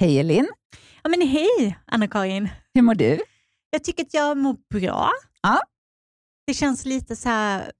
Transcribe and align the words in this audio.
Hej 0.00 0.18
Elin! 0.20 0.48
Ja, 1.02 1.10
men 1.10 1.28
hej 1.28 1.78
Anna-Karin! 1.86 2.48
Hur 2.74 2.82
mår 2.82 2.94
du? 2.94 3.18
Jag 3.70 3.84
tycker 3.84 4.02
att 4.02 4.14
jag 4.14 4.36
mår 4.36 4.56
bra. 4.74 5.10
Ja. 5.42 5.60
Det 6.46 6.54
känns 6.54 6.84
lite 6.84 7.16
så 7.16 7.28
här 7.28 7.72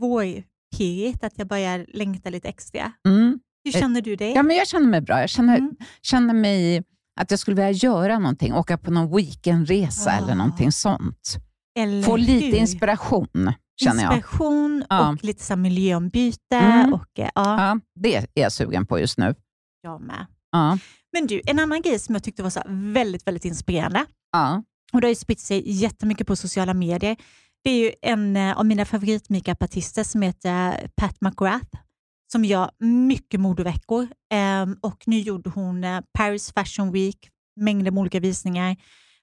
vårpirrigt, 0.00 1.24
att 1.24 1.38
jag 1.38 1.46
börjar 1.46 1.86
längta 1.88 2.30
lite 2.30 2.48
extra. 2.48 2.92
Mm. 3.08 3.40
Hur 3.64 3.72
känner 3.72 4.00
du 4.00 4.16
dig? 4.16 4.32
Ja, 4.32 4.42
men 4.42 4.56
jag 4.56 4.68
känner 4.68 4.86
mig 4.86 5.00
bra. 5.00 5.20
Jag 5.20 5.30
känner, 5.30 5.58
Mm. 5.58 5.76
känner 6.02 6.34
mig 6.34 6.82
att 7.20 7.30
jag 7.30 7.40
skulle 7.40 7.54
vilja 7.54 7.70
göra 7.70 8.18
någonting, 8.18 8.54
åka 8.54 8.78
på 8.78 8.90
någon 8.90 9.16
weekendresa 9.16 10.10
Ah. 10.10 10.14
eller 10.18 10.34
någonting 10.34 10.72
sånt. 10.72 11.36
Eller 11.78 12.02
Få 12.02 12.16
lite 12.16 12.46
hur? 12.46 12.54
inspiration, 12.54 13.52
känner 13.82 14.02
jag. 14.02 14.14
Inspiration 14.16 14.84
Ja. 14.90 15.10
och 15.12 15.24
lite 15.24 15.42
så 15.44 15.56
miljöombyte. 15.56 16.56
Mm. 16.56 16.92
Och, 16.94 17.18
eh, 17.18 17.30
ja, 17.34 17.60
Ja, 17.68 17.80
det 17.94 18.16
är 18.16 18.26
jag 18.34 18.52
sugen 18.52 18.86
på 18.86 18.98
just 18.98 19.18
nu. 19.18 19.34
jag 19.82 20.00
med. 20.00 20.26
Ja. 20.52 20.78
Men 21.12 21.26
du, 21.26 21.40
en 21.46 21.58
annan 21.58 21.82
grej 21.82 21.98
som 21.98 22.14
jag 22.14 22.24
tyckte 22.24 22.42
var 22.42 22.50
så 22.50 22.62
väldigt, 22.68 23.26
väldigt 23.26 23.44
inspirerande, 23.44 24.06
Ja. 24.32 24.62
och 24.92 25.00
det 25.00 25.06
har 25.06 25.10
ju 25.10 25.14
spritt 25.14 25.40
sig 25.40 25.62
jättemycket 25.72 26.26
på 26.26 26.36
sociala 26.36 26.74
medier. 26.74 27.16
Det 27.64 27.70
är 27.70 27.78
ju 27.78 27.92
en 28.02 28.36
eh, 28.36 28.58
av 28.58 28.66
mina 28.66 28.84
favorit-makeupartister 28.84 30.04
som 30.04 30.22
heter 30.22 30.88
Pat 30.96 31.20
McGrath, 31.20 31.76
som 32.32 32.44
gör 32.44 32.70
mycket 32.84 33.40
modeveckor. 33.40 34.08
Ehm, 34.32 34.76
och 34.80 35.02
nu 35.06 35.18
gjorde 35.18 35.50
hon 35.50 35.84
eh, 35.84 36.00
Paris 36.18 36.52
Fashion 36.52 36.92
Week, 36.92 37.28
mängder 37.56 37.90
med 37.90 38.00
olika 38.00 38.20
visningar. 38.20 38.76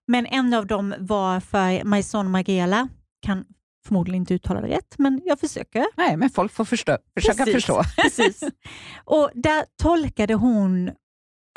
Men 0.08 0.26
en 0.26 0.54
av 0.54 0.68
dem 0.68 0.96
var 1.00 1.40
för 1.40 1.84
Maison 1.84 2.32
Margiela. 2.32 2.88
Kan 3.22 3.46
förmodligen 3.88 4.22
inte 4.22 4.34
uttala 4.34 4.62
det 4.62 4.68
rätt, 4.68 4.96
men 4.98 5.22
jag 5.26 5.40
försöker. 5.40 5.86
Nej, 5.98 6.18
men 6.18 6.30
folk 6.30 6.52
får 6.52 6.66
förstå, 6.66 6.98
försöka 7.14 7.38
Precis. 7.46 7.54
förstå. 7.54 7.82
Precis. 8.02 8.44
Och 9.06 9.30
där 9.34 9.66
tolkade 9.82 10.34
hon 10.34 10.92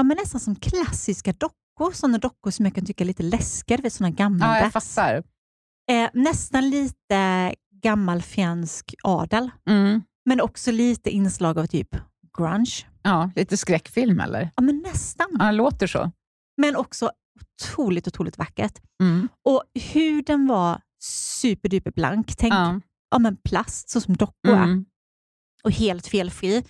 ja, 0.00 0.04
men 0.04 0.16
nästan 0.16 0.40
som 0.40 0.56
klassiska 0.56 1.32
dockor, 1.32 1.92
sådana 1.92 2.18
dockor 2.18 2.50
som 2.50 2.64
jag 2.66 2.74
kan 2.74 2.86
tycka 2.86 3.04
är 3.04 3.06
lite 3.06 3.22
läskiga, 3.22 3.91
sådana 3.91 4.08
Ja, 4.08 4.08
jag 4.08 4.16
gammaldags. 4.16 4.72
fattar. 4.94 5.22
eh, 5.91 6.11
nästan 6.14 6.70
lite 6.70 7.55
gammalfjänsk 7.83 8.94
adel, 9.02 9.50
Mm. 9.69 10.02
men 10.25 10.41
också 10.41 10.70
lite 10.72 11.10
inslag 11.10 11.58
av 11.58 11.66
typ 11.66 11.88
grunge. 12.38 12.86
Ja, 13.02 13.30
lite 13.36 13.56
skräckfilm 13.56 14.20
eller? 14.20 14.50
Ja, 14.56 14.62
men 14.62 14.78
nästan. 14.78 15.27
Ja, 15.38 15.44
det 15.44 15.52
låter 15.52 15.86
så. 15.86 16.10
Men 16.56 16.77
också 16.77 17.10
otroligt, 17.41 18.08
otroligt 18.08 18.38
vackert. 18.38 18.78
Mm. 19.03 19.28
Och 19.44 19.62
huden 19.75 20.47
var 20.47 20.80
superduper 21.03 21.91
blank. 21.91 22.36
Tänk 22.36 22.55
ja. 22.55 22.80
Ja. 23.10 23.19
men 23.19 23.36
plast, 23.36 23.91
så 23.91 24.00
som 24.00 24.16
dockor 24.16 24.50
är. 24.55 24.62
Mm. 24.62 24.84
och 25.62 25.70
helt 25.72 26.06
felfri. 26.06 26.64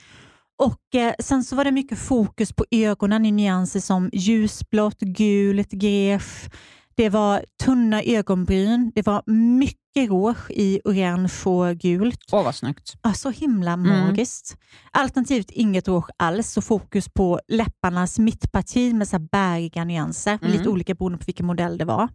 Och 0.64 0.94
eh, 0.94 1.14
Sen 1.18 1.44
så 1.44 1.56
var 1.56 1.64
det 1.64 1.72
mycket 1.72 1.98
fokus 1.98 2.52
på 2.52 2.64
ögonen 2.70 3.26
i 3.26 3.32
nyanser 3.32 3.80
som 3.80 4.10
ljusblått, 4.12 5.00
gult, 5.00 5.70
gref. 5.70 6.48
Det 6.94 7.08
var 7.08 7.44
tunna 7.64 8.02
ögonbryn. 8.02 8.92
Det 8.94 9.06
var 9.06 9.22
mycket 9.26 10.08
rouge 10.10 10.50
i 10.50 10.80
orange 10.84 11.32
och 11.44 11.76
gult. 11.78 12.18
Åh, 12.32 12.44
vad 12.44 12.54
snyggt. 12.54 12.92
Ja, 13.02 13.12
så 13.12 13.30
himla 13.30 13.72
Mm. 13.72 13.88
magiskt. 14.06 14.56
Alternativt 14.90 15.50
inget 15.50 15.88
rouge 15.88 16.10
alls 16.16 16.56
och 16.56 16.64
fokus 16.64 17.08
på 17.08 17.40
läpparnas 17.48 18.18
mittparti 18.18 18.94
med 18.94 19.08
så 19.08 19.16
här 19.16 19.26
bäriga 19.32 19.84
nyanser. 19.84 20.38
Mm. 20.42 20.52
Lite 20.52 20.68
olika 20.68 20.94
beroende 20.94 21.18
på 21.18 21.24
vilken 21.26 21.46
modell 21.46 21.78
det 21.78 21.84
var. 21.84 22.08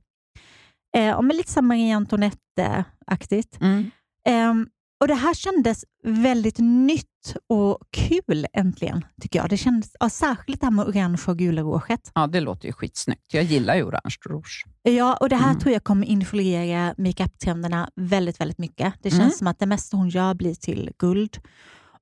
Eh, 0.97 1.15
och 1.15 1.23
med 1.25 1.35
lite 1.35 1.51
så 1.51 1.61
Marie 1.61 1.95
Antoinette-aktigt. 1.95 3.61
Mm. 3.61 3.91
Ehm, 4.27 4.67
och 5.01 5.07
Det 5.07 5.13
här 5.15 5.33
kändes 5.33 5.85
väldigt 6.03 6.57
nytt 6.59 7.05
och 7.49 7.77
kul 7.91 8.47
äntligen, 8.53 9.05
tycker 9.21 9.39
jag. 9.39 9.49
Det 9.49 9.57
kändes, 9.57 9.91
ja, 9.99 10.09
särskilt 10.09 10.59
det 10.61 10.65
här 10.65 10.71
med 10.71 10.85
orange 10.87 11.21
och 11.27 11.37
gula 11.37 11.61
rouget. 11.61 12.11
Ja, 12.15 12.27
det 12.27 12.39
låter 12.41 12.65
ju 12.67 12.73
skitsnyggt. 12.73 13.33
Jag 13.33 13.43
gillar 13.43 13.75
ju 13.75 13.83
orange 13.83 14.15
rouge. 14.29 14.63
Ja, 14.81 15.17
och 15.21 15.29
det 15.29 15.35
här 15.35 15.49
Mm. 15.49 15.59
tror 15.59 15.73
jag 15.73 15.83
kommer 15.83 16.07
influera 16.07 16.93
makeup-trenderna 16.97 17.89
väldigt, 17.95 18.39
väldigt 18.41 18.57
mycket. 18.57 18.93
Det 19.01 19.09
känns 19.09 19.21
Mm. 19.21 19.31
som 19.31 19.47
att 19.47 19.59
det 19.59 19.65
mesta 19.65 19.97
hon 19.97 20.09
gör 20.09 20.33
blir 20.33 20.55
till 20.55 20.91
guld. 20.99 21.37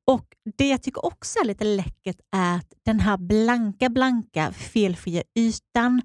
Och 0.07 0.25
Det 0.57 0.67
jag 0.69 0.83
tycker 0.83 1.05
också 1.05 1.39
är 1.39 1.45
lite 1.45 1.63
läckert 1.63 2.17
är 2.35 2.55
att 2.55 2.73
den 2.85 2.99
här 2.99 3.17
blanka, 3.17 3.89
blanka, 3.89 4.51
felfria 4.51 5.23
ytan 5.35 6.01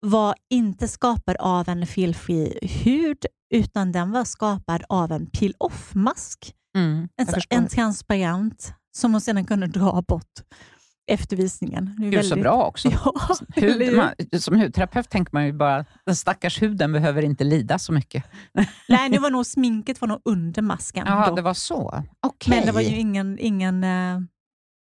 var 0.00 0.34
inte 0.50 0.88
skapad 0.88 1.36
av 1.36 1.68
en 1.68 1.86
felfri 1.86 2.58
hud, 2.84 3.26
utan 3.54 3.92
den 3.92 4.10
var 4.12 4.24
skapad 4.24 4.82
av 4.88 5.12
en 5.12 5.26
peel-off-mask. 5.26 6.54
Mm. 6.76 7.08
En, 7.16 7.26
så- 7.26 7.40
en 7.50 7.68
transparent 7.68 8.72
som 8.96 9.12
hon 9.12 9.20
sedan 9.20 9.44
kunde 9.44 9.66
dra 9.66 10.02
bort 10.08 10.32
efter 11.10 11.36
visningen. 11.36 11.96
Det 11.98 12.06
är 12.06 12.10
Gud, 12.10 12.24
så 12.24 12.28
väldigt- 12.28 12.42
bra 12.44 12.64
också. 12.64 12.88
Ja, 13.04 13.14
Hud, 13.56 13.96
man, 13.96 14.10
som 14.40 14.60
hudterapeut 14.60 15.10
tänker 15.10 15.32
man 15.32 15.46
ju 15.46 15.52
bara, 15.52 15.84
den 16.06 16.16
stackars 16.16 16.62
huden 16.62 16.92
behöver 16.92 17.22
inte 17.22 17.44
lida 17.44 17.78
så 17.78 17.92
mycket. 17.92 18.24
Nej, 18.88 19.10
det 19.10 19.18
var 19.18 19.30
nog 19.30 19.46
sminket 19.46 20.00
var 20.00 20.08
nog 20.08 20.20
under 20.24 20.62
masken. 20.62 21.06
Ja, 21.06 21.30
det 21.36 21.42
var 21.42 21.54
så. 21.54 22.04
Okej. 22.26 22.56
Men 22.56 22.66
det 22.66 22.72
var 22.72 22.80
ju 22.80 22.96
ingen... 22.96 23.38
ingen 23.38 23.84
eh, 23.84 24.20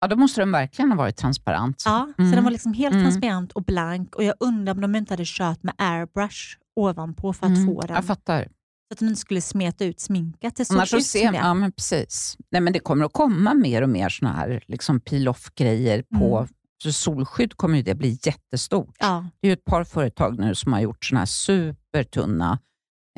Ja, 0.03 0.07
då 0.07 0.15
måste 0.15 0.41
den 0.41 0.51
verkligen 0.51 0.91
ha 0.91 0.97
varit 0.97 1.17
transparent. 1.17 1.83
ja, 1.85 2.13
Mm. 2.17 2.31
Så 2.31 2.35
den 2.35 2.43
var 2.43 2.51
liksom 2.51 2.73
helt 2.73 2.93
Mm. 2.93 3.05
transparent 3.05 3.51
och 3.51 3.63
blank. 3.63 4.15
Och 4.15 4.23
Jag 4.23 4.35
undrar 4.39 4.73
om 4.73 4.81
de 4.81 4.95
inte 4.95 5.13
hade 5.13 5.23
kört 5.25 5.63
med 5.63 5.73
airbrush 5.77 6.57
ovanpå 6.75 7.33
för 7.33 7.45
att 7.47 7.51
Mm, 7.57 7.65
få 7.65 7.81
den. 7.81 7.95
Jag 7.95 8.05
fattar. 8.05 8.43
Så 8.43 8.93
att 8.93 8.99
den 8.99 9.07
inte 9.07 9.21
skulle 9.21 9.41
smeta 9.41 9.85
ut 9.85 9.99
sminket. 9.99 10.55
Det 10.55 10.65
såg 10.65 10.77
Annars 10.77 10.89
så 10.89 11.01
ser 11.01 11.33
ja, 11.33 11.53
men 11.53 11.71
precis. 11.71 12.37
Nej, 12.51 12.61
men 12.61 12.73
det 12.73 12.79
kommer 12.79 13.05
att 13.05 13.13
komma 13.13 13.53
mer 13.53 13.81
och 13.81 13.89
mer 13.89 14.09
såna 14.09 14.33
här 14.33 14.63
liksom 14.67 14.99
peel-off-grejer 14.99 16.03
på 16.19 16.37
Mm. 16.37 16.49
så 16.83 16.91
solskydd 16.93 17.57
kommer 17.57 17.77
ju 17.77 17.83
det 17.83 17.95
bli 17.95 18.19
jättestort. 18.23 18.95
Ja, 18.99 19.25
Det 19.41 19.47
är 19.49 19.53
ett 19.53 19.65
par 19.65 19.83
företag 19.83 20.39
nu 20.39 20.55
som 20.55 20.73
har 20.73 20.79
gjort 20.79 21.05
såna 21.05 21.19
här 21.21 21.25
supertunna 21.25 22.59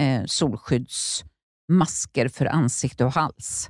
eh, 0.02 0.26
solskyddsmasker 0.26 2.28
för 2.30 2.46
ansikte 2.46 3.06
och 3.06 3.14
hals. 3.14 3.70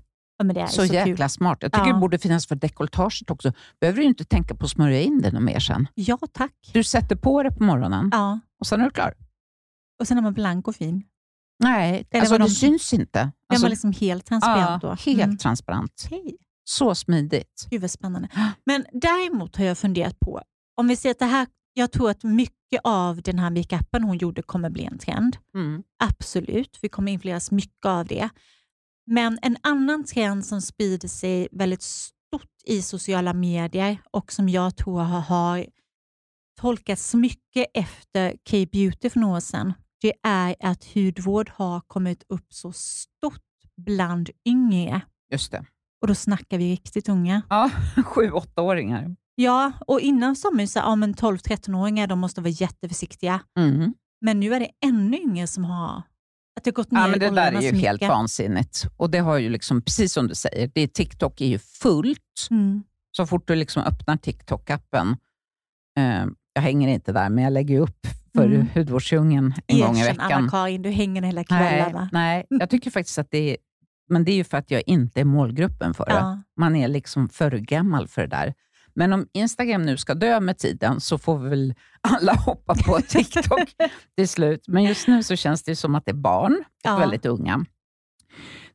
Ja, 0.55 0.67
Så, 0.67 0.87
så, 0.87 0.93
jäkla 0.93 1.15
kul. 1.17 1.29
smart. 1.29 1.57
Jag 1.61 1.71
tycker 1.71 1.87
Ja. 1.87 1.93
det 1.93 1.99
borde 1.99 2.19
finnas 2.19 2.47
för 2.47 2.55
dekolletaget 2.55 3.29
också. 3.31 3.53
behöver 3.81 3.99
du 3.99 4.05
inte 4.05 4.25
tänka 4.25 4.55
på 4.55 4.65
att 4.65 4.71
smörja 4.71 5.01
in 5.01 5.21
det 5.21 5.31
något 5.31 5.43
mer 5.43 5.59
sen. 5.59 5.87
Ja, 5.95 6.17
tack. 6.33 6.53
Du 6.73 6.83
sätter 6.83 7.15
på 7.15 7.43
det 7.43 7.51
på 7.51 7.63
morgonen 7.63 8.09
Ja. 8.13 8.39
och 8.59 8.67
sen 8.67 8.79
är 8.81 8.85
du 8.85 8.91
klar. 8.91 9.13
Och 9.99 10.07
sen 10.07 10.17
är 10.17 10.21
man 10.21 10.33
blank 10.33 10.67
och 10.67 10.75
fin. 10.75 11.03
Nej, 11.59 12.07
Eller 12.11 12.21
alltså, 12.21 12.37
det 12.37 12.43
de- 12.43 12.49
syns 12.49 12.93
inte. 12.93 13.19
Den 13.19 13.31
Alltså, 13.49 13.65
var 13.65 13.69
liksom 13.69 13.91
helt 13.91 14.25
transparent 14.25 14.83
ja, 14.83 14.89
då. 14.89 14.95
helt 15.11 15.23
Mm. 15.23 15.37
transparent. 15.37 16.07
Hej. 16.09 16.37
Så 16.63 16.95
smidigt. 16.95 17.67
Gud 17.69 17.81
vad 17.81 17.91
spännande. 17.91 18.29
Men 18.65 18.85
däremot 18.91 19.55
har 19.55 19.65
jag 19.65 19.77
funderat 19.77 20.19
på, 20.19 20.41
om 20.75 20.87
vi 20.87 20.95
ser 20.95 21.11
att 21.11 21.19
det 21.19 21.25
här, 21.25 21.47
jag 21.73 21.91
tror 21.91 22.09
att 22.09 22.23
mycket 22.23 22.81
av 22.83 23.21
den 23.21 23.39
här 23.39 23.49
makeupen 23.49 24.03
hon 24.03 24.17
gjorde 24.17 24.41
kommer 24.41 24.69
bli 24.69 24.85
en 24.85 24.97
trend. 24.97 25.37
Mm. 25.55 25.83
Absolut, 26.03 26.79
vi 26.81 26.89
kommer 26.89 27.11
influeras 27.11 27.51
mycket 27.51 27.85
av 27.85 28.05
det. 28.05 28.29
Men 29.05 29.39
en 29.41 29.57
annan 29.63 30.03
trend 30.03 30.45
som 30.45 30.61
sprider 30.61 31.07
sig 31.07 31.47
väldigt 31.51 31.81
stort 31.81 32.51
i 32.65 32.81
sociala 32.81 33.33
medier 33.33 33.97
och 34.11 34.31
som 34.31 34.49
jag 34.49 34.77
tror 34.77 35.01
har, 35.01 35.65
tolkats 36.61 37.13
mycket 37.13 37.67
efter 37.73 38.31
K-beauty 38.49 39.09
för 39.09 39.19
några 39.19 39.35
år 39.35 39.39
sedan, 39.39 39.73
det 40.01 40.13
är 40.23 40.55
att 40.59 40.85
hudvård 40.93 41.51
har 41.55 41.81
kommit 41.81 42.23
upp 42.29 42.53
så 42.53 42.71
stort 42.71 43.41
bland 43.77 44.29
yngre. 44.45 45.01
Just 45.31 45.51
det. 45.51 45.65
Och 46.01 46.07
då 46.07 46.15
snackar 46.15 46.57
vi 46.57 46.71
riktigt 46.71 47.09
unga. 47.09 47.41
Ja, 47.49 47.71
sju, 48.05 48.31
åttaåringar. 48.31 49.15
Ja, 49.35 49.71
och 49.87 49.99
innan 49.99 50.35
sa 50.35 50.51
man 50.51 50.65
ju 50.65 50.67
ja, 50.75 50.95
men 50.95 51.15
12-13-åringar 51.15 52.07
de 52.07 52.19
måste 52.19 52.41
vara 52.41 52.49
jätteförsiktiga. 52.49 53.39
Mm. 53.59 53.93
Men 54.21 54.39
nu 54.39 54.53
är 54.53 54.59
det 54.59 54.69
ännu 54.85 55.17
yngre 55.17 55.47
som 55.47 55.65
har 55.65 56.03
att 56.55 56.63
det 56.63 56.71
gått 56.71 56.91
ner 56.91 57.01
Ja, 57.01 57.07
men 57.07 57.19
det 57.19 57.29
där 57.29 57.51
är 57.51 57.61
ju 57.61 57.71
helt 57.77 58.01
mycket. 58.01 58.09
vansinnigt. 58.09 58.85
Och 58.97 59.09
det 59.09 59.19
har 59.19 59.37
ju 59.37 59.49
liksom, 59.49 59.81
precis 59.81 60.13
som 60.13 60.27
du 60.27 60.35
säger, 60.35 60.71
det, 60.73 60.87
TikTok 60.87 61.41
är 61.41 61.45
ju 61.47 61.59
fullt. 61.59 62.47
Mm. 62.51 62.83
Så 63.11 63.25
fort 63.25 63.47
du 63.47 63.55
liksom 63.55 63.83
öppnar 63.83 64.15
TikTok-appen, 64.17 65.17
eh, 65.97 66.25
jag 66.53 66.61
hänger 66.61 66.87
inte 66.87 67.11
där, 67.11 67.29
men 67.29 67.43
jag 67.43 67.53
lägger 67.53 67.79
upp 67.79 68.07
för 68.35 68.45
Mm. 68.45 68.67
hudvårdsdjungeln 68.73 69.53
en 69.67 69.79
gång 69.79 69.95
i 69.97 69.99
Erkänn, 69.99 70.15
veckan. 70.15 70.31
Anna-Karin, 70.31 70.81
du 70.81 70.89
hänger 70.89 71.21
hela 71.21 71.43
Nej, 71.49 71.69
kvällarna. 71.81 72.09
nej, 72.11 72.45
jag 72.49 72.69
tycker 72.69 72.91
faktiskt 72.91 73.17
att 73.17 73.31
det 73.31 73.51
är, 73.51 73.57
men 74.09 74.23
det 74.25 74.31
är 74.31 74.35
ju 74.35 74.43
för 74.43 74.57
att 74.57 74.71
jag 74.71 74.83
inte 74.85 75.21
är 75.21 75.25
målgruppen 75.25 75.93
för 75.93 76.05
det. 76.05 76.11
Ja. 76.13 76.41
Man 76.57 76.75
är 76.75 76.87
liksom 76.87 77.29
för 77.29 77.51
gammal 77.51 78.07
för 78.07 78.21
det 78.21 78.27
där. 78.27 78.53
Men 78.95 79.13
om 79.13 79.27
Instagram 79.33 79.81
nu 79.81 79.97
ska 79.97 80.13
dö 80.13 80.39
med 80.39 80.57
tiden 80.57 81.01
så 81.01 81.17
får 81.17 81.39
vi 81.39 81.49
väl 81.49 81.73
alla 82.01 82.33
hoppa 82.45 82.75
på 82.75 83.01
TikTok 83.01 83.69
till 84.17 84.27
slut. 84.29 84.67
Men 84.67 84.83
just 84.83 85.07
nu 85.07 85.23
så 85.23 85.35
känns 85.35 85.63
det 85.63 85.75
som 85.75 85.95
att 85.95 86.05
det 86.05 86.11
är 86.11 86.15
barn, 86.15 86.53
och 86.53 86.65
Ja. 86.83 86.97
väldigt 86.97 87.25
unga. 87.25 87.65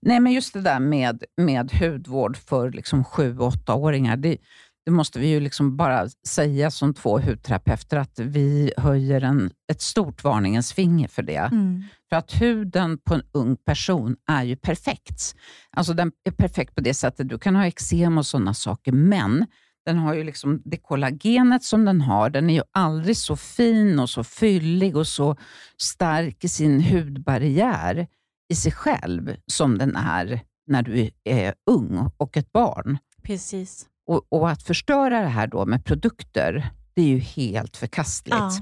Nej, 0.02 0.20
men 0.20 0.32
just 0.32 0.52
det 0.52 0.60
där 0.60 0.80
med, 0.80 1.24
med 1.36 1.72
hudvård 1.72 2.36
för 2.36 2.70
liksom 2.70 3.04
7-8-åringar, 3.04 4.16
det, 4.16 4.36
det 4.84 4.90
måste 4.90 5.18
vi 5.18 5.28
ju 5.28 5.40
liksom 5.40 5.76
bara 5.76 6.08
säga 6.28 6.70
som 6.70 6.94
två 6.94 7.18
hudterapeuter, 7.18 7.96
att 7.96 8.18
vi 8.18 8.72
höjer 8.76 9.20
en, 9.20 9.50
ett 9.72 9.80
stort 9.82 10.24
varningens 10.24 10.72
finger 10.72 11.08
för 11.08 11.22
det. 11.22 11.36
Mm. 11.52 11.82
För 12.08 12.16
att 12.16 12.40
huden 12.42 12.98
på 12.98 13.14
en 13.14 13.22
ung 13.32 13.56
person 13.56 14.16
är 14.26 14.42
ju 14.42 14.56
perfekt. 14.56 15.34
Alltså 15.70 15.92
den 15.92 16.12
är 16.24 16.30
perfekt 16.30 16.74
på 16.74 16.80
det 16.80 16.94
sättet, 16.94 17.28
du 17.28 17.38
kan 17.38 17.56
ha 17.56 17.66
eksem 17.66 18.18
och 18.18 18.26
sådana 18.26 18.54
saker, 18.54 18.92
men 18.92 19.46
den 19.86 19.98
har 19.98 20.14
ju 20.14 20.24
liksom 20.24 20.62
det 20.64 20.76
kollagenet 20.76 21.64
som 21.64 21.84
den 21.84 22.00
har, 22.00 22.30
den 22.30 22.50
är 22.50 22.54
ju 22.54 22.62
aldrig 22.72 23.16
så 23.16 23.36
fin 23.36 23.98
och 23.98 24.10
så 24.10 24.24
fyllig 24.24 24.96
och 24.96 25.06
så 25.06 25.36
stark 25.76 26.44
i 26.44 26.48
sin 26.48 26.80
hudbarriär 26.80 28.06
i 28.48 28.54
sig 28.54 28.72
själv 28.72 29.36
som 29.46 29.78
den 29.78 29.96
är 29.96 30.40
när 30.66 30.82
du 30.82 31.10
är 31.24 31.54
ung 31.70 32.10
och 32.16 32.36
ett 32.36 32.52
barn. 32.52 32.98
Precis. 33.22 33.86
Och, 34.06 34.26
och 34.28 34.50
att 34.50 34.62
förstöra 34.62 35.20
det 35.20 35.28
här 35.28 35.46
då 35.46 35.66
med 35.66 35.84
produkter, 35.84 36.70
det 36.94 37.02
är 37.02 37.08
ju 37.08 37.18
helt 37.18 37.76
förkastligt. 37.76 38.36
Ja. 38.38 38.52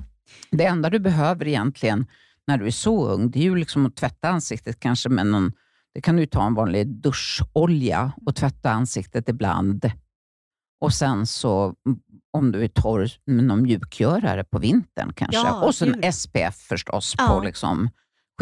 Det 0.51 0.65
enda 0.65 0.91
du 0.91 0.99
behöver 0.99 1.49
egentligen 1.49 2.07
när 2.47 2.59
du 2.59 2.67
är 2.67 2.71
så 2.71 3.09
ung, 3.09 3.31
det 3.31 3.39
är 3.39 3.43
ju 3.43 3.57
liksom 3.57 3.87
att 3.87 3.97
tvätta 3.97 4.29
ansiktet 4.29 4.81
kanske 4.81 5.09
med 5.09 5.27
någon, 5.27 5.53
det 5.95 6.01
kan 6.01 6.17
du 6.17 6.27
ta 6.27 6.47
en 6.47 6.55
vanlig 6.55 6.87
duscholja 6.87 8.13
och 8.27 8.37
tvätta 8.37 8.71
ansiktet 8.71 9.29
ibland. 9.29 9.91
Och 10.81 10.93
sen 10.93 11.27
så, 11.27 11.75
om 12.33 12.53
du 12.53 12.65
är 12.65 12.69
torr, 12.69 13.11
med 13.27 13.45
någon 13.45 13.63
mjukgörare 13.63 14.45
på 14.45 14.59
vintern 14.59 15.13
kanske. 15.13 15.37
Ja, 15.37 15.67
och 15.67 15.75
sen 15.75 15.93
gud. 15.93 16.15
SPF 16.15 16.57
förstås 16.57 17.15
Ja. 17.19 17.27
på 17.29 17.41
liksom 17.45 17.91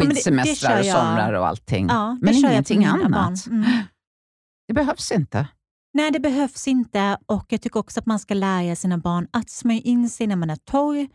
skidsemestrar 0.01 0.79
och 0.79 0.85
somrar 0.85 1.33
och 1.33 1.47
allting. 1.47 1.87
Ja, 1.89 2.17
men 2.21 2.33
ingenting 2.33 2.85
annat. 2.85 3.47
Mm. 3.47 3.63
Det 4.67 4.73
behövs 4.73 5.11
inte. 5.11 5.47
Nej, 5.93 6.11
det 6.11 6.19
behövs 6.19 6.67
inte 6.67 7.17
och 7.25 7.45
jag 7.49 7.61
tycker 7.61 7.79
också 7.79 7.99
att 7.99 8.05
man 8.05 8.19
ska 8.19 8.33
lära 8.33 8.75
sina 8.75 8.97
barn 8.97 9.27
att 9.31 9.49
smörja 9.49 9.81
in 9.81 10.09
sig 10.09 10.27
när 10.27 10.35
man 10.35 10.49
är 10.49 10.55
torr, 10.55 11.07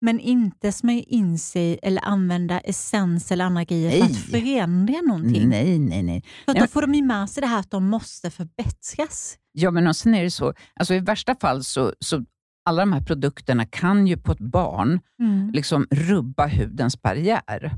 men 0.00 0.20
inte 0.20 0.72
smörja 0.72 1.02
in 1.02 1.38
sig 1.38 1.78
eller 1.82 2.04
använda 2.04 2.60
essens 2.60 3.32
eller 3.32 3.44
andra 3.44 3.64
grejer 3.64 3.90
för 3.90 3.98
Nej. 3.98 4.10
att 4.10 4.16
förändra 4.18 5.00
någonting. 5.00 5.48
Nej, 5.48 5.78
nej, 5.78 6.02
nej. 6.02 6.24
För 6.44 6.54
då 6.54 6.66
får 6.66 6.82
de 6.82 6.94
ju 6.94 7.02
med 7.02 7.30
sig 7.30 7.40
det 7.40 7.46
här 7.46 7.60
att 7.60 7.70
de 7.70 7.86
måste 7.88 8.30
förbättras. 8.30 9.36
Ja, 9.52 9.70
men 9.70 9.86
och 9.86 9.96
sen 9.96 10.14
är 10.14 10.22
det 10.22 10.30
så, 10.30 10.54
alltså 10.74 10.94
i 10.94 11.00
värsta 11.00 11.34
fall 11.40 11.64
så, 11.64 11.92
så 12.00 12.24
alla 12.64 12.82
de 12.82 12.92
här 12.92 13.00
produkterna 13.00 13.66
kan 13.66 14.06
ju 14.06 14.16
på 14.16 14.32
ett 14.32 14.38
barn 14.40 15.00
Mm. 15.20 15.50
liksom 15.50 15.86
rubba 15.90 16.46
hudens 16.48 17.02
barriär 17.02 17.74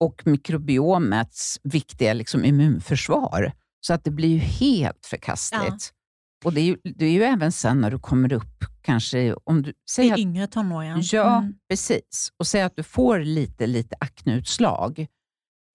och 0.00 0.22
mikrobiomets 0.26 1.60
viktiga 1.62 2.12
liksom 2.12 2.44
immunförsvar. 2.44 3.52
Så 3.80 3.94
att 3.94 4.04
det 4.04 4.10
blir 4.10 4.28
ju 4.28 4.38
helt 4.38 5.06
förkastligt. 5.06 5.92
Och 6.44 6.52
det 6.52 6.60
är, 6.60 6.64
ju, 6.64 6.76
det 6.84 7.06
är 7.06 7.10
ju 7.10 7.22
även 7.22 7.52
sen 7.52 7.80
när 7.80 7.90
du 7.90 7.98
kommer 7.98 8.32
upp, 8.32 8.64
kanske 8.82 9.34
om 9.44 9.62
du... 9.62 9.72
Säg 9.90 10.06
I 10.06 10.12
att, 10.12 10.18
yngre 10.18 10.46
tonåren. 10.46 11.02
ja, 11.12 11.38
Mm. 11.38 11.54
precis. 11.68 12.32
Och 12.38 12.46
säg 12.46 12.62
att 12.62 12.76
du 12.76 12.82
får 12.82 13.18
lite, 13.18 13.66
lite 13.66 13.96
akneutslag. 14.00 15.06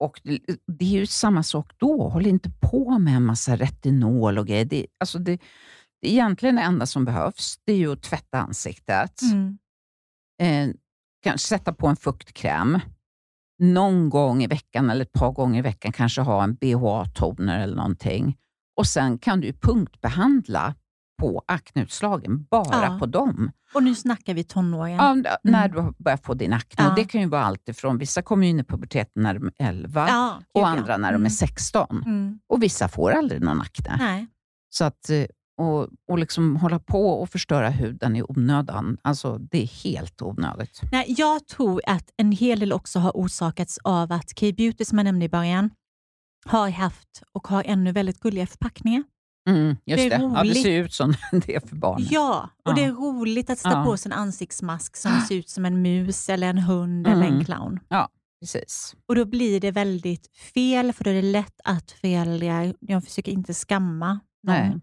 Och 0.00 0.20
det, 0.24 0.40
det 0.66 0.84
är 0.84 0.88
ju 0.88 1.06
samma 1.06 1.42
sak 1.42 1.72
då. 1.76 2.08
Håll 2.08 2.26
inte 2.26 2.50
på 2.60 2.98
med 2.98 3.16
en 3.16 3.24
massa 3.24 3.56
retinol 3.56 4.38
och 4.38 4.46
grejer. 4.46 4.64
Det, 4.64 4.86
alltså 5.00 5.18
det, 5.18 5.40
det 6.02 6.08
är 6.08 6.12
egentligen 6.12 6.56
det 6.56 6.62
enda 6.62 6.86
som 6.86 7.04
behövs. 7.04 7.58
Det 7.64 7.72
är 7.72 7.76
ju 7.76 7.92
att 7.92 8.02
tvätta 8.02 8.40
ansiktet. 8.40 9.20
Mm. 9.22 9.58
Eh, 10.42 10.74
kanske 11.22 11.48
sätta 11.48 11.72
på 11.72 11.86
en 11.86 11.96
fuktkräm. 11.96 12.80
Någon 13.58 14.10
gång 14.10 14.42
i 14.42 14.46
veckan 14.46 14.90
eller 14.90 15.02
ett 15.02 15.12
par 15.12 15.32
gånger 15.32 15.58
i 15.58 15.62
veckan 15.62 15.92
kanske 15.92 16.20
ha 16.20 16.44
en 16.44 16.54
BHA-toner 16.54 17.60
eller 17.60 17.76
någonting. 17.76 18.36
Och 18.76 18.86
Sen 18.86 19.18
kan 19.18 19.40
du 19.40 19.52
punktbehandla 19.52 20.74
på 21.20 21.42
akneutslagen, 21.48 22.46
bara 22.50 22.84
Ja. 22.84 22.96
på 22.98 23.06
dem. 23.06 23.50
Och 23.74 23.82
nu 23.82 23.94
snackar 23.94 24.34
vi 24.34 24.44
tonåren. 24.44 24.92
Ja, 24.96 25.10
n- 25.12 25.26
När 25.42 25.68
du 25.68 25.92
börjar 25.98 26.16
få 26.16 26.34
din 26.34 26.52
akne. 26.52 26.84
Ja. 26.84 26.88
Och 26.90 26.96
det 26.96 27.04
kan 27.04 27.20
ju 27.20 27.26
vara 27.26 27.44
allt 27.44 27.68
ifrån, 27.68 27.98
vissa 27.98 28.22
kommer 28.22 28.46
in 28.46 28.60
i 28.60 28.64
puberteten 28.64 29.22
när 29.22 29.34
de 29.34 29.46
är 29.46 29.52
11 29.58 30.06
Ja, 30.08 30.40
och 30.54 30.68
andra 30.68 30.96
när 30.96 31.08
de 31.12 31.14
är 31.14 31.16
Mm. 31.16 31.30
16. 31.30 32.02
Mm. 32.06 32.38
Och 32.48 32.62
vissa 32.62 32.88
får 32.88 33.10
aldrig 33.10 33.42
någon 33.42 33.60
akne. 33.60 33.96
Nej. 33.98 34.26
Så 34.70 34.84
att, 34.84 35.10
eh, 35.10 35.24
och, 35.58 35.88
och 36.10 36.18
liksom 36.18 36.56
hålla 36.56 36.78
på 36.78 37.10
och 37.22 37.30
förstöra 37.30 37.70
huden 37.70 38.16
i 38.16 38.22
onödan, 38.22 38.96
alltså 39.02 39.38
det 39.38 39.62
är 39.62 39.66
helt 39.84 40.22
onödigt. 40.22 40.80
Nej, 40.92 41.14
jag 41.18 41.46
tror 41.46 41.80
att 41.86 42.10
en 42.16 42.32
hel 42.32 42.60
del 42.60 42.72
också 42.72 42.98
har 42.98 43.10
orsakats 43.14 43.78
av 43.84 44.12
att 44.12 44.40
K-beauty, 44.40 44.84
som 44.84 44.98
jag 44.98 45.04
nämnde 45.04 45.24
i 45.24 45.28
början, 45.28 45.70
har 46.46 46.68
haft 46.70 47.22
och 47.32 47.48
har 47.48 47.62
ännu 47.66 47.92
väldigt 47.92 48.20
gulliga 48.20 48.46
förpackningar. 48.46 49.02
Mm, 49.48 49.76
just 49.86 50.02
Det 50.02 50.08
det, 50.08 50.22
Ja, 50.34 50.42
det 50.44 50.54
ser 50.54 50.82
ut 50.82 50.92
som 50.92 51.14
det 51.46 51.54
är 51.54 51.60
för 51.60 51.76
barn. 51.76 52.06
Ja, 52.10 52.50
och 52.64 52.70
Ja. 52.70 52.74
det 52.74 52.84
är 52.84 52.92
roligt 52.92 53.50
att 53.50 53.58
sätta 53.58 53.78
Ja. 53.78 53.84
på 53.84 53.96
sig 53.96 54.12
en 54.12 54.18
ansiktsmask 54.18 54.96
som 54.96 55.20
ser 55.20 55.34
ut 55.34 55.48
som 55.48 55.64
en 55.64 55.82
mus, 55.82 56.28
eller 56.28 56.50
en 56.50 56.58
hund 56.58 57.06
eller 57.06 57.22
en 57.26 57.32
Mm. 57.32 57.44
clown. 57.44 57.80
Precis. 58.40 58.94
Och 59.08 59.14
Då 59.14 59.24
blir 59.24 59.60
det 59.60 59.70
väldigt 59.70 60.36
fel, 60.54 60.92
för 60.92 61.04
då 61.04 61.10
är 61.10 61.14
det 61.14 61.22
lätt 61.22 61.60
att 61.64 61.90
föräldrar, 61.90 62.74
jag 62.80 63.04
försöker 63.04 63.32
inte 63.32 63.54
skamma 63.54 64.08
någon, 64.42 64.54
Nej. 64.56 64.80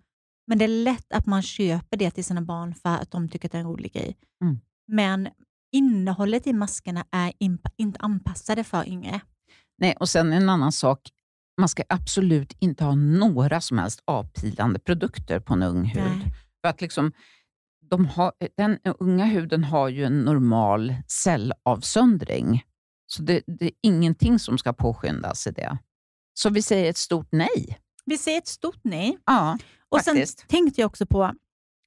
men 0.47 0.57
det 0.57 0.65
är 0.65 0.83
lätt 0.83 1.13
att 1.13 1.25
man 1.25 1.41
köper 1.41 1.97
det 1.97 2.11
till 2.11 2.25
sina 2.25 2.41
barn 2.41 2.75
för 2.75 2.89
att 2.89 3.11
de 3.11 3.29
tycker 3.29 3.47
att 3.47 3.51
det 3.51 3.57
är 3.57 3.59
en 3.61 3.67
rolig 3.67 3.93
grej. 3.93 4.17
Mm. 4.43 4.59
Men 4.87 5.27
innehållet 5.71 6.47
i 6.47 6.53
maskerna 6.53 7.05
är 7.11 7.33
inte 7.39 7.99
anpassade 7.99 8.63
för 8.63 8.87
yngre. 8.89 9.19
Nej, 9.77 9.95
och 9.99 10.09
sen 10.09 10.33
en 10.33 10.49
annan 10.49 10.71
sak. 10.71 11.01
Man 11.57 11.69
ska 11.69 11.83
absolut 11.89 12.53
inte 12.59 12.83
ha 12.83 12.95
några 12.95 13.61
som 13.61 13.77
helst 13.77 14.01
avpilande 14.05 14.79
produkter 14.79 15.39
på 15.39 15.53
en 15.53 15.63
ung 15.63 15.85
hud. 15.85 16.03
Nej. 16.03 16.33
För 16.61 16.69
att 16.69 16.81
liksom, 16.81 17.11
de 17.89 18.05
har, 18.05 18.31
den 18.57 18.77
unga 18.99 19.25
huden 19.25 19.63
har 19.63 19.89
ju 19.89 20.03
en 20.03 20.19
normal 20.21 20.95
cellavsöndring. 21.07 22.63
Så 23.07 23.21
det, 23.21 23.41
det 23.47 23.65
är 23.65 23.71
ingenting 23.83 24.39
som 24.39 24.57
ska 24.57 24.73
påskyndas 24.73 25.47
i 25.47 25.51
det. 25.51 25.77
Så 26.33 26.49
vi 26.49 26.61
säger 26.61 26.89
ett 26.89 26.97
stort 26.97 27.27
nej. 27.31 27.79
Vi 28.05 28.17
säger 28.17 28.37
ett 28.37 28.47
stort 28.47 28.79
nej. 28.83 29.17
Ja, 29.25 29.57
Och 29.89 30.01
faktiskt. 30.01 30.39
Sen 30.39 30.47
tänkte 30.47 30.81
jag 30.81 30.85
också 30.87 31.05
på, 31.05 31.33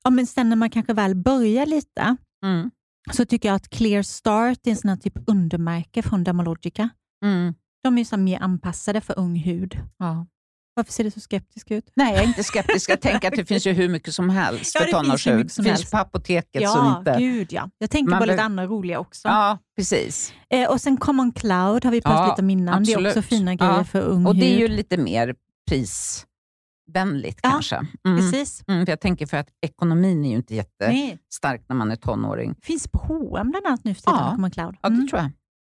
ja, 0.05 0.11
men 0.11 0.27
sen 0.27 0.49
när 0.49 0.57
man 0.57 0.71
kanske 0.71 0.93
väl 0.93 1.15
börjar 1.15 1.67
lite, 1.67 2.17
Mm. 2.45 2.71
så 3.13 3.25
tycker 3.25 3.49
jag 3.49 3.57
att 3.57 3.69
Clear 3.69 4.03
Start 4.03 4.67
är 4.67 4.71
en 4.71 4.77
sån 4.77 4.89
här 4.91 4.97
typ 4.97 5.15
undermärke 5.27 6.03
från 6.03 6.25
Dermalogica. 6.25 6.89
Mm. 7.25 7.55
De 7.83 7.99
är 7.99 8.05
så 8.05 8.17
här 8.17 8.23
mer 8.23 8.41
anpassade 8.43 9.01
för 9.01 9.19
ung 9.19 9.37
hud. 9.37 9.79
Ja. 9.99 10.27
Varför 10.75 10.93
ser 10.93 11.05
du 11.05 11.11
så 11.11 11.21
skeptisk 11.21 11.71
ut? 11.71 11.91
Nej, 11.97 12.15
jag 12.15 12.23
är 12.23 12.27
inte 12.29 12.45
skeptisk. 12.45 12.91
Jag 12.91 13.01
tänker 13.01 13.29
att 13.29 13.35
det 13.37 13.45
finns 13.45 13.67
ju 13.67 13.73
hur 13.73 13.89
mycket 13.89 14.15
som 14.15 14.31
helst 14.31 14.75
Ja, 14.75 14.81
för 14.81 14.87
det 14.87 14.93
finns 14.93 15.27
hur 15.27 15.33
tonårshud. 15.33 15.53
som 15.53 15.65
Det 15.65 15.71
finns 15.77 15.91
på 15.91 15.97
apoteket 15.97 16.63
ja, 16.63 16.69
som 16.71 16.97
inte... 16.99 17.17
gud 17.19 17.53
ja. 17.53 17.71
Jag 17.79 17.91
tänker 17.91 18.11
Man 18.11 18.19
på 18.21 18.27
lite 18.27 18.43
andra 18.43 18.67
roliga 18.67 18.99
också. 18.99 19.29
Ja, 19.29 19.59
precis. 19.77 20.33
Eh, 20.51 20.71
och 20.71 20.81
sen 20.81 20.97
Common 20.97 21.33
Cloud 21.33 21.85
har 21.85 21.91
vi 21.91 22.01
pratat 22.01 22.19
Ja, 22.21 22.29
lite 22.33 22.43
om 22.43 22.51
innan. 22.51 22.85
Det 22.85 22.93
är 22.93 22.97
absolut. 22.97 23.17
också 23.17 23.23
fina 23.29 23.55
grejer 23.55 23.73
Ja, 23.77 23.85
för 23.85 24.01
ung 24.03 24.27
Och 24.27 24.37
det 24.37 24.47
är 24.47 24.51
hud. 24.59 24.61
ju 24.71 24.77
lite 24.77 24.97
mer 24.97 25.35
prisvänligt 25.71 27.41
Ja, 27.43 27.51
kanske. 27.51 27.77
Mm. 28.07 28.19
Precis. 28.19 28.63
Mm, 28.69 28.87
för 28.87 28.93
jag 28.93 29.01
tänker 29.01 29.27
för 29.27 29.37
att 29.37 29.49
ekonomin 29.61 30.25
är 30.25 30.31
ju 30.31 30.37
inte 30.37 30.55
Nej. 30.81 31.09
jättestark 31.09 31.65
när 31.69 31.77
man 31.77 31.91
är 31.91 31.97
tonåring. 31.97 32.55
Finns 32.63 32.89
på 32.89 32.99
H&M 32.99 33.51
bland 33.51 33.67
annat 33.67 33.85
nu 33.85 33.95
för 33.95 34.03
tiden, 34.03 34.19
Ja. 34.21 34.31
Common 34.35 34.51
Cloud. 34.51 34.77
Ja, 34.83 34.89
det 34.89 34.95
Mm. 34.95 35.09
tror 35.09 35.21
jag. 35.21 35.31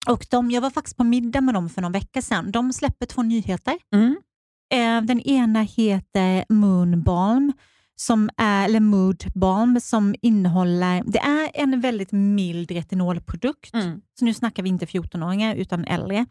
Och 0.08 0.26
de, 0.30 0.52
jag 0.52 0.62
var 0.62 0.70
faktiskt 0.70 0.98
på 0.98 1.04
middag 1.04 1.42
med 1.42 1.54
dem 1.54 1.70
för 1.70 1.82
någon 1.82 1.92
vecka 1.92 2.22
sedan. 2.22 2.52
De 2.52 2.74
släpper 2.74 3.06
två 3.06 3.24
nyheter. 3.24 3.78
Mm. 3.94 4.18
Eh, 4.74 5.08
den 5.08 5.22
ena 5.22 5.62
heter 5.62 6.46
Moon 6.50 7.04
Balm, 7.04 7.54
som 7.96 8.30
är, 8.38 8.66
eller 8.66 8.80
Mood 8.80 9.24
Balm, 9.36 9.80
som 9.82 10.16
innehåller... 10.22 11.04
Det 11.06 11.20
är 11.20 11.52
en 11.54 11.82
väldigt 11.82 12.12
mild 12.12 12.72
retinolprodukt. 12.72 13.74
Mm. 13.74 14.02
Så 14.20 14.26
nu 14.26 14.34
snackar 14.34 14.64
vi 14.64 14.70
inte 14.70 14.86
14-åringar 14.86 15.56
utan 15.56 15.86
äldre. 15.86 16.26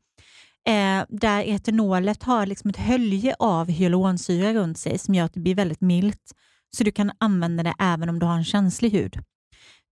Eh, 0.67 1.05
där 1.09 1.43
etanolet 1.49 2.23
har 2.23 2.47
liksom 2.47 2.71
ett 2.71 2.77
hölje 2.77 3.35
av 3.39 3.69
hyaluronsyra 3.69 4.55
runt 4.55 4.79
sig 4.79 4.99
som 4.99 5.15
gör 5.15 5.25
att 5.25 5.35
det 5.35 5.41
blir 5.41 5.55
väldigt 5.55 5.81
milt. 5.81 6.33
Så 6.77 6.85
du 6.85 6.91
kan 6.91 7.13
använda 7.19 7.63
det 7.63 7.75
även 7.79 8.09
om 8.09 8.19
du 8.19 8.27
har 8.27 8.37
en 8.37 8.45
känslig 8.45 8.91
hud. 8.91 9.19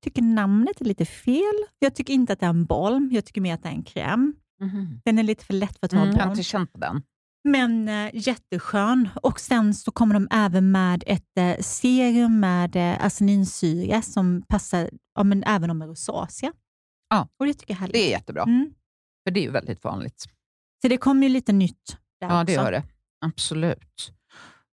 Tycker 0.02 0.22
namnet 0.22 0.80
är 0.80 0.84
lite 0.84 1.04
fel. 1.04 1.54
Jag 1.78 1.94
tycker 1.94 2.14
inte 2.14 2.32
att 2.32 2.40
det 2.40 2.46
är 2.46 2.50
en 2.50 2.64
balm. 2.66 3.10
Jag 3.12 3.24
tycker 3.24 3.40
mer 3.40 3.54
att 3.54 3.62
det 3.62 3.68
är 3.68 3.72
en 3.72 3.82
kräm. 3.84 4.34
Mhm. 4.60 5.00
Den 5.04 5.18
är 5.18 5.22
lite 5.22 5.44
för 5.44 5.54
lätt 5.54 5.78
för 5.78 5.86
att 5.86 5.92
vara 5.92 6.02
Mm, 6.04 6.16
jag 6.16 6.24
har 6.24 6.30
inte 6.30 6.42
känt 6.42 6.72
på 6.72 6.78
den. 6.78 7.02
Men 7.44 7.88
eh, 7.88 8.10
jätteskön. 8.14 9.08
Och 9.22 9.40
sen 9.40 9.74
så 9.74 9.90
kommer 9.90 10.14
de 10.14 10.28
även 10.30 10.72
med 10.72 11.04
ett 11.06 11.38
eh, 11.38 11.56
serum 11.60 12.40
med 12.40 12.76
eh, 12.76 13.04
arseninsyra 13.04 14.02
som 14.02 14.42
passar 14.48 14.90
ja, 15.14 15.24
men 15.24 15.44
även 15.44 15.70
om 15.70 15.82
rosacea. 15.82 16.52
Ja. 17.08 17.28
Och 17.38 17.46
det 17.46 17.54
tycker 17.54 17.74
jag 17.74 17.76
är 17.76 17.80
härligt. 17.80 17.94
Det 17.94 18.06
är 18.06 18.10
jättebra, 18.10 18.42
Mm. 18.42 18.74
för 19.26 19.30
det 19.30 19.40
är 19.40 19.44
ju 19.44 19.50
väldigt 19.50 19.84
vanligt. 19.84 20.22
Så 20.82 20.88
det 20.88 20.96
kommer 20.96 21.22
ju 21.26 21.32
lite 21.32 21.52
nytt 21.52 21.96
där 22.20 22.28
Ja, 22.28 22.34
också. 22.42 22.44
det 22.46 22.52
gör 22.52 22.72
det. 22.72 22.82
Absolut. 23.24 24.12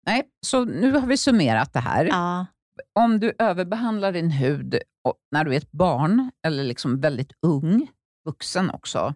Nej, 0.05 0.23
så 0.45 0.65
nu 0.65 0.91
har 0.91 1.07
vi 1.07 1.17
summerat 1.17 1.73
det 1.73 1.79
här. 1.79 2.05
Ja. 2.05 2.45
Om 2.93 3.19
du 3.19 3.33
överbehandlar 3.39 4.11
din 4.11 4.31
hud 4.31 4.79
när 5.31 5.43
du 5.43 5.53
är 5.53 5.57
ett 5.57 5.71
barn, 5.71 6.31
eller 6.47 6.63
liksom 6.63 6.99
väldigt 6.99 7.31
ung, 7.41 7.87
vuxen 8.25 8.69
också, 8.69 9.13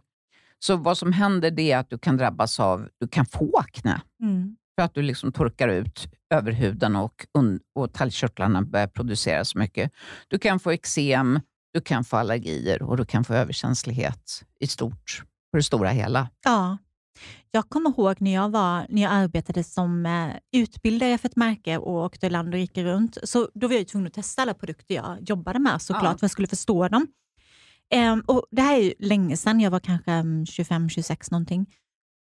så 0.60 0.76
vad 0.76 0.98
som 0.98 1.14
händer 1.14 1.52
det 1.52 1.72
är 1.72 1.78
att 1.78 1.90
du 1.90 1.98
kan 1.98 2.18
drabbas 2.18 2.60
av, 2.60 2.90
du 3.00 3.08
kan 3.08 3.26
få 3.26 3.58
akne. 3.58 4.02
Mm. 4.22 4.56
För 4.76 4.86
att 4.86 4.94
du 4.94 5.02
liksom 5.02 5.32
torkar 5.32 5.68
ut 5.68 6.08
överhuden 6.34 6.96
och, 6.96 7.26
och 7.76 7.94
talgkörtlarna 7.94 8.62
börjar 8.62 8.88
producera 8.88 9.46
så 9.46 9.60
mycket. 9.60 9.92
Du 10.28 10.40
kan 10.40 10.60
få 10.60 10.72
eksem, 10.72 11.40
du 11.74 11.82
kan 11.82 12.04
få 12.04 12.18
allergier 12.18 12.82
och 12.82 12.98
du 12.98 13.06
kan 13.06 13.24
få 13.24 13.34
överkänslighet 13.34 14.44
i 14.60 14.68
stort, 14.68 15.24
på 15.52 15.58
det 15.58 15.64
stora 15.64 15.90
hela. 15.90 16.30
ja. 16.44 16.78
Jag 17.52 17.70
kommer 17.70 17.90
ihåg 17.90 18.16
när 18.22 18.34
jag, 18.34 18.50
var, 18.50 18.86
när 18.90 19.02
jag 19.02 19.12
arbetade 19.12 19.64
som 19.64 20.06
eh, 20.06 20.60
utbildare 20.62 21.18
för 21.18 21.30
ett 21.30 21.36
märke 21.36 21.78
och 21.78 21.94
åkte 21.94 22.30
land 22.30 22.48
och 22.48 22.54
rike 22.54 22.84
runt. 22.84 23.18
Så 23.24 23.50
då 23.54 23.68
var 23.68 23.76
jag 23.76 23.88
tvungen 23.88 24.08
att 24.08 24.14
testa 24.14 24.42
alla 24.42 24.54
produkter 24.54 24.96
jag 24.96 25.18
jobbade 25.30 25.60
med 25.60 25.82
såklart, 25.82 26.04
Ja. 26.04 26.18
för 26.18 26.24
jag 26.24 26.32
skulle 26.32 26.48
förstå 26.48 26.88
dem. 26.88 27.08
Ehm, 27.94 28.24
och 28.28 28.46
Det 28.52 28.62
här 28.62 28.76
är 28.78 28.82
ju 28.84 28.94
länge 29.00 29.38
sedan, 29.38 29.60
jag 29.60 29.72
var 29.72 29.80
kanske 29.80 30.12
25-26 30.12 31.32
någonting. 31.32 31.66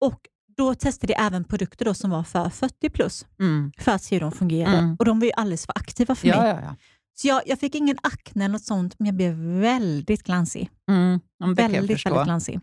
Och 0.01 0.21
då 0.57 0.75
testade 0.75 1.13
jag 1.13 1.27
även 1.27 1.45
produkter 1.45 1.85
då 1.85 1.95
som 1.95 2.11
var 2.11 2.23
för 2.23 2.49
40 2.51 2.91
plus, 2.91 3.27
Mm. 3.41 3.73
för 3.79 3.93
att 3.93 4.03
se 4.03 4.15
hur 4.17 4.21
de 4.21 4.33
fungerade. 4.33 4.77
Mm. 4.79 4.97
Och 4.99 5.05
de 5.05 5.19
var 5.21 5.27
ju 5.27 5.33
alldeles 5.33 5.67
för 5.67 5.73
aktiva 5.79 6.15
för 6.15 6.29
mig. 6.29 6.37
Ja, 6.37 6.47
ja, 6.47 6.61
ja. 6.63 6.77
Så 7.15 7.29
jag, 7.29 7.43
jag 7.47 7.59
fick 7.61 7.75
ingen 7.75 7.97
akne 8.03 8.45
eller 8.45 8.53
något 8.53 8.65
sånt, 8.65 8.95
men 8.99 9.07
jag 9.07 9.15
blev 9.17 9.33
väldigt 9.61 10.23
glansig. 10.23 10.71
Mm. 10.91 11.21
ja, 11.39 11.47
väldigt, 11.47 11.91
väldigt 11.91 12.25
glansig. 12.25 12.61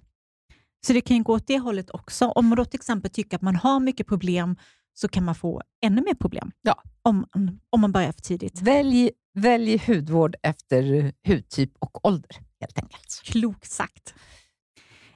Så 0.88 0.94
det 0.94 1.02
kan 1.02 1.18
ju 1.18 1.24
gå 1.24 1.34
åt 1.34 1.48
det 1.48 1.60
hållet 1.60 1.90
också. 1.90 2.26
Om 2.28 2.48
man 2.48 2.58
då 2.58 2.66
till 2.66 2.80
exempel 2.80 3.12
tycker 3.12 3.38
att 3.38 3.42
man 3.42 3.56
har 3.56 3.80
mycket 3.80 4.08
problem 4.08 4.56
så 4.94 5.08
kan 5.08 5.24
man 5.26 5.36
få 5.36 5.62
ännu 5.86 6.02
mer 6.02 6.14
problem 6.14 6.52
Ja. 6.62 6.82
om, 7.02 7.26
om 7.70 7.82
man 7.82 7.92
börjar 7.92 8.12
för 8.12 8.22
tidigt. 8.22 8.62
Välj, 8.62 9.10
välj 9.34 9.78
hudvård 9.88 10.36
efter 10.44 11.14
hudtyp 11.28 11.72
och 11.80 12.06
ålder, 12.08 12.32
helt 12.62 12.78
enkelt. 12.80 13.22
Klokt 13.24 13.72
sagt. 13.72 14.14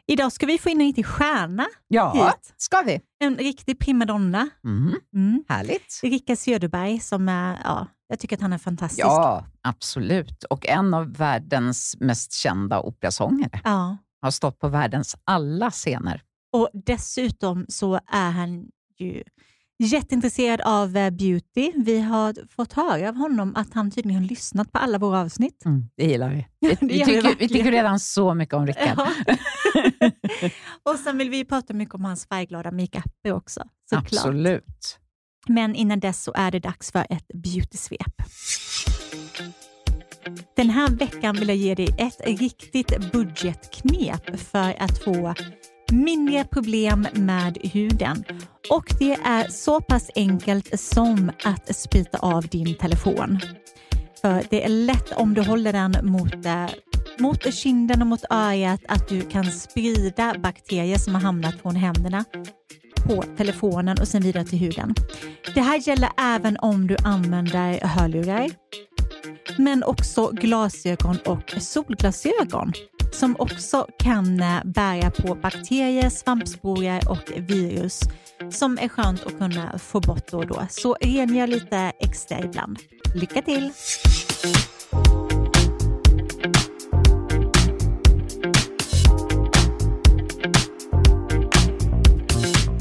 Idag 0.10 0.32
ska 0.32 0.46
vi 0.46 0.58
få 0.58 0.70
in 0.70 0.82
en 0.82 0.88
riktig 0.88 1.06
stjärna 1.06 1.66
Ja, 1.88 2.12
hit. 2.14 2.54
ska 2.58 2.82
vi. 2.82 3.02
En 3.20 3.36
riktig 3.36 3.80
primadonna. 3.80 4.50
Mm. 4.64 4.94
Mm. 5.14 5.44
Härligt. 5.50 6.00
Rickard 6.04 6.38
Söderberg 6.38 7.00
som 7.00 7.30
är, 7.30 7.60
ja, 7.64 7.88
jag 8.08 8.20
tycker 8.20 8.36
att 8.36 8.42
han 8.42 8.54
är 8.54 8.58
fantastisk. 8.58 9.06
Ja, 9.06 9.46
absolut. 9.62 10.44
Och 10.44 10.66
en 10.68 10.94
av 10.94 11.14
världens 11.14 11.96
mest 12.00 12.34
kända 12.34 12.80
operasångare. 12.82 13.62
Ja. 13.64 13.98
Har 14.22 14.32
stått 14.32 14.60
på 14.60 14.68
världens 14.68 15.16
alla 15.24 15.72
scener. 15.72 16.22
Och 16.54 16.70
dessutom 16.74 17.66
så 17.70 18.00
är 18.08 18.32
han 18.32 18.66
ju 19.00 19.24
jätteintresserad 19.84 20.62
av 20.62 20.98
eh, 20.98 21.10
beauty. 21.10 21.72
Vi 21.76 22.00
har 22.00 22.36
fått 22.56 22.74
höra 22.74 23.10
av 23.10 23.16
honom 23.16 23.54
att 23.56 23.74
han 23.74 23.92
tydligen 23.92 24.22
har 24.22 24.30
lyssnat 24.30 24.72
på 24.72 24.80
alla 24.80 24.98
våra 24.98 25.22
avsnitt. 25.22 25.64
Det 25.96 26.06
gillar 26.06 26.30
vi. 26.30 26.48
Vi, 26.60 26.68
det 26.68 26.78
vi, 26.82 27.06
tycker, 27.06 27.36
vi 27.40 27.48
tycker 27.48 27.72
redan 27.72 28.00
så 28.00 28.34
mycket 28.34 28.56
om 28.56 28.68
Rickard. 28.68 28.98
Ja. 28.98 29.12
och 30.92 31.00
sen 31.00 31.18
vill 31.18 31.30
vi 31.30 31.46
prata 31.46 31.74
mycket 31.74 31.96
om 31.96 32.06
hans 32.06 32.28
färgglada 32.28 32.72
makeup 32.72 33.06
också. 33.28 33.64
Såklart. 33.90 34.14
Absolut. 34.14 35.00
Men 35.48 35.76
innan 35.76 36.00
dess 36.00 36.24
så 36.24 36.34
är 36.36 36.52
det 36.52 36.60
dags 36.60 36.92
för 36.92 37.06
ett 37.10 37.28
beauty-svep. 37.34 38.24
Den 40.56 40.70
här 40.70 40.90
veckan 40.90 41.36
vill 41.36 41.48
jag 41.48 41.58
ge 41.58 41.76
dig 41.76 41.96
ett 41.98 42.22
riktigt 42.40 43.12
budgetknep 43.12 44.40
för 44.40 44.76
att 44.80 45.04
få 45.04 45.34
mindre 45.92 46.44
problem 46.44 47.08
med 47.14 47.58
huden. 47.62 48.24
Och 48.70 48.86
det 49.00 49.14
är 49.14 49.48
så 49.48 49.82
pass 49.82 50.12
enkelt 50.16 50.80
som 50.80 51.32
att 51.44 51.76
sprita 51.76 52.18
av 52.18 52.48
din 52.48 52.76
telefon. 52.76 53.40
För 54.22 54.44
det 54.50 54.66
är 54.66 54.70
lätt 54.70 55.12
om 55.12 55.34
du 55.34 55.42
håller 55.42 55.74
den 55.74 55.96
mot, 56.02 56.46
eh, 56.46 56.68
mot 57.20 57.54
kinden 57.54 58.02
och 58.02 58.08
mot 58.08 58.24
örat 58.30 58.82
att 58.88 59.08
du 59.08 59.22
kan 59.22 59.46
sprida 59.52 60.36
bakterier 60.40 60.98
som 60.98 61.16
har 61.16 61.22
hamnat 61.22 61.62
från 61.62 61.76
händerna 61.76 62.26
på 63.04 63.24
telefonen 63.38 63.98
och 64.02 64.08
sen 64.08 64.22
vidare 64.22 64.46
till 64.46 64.60
huden. 64.60 64.96
Det 65.56 65.62
här 65.62 65.88
gäller 65.88 66.10
även 66.18 66.58
om 66.58 66.88
du 66.88 66.96
använder 67.04 67.88
hörlurar, 67.88 68.50
men 69.58 69.84
också 69.84 70.32
glasögon 70.32 71.18
och 71.26 71.54
solglasögon 71.58 72.74
som 73.12 73.36
också 73.40 73.88
kan 74.00 74.40
eh, 74.40 74.62
bära 74.66 75.12
på 75.12 75.36
bakterier, 75.36 76.10
svampsporer 76.10 77.10
och 77.10 77.32
virus 77.38 78.02
som 78.52 78.78
är 78.82 78.88
skönt 78.90 79.26
att 79.26 79.38
kunna 79.38 79.80
få 79.80 80.00
bort 80.00 80.32
då 80.32 80.38
och 80.38 80.48
då. 80.48 80.68
Så 80.70 80.98
rengör 81.02 81.48
lite 81.48 81.78
extra 82.00 82.40
ibland. 82.40 82.80
Lycka 83.16 83.42
till! 83.42 83.72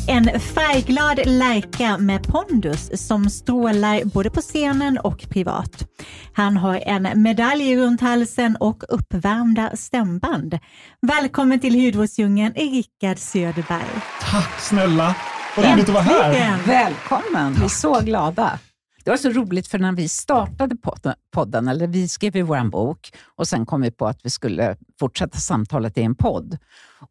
En 0.09 0.41
färgglad 0.41 1.21
lärka 1.27 1.99
med 1.99 2.23
pondus 2.23 3.07
som 3.07 3.31
strålar 3.31 4.05
både 4.05 4.31
på 4.31 4.41
scenen 4.41 4.99
och 4.99 5.27
privat. 5.29 5.89
Han 6.33 6.57
har 6.57 6.77
en 6.77 7.23
medalj 7.23 7.77
runt 7.77 8.01
halsen 8.01 8.57
och 8.61 8.83
uppvärmda 8.89 9.77
stämband. 9.77 10.59
Välkommen 11.01 11.61
till 11.61 11.85
hudvårdsdjungeln, 11.85 12.55
Rickard 12.55 13.19
Söderberg. 13.19 14.03
Tack 14.21 14.61
snälla! 14.61 15.17
Vad 15.57 15.73
roligt 15.73 15.89
att 15.89 15.95
vara 15.95 16.03
här. 16.03 16.67
Välkommen, 16.67 17.55
vi 17.55 17.65
är 17.65 17.69
så 17.69 18.01
glada. 18.01 18.59
Det 19.05 19.11
var 19.11 19.17
så 19.17 19.31
roligt 19.31 19.69
för 19.69 19.79
när 19.79 19.93
vi 19.93 20.09
startade 20.09 20.77
podden, 20.77 21.15
podden 21.35 21.69
eller 21.69 21.87
vi 21.87 22.09
skrev 22.09 22.37
ju 22.37 22.43
vår 22.43 22.71
bok 22.71 23.13
och 23.37 23.49
sen 23.49 23.67
kom 23.67 23.81
vi 23.81 23.91
på 23.91 24.07
att 24.07 24.21
vi 24.23 24.31
skulle 24.31 24.77
fortsätta 25.01 25.39
samtalet 25.39 25.99
i 25.99 26.03
en 26.03 26.15
podd. 26.15 26.59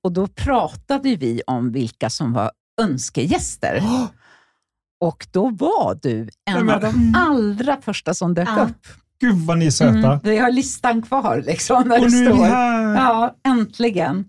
Och 0.01 0.11
då 0.11 0.27
pratade 0.27 1.15
vi 1.15 1.41
om 1.47 1.71
vilka 1.71 2.09
som 2.09 2.33
var 2.33 2.51
önskegäster. 2.81 3.79
Åh, 3.83 4.05
Och 4.99 5.27
då 5.31 5.49
var 5.49 5.99
du 6.01 6.29
en 6.49 6.65
men- 6.65 6.75
av 6.75 6.81
de 6.81 7.13
allra 7.17 7.77
första 7.81 8.13
som 8.13 8.33
dök 8.33 8.47
Ja. 8.47 8.61
upp. 8.63 8.87
Gud 9.21 9.35
vad 9.45 9.57
ni 9.57 9.65
är 9.65 9.71
söta. 9.71 9.97
Mm, 9.97 10.19
vi 10.23 10.37
har 10.37 10.51
listan 10.51 11.01
kvar 11.01 11.43
liksom, 11.45 11.89
där 11.89 12.01
Och 12.05 12.11
nu 12.11 12.17
är 12.17 12.31
vi 12.31 12.35
står. 12.35 12.45
här. 12.45 12.95
Ja, 12.95 13.35
äntligen. 13.47 14.25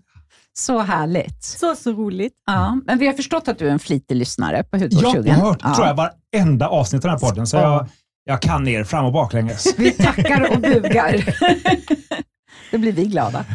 Så 0.53 0.79
härligt. 0.79 1.43
Så, 1.43 1.75
så 1.75 1.91
roligt. 1.91 2.33
Ja, 2.45 2.79
men 2.85 2.97
vi 2.99 3.05
har 3.07 3.13
förstått 3.13 3.47
att 3.47 3.59
du 3.59 3.67
är 3.67 3.71
en 3.71 3.79
flitig 3.79 4.15
lyssnare 4.15 4.63
på 4.63 4.77
Ja, 4.77 4.81
Hudvårdstjugon. 4.81 5.25
jag 5.25 5.35
har 5.35 5.47
hört 5.49 5.59
Ja. 5.63 5.75
tror 5.75 5.87
jag, 5.87 5.95
varenda 6.33 6.67
avsnitt 6.67 7.05
av 7.05 7.11
den 7.11 7.19
här 7.19 7.27
podden, 7.29 7.47
så 7.47 7.57
Ja. 7.57 7.61
jag, 7.61 7.87
jag 8.25 8.41
kan 8.41 8.67
er 8.67 8.83
fram 8.83 9.05
och 9.05 9.13
baklänges. 9.13 9.67
Vi 9.77 9.91
tackar 9.91 10.51
och 10.55 10.61
bugar. 10.61 11.35
Då 12.71 12.77
blir 12.77 12.91
vi 12.91 13.05
glada. 13.05 13.45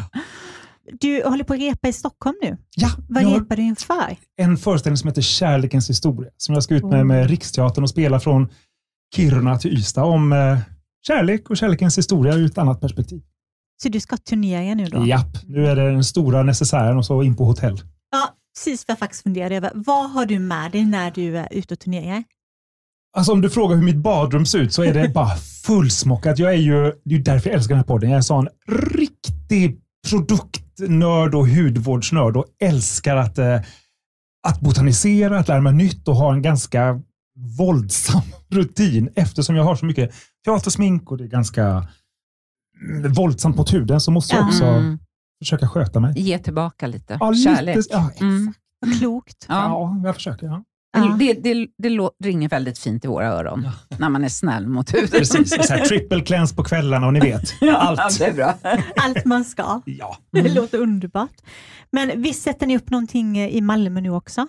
Du 0.99 1.23
håller 1.25 1.43
på 1.43 1.53
att 1.53 1.59
repa 1.59 1.87
i 1.87 1.93
Stockholm 1.93 2.35
nu. 2.41 2.57
Ja, 2.75 2.89
Vad 3.09 3.23
repar 3.33 3.55
du 3.55 3.61
inför? 3.61 4.17
en 4.37 4.57
föreställning 4.57 4.97
som 4.97 5.07
heter 5.07 5.21
Kärlekens 5.21 5.89
historia, 5.89 6.31
som 6.37 6.53
jag 6.53 6.63
ska 6.63 6.75
ut 6.75 6.83
med 6.83 6.93
Mm. 6.93 7.07
med 7.07 7.29
Riksteatern 7.29 7.83
och 7.83 7.89
spela 7.89 8.19
från 8.19 8.49
Kiruna 9.15 9.57
till 9.57 9.73
Ystad 9.77 10.03
om 10.03 10.33
eh, 10.33 10.57
kärlek 11.07 11.49
och 11.49 11.57
kärlekens 11.57 11.97
historia 11.97 12.33
ur 12.33 12.45
ett 12.45 12.57
annat 12.57 12.81
perspektiv. 12.81 13.21
Så 13.83 13.89
du 13.89 13.99
ska 13.99 14.17
turnera 14.17 14.75
nu 14.75 14.85
då? 14.85 15.05
Japp, 15.05 15.37
nu 15.45 15.67
är 15.67 15.75
det 15.75 15.91
den 15.91 16.03
stora 16.03 16.43
necessären 16.43 16.97
och 16.97 17.05
så 17.05 17.23
in 17.23 17.35
på 17.35 17.45
hotell. 17.45 17.81
Ja, 18.11 18.29
precis 18.57 18.87
vad 18.87 18.93
jag 18.93 18.99
faktiskt 18.99 19.23
funderade 19.23 19.55
över. 19.57 19.71
Vad 19.75 20.11
har 20.11 20.25
du 20.25 20.39
med 20.39 20.71
dig 20.71 20.85
när 20.85 21.11
du 21.11 21.37
är 21.37 21.47
ute 21.51 21.73
och 21.73 21.79
turnerar? 21.79 22.23
Alltså 23.17 23.31
om 23.31 23.41
du 23.41 23.49
frågar 23.49 23.75
hur 23.75 23.83
mitt 23.83 23.95
badrum 23.97 24.45
ser 24.45 24.59
ut 24.59 24.73
så 24.73 24.83
är 24.83 24.93
det 24.93 25.09
bara 25.09 25.35
fullsmockat. 25.65 26.39
Jag 26.39 26.53
är 26.53 26.57
ju, 26.57 26.91
det 27.05 27.15
är 27.15 27.19
därför 27.19 27.49
jag 27.49 27.55
älskar 27.57 27.69
den 27.75 27.77
här 27.79 27.87
podden. 27.87 28.09
Jag 28.09 28.13
är 28.15 28.17
en 28.17 28.23
sån 28.23 28.47
riktig 28.91 29.79
produktnörd 30.77 31.35
och 31.35 31.47
hudvårdsnörd 31.47 32.37
och 32.37 32.45
älskar 32.61 33.15
att, 33.15 33.37
eh, 33.37 33.59
att 34.47 34.59
botanisera, 34.59 35.39
att 35.39 35.47
lära 35.47 35.61
mig 35.61 35.73
nytt 35.73 36.07
och 36.07 36.15
ha 36.15 36.33
en 36.33 36.41
ganska 36.41 37.01
våldsam 37.57 38.21
rutin 38.49 39.09
eftersom 39.15 39.55
jag 39.55 39.63
har 39.63 39.75
så 39.75 39.85
mycket 39.85 40.11
teatersmink 40.45 41.11
och 41.11 41.17
det 41.17 41.23
är 41.23 41.27
ganska 41.27 41.87
mm, 42.89 43.13
våldsamt 43.13 43.55
mot 43.57 43.73
huden 43.73 44.01
så 44.01 44.11
måste 44.11 44.35
jag 44.35 44.43
Ja. 44.43 44.47
också 44.47 44.63
Mm. 44.65 44.99
försöka 45.41 45.67
sköta 45.67 45.99
mig. 45.99 46.13
Ge 46.19 46.39
tillbaka 46.39 46.87
lite 46.87 47.17
Ja, 47.19 47.33
kärlek. 47.33 47.75
Lite, 47.75 47.89
ja, 47.93 48.09
Mm. 48.21 48.53
Klokt. 48.99 49.45
Ja. 49.49 49.55
ja, 49.55 50.01
jag 50.05 50.15
försöker. 50.15 50.45
Ja. 50.47 50.63
Ja. 50.95 51.15
Det, 51.19 51.33
det, 51.33 51.67
det 51.77 52.09
ringer 52.23 52.49
väldigt 52.49 52.79
fint 52.79 53.05
i 53.05 53.07
våra 53.07 53.27
öron 53.27 53.67
när 53.97 54.09
man 54.09 54.23
är 54.23 54.29
snäll 54.29 54.67
mot 54.67 54.93
huden. 54.93 55.09
Precis, 55.11 55.67
så 55.67 55.73
här, 55.73 55.79
triple 55.85 56.21
cleanse 56.21 56.55
på 56.55 56.63
kvällarna 56.63 57.07
och 57.07 57.13
ni 57.13 57.19
vet, 57.19 57.53
Ja, 57.61 57.75
allt. 57.77 58.19
det 58.19 58.25
är 58.25 58.33
bra. 58.33 58.53
Allt 58.95 59.25
man 59.25 59.43
ska. 59.45 59.81
Ja. 59.85 60.17
Det 60.31 60.49
låter 60.53 60.77
underbart. 60.79 61.31
Men 61.91 62.21
visst 62.21 62.43
sätter 62.43 62.67
ni 62.67 62.77
upp 62.77 62.89
någonting 62.89 63.37
i 63.39 63.61
Malmö 63.61 64.01
nu 64.01 64.09
också? 64.11 64.47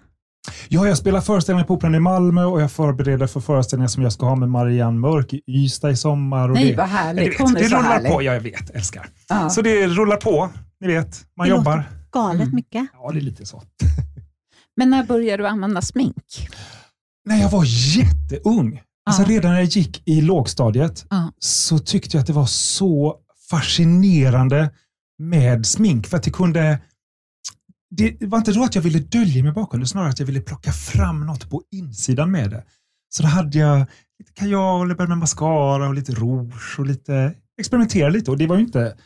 Ja, 0.69 0.89
jag 0.89 0.99
spelar 0.99 1.21
föreställningar 1.21 1.67
på 1.67 1.75
Operan 1.75 1.95
i 1.95 2.01
Malmö 2.01 2.45
och 2.45 2.63
jag 2.63 2.73
förbereder 2.73 3.27
för 3.27 3.41
föreställningar 3.41 3.89
som 3.89 4.03
jag 4.03 4.13
ska 4.13 4.27
ha 4.27 4.37
med 4.37 4.49
Marianne 4.51 4.99
Mörk 4.99 5.33
i 5.33 5.43
Ystad 5.47 5.91
i 5.91 5.97
sommar. 5.97 6.49
Och 6.49 6.55
Nej, 6.55 6.71
det, 6.71 6.77
vad 6.77 6.87
det, 6.87 6.91
härligt. 6.91 7.41
Är 7.41 7.45
det 7.55 7.69
så 7.69 7.77
rullar 7.77 7.83
härlig. 7.83 8.13
på. 8.13 8.23
Ja, 8.23 8.35
jag 8.35 8.41
vet, 8.41 8.71
älskar. 8.71 9.07
Ja. 9.29 9.51
Så 9.51 9.63
det 9.63 9.87
rullar 9.87 10.17
på, 10.17 10.51
ni 10.81 10.87
vet. 10.87 11.21
Man 11.37 11.47
Det 11.49 11.51
låter- 11.55 11.71
jobbar. 11.71 11.85
Galet 12.13 12.43
Mm. 12.43 12.55
mycket. 12.55 12.87
Ja, 12.93 13.11
det 13.13 13.19
är 13.19 13.21
lite 13.21 13.47
så. 13.47 13.63
Men 14.77 14.91
när 14.91 15.05
började 15.05 15.43
du 15.43 15.47
använda 15.47 15.83
smink? 15.83 16.49
När 17.25 17.37
jag 17.41 17.51
var 17.51 17.65
jätteung, 17.97 18.83
alltså 19.07 19.23
Ja. 19.23 19.29
redan 19.29 19.53
när 19.53 19.59
jag 19.59 19.69
gick 19.69 20.03
i 20.09 20.21
lågstadiet, 20.21 21.07
Ja. 21.11 21.33
så 21.39 21.79
tyckte 21.79 22.17
jag 22.17 22.21
att 22.21 22.27
det 22.27 22.33
var 22.33 22.47
så 22.47 23.17
fascinerande 23.51 24.71
med 25.19 25.67
smink. 25.67 26.07
För 26.07 26.17
att 26.17 26.23
det 26.23 26.31
kunde... 26.31 26.79
Det 27.97 28.17
var 28.21 28.39
inte 28.39 28.53
då 28.53 28.65
att 28.65 28.75
jag 28.75 28.83
ville 28.83 28.99
dölja 28.99 29.43
mig 29.43 29.53
bakom 29.53 29.81
det, 29.81 29.87
snarare 29.87 30.11
att 30.11 30.19
jag 30.19 30.27
ville 30.27 30.41
plocka 30.41 30.73
fram 30.73 31.27
något 31.27 31.51
på 31.51 31.63
insidan 31.71 32.31
med 32.31 32.51
det. 32.51 32.65
Så 33.09 33.23
då 33.23 33.29
hade 33.29 33.59
jag 33.59 33.79
lite 34.19 34.33
kajal, 34.33 34.89
jag 34.89 34.97
började 34.97 35.09
med 35.09 35.19
mascara 35.19 35.89
och 35.89 35.95
lite 35.95 36.13
rouge 36.13 36.77
och 36.79 36.87
lite 36.87 37.35
experimentera 37.61 38.09
lite. 38.09 38.31
Och 38.31 38.39
det 38.39 38.47
var 38.47 38.57
ju 38.57 38.63
inte 38.65 38.97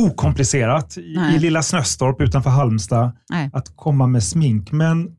okomplicerat 0.00 0.98
i, 0.98 1.14
Nej. 1.16 1.36
i 1.36 1.38
lilla 1.38 1.62
Snöstorp 1.62 2.20
utanför 2.20 2.50
Halmstad 2.50 3.12
Nej. 3.30 3.50
att 3.52 3.76
komma 3.76 4.06
med 4.06 4.22
smink. 4.22 4.72
Men 4.72 5.10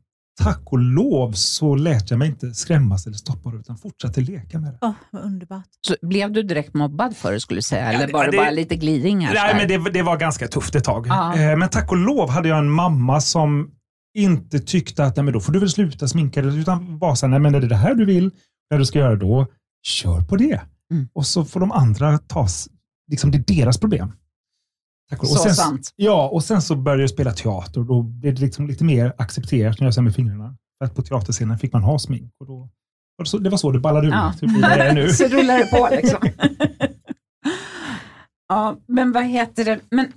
tack 0.42 0.60
och 0.64 0.78
lov 0.78 1.32
så 1.32 1.74
lät 1.74 2.10
jag 2.10 2.18
mig 2.18 2.28
inte 2.28 2.54
skrämmas 2.54 3.06
eller 3.06 3.16
stoppa 3.16 3.50
det, 3.50 3.56
utan 3.56 3.76
fortsatte 3.78 4.20
leka 4.20 4.58
med 4.58 4.72
det. 4.72 4.78
Åh, 4.80 4.92
vad 5.10 5.22
underbart. 5.22 5.64
Så 5.88 5.96
blev 6.06 6.32
du 6.32 6.42
direkt 6.42 6.74
mobbad 6.74 7.16
för 7.16 7.32
det 7.32 7.40
skulle 7.40 7.58
du 7.58 7.62
säga? 7.62 7.84
Ja, 7.84 7.92
Eller 7.92 8.06
det- 8.06 8.12
var 8.12 8.24
det, 8.24 8.30
det- 8.30 8.36
bara 8.36 8.50
lite 8.50 8.76
gliringar? 8.76 9.28
så 9.28 9.34
Nej, 9.34 9.54
men 9.56 9.84
det, 9.84 9.90
det 9.90 10.02
var 10.02 10.16
ganska 10.16 10.48
tufft 10.48 10.74
ett 10.74 10.84
tag. 10.84 11.06
Ja. 11.06 11.36
Eh, 11.38 11.56
Men 11.56 11.68
tack 11.68 11.90
och 11.90 11.96
lov 11.96 12.30
hade 12.30 12.48
jag 12.48 12.58
en 12.58 12.70
mamma 12.70 13.20
som 13.20 13.70
inte 14.18 14.58
tyckte 14.58 15.04
att 15.04 15.16
nej, 15.16 15.24
men 15.24 15.32
då 15.34 15.40
får 15.40 15.52
du 15.52 15.58
väl 15.58 15.70
sluta 15.70 16.08
sminka 16.08 16.42
dig, 16.42 16.58
utan 16.60 16.98
var 16.98 17.14
så 17.14 17.26
här, 17.26 17.30
nej, 17.30 17.40
men 17.40 17.54
är 17.54 17.60
det 17.60 17.68
det 17.68 17.76
här 17.76 17.94
du 17.94 18.04
vill, 18.04 18.30
det 18.70 18.76
du 18.76 18.84
ska 18.86 18.98
göra 18.98 19.16
då, 19.16 19.46
kör 19.86 20.20
på 20.20 20.36
det. 20.36 20.60
Mm. 20.92 21.08
Och 21.14 21.26
så 21.26 21.44
får 21.44 21.60
de 21.60 21.72
andra 21.72 22.18
tas, 22.18 22.68
liksom 23.10 23.30
det 23.30 23.38
är 23.38 23.56
deras 23.56 23.78
problem. 23.78 24.12
Tack 25.10 25.22
och. 25.22 25.28
Så 25.28 25.34
och 25.34 25.40
sen, 25.40 25.54
sant. 25.54 25.92
Ja, 25.96 26.28
och 26.28 26.44
sen 26.44 26.62
så 26.62 26.76
började 26.76 27.02
jag 27.02 27.10
spela 27.10 27.32
teater 27.32 27.80
och 27.80 27.86
då 27.86 28.02
blev 28.02 28.34
det 28.34 28.40
liksom 28.40 28.66
lite 28.66 28.84
mer 28.84 29.12
accepterat 29.18 29.80
när 29.80 29.92
jag 29.94 30.04
med 30.04 30.14
fingrarna. 30.14 30.56
För 30.78 30.84
att 30.86 30.94
på 30.94 31.02
teaterscenen 31.02 31.58
fick 31.58 31.72
man 31.72 31.82
ha 31.82 31.98
smink. 31.98 32.32
Och 32.40 32.46
då, 32.46 32.68
och 33.18 33.28
så, 33.28 33.38
det 33.38 33.50
var 33.50 33.58
så 33.58 33.70
det 33.70 33.78
ballade 33.80 34.06
ur. 34.06 34.10
Ja. 34.12 34.34
Typ 34.40 34.50
det 34.62 34.92
nu. 34.92 35.08
så 35.12 35.24
rullar 35.24 35.58
det 35.58 35.66
på 35.66 35.88
liksom. 35.90 36.18
ja, 38.48 38.76
men 38.86 39.12
vad 39.12 39.24
heter 39.24 39.64
det? 39.64 39.80
Men 39.90 40.12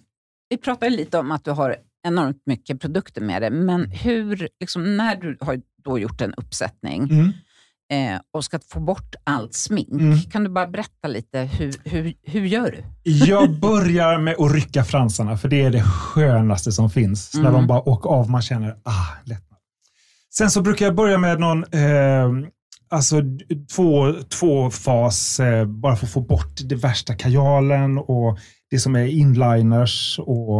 vi 0.49 0.57
pratade 0.57 0.89
lite 0.91 1.19
om 1.19 1.31
att 1.31 1.45
du 1.45 1.51
har 1.51 1.75
enormt 2.07 2.41
mycket 2.45 2.81
produkter 2.81 3.21
med 3.21 3.41
dig, 3.41 3.51
men 3.51 3.91
hur, 3.91 4.49
liksom, 4.59 4.97
när 4.97 5.15
du 5.15 5.37
har 5.41 5.61
då 5.83 5.99
gjort 5.99 6.21
en 6.21 6.33
uppsättning 6.33 7.03
Mm. 7.03 7.31
Eh, 7.91 8.19
och 8.33 8.43
ska 8.43 8.59
få 8.71 8.79
bort 8.79 9.15
allt 9.23 9.53
smink, 9.53 9.89
Mm. 9.91 10.19
kan 10.21 10.43
du 10.43 10.49
bara 10.49 10.67
berätta 10.67 11.07
lite, 11.07 11.39
hur, 11.39 11.73
hur, 11.85 12.13
hur 12.23 12.45
gör 12.45 12.71
du? 12.71 13.11
Jag 13.11 13.59
börjar 13.59 14.17
med 14.19 14.35
att 14.39 14.53
rycka 14.53 14.83
fransarna, 14.83 15.37
för 15.37 15.47
det 15.49 15.61
är 15.61 15.71
det 15.71 15.83
skönaste 15.83 16.71
som 16.71 16.89
finns. 16.89 17.33
När 17.33 17.41
Mm. 17.41 17.53
de 17.53 17.67
bara 17.67 17.89
åker 17.89 18.09
av, 18.09 18.29
man 18.29 18.41
känner, 18.41 18.69
ah, 18.83 19.07
lättnad. 19.23 19.59
Sen 20.33 20.51
så 20.51 20.61
brukar 20.61 20.85
jag 20.85 20.95
börja 20.95 21.17
med 21.17 21.39
någon, 21.39 21.63
eh, 21.63 22.49
alltså 22.89 23.21
två, 23.75 24.13
två 24.39 24.69
fas, 24.69 25.39
eh, 25.39 25.65
bara 25.65 25.95
för 25.95 26.05
att 26.05 26.11
få 26.11 26.21
bort 26.21 26.57
det 26.65 26.75
värsta 26.75 27.15
kajalen 27.15 27.97
och 27.97 28.39
det 28.71 28.79
som 28.79 28.95
är 28.95 29.05
inliners 29.05 30.19
och, 30.19 30.59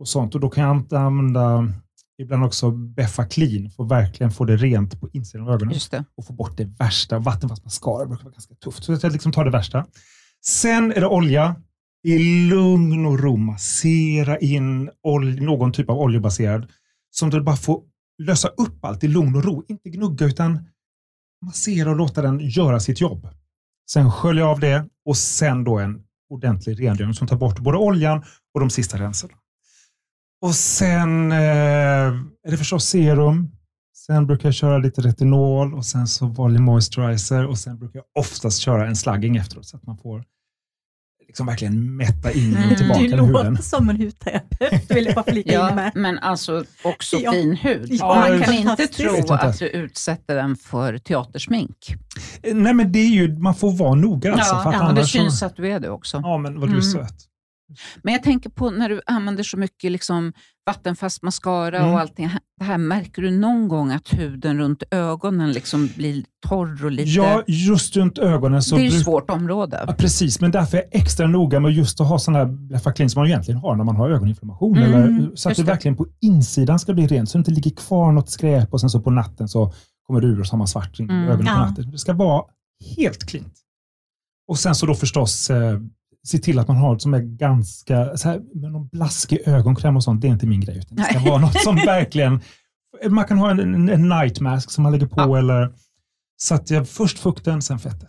och 0.00 0.08
sånt. 0.08 0.34
Och 0.34 0.40
då 0.40 0.48
kan 0.50 0.64
jag 0.64 0.94
använda 1.00 1.68
ibland 2.18 2.44
också 2.44 2.70
Beffa 2.70 3.24
Clean 3.24 3.70
för 3.70 3.84
att 3.84 3.90
verkligen 3.90 4.30
få 4.30 4.44
det 4.44 4.56
rent 4.56 5.00
på 5.00 5.08
insidan 5.12 5.48
av 5.48 5.54
ögonen 5.54 5.74
och 6.16 6.26
få 6.26 6.32
bort 6.32 6.56
det 6.56 6.64
värsta. 6.64 7.18
Vattenfast 7.18 7.64
mascara 7.64 8.06
brukar 8.06 8.24
vara 8.24 8.32
ganska 8.32 8.54
tufft. 8.54 8.84
Så 8.84 8.98
jag 9.02 9.12
liksom 9.12 9.32
tar 9.32 9.44
det 9.44 9.50
värsta. 9.50 9.86
Sen 10.46 10.92
är 10.92 11.00
det 11.00 11.06
olja. 11.06 11.56
I 12.06 12.18
lugn 12.48 13.06
och 13.06 13.20
ro 13.20 13.36
massera 13.36 14.38
in 14.38 14.90
någon 15.40 15.72
typ 15.72 15.90
av 15.90 15.98
oljebaserad 15.98 16.72
som 17.10 17.30
du 17.30 17.40
bara 17.40 17.56
får 17.56 17.82
lösa 18.22 18.48
upp 18.48 18.84
allt 18.84 19.04
i 19.04 19.08
lugn 19.08 19.36
och 19.36 19.44
ro. 19.44 19.64
Inte 19.68 19.90
gnugga 19.90 20.26
utan 20.26 20.68
massera 21.44 21.90
och 21.90 21.96
låta 21.96 22.22
den 22.22 22.40
göra 22.40 22.80
sitt 22.80 23.00
jobb. 23.00 23.28
Sen 23.90 24.12
skölja 24.12 24.46
av 24.46 24.60
det 24.60 24.88
och 25.04 25.16
sen 25.16 25.64
då 25.64 25.78
en 25.78 26.02
ordentlig 26.30 26.80
rengöring 26.80 27.14
som 27.14 27.26
tar 27.26 27.36
bort 27.36 27.58
både 27.58 27.78
oljan 27.78 28.24
och 28.54 28.60
de 28.60 28.70
sista 28.70 28.98
ränserna. 28.98 29.34
Och 30.42 30.54
sen 30.54 31.32
eh, 31.32 31.38
är 31.38 32.50
det 32.50 32.56
förstås 32.56 32.84
serum. 32.84 33.50
Sen 34.06 34.26
brukar 34.26 34.48
jag 34.48 34.54
köra 34.54 34.78
lite 34.78 35.00
retinol 35.00 35.74
och 35.74 35.86
sen 35.86 36.06
så 36.06 36.26
volume 36.26 36.64
moisturizer 36.64 37.46
och 37.46 37.58
sen 37.58 37.78
brukar 37.78 37.98
jag 37.98 38.04
oftast 38.22 38.58
köra 38.58 38.86
en 38.86 38.96
slugging 38.96 39.36
efteråt 39.36 39.66
så 39.66 39.76
att 39.76 39.86
man 39.86 39.98
får 39.98 40.24
liksom 41.26 41.46
verkligen 41.46 41.96
mätta 41.96 42.32
in 42.32 42.56
Mm. 42.56 42.70
och 42.70 42.76
tillbaka 42.78 43.00
Du 43.00 43.06
i 43.06 43.10
huden. 43.10 43.28
låter 43.32 43.62
som 43.62 43.88
en 43.90 43.96
hudterapeut, 43.96 44.90
vill 44.90 45.04
jag 45.06 45.14
bara 45.14 45.24
flika 45.32 45.52
in 45.52 45.58
Ja, 45.58 45.74
med. 45.74 45.92
men 45.94 46.18
alltså 46.18 46.64
också 46.84 47.16
Ja. 47.16 47.32
fin 47.32 47.56
hud. 47.56 47.88
Ja, 47.90 48.26
man 48.30 48.42
kan 48.42 48.54
inte 48.54 48.86
tro 48.86 49.32
att 49.34 49.58
du 49.58 49.68
utsätter 49.68 50.34
den 50.34 50.56
för 50.56 50.98
teatersmink. 50.98 51.94
Eh, 52.42 52.54
Nej 52.54 52.74
men 52.74 52.92
det 52.92 52.98
är 52.98 53.08
ju, 53.10 53.38
man 53.38 53.54
får 53.54 53.72
vara 53.72 53.94
noga 53.94 54.32
alltså. 54.34 54.54
för 54.54 54.68
att 54.68 54.74
ja, 54.74 54.80
och 54.88 54.94
det 54.94 55.00
annars 55.00 55.12
så- 55.12 55.18
syns 55.18 55.42
att 55.42 55.56
du 55.56 55.68
är 55.68 55.80
det 55.80 55.90
också. 55.90 56.20
Ja 56.22 56.38
men 56.38 56.60
vad 56.60 56.68
du 56.68 56.76
är 56.76 56.80
Mm. 56.80 56.92
söt. 56.92 57.14
Men 58.02 58.12
jag 58.14 58.22
tänker 58.22 58.50
på 58.50 58.70
när 58.70 58.88
du 58.88 59.00
använder 59.06 59.42
så 59.42 59.56
mycket 59.56 59.92
liksom 59.92 60.32
vattenfast 60.66 61.22
mascara 61.22 61.78
Mm. 61.78 61.92
och 61.92 62.00
allting. 62.00 62.30
Det 62.58 62.64
här, 62.64 62.78
märker 62.78 63.22
du 63.22 63.30
någon 63.30 63.68
gång 63.68 63.90
att 63.92 64.12
huden 64.12 64.58
runt 64.58 64.82
ögonen 64.90 65.52
liksom 65.52 65.88
blir 65.96 66.24
torr 66.46 66.84
och 66.84 66.90
lite... 66.90 67.10
Ja, 67.10 67.42
just 67.46 67.96
runt 67.96 68.18
ögonen 68.18 68.62
så... 68.62 68.76
det 68.76 68.82
är 68.82 68.90
ju 68.90 68.96
ett 68.96 69.04
svårt 69.04 69.30
område. 69.30 69.84
Ja, 69.86 69.92
precis, 69.92 70.40
men 70.40 70.50
därför 70.50 70.76
är 70.78 70.82
jag 70.82 71.00
extra 71.00 71.26
noga 71.26 71.60
med 71.60 71.72
just 71.72 72.00
att 72.00 72.08
ha 72.08 72.18
sådana 72.18 72.38
här 72.38 72.46
Bleffa 72.46 72.92
som 72.94 73.08
man 73.20 73.26
egentligen 73.26 73.60
har 73.60 73.76
när 73.76 73.84
man 73.84 73.96
har 73.96 74.10
ögoninflammation. 74.10 74.76
Mm, 74.78 74.94
eller, 74.94 75.36
så 75.36 75.50
att 75.50 75.56
det 75.56 75.62
det. 75.62 75.66
verkligen 75.66 75.96
på 75.96 76.06
insidan 76.20 76.78
ska 76.78 76.94
bli 76.94 77.06
rent, 77.06 77.30
så 77.30 77.38
det 77.38 77.40
inte 77.40 77.50
ligger 77.50 77.70
kvar 77.70 78.12
något 78.12 78.30
skräp 78.30 78.72
och 78.72 78.80
sen 78.80 78.90
så 78.90 79.00
på 79.00 79.10
natten 79.10 79.48
så 79.48 79.72
kommer 80.06 80.20
det 80.20 80.26
ur 80.26 80.40
och 80.40 80.46
så 80.46 80.52
har 80.52 80.58
man 80.58 80.68
svart 80.68 80.98
in 81.00 81.10
i 81.10 81.12
Mm, 81.12 81.24
ögonen 81.28 81.44
på 81.46 81.50
ja. 81.52 81.66
natten. 81.66 81.90
Det 81.90 81.98
ska 81.98 82.12
vara 82.12 82.44
helt 82.96 83.26
klint. 83.28 83.54
Och 84.48 84.58
sen 84.58 84.74
så 84.74 84.86
då 84.86 84.94
förstås 84.94 85.50
eh, 85.50 85.78
se 86.24 86.38
till 86.38 86.58
att 86.58 86.68
man 86.68 86.76
har 86.76 86.92
något 86.92 87.02
som 87.02 87.14
är 87.14 87.20
ganska, 87.20 88.16
så 88.16 88.28
här, 88.28 88.40
med 88.54 88.72
någon 88.72 88.88
blaskig 88.88 89.40
ögonkräm 89.46 89.96
och 89.96 90.04
sånt, 90.04 90.20
det 90.20 90.26
är 90.26 90.32
inte 90.32 90.46
min 90.46 90.60
grej. 90.60 90.78
Utan 90.78 90.96
det 90.96 91.04
ska 91.04 91.18
Nej. 91.18 91.28
vara 91.30 91.40
något 91.40 91.62
som 91.62 91.76
verkligen, 91.86 92.40
man 93.08 93.24
kan 93.24 93.38
ha 93.38 93.50
en, 93.50 93.60
en, 93.60 93.88
en 93.88 94.08
night 94.08 94.40
mask 94.40 94.70
som 94.70 94.82
man 94.82 94.92
lägger 94.92 95.06
på 95.06 95.20
Ja. 95.20 95.38
eller 95.38 95.74
så 96.36 96.54
att 96.54 96.70
jag 96.70 96.88
först 96.88 97.18
fukten, 97.18 97.62
sen 97.62 97.78
fettet. 97.78 98.08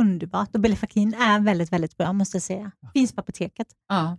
Underbart. 0.00 0.54
Och 0.54 0.60
Belefakin 0.60 1.14
är 1.14 1.40
väldigt, 1.40 1.72
väldigt 1.72 1.96
bra 1.96 2.12
måste 2.12 2.36
jag 2.36 2.42
säga. 2.42 2.70
Finns 2.94 3.12
på 3.12 3.20
apoteket. 3.20 3.66
Ja. 3.88 4.18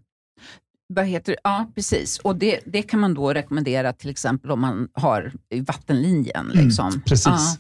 Vad 0.88 1.06
heter 1.06 1.32
det? 1.32 1.40
Ja, 1.44 1.72
precis. 1.76 2.20
Och 2.20 2.36
det, 2.36 2.60
det 2.66 2.82
kan 2.82 3.00
man 3.00 3.14
då 3.14 3.34
rekommendera 3.34 3.94
till 3.94 4.10
exempel 4.10 4.52
om 4.52 4.62
man 4.62 4.88
har 4.94 5.32
i 5.50 5.62
vattenlinjen. 5.62 6.48
Liksom. 6.54 6.88
Mm, 6.88 7.02
precis. 7.02 7.26
Ja. 7.26 7.58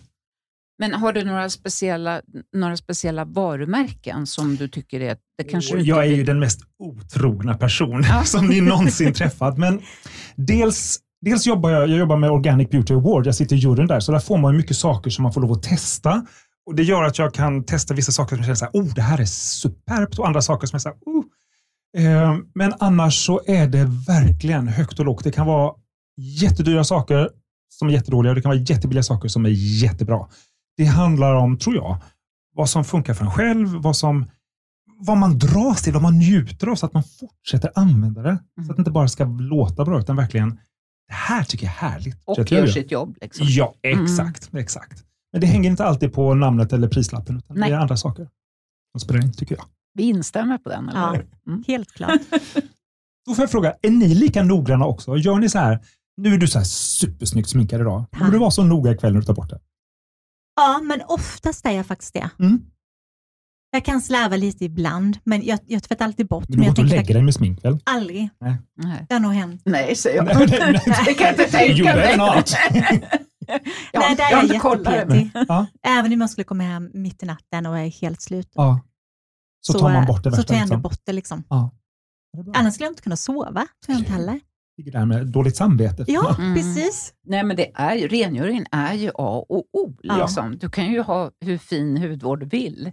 Men 0.81 0.93
har 0.93 1.13
du 1.13 1.23
några 1.23 1.49
speciella, 1.49 2.21
några 2.53 2.77
speciella 2.77 3.25
varumärken 3.25 4.27
som 4.27 4.55
du 4.55 4.67
tycker 4.67 4.99
är... 4.99 5.17
Det 5.37 5.43
kanske 5.43 5.77
inte 5.77 5.89
jag 5.89 6.05
är 6.05 6.11
ju 6.11 6.23
den 6.23 6.39
mest 6.39 6.59
otrogna 6.79 7.53
person 7.53 8.03
Ja. 8.09 8.23
som 8.25 8.47
ni 8.47 8.61
någonsin 8.61 9.13
träffat. 9.21 9.57
Men 9.57 9.81
dels, 10.35 10.99
dels 11.21 11.47
jobbar 11.47 11.69
jag, 11.69 11.89
jag 11.89 11.97
jobbar 11.97 12.17
med 12.17 12.31
Organic 12.31 12.69
Beauty 12.69 12.93
Award. 12.93 13.27
Jag 13.27 13.35
sitter 13.35 13.55
i 13.55 13.59
juryn 13.59 13.87
där, 13.87 13.99
så 13.99 14.11
där 14.11 14.19
får 14.19 14.37
man 14.37 14.53
ju 14.53 14.57
mycket 14.57 14.77
saker 14.77 15.09
som 15.09 15.23
man 15.23 15.33
får 15.33 15.41
lov 15.41 15.51
att 15.51 15.63
testa. 15.63 16.25
Och 16.65 16.75
Det 16.75 16.83
gör 16.83 17.03
att 17.03 17.17
jag 17.17 17.33
kan 17.33 17.63
testa 17.63 17.93
vissa 17.93 18.11
saker 18.11 18.35
som 18.35 18.37
jag 18.37 18.45
känner 18.45 18.55
så 18.55 18.65
här, 18.65 18.71
oh, 18.73 18.93
det 18.93 19.01
här 19.01 19.21
är 19.21 19.25
superbt 19.25 20.19
och 20.19 20.27
andra 20.27 20.41
saker 20.41 20.67
som 20.67 20.79
så 20.79 20.89
här, 20.89 20.97
oh. 21.05 21.23
Eh, 21.97 22.37
Men 22.55 22.73
annars 22.79 23.25
så 23.25 23.41
är 23.47 23.67
det 23.67 23.89
verkligen 24.07 24.67
högt 24.67 24.99
och 24.99 25.05
lågt. 25.05 25.23
Det 25.23 25.31
kan 25.31 25.47
vara 25.47 25.73
jättedyra 26.17 26.83
saker 26.83 27.29
som 27.69 27.87
är 27.87 27.91
jättedåliga 27.91 28.31
och 28.31 28.35
det 28.35 28.41
kan 28.41 28.49
vara 28.49 28.59
jättebilliga 28.59 29.03
saker 29.03 29.29
som 29.29 29.45
är 29.45 29.49
jättebra. 29.83 30.27
Det 30.77 30.86
handlar 30.86 31.36
om, 31.36 31.57
tror 31.57 31.75
jag, 31.75 31.97
vad 32.55 32.69
som 32.69 32.84
funkar 32.84 33.13
för 33.13 33.25
en 33.25 33.31
själv, 33.31 33.67
vad 33.67 33.95
som 33.97 34.25
vad 35.03 35.17
man 35.17 35.38
dras 35.38 35.81
till, 35.81 35.93
vad 35.93 36.01
man 36.01 36.17
njuter 36.17 36.67
av 36.67 36.75
så 36.75 36.86
att 36.86 36.93
man 36.93 37.03
fortsätter 37.03 37.71
använda 37.75 38.21
det. 38.21 38.38
Så 38.65 38.71
att 38.71 38.77
det 38.77 38.81
inte 38.81 38.91
bara 38.91 39.07
ska 39.07 39.25
låta 39.25 39.86
bra 39.86 39.99
utan 39.99 40.15
verkligen, 40.15 40.49
det 41.07 41.13
här 41.13 41.43
tycker 41.43 41.65
jag 41.65 41.73
är 41.73 41.77
härligt. 41.89 42.17
Och 42.25 42.38
jag 42.39 42.51
gör 42.51 42.67
sitt 42.67 42.91
jobb. 42.91 43.17
Liksom. 43.21 43.45
Ja, 43.49 43.73
exakt. 43.84 44.49
exakt. 44.55 45.03
Men 45.31 45.41
det 45.41 45.47
hänger 45.47 45.69
inte 45.69 45.86
alltid 45.86 46.13
på 46.13 46.34
namnet 46.34 46.73
eller 46.73 46.88
prislappen, 46.88 47.38
utan 47.38 47.57
Nej. 47.60 47.69
det 47.69 47.75
är 47.75 47.79
andra 47.79 47.97
saker 47.97 48.27
som 48.91 48.99
spelar 48.99 49.23
in, 49.23 49.34
tycker 49.34 49.55
jag. 49.55 49.65
Vi 49.93 50.03
instämmer 50.03 50.57
på 50.57 50.69
den, 50.69 50.89
eller 50.89 50.99
Ja. 50.99 51.12
hur? 51.13 51.27
Mm. 51.47 51.63
Helt 51.67 51.91
klart. 51.91 52.12
Då 53.25 53.36
får 53.36 53.43
jag 53.43 53.51
fråga, 53.51 53.73
är 53.81 53.89
ni 53.89 54.15
lika 54.15 54.43
noggranna 54.43 54.86
också? 54.86 55.17
Gör 55.17 55.36
ni 55.36 55.49
så 55.49 55.60
här, 55.60 55.79
nu 56.17 56.34
är 56.34 56.38
du 56.38 56.47
så 56.47 56.57
här 56.57 56.65
supersnyggt 56.65 57.49
sminkad 57.49 57.81
idag. 57.81 58.05
Kommer 58.17 58.31
du 58.31 58.38
vara 58.38 58.51
så 58.51 58.63
noga 58.63 58.91
ikväll 58.91 59.13
när 59.13 59.19
du 59.19 59.25
tar 59.25 59.34
bort 59.34 59.49
det? 59.49 59.60
Ja, 60.55 60.79
men 60.83 61.01
oftast 61.07 61.65
är 61.65 61.71
jag 61.71 61.85
faktiskt 61.85 62.13
det. 62.13 62.29
Mm. 62.39 62.61
Jag 63.73 63.85
kan 63.85 64.01
slarva 64.01 64.35
lite 64.35 64.65
ibland, 64.65 65.17
men 65.23 65.45
jag, 65.45 65.59
jag 65.65 65.83
tvättar 65.83 66.05
alltid 66.05 66.27
bort. 66.27 66.45
Du 66.47 66.57
går 66.57 66.67
inte 66.67 66.81
och 66.81 66.87
lägger 66.87 67.13
dig 67.13 67.23
med 67.23 67.33
smink 67.33 67.65
väl? 67.65 67.79
aldrig. 67.85 68.29
Nej. 68.75 69.05
Det 69.09 69.15
har 69.15 69.19
nog 69.19 69.33
hänt. 69.33 69.61
Nej, 69.65 69.95
säger 69.95 70.15
jag. 70.15 70.25
Nej, 70.37 70.47
nej, 70.59 70.81
nej. 70.87 70.95
Det 71.05 71.13
kan 71.13 71.25
jag 71.27 71.33
inte 71.33 71.45
tänka 71.51 71.73
You 71.73 71.83
mig. 71.83 71.95
better 71.95 72.17
not. 72.17 72.53
Ja, 73.93 73.99
Nej, 73.99 74.15
där 74.15 74.23
jag 74.31 74.43
är 74.43 74.53
jag 74.53 74.77
jättepetig. 74.77 75.29
Ja, 75.47 75.65
Även 75.87 76.13
om 76.13 76.21
jag 76.21 76.29
skulle 76.29 76.45
komma 76.45 76.63
hem 76.63 76.91
mitt 76.93 77.23
i 77.23 77.25
natten 77.25 77.65
och 77.65 77.77
är 77.79 77.87
helt 78.01 78.21
slut. 78.21 78.51
ja. 78.53 78.79
Så, 79.61 79.79
tar 79.79 79.93
man 79.93 80.05
bort 80.05 80.23
det 80.23 80.31
Så 80.31 80.37
värsta. 80.37 80.47
tar 80.47 80.55
jag 80.55 80.61
ändå 80.63 80.75
liksom. 80.75 80.81
bort 80.81 80.99
det. 81.05 81.13
Liksom. 81.13 81.43
Ja. 81.49 81.71
Det. 82.37 82.51
Annars 82.59 82.73
skulle 82.73 82.85
jag 82.85 82.91
inte 82.91 83.01
kunna 83.03 83.17
sova. 83.17 83.51
Tror 83.51 83.67
jag 83.95 83.97
inte 83.99 84.11
heller. 84.11 84.39
Ligger 84.81 84.99
där 84.99 85.05
med 85.05 85.27
dåligt 85.27 85.55
samvete. 85.55 86.03
Ja, 86.07 86.35
Mm. 86.39 86.55
precis. 86.55 87.13
Nej, 87.27 87.43
men 87.43 87.57
det 87.57 87.71
är 87.73 87.95
ju, 87.95 88.07
rengöringen 88.07 88.65
är 88.71 88.93
ju 88.93 89.09
A 89.15 89.45
och 89.49 89.65
O. 89.73 89.93
Ja. 90.01 90.17
Liksom. 90.17 90.57
Du 90.57 90.69
kan 90.69 90.91
ju 90.91 91.01
ha 91.01 91.31
hur 91.45 91.57
fin 91.57 91.97
hudvård 91.97 92.39
du 92.39 92.45
vill. 92.45 92.91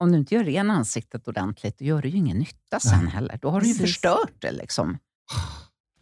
Om 0.00 0.12
du 0.12 0.18
inte 0.18 0.34
gör 0.34 0.44
ren 0.44 0.70
ansiktet 0.70 1.28
ordentligt, 1.28 1.78
då 1.78 1.84
gör 1.84 2.02
det 2.02 2.08
ju 2.08 2.18
ingen 2.18 2.36
nytta 2.38 2.80
sen 2.80 2.98
Nej. 3.04 3.12
heller. 3.12 3.38
Då 3.42 3.50
har 3.50 3.60
du 3.60 3.66
ju 3.66 3.72
Precis. 3.74 3.86
förstört 3.86 4.32
det. 4.38 4.52
Liksom. 4.52 4.98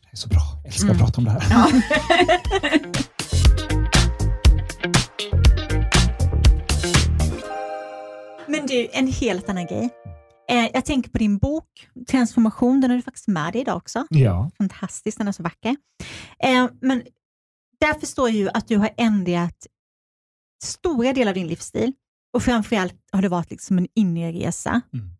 Det 0.02 0.08
är 0.12 0.16
så 0.16 0.28
bra. 0.28 0.40
Jag 0.64 0.66
älskar 0.66 0.84
Mm. 0.88 0.96
att 0.96 1.02
prata 1.02 1.18
om 1.18 1.24
det 1.24 1.30
här. 1.30 1.44
Ja. 1.50 1.82
Men 8.48 8.66
du, 8.66 8.88
en 8.92 9.06
helt 9.06 9.48
annan 9.48 9.66
grej. 9.66 9.90
Eh, 10.48 10.70
jag 10.74 10.84
tänker 10.84 11.10
på 11.10 11.18
din 11.18 11.38
bok 11.38 11.88
Transformation, 12.08 12.80
den 12.80 12.90
har 12.90 12.96
du 12.96 13.02
faktiskt 13.02 13.28
med 13.28 13.52
dig 13.52 13.60
idag 13.60 13.76
också. 13.76 14.06
Ja. 14.10 14.50
Fantastisk, 14.58 15.18
den 15.18 15.28
är 15.28 15.32
så 15.32 15.42
vacker. 15.42 15.76
Eh, 16.38 16.68
men 16.80 17.02
där 17.80 17.94
förstår 18.00 18.28
jag 18.28 18.36
ju 18.36 18.48
att 18.48 18.68
du 18.68 18.76
har 18.76 18.90
ändrat 18.96 19.66
stora 20.64 21.12
delar 21.12 21.30
av 21.30 21.34
din 21.34 21.46
livsstil 21.46 21.92
och 22.32 22.42
framförallt 22.42 22.94
har 23.12 23.22
det 23.22 23.28
varit 23.28 23.50
liksom 23.50 23.78
en 23.78 23.88
inre 23.94 24.32
resa. 24.32 24.80
Mm. 24.92 25.10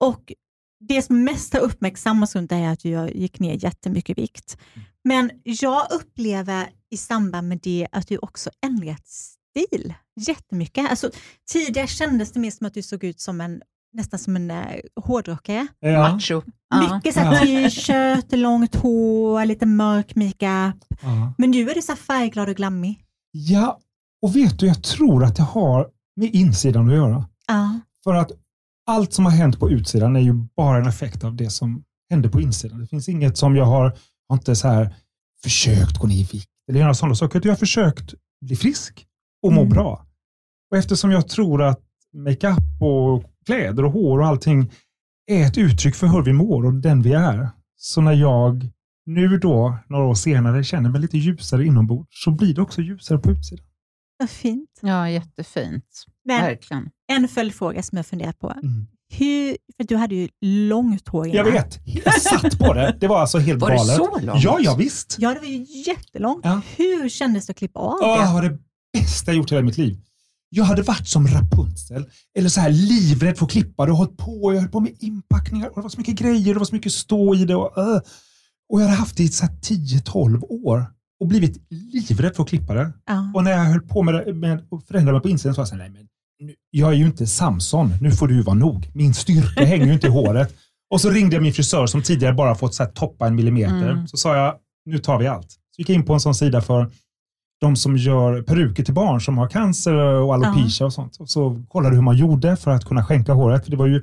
Och 0.00 0.32
det 0.80 1.02
som 1.02 1.24
mest 1.24 1.52
har 1.52 1.60
uppmärksammats 1.60 2.34
runt 2.34 2.50
det 2.50 2.56
här 2.56 2.68
är 2.68 2.72
att 2.72 2.80
du 2.80 3.18
gick 3.18 3.40
ner 3.40 3.64
jättemycket 3.64 4.18
vikt. 4.18 4.58
Mm. 4.74 4.86
Men 5.04 5.30
jag 5.44 5.92
upplever 5.92 6.70
i 6.90 6.96
samband 6.96 7.48
med 7.48 7.60
det 7.62 7.88
att 7.92 8.08
du 8.08 8.18
också 8.18 8.50
ändrat 8.66 9.06
stil 9.06 9.94
jättemycket. 10.20 10.90
Alltså, 10.90 11.10
tidigare 11.52 11.86
kändes 11.86 12.32
det 12.32 12.40
mer 12.40 12.50
som 12.50 12.66
att 12.66 12.74
du 12.74 12.82
såg 12.82 13.04
ut 13.04 13.20
som 13.20 13.40
en 13.40 13.62
nästan 13.92 14.18
som 14.18 14.36
en 14.36 14.50
uh, 14.50 14.56
hårdrockare. 15.04 15.66
Ja. 15.80 16.12
Macho. 16.12 16.42
Mycket 16.94 17.16
Ja. 17.16 17.38
t-shirt, 17.40 18.32
långt 18.32 18.74
hår, 18.74 19.44
lite 19.44 19.66
mörk 19.66 20.14
makeup. 20.16 20.84
Ja. 21.02 21.32
Men 21.38 21.50
nu 21.50 21.70
är 21.70 21.74
du 21.74 21.82
så 21.82 21.92
här 21.92 21.96
färgglad 21.96 22.48
och 22.48 22.54
glammig. 22.56 23.04
ja, 23.32 23.78
och 24.22 24.36
vet 24.36 24.58
du, 24.58 24.66
jag 24.66 24.82
tror 24.84 25.24
att 25.24 25.36
det 25.36 25.42
har 25.42 25.88
med 26.16 26.34
insidan 26.34 26.88
att 26.88 26.94
göra. 26.94 27.24
Ja. 27.46 27.80
För 28.04 28.14
att 28.14 28.30
allt 28.86 29.12
som 29.12 29.24
har 29.24 29.32
hänt 29.32 29.58
på 29.60 29.70
utsidan 29.70 30.16
är 30.16 30.20
ju 30.20 30.32
bara 30.56 30.78
en 30.78 30.86
effekt 30.88 31.24
av 31.24 31.36
det 31.36 31.50
som 31.50 31.84
hände 32.10 32.28
på 32.28 32.40
insidan. 32.40 32.80
Det 32.80 32.86
finns 32.86 33.08
inget 33.08 33.38
som 33.38 33.56
jag 33.56 33.64
har, 33.64 33.96
har 34.28 34.36
inte 34.36 34.56
så 34.56 34.68
här 34.68 34.94
försökt 35.42 35.98
gå 35.98 36.06
ner 36.06 36.14
i 36.14 36.22
vikt 36.32 36.48
eller 36.70 36.80
göra 36.80 36.94
sådana 36.94 37.14
saker. 37.14 37.40
Jag 37.44 37.52
har 37.52 37.56
försökt 37.56 38.14
bli 38.46 38.56
frisk 38.56 39.06
och 39.42 39.52
må 39.52 39.60
Mm. 39.60 39.72
bra. 39.72 40.06
Och 40.70 40.76
eftersom 40.76 41.10
jag 41.10 41.28
tror 41.28 41.62
att 41.62 41.80
makeup 42.14 42.58
och 42.80 43.24
kläder 43.50 43.84
och 43.84 43.92
hår 43.92 44.18
och 44.20 44.26
allting 44.26 44.70
är 45.30 45.46
ett 45.46 45.58
uttryck 45.58 45.94
för 45.94 46.06
hur 46.06 46.22
vi 46.22 46.32
mår 46.32 46.66
och 46.66 46.74
den 46.74 47.02
vi 47.02 47.12
är. 47.12 47.48
Så 47.76 48.00
när 48.00 48.12
jag 48.12 48.68
nu 49.06 49.38
då, 49.38 49.78
några 49.88 50.04
år 50.04 50.14
senare, 50.14 50.64
känner 50.64 50.90
mig 50.90 51.00
lite 51.00 51.18
ljusare 51.18 51.64
inombords 51.66 52.22
så 52.24 52.30
blir 52.30 52.54
det 52.54 52.62
också 52.62 52.80
ljusare 52.82 53.18
på 53.18 53.30
utsidan. 53.30 53.66
Vad 54.18 54.30
fint. 54.30 54.70
ja, 54.82 55.08
jättefint. 55.10 55.84
Men 56.24 56.40
Verkligen. 56.42 56.90
en 57.12 57.28
följdfråga 57.28 57.82
som 57.82 57.96
jag 57.96 58.06
funderar 58.06 58.32
på. 58.32 58.50
Mm. 58.50 58.86
Hur, 59.12 59.56
för 59.76 59.84
du 59.84 59.96
hade 59.96 60.14
ju 60.14 60.28
långt 60.40 61.08
hår 61.08 61.26
Jag 61.26 61.34
innan. 61.34 61.52
vet, 61.52 61.78
jag 61.84 62.20
satt 62.22 62.58
på 62.58 62.74
det. 62.74 62.96
Det 63.00 63.08
var 63.08 63.20
alltså 63.20 63.38
helt 63.38 63.60
Var 63.60 63.70
det 63.70 63.76
galet. 63.76 63.96
så 63.96 64.20
långt? 64.20 64.42
Ja, 64.42 64.58
ja 64.60 64.74
visst. 64.78 65.16
Ja, 65.18 65.34
det 65.34 65.40
var 65.40 65.46
ju 65.46 65.66
jättelångt. 65.86 66.40
Ja. 66.44 66.60
Hur 66.76 67.08
kändes 67.08 67.46
det 67.46 67.50
att 67.50 67.56
klippa 67.56 67.80
av 67.80 67.98
det 68.00 68.06
det? 68.26 68.32
var 68.32 68.42
det 68.42 68.58
bästa 68.92 69.30
jag 69.30 69.36
gjort 69.36 69.52
i 69.52 69.54
hela 69.54 69.64
mitt 69.66 69.78
liv. 69.78 69.98
Jag 70.52 70.64
hade 70.64 70.82
varit 70.82 71.08
som 71.08 71.26
Rapunzel, 71.26 72.04
eller 72.38 72.48
så 72.48 72.60
här 72.60 72.70
livrädd 72.70 73.38
för 73.38 73.44
att 73.44 73.50
klippa 73.50 73.86
det 73.86 73.92
och 73.92 73.98
hållit 73.98 74.16
på. 74.16 74.52
Jag 74.54 74.60
höll 74.60 74.70
på 74.70 74.80
med 74.80 74.92
inpackningar 75.00 75.68
och 75.68 75.74
det 75.76 75.82
var 75.82 75.88
så 75.88 75.98
mycket 75.98 76.14
grejer, 76.14 76.54
det 76.54 76.58
var 76.58 76.64
så 76.64 76.74
mycket 76.74 76.92
stå 76.92 77.34
i 77.34 77.44
det. 77.44 77.54
Och, 77.54 77.78
äh. 77.78 78.00
och 78.72 78.80
jag 78.80 78.84
hade 78.84 78.96
haft 78.96 79.16
det 79.16 79.22
i 79.22 79.28
så 79.28 79.46
här 79.46 79.52
10-12 79.52 80.42
år 80.48 80.86
och 81.20 81.26
blivit 81.26 81.56
livrädd 81.70 82.36
för 82.36 82.42
att 82.42 82.48
klippa 82.48 82.74
det. 82.74 82.92
Ja. 83.06 83.32
Och 83.34 83.44
när 83.44 83.50
jag 83.50 83.58
höll 83.58 83.80
på 83.80 84.02
med, 84.02 84.14
det, 84.14 84.34
med 84.34 84.66
att 84.70 84.88
förändra 84.88 85.12
mig 85.12 85.22
på 85.22 85.28
insidan 85.28 85.54
så 85.54 85.58
var 85.58 85.62
jag 85.62 85.68
så 85.68 85.74
här, 85.74 85.82
nej 85.82 85.90
men 85.90 86.08
nu, 86.46 86.54
jag 86.70 86.92
är 86.92 86.96
ju 86.96 87.04
inte 87.04 87.26
Samson, 87.26 87.92
nu 88.00 88.10
får 88.10 88.28
du 88.28 88.42
vara 88.42 88.54
nog. 88.54 88.90
Min 88.94 89.14
styrka 89.14 89.64
hänger 89.64 89.86
ju 89.86 89.92
inte 89.92 90.06
i 90.06 90.10
håret. 90.10 90.54
Och 90.90 91.00
så 91.00 91.10
ringde 91.10 91.36
jag 91.36 91.42
min 91.42 91.52
frisör 91.52 91.86
som 91.86 92.02
tidigare 92.02 92.34
bara 92.34 92.54
fått 92.54 92.74
så 92.74 92.82
här, 92.82 92.90
toppa 92.90 93.26
en 93.26 93.34
millimeter. 93.34 93.90
Mm. 93.90 94.08
Så 94.08 94.16
sa 94.16 94.36
jag, 94.36 94.54
nu 94.84 94.98
tar 94.98 95.18
vi 95.18 95.26
allt. 95.26 95.50
Så 95.50 95.58
gick 95.78 95.88
jag 95.88 95.94
in 95.94 96.04
på 96.04 96.14
en 96.14 96.20
sån 96.20 96.34
sida 96.34 96.60
för 96.60 96.90
de 97.60 97.76
som 97.76 97.96
gör 97.96 98.42
peruker 98.42 98.84
till 98.84 98.94
barn 98.94 99.20
som 99.20 99.38
har 99.38 99.48
cancer 99.48 99.94
och 99.94 100.34
alopecia 100.34 100.86
och 100.86 100.92
sånt. 100.92 101.16
Och 101.16 101.30
så 101.30 101.62
kollade 101.68 101.94
hur 101.94 102.02
man 102.02 102.16
gjorde 102.16 102.56
för 102.56 102.70
att 102.70 102.84
kunna 102.84 103.04
skänka 103.04 103.32
håret. 103.32 103.64
För 103.64 103.70
det 103.70 103.76
var 103.76 103.86
ju 103.86 104.02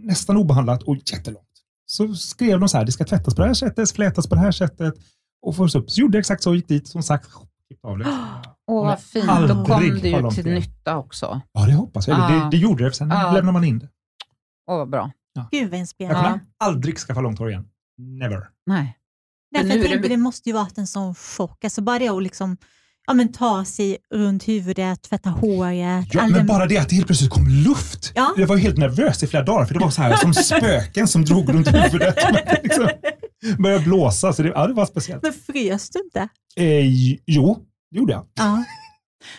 nästan 0.00 0.36
obehandlat 0.36 0.82
och 0.82 0.96
jättelångt. 1.12 1.46
Så 1.86 2.14
skrev 2.14 2.60
de 2.60 2.68
så 2.68 2.76
här, 2.78 2.84
det 2.84 2.92
ska 2.92 3.04
tvättas 3.04 3.34
på 3.34 3.40
det 3.40 3.46
här 3.46 3.54
sättet, 3.54 3.90
flätas 3.92 4.26
på 4.28 4.34
det 4.34 4.40
här 4.40 4.52
sättet 4.52 4.94
och 5.46 5.56
fås 5.56 5.74
upp. 5.74 5.90
Så 5.90 6.00
gjorde 6.00 6.16
jag 6.16 6.20
exakt 6.20 6.42
så, 6.42 6.54
gick 6.54 6.68
dit, 6.68 6.88
som 6.88 7.02
sagt, 7.02 7.28
av 7.82 7.98
det. 7.98 8.06
Åh, 8.66 8.86
vad 8.86 9.00
fint. 9.00 9.26
Då 9.48 9.64
kom 9.64 9.80
det 9.80 9.86
ju 9.86 10.30
till 10.30 10.44
det. 10.44 10.54
nytta 10.54 10.96
också. 10.96 11.40
Ja, 11.52 11.66
det 11.66 11.72
hoppas 11.74 12.08
jag. 12.08 12.18
Ja. 12.18 12.28
Det, 12.28 12.50
det 12.50 12.56
gjorde 12.56 12.84
det, 12.84 12.90
för 12.90 12.96
sen 12.96 13.08
Ja. 13.10 13.32
lämnar 13.32 13.52
man 13.52 13.64
in 13.64 13.78
det. 13.78 13.88
Åh, 14.70 14.76
vad 14.78 14.90
bra. 14.90 15.10
Gud 15.50 15.64
vad 15.70 15.72
Jag 15.74 15.80
inspirerande. 15.80 16.22
kommer 16.28 16.40
aldrig 16.64 16.98
skaffa 16.98 17.20
långt 17.20 17.38
hår 17.38 17.50
igen. 17.50 17.68
Never. 17.98 18.48
Nej. 18.66 18.98
Därför 19.50 19.68
jag 19.68 19.78
det 19.78 19.82
tänkte 19.82 20.00
my- 20.00 20.08
det 20.08 20.16
måste 20.16 20.48
ju 20.48 20.52
varit 20.52 20.78
en 20.78 20.86
sån 20.86 21.14
chock. 21.14 21.64
Alltså 21.64 21.82
bara 21.82 21.98
det 21.98 22.08
att 22.08 22.22
liksom, 22.22 22.56
ja, 23.06 23.14
men 23.14 23.32
ta 23.32 23.64
sig 23.64 23.96
runt 24.14 24.48
huvudet, 24.48 25.02
tvätta 25.02 25.30
håret. 25.30 26.06
Ja, 26.14 26.26
men 26.26 26.46
bara 26.46 26.66
det 26.66 26.78
att 26.78 26.88
det 26.88 26.94
helt 26.94 27.06
plötsligt 27.06 27.30
kom 27.30 27.48
luft. 27.48 28.12
Ja. 28.14 28.34
Jag 28.36 28.46
var 28.46 28.56
ju 28.56 28.62
helt 28.62 28.78
nervös 28.78 29.22
i 29.22 29.26
flera 29.26 29.42
dagar, 29.44 29.64
för 29.66 29.74
det 29.74 29.80
var 29.80 29.90
så 29.90 30.02
här 30.02 30.16
som 30.16 30.34
spöken 30.44 31.08
som 31.08 31.24
drog 31.24 31.54
runt 31.54 31.68
huvudet. 31.74 32.16
liksom, 32.62 32.88
började 33.58 33.84
blåsa, 33.84 34.32
så 34.32 34.42
det, 34.42 34.48
ja, 34.48 34.66
det 34.66 34.74
var 34.74 34.86
speciellt. 34.86 35.22
Men 35.22 35.32
frös 35.32 35.90
du 35.90 35.98
inte? 36.04 36.28
Eh, 36.56 36.86
jo, 37.26 37.58
det 37.90 37.98
gjorde 37.98 38.12
jag. 38.12 38.26
Ja. 38.34 38.64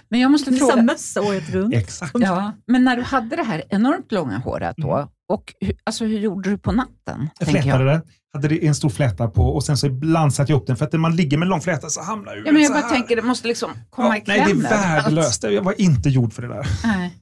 Men 0.10 0.19
jag 0.19 0.32
måste 0.32 0.51
fråga. 0.54 0.82
mössa 0.82 1.21
året 1.21 1.49
runt. 1.49 1.73
Exakt. 1.73 2.12
Ja, 2.19 2.51
men 2.67 2.84
när 2.84 2.95
du 2.95 3.01
hade 3.01 3.36
det 3.36 3.43
här 3.43 3.63
enormt 3.69 4.12
långa 4.12 4.38
håret 4.38 4.75
då, 4.78 4.93
Mm. 4.93 5.08
Och 5.29 5.53
hur, 5.59 5.75
alltså, 5.83 6.05
hur 6.05 6.19
gjorde 6.19 6.49
du 6.49 6.57
på 6.57 6.71
natten? 6.71 7.29
Jag 7.39 7.47
flätade 7.49 7.83
det, 7.85 8.01
hade 8.33 8.47
det 8.47 8.65
en 8.67 8.75
stor 8.75 8.89
fläta 8.89 9.27
på 9.27 9.41
och 9.43 9.63
sen 9.63 9.77
så 9.77 9.88
ibland 9.88 10.33
satte 10.33 10.51
jag 10.51 10.61
upp 10.61 10.67
den 10.67 10.75
för 10.77 10.85
att 10.85 10.91
när 10.91 10.99
man 10.99 11.15
ligger 11.15 11.38
med 11.38 11.47
lång 11.47 11.61
fläta 11.61 11.89
så 11.89 12.01
hamnar 12.01 12.31
huvudet 12.31 12.47
Ja, 12.47 12.53
men 12.53 12.61
jag 12.61 12.67
så 12.67 12.73
bara 12.73 12.83
här. 12.83 12.89
tänker, 12.95 13.15
det 13.15 13.21
måste 13.21 13.47
liksom 13.47 13.71
komma 13.89 14.07
Ja, 14.07 14.15
i 14.17 14.23
nej, 14.27 14.38
det 14.38 14.43
är 14.43 14.45
kläm 14.45 14.61
värdelöst. 14.61 15.43
Jag 15.43 15.61
var 15.63 15.81
inte 15.81 16.09
gjord 16.09 16.33
för 16.33 16.41
det 16.41 16.47
där. 16.47 16.67
Nej. 16.83 17.17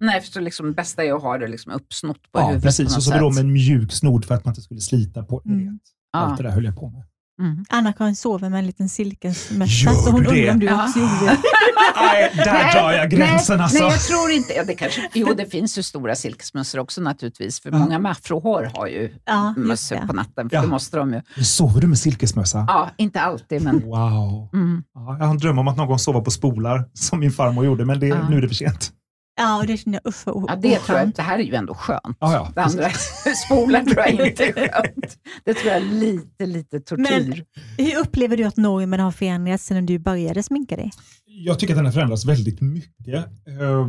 Nej, 0.00 0.20
för 0.20 0.28
så 0.32 0.40
liksom, 0.40 0.66
det 0.66 0.72
bästa 0.72 1.04
är 1.04 1.12
att 1.12 1.22
ha 1.22 1.38
det 1.38 1.48
liksom 1.48 1.72
uppsnott 1.72 2.22
på 2.32 2.40
Ja, 2.40 2.46
huvudet 2.46 2.62
precis. 2.64 2.88
på 2.88 2.96
Och 2.96 3.02
så 3.02 3.10
sätt. 3.10 3.20
då 3.20 3.30
med 3.30 3.40
en 3.40 3.52
mjuk 3.52 3.92
snod 3.92 4.24
för 4.24 4.34
att 4.34 4.44
man 4.44 4.52
inte 4.52 4.62
skulle 4.62 4.80
slita 4.80 5.22
på 5.22 5.42
ni 5.44 5.52
Mm. 5.52 5.64
vet. 5.72 5.80
Ja. 6.12 6.18
Allt 6.18 6.36
det 6.36 6.42
där 6.42 6.50
höll 6.50 6.64
jag 6.64 6.76
på 6.76 6.90
med. 6.90 7.02
Mm. 7.38 7.64
Anna-Karin 7.68 8.16
sover 8.16 8.48
med 8.48 8.58
en 8.58 8.66
liten 8.66 8.88
silkesmössa, 8.88 9.90
så 9.92 10.10
hon 10.10 10.18
undrar 10.20 10.32
det? 10.34 10.50
om 10.50 10.58
du 10.58 10.66
Ja. 10.66 10.84
också 10.84 10.98
gjorde 10.98 11.24
det. 11.26 11.38
Nej, 11.96 12.32
där 12.36 12.72
drar 12.72 12.92
jag 12.92 13.10
gränsen 13.10 13.56
nej, 13.56 13.64
alltså. 13.64 13.82
Nej, 13.82 13.92
jag 13.92 14.00
tror 14.00 14.30
inte. 14.30 14.52
Ja, 14.52 14.64
det 14.64 14.74
kanske, 14.74 15.08
jo, 15.14 15.34
det 15.36 15.46
finns 15.46 15.78
ju 15.78 15.82
stora 15.82 16.14
silkesmössor 16.14 16.78
också 16.80 17.00
naturligtvis, 17.00 17.60
för 17.60 17.70
Ja. 17.70 17.78
många 17.78 17.98
med 17.98 18.10
afrohår 18.12 18.70
har 18.74 18.86
ju 18.86 19.14
Ja, 19.26 19.54
mössor 19.56 19.96
på 20.06 20.12
natten, 20.12 20.48
för 20.50 20.56
Ja. 20.56 20.62
det 20.62 20.68
måste 20.68 20.96
de 20.96 21.12
ju. 21.36 21.44
Sover 21.44 21.80
du 21.80 21.86
med 21.86 21.98
silkesmössa? 21.98 22.64
Ja, 22.68 22.90
inte 22.96 23.20
alltid, 23.20 23.62
men... 23.62 23.80
Wow. 23.80 24.48
Mm. 24.54 24.82
Ja, 24.94 25.16
jag 25.18 25.24
har 25.26 25.30
en 25.32 25.38
dröm 25.38 25.58
om 25.58 25.68
att 25.68 25.76
någon 25.76 25.88
gång 25.88 25.98
sova 25.98 26.20
på 26.20 26.30
spolar, 26.30 26.84
som 26.94 27.20
min 27.20 27.30
farmor 27.32 27.64
gjorde, 27.64 27.84
men 27.84 28.00
det, 28.00 28.06
Ja. 28.06 28.28
nu 28.28 28.36
är 28.36 28.40
det 28.42 28.48
för 28.48 28.54
sent. 28.54 28.90
Ja, 29.38 29.58
och 29.58 29.66
det 29.66 29.76
känner 29.76 30.00
jag, 30.04 30.10
usch 30.10 30.26
vad 30.26 30.44
Ja, 30.48 30.56
det 30.56 30.78
tror 30.78 30.98
jag. 30.98 31.14
Det 31.14 31.22
här 31.22 31.38
är 31.38 31.42
ju 31.42 31.54
ändå 31.54 31.74
skönt. 31.74 32.16
Ja, 32.20 32.32
ja, 32.32 32.52
det 32.54 32.62
andra, 32.62 32.90
spolar 33.46 33.82
tror 33.82 33.98
jag 33.98 34.28
inte 34.28 34.44
är 34.44 34.52
skönt. 34.52 35.18
Det 35.44 35.54
tror 35.54 35.72
jag 35.72 35.82
är 35.82 35.86
lite, 35.86 36.46
lite 36.46 36.80
tortyr. 36.80 37.44
Hur 37.78 37.96
upplever 38.00 38.36
du 38.36 38.44
att 38.44 38.56
normen 38.56 39.00
har 39.00 39.12
förändrats 39.12 39.64
sedan 39.64 39.86
du 39.86 39.98
började 39.98 40.42
sminka 40.42 40.76
dig? 40.76 40.90
Jag 41.26 41.58
tycker 41.58 41.74
att 41.74 41.78
den 41.78 41.84
har 41.84 41.92
förändrats 41.92 42.24
väldigt 42.24 42.60
mycket. 42.60 43.24
Eh, 43.46 43.86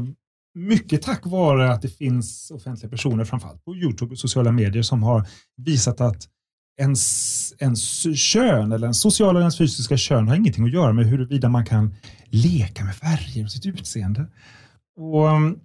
Mycket 0.55 1.01
tack 1.01 1.25
vare 1.25 1.71
att 1.71 1.81
det 1.81 1.89
finns 1.89 2.51
offentliga 2.51 2.89
personer, 2.89 3.25
framförallt 3.25 3.65
på 3.65 3.75
Youtube 3.75 4.11
och 4.11 4.19
sociala 4.19 4.51
medier, 4.51 4.83
som 4.83 5.03
har 5.03 5.27
visat 5.57 6.01
att 6.01 6.27
ens, 6.79 7.53
ens 7.59 8.17
kön 8.19 8.71
eller 8.71 8.85
ens 8.87 9.01
sociala 9.01 9.31
eller 9.31 9.41
ens 9.41 9.57
fysiska 9.57 9.97
kön 9.97 10.27
har 10.27 10.35
ingenting 10.35 10.63
att 10.65 10.73
göra 10.73 10.93
med 10.93 11.05
huruvida 11.05 11.49
man 11.49 11.65
kan 11.65 11.95
leka 12.25 12.83
med 12.83 12.95
färger 12.95 13.43
och 13.43 13.51
sitt 13.51 13.65
utseende. 13.65 14.25
Och 14.99 15.25
um, 15.27 15.59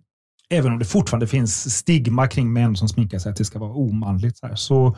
Även 0.50 0.72
om 0.72 0.78
det 0.78 0.84
fortfarande 0.84 1.26
finns 1.26 1.76
stigma 1.76 2.26
kring 2.28 2.52
män 2.52 2.76
som 2.76 2.88
sminkar 2.88 3.18
sig, 3.18 3.30
att 3.30 3.36
det 3.36 3.44
ska 3.44 3.58
vara 3.58 3.72
omanligt, 3.72 4.36
så, 4.38 4.46
här, 4.46 4.54
så 4.54 4.96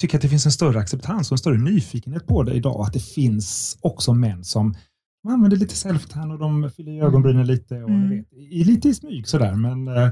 tycker 0.00 0.14
jag 0.14 0.18
att 0.18 0.22
det 0.22 0.28
finns 0.28 0.46
en 0.46 0.52
större 0.52 0.78
acceptans 0.78 1.30
och 1.30 1.34
en 1.34 1.38
större 1.38 1.58
nyfikenhet 1.58 2.26
på 2.26 2.42
det 2.42 2.52
idag. 2.54 2.80
Att 2.86 2.92
det 2.92 3.00
finns 3.04 3.78
också 3.80 4.14
män 4.14 4.44
som 4.44 4.74
de 5.22 5.32
använder 5.32 5.56
lite 5.56 5.74
self-tan 5.74 6.32
och 6.32 6.38
de 6.38 6.70
fyller 6.70 6.92
i 6.92 7.00
ögonbrynen 7.00 7.46
lite 7.46 7.74
och 7.82 7.90
Mm. 7.90 8.10
vet, 8.10 8.32
i, 8.32 8.64
lite 8.64 8.88
i 8.88 8.94
smyg 8.94 9.28
sådär. 9.28 9.54
Men 9.54 9.88
eh, 9.88 10.08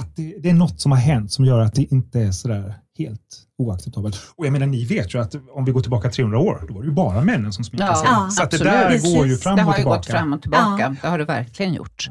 att 0.00 0.16
det, 0.16 0.34
det 0.42 0.50
är 0.50 0.54
något 0.54 0.80
som 0.80 0.92
har 0.92 0.98
hänt 0.98 1.32
som 1.32 1.44
gör 1.44 1.60
att 1.60 1.74
det 1.74 1.82
inte 1.82 2.20
är 2.20 2.30
sådär 2.32 2.74
helt 2.98 3.46
oacceptabelt. 3.58 4.16
Och 4.36 4.46
jag 4.46 4.52
menar, 4.52 4.66
ni 4.66 4.84
vet 4.84 5.14
ju 5.14 5.18
att 5.20 5.34
om 5.54 5.64
vi 5.64 5.72
går 5.72 5.80
tillbaka 5.80 6.10
300 6.10 6.38
år, 6.38 6.64
då 6.68 6.74
var 6.74 6.80
det 6.82 6.86
ju 6.88 6.94
bara 6.94 7.24
männen 7.24 7.52
som 7.52 7.64
sminkade 7.64 7.90
Ja, 7.92 7.96
sig. 7.96 8.08
Ja, 8.10 8.30
så 8.30 8.42
att 8.42 8.50
det 8.50 8.58
där 8.58 8.88
Precis. 8.90 9.14
går 9.14 9.26
ju 9.26 9.36
fram 9.36 9.56
det 9.56 9.62
och 9.62 9.66
har 9.66 9.74
ju 9.74 9.76
tillbaka. 9.76 9.96
gått 9.98 10.06
fram 10.06 10.32
och 10.32 10.42
tillbaka. 10.42 10.76
Ja. 10.82 10.94
Det 11.02 11.08
har 11.08 11.18
det 11.18 11.24
verkligen 11.24 11.74
gjort. 11.74 12.08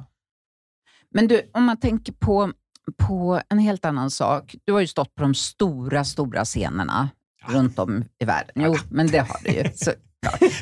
Men 1.14 1.28
du, 1.28 1.50
om 1.54 1.64
man 1.64 1.78
tänker 1.80 2.14
på, 2.14 2.52
på 2.98 3.42
en 3.50 3.60
helt 3.60 3.86
annan 3.86 4.12
sak. 4.12 4.56
Du 4.66 4.74
har 4.74 4.80
ju 4.80 4.88
stått 4.88 5.16
på 5.16 5.22
de 5.24 5.36
stora, 5.36 6.04
stora 6.04 6.46
scenerna 6.46 7.10
runt 7.48 7.80
om 7.80 8.04
i 8.20 8.26
världen. 8.26 8.54
Jo, 8.56 8.76
men 8.90 9.08
det 9.08 9.18
har 9.20 9.40
du 9.44 9.52
ju. 9.52 9.64
Så, 9.76 9.92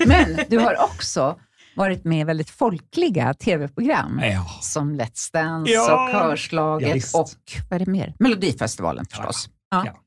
Men 0.05 0.39
du 0.49 0.57
har 0.59 0.83
också 0.83 1.39
varit 1.75 2.03
med 2.03 2.21
i 2.21 2.23
väldigt 2.23 2.49
folkliga 2.49 3.33
tv-program. 3.33 4.19
Ja. 4.23 4.45
Som 4.61 4.95
Let's 4.95 5.33
Dance 5.33 5.71
Ja. 5.71 6.05
och 6.05 6.11
Körslaget 6.11 7.05
Ja, 7.13 7.19
och 7.19 7.29
vad 7.69 7.81
är 7.81 7.85
det 7.85 7.91
mer? 7.91 8.13
Melodifestivalen 8.19 9.05
förstås. 9.05 9.49
Ja. 9.69 9.83
Ja. 9.85 9.99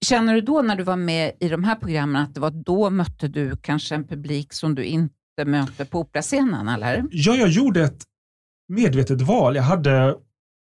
Känner 0.00 0.34
du 0.34 0.40
då 0.40 0.62
när 0.62 0.76
du 0.76 0.82
var 0.82 0.96
med 0.96 1.32
i 1.40 1.48
de 1.48 1.64
här 1.64 1.74
programmen 1.74 2.22
att 2.22 2.34
det 2.34 2.40
var 2.40 2.50
då 2.50 2.90
mötte 2.90 3.28
du 3.28 3.56
kanske 3.56 3.94
en 3.94 4.04
publik 4.06 4.52
som 4.52 4.74
du 4.74 4.84
inte 4.84 5.12
möter 5.46 5.84
på 5.84 6.00
operascenen? 6.00 6.68
Eller? 6.68 7.04
Ja, 7.10 7.34
jag 7.34 7.48
gjorde 7.48 7.82
ett 7.84 8.04
medvetet 8.68 9.20
val. 9.20 9.56
Jag 9.56 9.62
hade 9.62 10.14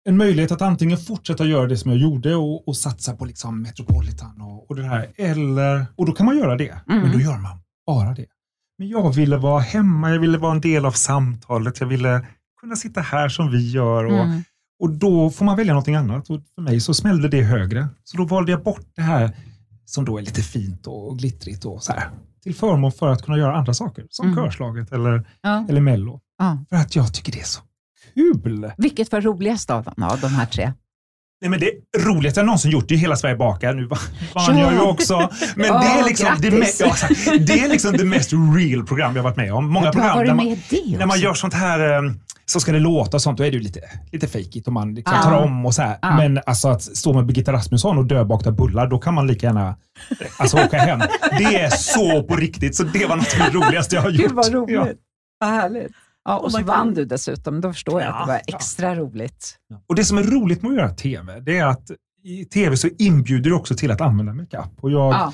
en 0.08 0.18
möjlighet 0.18 0.52
att 0.52 0.62
antingen 0.62 0.98
fortsätta 0.98 1.46
göra 1.46 1.68
det 1.68 1.78
som 1.78 1.92
jag 1.92 2.00
gjorde 2.00 2.36
och, 2.36 2.68
och 2.68 2.78
satsa 2.78 3.16
på 3.16 3.26
liksom 3.26 3.62
Metropolitan 3.62 4.42
och, 4.42 4.70
och 4.70 4.76
det 4.76 4.84
här. 4.84 5.12
Eller, 5.18 5.86
och 5.96 6.06
då 6.06 6.12
kan 6.12 6.26
man 6.26 6.38
göra 6.38 6.56
det, 6.56 6.76
Mm. 6.90 7.02
men 7.02 7.12
då 7.12 7.20
gör 7.20 7.38
man 7.38 7.58
bara 7.88 8.14
det. 8.14 8.26
Men 8.78 8.88
jag 8.90 9.12
ville 9.16 9.38
vara 9.38 9.60
hemma, 9.60 10.12
jag 10.12 10.20
ville 10.20 10.38
vara 10.38 10.52
en 10.52 10.62
del 10.62 10.86
av 10.86 10.92
samtalet, 10.92 11.80
jag 11.80 11.88
ville 11.88 12.28
kunna 12.62 12.76
sitta 12.76 13.02
här 13.02 13.30
som 13.30 13.52
vi 13.52 13.72
gör. 13.72 14.06
Och, 14.06 14.20
Mm. 14.24 14.42
och 14.80 14.90
då 14.90 15.30
får 15.30 15.46
man 15.46 15.58
välja 15.58 15.74
någonting 15.74 15.96
annat. 15.96 16.30
Och 16.30 16.42
för 16.56 16.62
mig 16.62 16.80
så 16.80 16.94
smällde 16.94 17.28
det 17.28 17.42
högre. 17.42 17.88
Så 18.04 18.18
då 18.18 18.26
valde 18.26 18.52
jag 18.52 18.64
bort 18.64 18.86
det 18.96 19.02
här 19.02 19.36
som 19.86 20.06
då 20.06 20.18
är 20.18 20.22
lite 20.22 20.42
fint 20.42 20.88
och 20.88 21.18
glittrigt 21.20 21.66
och 21.66 21.84
så 21.84 21.94
här. 21.94 22.10
Till 22.44 22.56
förmån 22.56 22.92
för 22.92 23.08
att 23.10 23.22
kunna 23.22 23.38
göra 23.38 23.56
andra 23.58 23.74
saker, 23.74 24.06
som 24.10 24.28
Mm. 24.32 24.44
körslaget 24.44 24.92
eller, 24.92 25.28
Ja. 25.42 25.66
eller 25.70 25.82
mello. 25.82 26.22
Ja. 26.38 26.58
För 26.70 26.76
att 26.76 26.96
jag 26.96 27.14
tycker 27.14 27.32
det 27.32 27.40
är 27.40 27.44
så 27.46 27.62
kul. 28.16 28.72
Vilket 28.78 29.12
var 29.12 29.22
roligast 29.22 29.70
av 29.70 29.84
dem, 29.84 30.04
av 30.04 30.20
de 30.20 30.28
här 30.28 30.46
tre? 30.46 30.74
Nej, 31.42 31.50
men 31.50 31.60
det 31.60 31.72
roligaste 32.06 32.40
jag 32.40 32.46
någonsin 32.46 32.72
gjort 32.72 32.88
det 32.88 32.96
är 32.96 32.98
Hela 32.98 33.16
Sverige 33.16 33.36
bakar. 33.36 33.74
Nu 33.74 33.86
vann 33.86 34.00
Ja. 34.36 34.60
jag 34.60 34.74
ju 34.74 34.80
också. 34.82 35.30
Men 35.56 35.66
Ja, 35.66 35.80
det, 35.82 36.00
är 36.00 36.04
liksom 36.06 36.28
det, 36.40 36.50
grattis. 36.50 36.82
me- 36.82 37.26
ja, 37.32 37.38
det 37.40 37.60
är 37.60 37.70
liksom 37.70 37.94
det 37.94 38.06
mest 38.06 38.32
real 38.58 38.86
program 38.86 39.16
jag 39.16 39.24
varit 39.24 39.38
med 39.38 39.54
om. 39.54 39.70
Många 39.70 39.92
program 39.92 40.16
varit 40.16 40.28
där 40.28 40.36
man, 40.36 41.00
när 41.00 41.06
man 41.06 41.20
gör 41.20 41.34
sånt 41.34 41.54
här 41.54 41.94
eh, 42.06 42.12
så 42.46 42.60
ska 42.60 42.72
det 42.72 42.80
låta 42.80 43.18
och 43.18 43.22
sånt, 43.22 43.38
då 43.38 43.44
är 43.44 43.52
det 43.52 43.58
ju 43.58 43.64
lite, 43.64 43.80
lite 44.12 44.28
fejkigt 44.28 44.68
och 44.68 44.74
man 44.74 44.96
liksom 44.96 45.14
Ja. 45.18 45.24
tar 45.24 45.44
om 45.44 45.66
och 45.66 45.76
så 45.76 45.82
här. 45.82 45.98
Ja. 46.02 46.16
Men 46.18 46.40
alltså 46.46 46.68
att 46.68 46.82
stå 46.82 47.14
med 47.14 47.26
Birgitta 47.26 47.52
Rasmusson 47.54 47.98
och 47.98 48.06
döbakta 48.06 48.52
bullar, 48.52 48.88
då 48.88 48.98
kan 49.00 49.14
man 49.14 49.28
lika 49.28 49.48
gärna 49.48 49.76
alltså, 50.38 50.58
åka 50.58 50.78
hem. 50.78 51.00
Det 51.38 51.44
är 51.62 51.70
så 51.70 52.24
på 52.24 52.36
riktigt, 52.36 52.76
så 52.76 52.84
det 52.84 53.06
var 53.06 53.16
något 53.16 53.34
av 53.40 53.52
det 53.54 53.58
roligaste 53.60 53.96
jag 53.96 54.02
har 54.02 54.10
gjort. 54.10 54.22
Gud 54.22 54.32
vad 54.32 54.54
roligt. 54.54 54.76
Ja. 54.76 54.88
Vad 55.40 55.50
härligt. 55.50 55.92
Ja, 56.26 56.38
och 56.38 56.46
Oh 56.46 56.50
så 56.50 56.64
vann 56.64 56.94
du 56.94 57.06
dessutom. 57.06 57.62
Då 57.62 57.74
förstår 57.74 58.02
jag 58.02 58.10
att 58.16 58.24
det 58.28 58.32
var 58.34 58.42
ja. 58.48 58.56
extra 58.58 58.96
roligt. 58.96 59.56
Och 59.88 59.96
Det 59.96 60.06
som 60.06 60.18
är 60.18 60.24
roligt 60.24 60.62
med 60.62 60.72
att 60.72 60.78
göra 60.78 60.90
TV, 60.90 61.40
det 61.40 61.58
är 61.58 61.66
att 61.66 61.92
i 62.24 62.46
TV 62.46 62.78
så 62.78 62.90
inbjuder 62.98 63.50
det 63.50 63.56
också 63.56 63.76
till 63.76 63.92
att 63.92 64.02
använda 64.02 64.34
makeup. 64.34 64.72
Och 64.82 64.92
jag 64.92 65.14
Ja. 65.14 65.34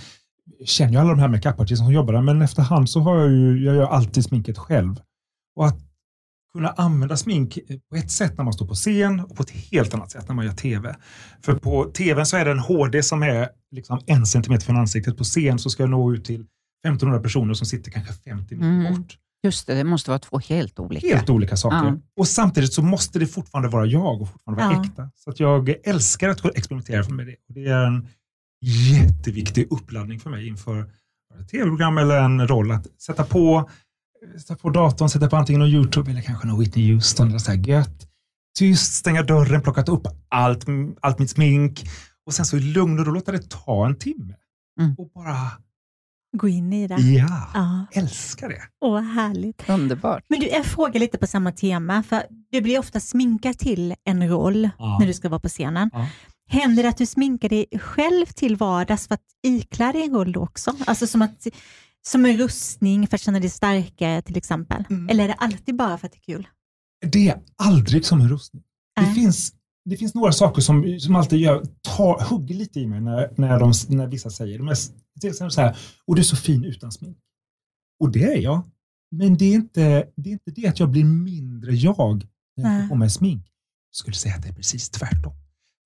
känner 0.66 0.92
ju 0.92 0.98
alla 0.98 1.10
de 1.10 1.20
här 1.20 1.28
makeupartisterna 1.28 1.86
som 1.88 1.94
jobbar 1.94 2.14
där, 2.14 2.22
men 2.22 2.42
efterhand 2.42 2.90
så 2.90 3.00
har 3.00 3.20
jag 3.20 3.30
ju, 3.32 3.64
jag 3.66 3.76
gör 3.76 3.88
alltid 3.88 4.24
sminket 4.26 4.58
själv. 4.58 4.96
Och 5.56 5.68
att 5.68 5.78
kunna 6.54 6.70
använda 6.70 7.18
smink 7.18 7.58
på 7.90 7.96
ett 7.96 8.12
sätt 8.12 8.38
när 8.38 8.44
man 8.44 8.54
står 8.54 8.68
på 8.68 8.74
scen 8.74 9.20
och 9.20 9.36
på 9.36 9.44
ett 9.44 9.50
helt 9.52 9.94
annat 9.94 10.12
sätt 10.12 10.28
när 10.28 10.36
man 10.36 10.46
gör 10.46 10.54
TV. 10.54 10.96
För 11.42 11.54
på 11.56 11.84
TV 11.86 12.26
så 12.26 12.38
är 12.38 12.46
det 12.46 12.52
en 12.52 12.60
HD 12.60 13.04
som 13.04 13.24
är 13.24 13.50
liksom 13.72 14.00
en 14.06 14.26
centimeter 14.26 14.66
från 14.66 14.78
ansiktet. 14.78 15.18
På 15.18 15.24
scen 15.24 15.60
så 15.60 15.70
ska 15.70 15.84
jag 15.84 15.90
nå 15.90 16.14
ut 16.14 16.26
till 16.26 16.46
1500 16.86 17.20
personer 17.24 17.54
som 17.54 17.68
sitter 17.68 17.92
kanske 17.92 18.14
50 18.14 18.56
meter 18.56 18.68
Mm. 18.70 18.94
bort. 18.94 19.18
Just 19.44 19.68
det, 19.68 19.74
det 19.76 19.84
måste 19.84 20.10
vara 20.10 20.20
två 20.20 20.40
helt 20.40 20.80
olika. 20.80 21.08
Helt 21.16 21.30
olika 21.30 21.58
saker. 21.58 21.78
Ja. 21.88 21.98
Och 22.18 22.28
samtidigt 22.28 22.74
så 22.74 22.82
måste 22.82 23.20
det 23.20 23.28
fortfarande 23.28 23.70
vara 23.70 23.86
jag 23.86 24.22
och 24.22 24.30
fortfarande 24.30 24.64
vara 24.64 24.74
Ja. 24.76 24.84
äkta. 24.86 25.12
Så 25.16 25.30
att 25.30 25.40
jag 25.40 25.76
älskar 25.84 26.30
att 26.30 26.46
experimentera 26.46 27.10
med 27.10 27.28
det. 27.28 27.36
Det 27.48 27.66
är 27.66 27.86
en 27.86 28.08
jätteviktig 28.66 29.68
uppladdning 29.72 30.20
för 30.20 30.30
mig 30.30 30.48
inför 30.48 30.90
ett 31.40 31.50
tv-program 31.50 31.98
eller 31.98 32.18
en 32.22 32.48
roll. 32.48 32.72
Att 32.72 32.88
sätta 33.02 33.24
på, 33.24 33.70
sätta 34.38 34.56
på 34.56 34.70
datorn, 34.70 35.10
sätta 35.10 35.30
på 35.30 35.36
antingen 35.36 35.60
någon 35.60 35.70
YouTube 35.70 36.12
eller 36.12 36.22
kanske 36.22 36.48
någon 36.48 36.60
Whitney 36.60 36.94
Houston. 36.94 37.28
Eller 37.30 37.40
så 37.40 37.52
här 37.52 37.68
gött. 37.68 38.08
Tyst, 38.60 38.94
stänga 38.94 39.24
dörren, 39.24 39.62
plockat 39.62 39.90
upp 39.90 40.08
allt, 40.30 40.66
allt 41.02 41.20
mitt 41.20 41.30
smink 41.30 41.84
och 42.26 42.34
sen 42.34 42.46
så 42.46 42.58
i 42.58 42.60
lugn 42.60 43.00
och 43.00 43.06
ro 43.06 43.12
låta 43.14 43.32
det 43.32 43.50
ta 43.50 43.86
en 43.86 43.96
timme. 43.96 44.36
Mm. 44.80 44.96
Och 44.98 45.10
bara, 45.16 45.38
Gå 46.38 46.48
in 46.48 46.74
i 46.74 46.88
det. 46.88 46.96
ja, 47.02 47.52
Ja. 47.54 47.86
älskar 47.92 48.50
det. 48.50 48.62
Åh, 48.86 49.00
härligt. 49.02 49.70
Underbart. 49.70 50.24
Men 50.30 50.40
du, 50.40 50.48
jag 50.48 50.66
frågar 50.66 51.00
lite 51.00 51.18
på 51.18 51.28
samma 51.28 51.52
tema, 51.52 52.04
för 52.04 52.24
du 52.52 52.62
blir 52.62 52.80
ofta 52.80 53.00
sminkad 53.00 53.58
till 53.58 53.96
en 54.04 54.30
roll 54.30 54.70
Ja. 54.78 54.98
när 55.00 55.08
du 55.08 55.14
ska 55.14 55.30
vara 55.30 55.40
på 55.40 55.50
scenen. 55.50 55.90
Ja. 55.94 56.08
Händer 56.50 56.84
det 56.84 56.90
att 56.90 56.98
du 56.98 57.06
sminkar 57.06 57.50
dig 57.50 57.66
själv 57.82 58.26
till 58.26 58.56
vardags 58.56 59.08
för 59.08 59.16
att 59.16 59.24
iklä 59.44 59.92
dig 59.92 60.04
en 60.04 60.14
roll 60.14 60.38
också? 60.38 60.76
Alltså 60.88 61.08
som, 61.08 61.22
att, 61.22 61.48
som 62.08 62.26
en 62.26 62.38
rustning 62.38 63.08
för 63.08 63.16
att 63.16 63.22
känna 63.22 63.40
dig 63.40 63.50
starkare 63.50 64.22
till 64.22 64.38
exempel? 64.38 64.84
Mm. 64.90 65.10
Eller 65.10 65.24
är 65.24 65.28
det 65.28 65.34
alltid 65.34 65.76
bara 65.76 65.98
för 65.98 66.08
att 66.08 66.14
det 66.14 66.20
är 66.32 66.34
kul? 66.36 66.48
Det 67.12 67.30
är 67.30 67.38
aldrig 67.64 68.06
som 68.06 68.22
en 68.22 68.30
rustning. 68.30 68.64
Det 68.96 69.02
Nej. 69.02 69.16
finns, 69.16 69.54
det 69.86 69.98
finns 69.98 70.14
några 70.14 70.32
saker 70.32 70.62
som, 70.62 71.00
som 71.00 71.16
alltid 71.16 71.40
gör, 71.40 71.66
tar, 71.82 72.30
hugger 72.30 72.56
lite 72.56 72.80
i 72.80 72.88
mig 72.88 73.02
när, 73.02 73.34
när, 73.38 73.60
de, 73.60 73.74
när 73.90 74.08
vissa 74.08 74.30
säger 74.30 74.58
de 74.58 74.68
är, 74.68 74.76
till 75.20 75.30
exempel 75.30 75.52
så 75.52 75.62
här, 75.62 75.78
och 76.06 76.16
du 76.16 76.22
är 76.22 76.24
så 76.24 76.36
fin 76.36 76.66
utan 76.66 76.92
smink. 76.92 77.18
Och 78.00 78.12
det 78.12 78.24
är 78.24 78.38
jag. 78.38 78.62
Men 79.12 79.38
det 79.38 79.46
är 79.46 79.54
inte 79.54 80.08
det, 80.16 80.30
är 80.30 80.34
inte 80.34 80.52
det 80.52 80.68
att 80.68 80.80
jag 80.80 80.90
blir 80.90 81.04
mindre 81.04 81.76
jag 81.76 82.24
när 82.58 82.74
jag 82.74 82.84
får 82.84 82.90
på 82.90 82.96
mig 82.96 83.10
smink. 83.10 83.46
Jag 83.90 83.96
skulle 83.96 84.16
säga 84.16 84.36
att 84.36 84.44
det 84.44 84.50
är 84.50 84.54
precis 84.54 84.90
tvärtom. 84.90 85.34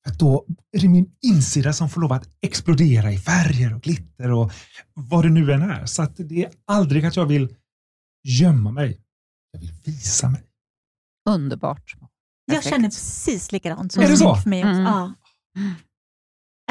Att 0.07 0.19
då 0.19 0.45
är 0.71 0.79
det 0.79 0.87
min 0.87 1.11
insida 1.21 1.73
som 1.73 1.89
får 1.89 2.01
lov 2.01 2.11
att 2.11 2.29
explodera 2.41 3.11
i 3.11 3.17
färger 3.17 3.75
och 3.75 3.81
glitter 3.81 4.31
och 4.31 4.51
vad 4.93 5.25
det 5.25 5.29
nu 5.29 5.51
än 5.51 5.61
är. 5.61 5.85
Så 5.85 6.01
att 6.01 6.15
det 6.15 6.45
är 6.45 6.51
aldrig 6.65 7.05
att 7.05 7.15
jag 7.15 7.25
vill 7.25 7.55
gömma 8.23 8.71
mig. 8.71 9.01
Jag 9.51 9.59
vill 9.59 9.71
visa 9.83 10.29
mig. 10.29 10.43
Underbart. 11.29 11.95
Jag 12.45 12.55
Perfekt. 12.55 12.75
känner 12.75 12.87
precis 12.89 13.51
likadant 13.51 13.91
som 13.91 14.03
Är 14.03 14.07
det 14.09 14.17
så? 14.17 14.35
för 14.35 14.49
mig 14.49 14.59
också. 14.59 14.69
Mm. 14.71 14.83
Ja. 14.85 15.13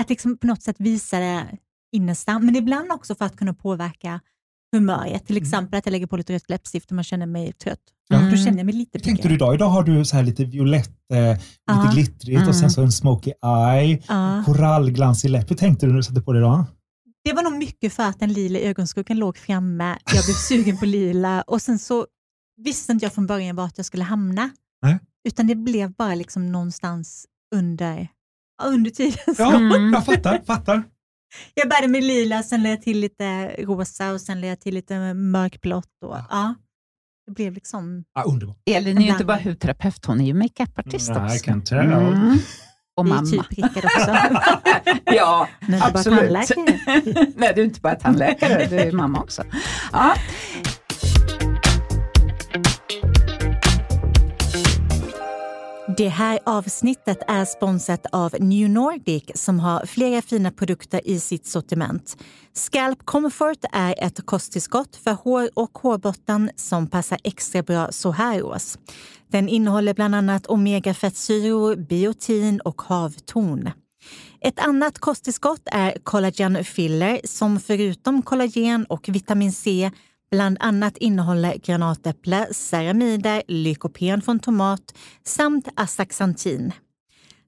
Att 0.00 0.08
liksom 0.10 0.37
på 0.37 0.46
något 0.46 0.62
sätt 0.62 0.76
visa 0.78 1.18
det 1.18 1.46
innersta, 1.92 2.38
men 2.38 2.56
ibland 2.56 2.92
också 2.92 3.14
för 3.14 3.24
att 3.24 3.37
kunna 3.37 3.54
påverka 3.54 4.20
humöret. 4.72 5.26
Till 5.26 5.37
exempel 5.37 5.78
att 5.78 5.87
jag 5.87 5.92
lägger 5.92 6.06
på 6.06 6.16
lite 6.16 6.32
rött 6.32 6.48
läppstift 6.50 6.90
och 6.90 6.94
man 6.94 7.04
känner 7.04 7.26
mig 7.26 7.52
trött. 7.52 7.78
Ja. 8.08 8.18
Då 8.30 8.37
känner 8.37 8.56
jag 8.58 8.66
mig 8.66 8.74
lite 8.74 8.98
Hur 8.98 9.00
tänkte 9.04 9.22
du 9.22 9.34
piggare. 9.34 9.34
idag? 9.34 9.54
Idag 9.54 9.68
har 9.68 9.82
du 9.82 10.04
så 10.04 10.16
här 10.16 10.22
lite 10.22 10.44
violett, 10.44 10.90
eh, 11.12 11.30
lite 11.76 11.90
glittrigt 11.94 12.37
och 12.38 12.42
Mm. 12.42 12.54
sen 12.54 12.70
så 12.70 12.82
en 12.82 12.92
smoky 12.92 13.32
eye, 13.74 14.02
Ja. 14.08 14.42
korallglans 14.46 15.24
i 15.24 15.28
läpp. 15.28 15.50
Hur 15.50 15.56
tänkte 15.56 15.87
du 15.87 15.90
när 15.90 15.96
du 15.96 16.02
satte 16.02 16.20
på 16.20 16.32
det 16.32 16.38
idag? 16.38 16.64
Det 17.24 17.32
var 17.32 17.42
nog 17.42 17.52
mycket 17.58 17.92
för 17.92 18.02
att 18.02 18.20
den 18.20 18.32
lila 18.32 18.58
ögonskuggan 18.58 19.18
låg 19.18 19.37
framme. 19.38 19.98
Jag 20.04 20.24
blev 20.24 20.34
sugen 20.34 20.76
på 20.78 20.87
lila 20.87 21.42
och 21.42 21.62
sen 21.62 21.78
så 21.78 22.06
visste 22.56 22.92
inte 22.92 23.04
jag 23.04 23.12
från 23.12 23.26
början 23.26 23.56
vart 23.56 23.72
jag 23.76 23.87
skulle 23.87 24.04
hamna. 24.04 24.50
Nej. 24.82 24.98
Utan 25.28 25.46
det 25.46 25.54
blev 25.54 25.92
bara 25.92 26.14
liksom 26.14 26.52
någonstans 26.52 27.26
under, 27.54 28.08
ja, 28.62 28.68
under 28.68 28.90
tiden. 28.90 29.18
Ja, 29.38 29.54
Mm. 29.56 29.92
jag 29.92 30.04
fattar. 30.06 30.40
fattar. 30.46 30.82
Jag 31.54 31.68
började 31.68 31.88
med 31.88 32.04
lila, 32.04 32.42
sen 32.42 32.62
lade 32.62 32.74
jag 32.74 32.82
till 32.82 33.00
lite 33.00 33.46
rosa 33.48 34.12
och 34.12 34.20
sen 34.20 34.37
lade 34.40 34.46
jag 34.48 34.60
till 34.60 34.74
lite 34.74 35.14
mörkblått. 35.14 35.88
Och, 36.04 36.16
ja. 36.30 36.54
Det 37.26 37.32
blev 37.32 37.52
liksom 37.54 38.04
Ja, 38.14 38.22
underbart. 38.22 38.56
Elin 38.66 38.98
är 38.98 39.02
ju 39.02 39.08
inte 39.10 39.24
bara 39.24 39.37
hudterapeut, 39.37 40.04
hon 40.04 40.20
är 40.20 40.24
ju 40.26 40.34
makeupartist 40.34 41.10
Mm, 41.10 41.24
också. 41.24 41.44
can 41.44 41.62
tell. 41.64 41.78
Mm. 41.78 42.38
Och 42.96 43.06
vi 43.06 43.10
är 43.10 43.14
mamma. 43.14 43.26
typ 43.30 43.48
prickade 43.48 43.87
också. 43.87 44.10
ja, 45.04 45.48
Men 45.60 45.80
bara 45.80 45.88
absolut. 45.90 46.20
tandläkare. 46.20 47.26
Nej, 47.37 47.52
du 47.54 47.60
är 47.60 47.64
inte 47.64 47.80
bara 47.80 47.94
tandläkare, 47.94 48.66
du 48.66 48.76
är 48.78 48.92
mamma 48.92 49.20
också. 49.20 49.42
Ja. 49.92 50.14
Det 55.96 56.09
här 56.09 56.38
avsnittet 56.46 57.18
är 57.28 57.44
sponsrat 57.44 58.07
av 58.12 58.35
New 58.40 58.70
Nordic 58.70 59.24
som 59.35 59.61
har 59.61 59.87
flera 59.87 60.22
fina 60.22 60.50
produkter 60.50 61.00
i 61.04 61.20
sitt 61.20 61.46
sortiment. 61.46 62.16
Scalp 62.52 62.98
Comfort 63.04 63.59
är 63.72 63.94
ett 63.98 64.26
kosttillskott 64.26 64.96
för 64.96 65.12
hår 65.12 65.50
och 65.54 65.78
hårbotten 65.78 66.50
som 66.57 66.87
passar 66.87 67.18
extra 67.24 67.62
bra 67.62 67.92
så 67.92 68.11
här 68.11 68.42
års. 68.42 68.76
Den 69.28 69.48
innehåller 69.48 69.94
bland 69.94 70.14
annat 70.14 70.46
omegafettsyror, 70.46 71.76
biotin 71.76 72.61
och 72.61 72.83
havtorn. 72.83 73.70
Ett 74.40 74.59
annat 74.59 74.98
kosttillskott 74.98 75.62
är 75.66 75.98
Collagen 76.02 76.64
Filler 76.64 77.20
som 77.24 77.61
förutom 77.61 78.22
kollagen 78.22 78.85
och 78.85 79.09
vitamin 79.09 79.52
C 79.52 79.90
bland 80.34 80.56
annat 80.60 80.96
innehåller 80.96 81.56
granatäpple, 81.56 82.48
ceramider, 82.54 83.42
lykopen 83.48 84.22
från 84.22 84.38
tomat 84.38 84.94
samt 85.24 85.68
astaxantin. 85.74 86.72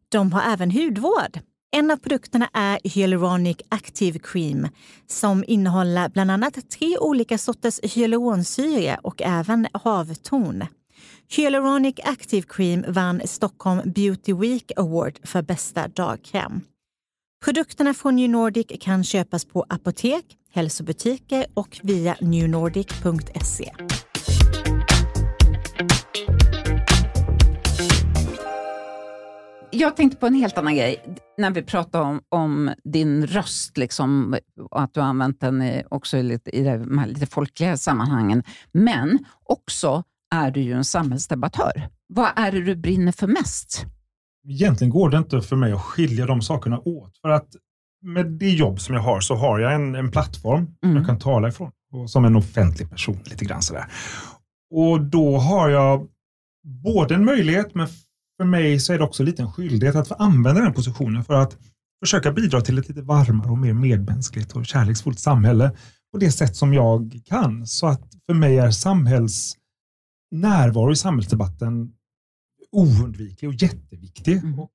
De 0.08 0.32
har 0.32 0.52
även 0.52 0.70
hudvård. 0.70 1.40
En 1.76 1.90
av 1.90 1.96
produkterna 1.96 2.48
är 2.52 2.78
Hyaluronic 2.84 3.56
Active 3.68 4.18
Cream 4.18 4.68
som 5.06 5.44
innehåller 5.46 6.08
bland 6.08 6.30
annat 6.30 6.70
tre 6.70 6.98
olika 6.98 7.38
sorters 7.38 7.80
hyaluronsyra 7.82 8.98
och 9.02 9.22
även 9.22 9.66
havtorn. 9.72 10.66
Hyaluronic 11.36 11.94
Active 12.04 12.46
Cream 12.48 12.84
vann 12.88 13.20
Stockholm 13.24 13.92
Beauty 13.92 14.34
Week 14.34 14.72
Award 14.76 15.18
för 15.24 15.42
bästa 15.42 15.88
dagkräm. 15.88 16.60
Produkterna 17.44 17.94
från 17.94 18.16
New 18.16 18.30
Nordic 18.30 18.66
kan 18.80 19.04
köpas 19.04 19.44
på 19.44 19.66
apotek, 19.68 20.24
hälsobutiker 20.56 21.46
och 21.54 21.80
via 21.82 22.16
newnordic.se. 22.20 23.72
Jag 29.70 29.96
tänkte 29.96 30.18
på 30.18 30.26
en 30.26 30.34
helt 30.34 30.58
annan 30.58 30.74
grej. 30.74 31.04
När 31.38 31.50
vi 31.50 31.62
pratar 31.62 32.00
om, 32.00 32.20
om 32.28 32.70
din 32.84 33.26
röst, 33.26 33.78
liksom, 33.78 34.36
och 34.70 34.82
att 34.82 34.94
du 34.94 35.00
har 35.00 35.06
använt 35.06 35.40
den 35.40 35.82
också 35.90 36.16
i 36.16 36.22
lite, 36.22 36.56
i 36.56 36.64
de 36.64 36.98
här 36.98 37.06
lite 37.06 37.26
folkliga 37.26 37.76
sammanhangen. 37.76 38.42
Men 38.72 39.18
också 39.42 40.02
är 40.34 40.50
du 40.50 40.60
ju 40.60 40.72
en 40.72 40.84
samhällsdebattör. 40.84 41.88
Vad 42.08 42.30
är 42.36 42.52
det 42.52 42.60
du 42.60 42.76
brinner 42.76 43.12
för 43.12 43.26
mest? 43.26 43.86
egentligen 44.48 44.90
går 44.90 45.10
det 45.10 45.18
inte 45.18 45.40
för 45.40 45.56
mig 45.56 45.72
att 45.72 45.82
skilja 45.82 46.26
de 46.26 46.42
sakerna 46.42 46.78
åt. 46.78 47.18
För 47.18 47.28
att 47.28 47.48
med 48.06 48.26
det 48.26 48.50
jobb 48.50 48.80
som 48.80 48.94
jag 48.94 49.02
har 49.02 49.20
så 49.20 49.34
har 49.34 49.58
jag 49.58 49.74
en, 49.74 49.94
en 49.94 50.10
plattform 50.10 50.66
Mm. 50.84 50.96
jag 50.96 51.06
kan 51.06 51.18
tala 51.18 51.48
ifrån. 51.48 51.70
Och 51.92 52.10
som 52.10 52.24
en 52.24 52.36
offentlig 52.36 52.90
person 52.90 53.18
lite 53.24 53.44
grann 53.44 53.62
sådär. 53.62 53.86
Och 54.70 55.00
då 55.00 55.38
har 55.38 55.68
jag 55.68 56.08
både 56.84 57.14
en 57.14 57.24
möjlighet, 57.24 57.74
men 57.74 57.88
för 58.38 58.44
mig 58.44 58.80
så 58.80 58.92
är 58.92 58.98
det 58.98 59.04
också 59.04 59.22
lite 59.22 59.42
en 59.42 59.52
skyldighet 59.52 59.96
att 59.96 60.08
få 60.08 60.14
använda 60.14 60.60
den 60.60 60.72
positionen 60.72 61.24
för 61.24 61.34
att 61.34 61.56
försöka 62.04 62.32
bidra 62.32 62.60
till 62.60 62.78
ett 62.78 62.88
lite 62.88 63.02
varmare 63.02 63.50
och 63.50 63.58
mer 63.58 63.72
medmänskligt 63.72 64.52
och 64.52 64.66
kärleksfullt 64.66 65.18
samhälle 65.18 65.70
på 66.12 66.18
det 66.18 66.32
sätt 66.32 66.56
som 66.56 66.74
jag 66.74 67.20
kan. 67.24 67.66
Så 67.66 67.86
att 67.86 68.02
för 68.26 68.34
mig 68.34 68.58
är 68.58 68.70
samhälls 68.70 69.56
närvaro 70.30 70.92
i 70.92 70.96
samhällsdebatten 70.96 71.92
oundviklig 72.72 73.48
och 73.48 73.54
jätteviktig. 73.54 74.36
Mm. 74.36 74.58
Och 74.58 74.70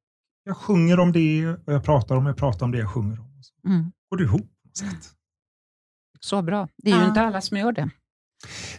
jag 0.51 0.57
sjunger 0.57 0.99
om 0.99 1.11
det 1.11 1.47
och 1.47 1.73
jag 1.73 1.83
pratar 1.83 2.15
om, 2.15 2.25
jag 2.25 2.37
pratar 2.37 2.65
om 2.65 2.71
det 2.71 2.77
jag 2.77 2.89
sjunger 2.89 3.19
om. 3.19 3.25
Och 3.39 3.45
så 3.45 3.53
Mm. 3.69 3.91
går 4.11 4.17
det 4.17 4.23
ihop 4.23 4.41
på 4.41 4.67
något 4.67 4.77
sätt. 4.77 5.11
Så 6.19 6.41
bra. 6.41 6.67
Det 6.83 6.91
är 6.91 6.95
ju 6.95 7.01
Ja. 7.01 7.07
inte 7.07 7.21
alla 7.21 7.41
som 7.41 7.57
gör 7.57 7.71
det. 7.71 7.89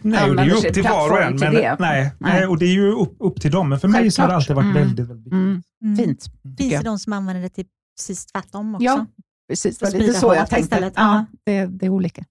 Nej, 0.01 0.29
och 0.29 0.35
det 0.35 0.41
är 0.41 0.45
ju 0.45 0.51
upp 0.53 0.73
till 0.73 0.83
var 0.83 1.11
och 1.11 1.21
en. 1.21 1.35
Men, 1.35 1.53
nej, 1.53 1.75
nej. 1.79 2.11
Nej. 2.19 2.45
och 2.47 2.57
det 2.57 2.65
är 2.65 2.73
ju 2.73 2.91
upp, 2.91 3.15
upp 3.19 3.41
till 3.41 3.51
dem. 3.51 3.69
Men 3.69 3.79
för 3.79 3.87
mig 3.87 4.11
så 4.11 4.21
har 4.21 4.27
det 4.29 4.33
Självklart. 4.33 4.57
alltid 4.57 4.75
varit 4.75 4.77
Mm. 4.77 4.87
väldigt, 4.87 5.07
väldigt. 5.09 5.33
Mm. 5.33 5.61
Mm. 5.83 5.97
Fint. 5.97 6.23
Finns 6.23 6.57
tycker 6.57 6.69
det 6.69 6.75
jag. 6.75 6.83
de 6.83 6.99
som 6.99 7.13
använder 7.13 7.41
det 7.41 7.49
till 7.49 7.65
precis 7.99 8.25
tvärtom 8.25 8.75
också? 8.75 8.85
Ja, 8.85 9.05
precis. 9.49 9.77
Det 9.77 9.85
var 9.85 9.99
lite 9.99 10.13
så 10.13 10.27
jag 10.35 10.49
tänkte. 10.49 10.59
istället. 10.59 10.93
Ja, 10.95 11.25
det, 11.45 11.65
det 11.65 11.85
är 11.85 11.89
olika. 11.89 12.23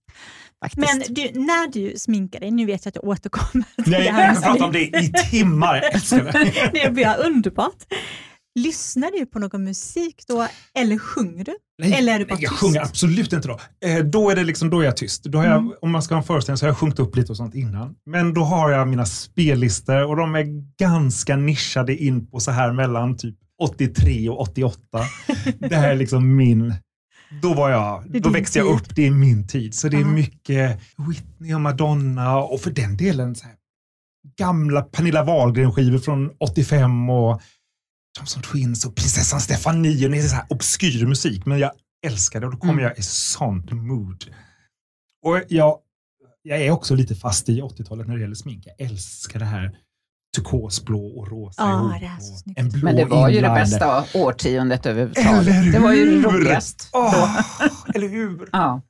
Faktiskt. 0.64 0.87
Men 1.09 1.14
du, 1.14 1.40
när 1.40 1.72
du 1.72 1.94
sminkar 1.98 2.40
dig, 2.40 2.50
nu 2.50 2.66
vet 2.66 2.85
jag 2.85 2.90
att 2.90 2.94
jag 2.96 3.05
återkommer 3.05 3.64
till 3.83 3.90
Nej, 3.92 4.00
det 4.00 4.07
jag 4.07 4.12
här 4.14 4.35
kan 4.35 4.42
prata 4.42 4.64
om 4.64 4.72
det 4.72 4.83
i 4.98 5.12
timmar. 5.31 5.74
Jag 5.76 5.94
älskar 5.94 6.24
det. 6.33 6.70
det 6.85 6.90
blir 6.92 7.26
underbart. 7.26 7.85
Lyssnar 8.54 9.10
du 9.18 9.26
på 9.26 9.38
någon 9.38 9.64
musik 9.64 10.24
då 10.28 10.46
eller 10.78 10.98
sjunger 10.98 11.44
du? 11.44 11.52
Nej, 11.78 11.92
Eller 11.92 12.14
är 12.14 12.18
du 12.18 12.24
bara 12.24 12.34
nej, 12.34 12.42
jag 12.42 12.50
tyst? 12.52 12.60
sjunger 12.60 12.80
absolut 12.80 13.32
inte 13.32 13.48
då. 13.48 13.60
Eh, 13.86 14.04
då 14.04 14.30
är 14.30 14.36
det 14.36 14.44
liksom, 14.44 14.70
då 14.70 14.80
är 14.80 14.84
jag 14.84 14.96
tyst. 14.96 15.24
Då 15.24 15.38
har 15.38 15.44
jag, 15.44 15.58
Mm. 15.58 15.72
Om 15.82 15.90
man 15.90 16.02
ska 16.02 16.14
ha 16.14 16.20
en 16.20 16.26
föreställning 16.26 16.56
så 16.58 16.64
har 16.66 16.68
jag 16.70 16.78
sjungit 16.78 16.98
upp 16.98 17.16
lite 17.16 17.32
och 17.32 17.36
sånt 17.36 17.54
innan. 17.54 17.94
Men 18.06 18.34
då 18.34 18.40
har 18.44 18.70
jag 18.70 18.88
mina 18.88 19.06
spellistor 19.06 20.04
och 20.06 20.16
de 20.16 20.34
är 20.34 20.46
ganska 20.78 21.36
nischade 21.36 21.96
in 21.96 22.26
på 22.26 22.40
så 22.40 22.50
här 22.50 22.72
mellan 22.72 23.16
typ 23.16 23.36
83 23.62 24.28
och 24.28 24.40
88. 24.40 24.78
det 25.58 25.76
här 25.76 25.90
är 25.90 25.96
liksom 25.96 26.36
min, 26.36 26.74
då 27.42 27.54
var 27.54 27.70
jag, 27.70 28.22
då 28.22 28.28
växte 28.30 28.58
jag 28.58 28.66
tid. 28.68 28.74
upp, 28.76 28.96
det 28.96 29.06
är 29.06 29.10
min 29.10 29.46
tid. 29.48 29.74
Så 29.74 29.88
det 29.88 29.96
är 29.96 30.00
Ja. 30.00 30.06
mycket 30.06 30.80
Whitney 31.08 31.54
och 31.54 31.60
Madonna 31.60 32.36
och 32.38 32.60
för 32.60 32.70
den 32.70 32.96
delen 32.96 33.34
så 33.34 33.44
här, 33.46 33.54
gamla 34.38 34.82
Pernilla 34.82 35.24
Wahlgren-skivor 35.24 35.98
från 35.98 36.30
85 36.40 37.10
och 37.10 37.40
Thompson 38.18 38.42
Twins 38.42 38.85
och 38.87 38.96
prinsessan 38.96 39.40
Stefanie. 39.40 40.05
Och 40.07 40.12
det 40.12 40.18
är 40.18 40.22
så 40.22 40.35
här 40.35 40.46
obskyr 40.48 41.07
musik, 41.07 41.46
men 41.46 41.59
jag 41.59 41.70
älskar 42.07 42.40
det 42.40 42.46
och 42.46 42.53
då 42.53 42.59
kommer 42.59 42.72
Mm. 42.72 42.85
jag 42.85 42.98
i 42.98 43.03
sånt 43.03 43.70
mood. 43.72 44.25
Och 45.27 45.40
jag, 45.48 45.79
jag 46.42 46.61
är 46.62 46.70
också 46.70 46.94
lite 46.94 47.14
fast 47.14 47.48
i 47.48 47.61
80-talet 47.62 48.07
när 48.09 48.14
det 48.14 48.20
gäller 48.20 48.35
smink. 48.35 48.64
Jag 48.66 48.87
älskar 48.90 49.38
det 49.38 49.44
här 49.44 49.79
turkosblå 50.37 51.07
och 51.07 51.29
rosa 51.31 51.62
Ja, 51.62 51.79
ihop. 51.81 52.01
det 52.01 52.07
är 52.07 52.12
och 52.16 52.59
en 52.59 52.68
blå 52.68 52.85
Men 52.85 52.96
det 52.96 53.05
var 53.05 53.29
ju 53.29 53.33
det 53.35 53.38
inliner. 53.46 53.55
bästa 53.61 54.05
årtiondet 54.14 54.87
överhuvudtaget. 54.87 55.48
Eller 55.48 55.72
Det 55.72 55.79
var 55.79 55.92
ju 55.92 56.22
roligast. 56.22 56.88
Åh, 56.92 57.40
eller 57.94 58.09
hur? 58.09 58.48
Ja. 58.53 58.83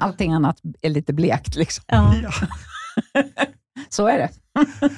Allting 0.00 0.32
annat 0.32 0.60
är 0.82 0.90
lite 0.90 1.12
blekt. 1.12 1.56
Liksom. 1.56 1.84
Ja. 1.88 2.14
Så 3.88 4.06
är 4.08 4.18
det. 4.18 4.30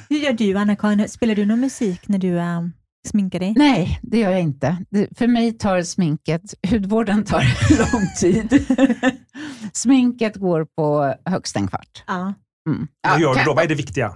Hur 0.08 0.16
gör 0.18 0.32
du 0.32 0.54
Anna-Karin? 0.54 1.08
Spelar 1.08 1.34
du 1.34 1.44
någon 1.46 1.60
musik 1.60 2.08
när 2.08 2.18
du 2.18 2.38
äh, 2.38 2.60
sminkar 3.06 3.38
dig? 3.38 3.54
Nej, 3.56 3.98
det 4.02 4.18
gör 4.18 4.30
jag 4.30 4.40
inte. 4.40 4.76
Det, 4.90 5.18
för 5.18 5.26
mig 5.26 5.52
tar 5.52 5.82
sminket, 5.82 6.42
hudvården 6.70 7.24
tar 7.24 7.42
lång 7.92 8.06
tid. 8.20 8.66
sminket 9.72 10.36
går 10.36 10.64
på 10.76 11.14
högst 11.24 11.56
en 11.56 11.68
kvart. 11.68 12.04
Ja. 12.06 12.34
Mm. 12.68 12.88
Vad 13.08 13.20
gör 13.20 13.34
du 13.34 13.44
då? 13.44 13.54
Vad 13.54 13.64
är 13.64 13.68
det 13.68 13.74
viktiga? 13.74 14.12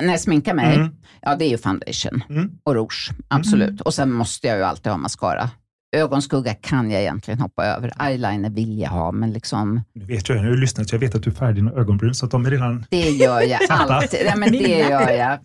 När 0.00 0.10
jag 0.10 0.20
sminkar 0.20 0.54
mig, 0.54 0.76
Mm. 0.76 0.88
ja 1.22 1.36
det 1.36 1.44
är 1.44 1.48
ju 1.48 1.58
foundation 1.58 2.24
Mm. 2.30 2.50
och 2.64 2.74
rouge, 2.74 3.10
absolut. 3.28 3.68
Mm. 3.68 3.80
Och 3.84 3.94
sen 3.94 4.12
måste 4.12 4.46
jag 4.46 4.56
ju 4.56 4.62
alltid 4.64 4.92
ha 4.92 4.96
mascara. 4.96 5.50
Ögonskugga 5.96 6.54
kan 6.54 6.90
jag 6.90 7.00
egentligen 7.00 7.40
hoppa 7.40 7.64
över. 7.66 7.92
Eyeliner 8.08 8.50
vill 8.50 8.78
jag 8.78 8.90
ha, 8.90 9.12
men 9.12 9.32
liksom, 9.32 9.80
Nu 9.94 10.04
vet 10.04 10.28
jag, 10.28 10.36
nu 10.36 10.42
har 10.42 10.48
jag 10.50 10.58
lyssnat 10.58 10.88
så 10.88 10.94
jag 10.94 11.00
vet 11.00 11.14
att 11.14 11.22
du 11.22 11.30
är 11.30 11.34
färdig 11.34 11.64
med 11.64 11.74
ögonbryn 11.74 12.14
så 12.14 12.24
att 12.26 12.30
de 12.30 12.46
är 12.46 12.50
redan... 12.50 12.84
det 12.90 13.10
gör 13.10 13.40
jag 13.40 13.60
alltid. 13.70 14.20
Ja, 14.26 14.36
men 14.36 14.52
det 14.52 14.58
gör 14.88 15.10
jag. 15.10 15.38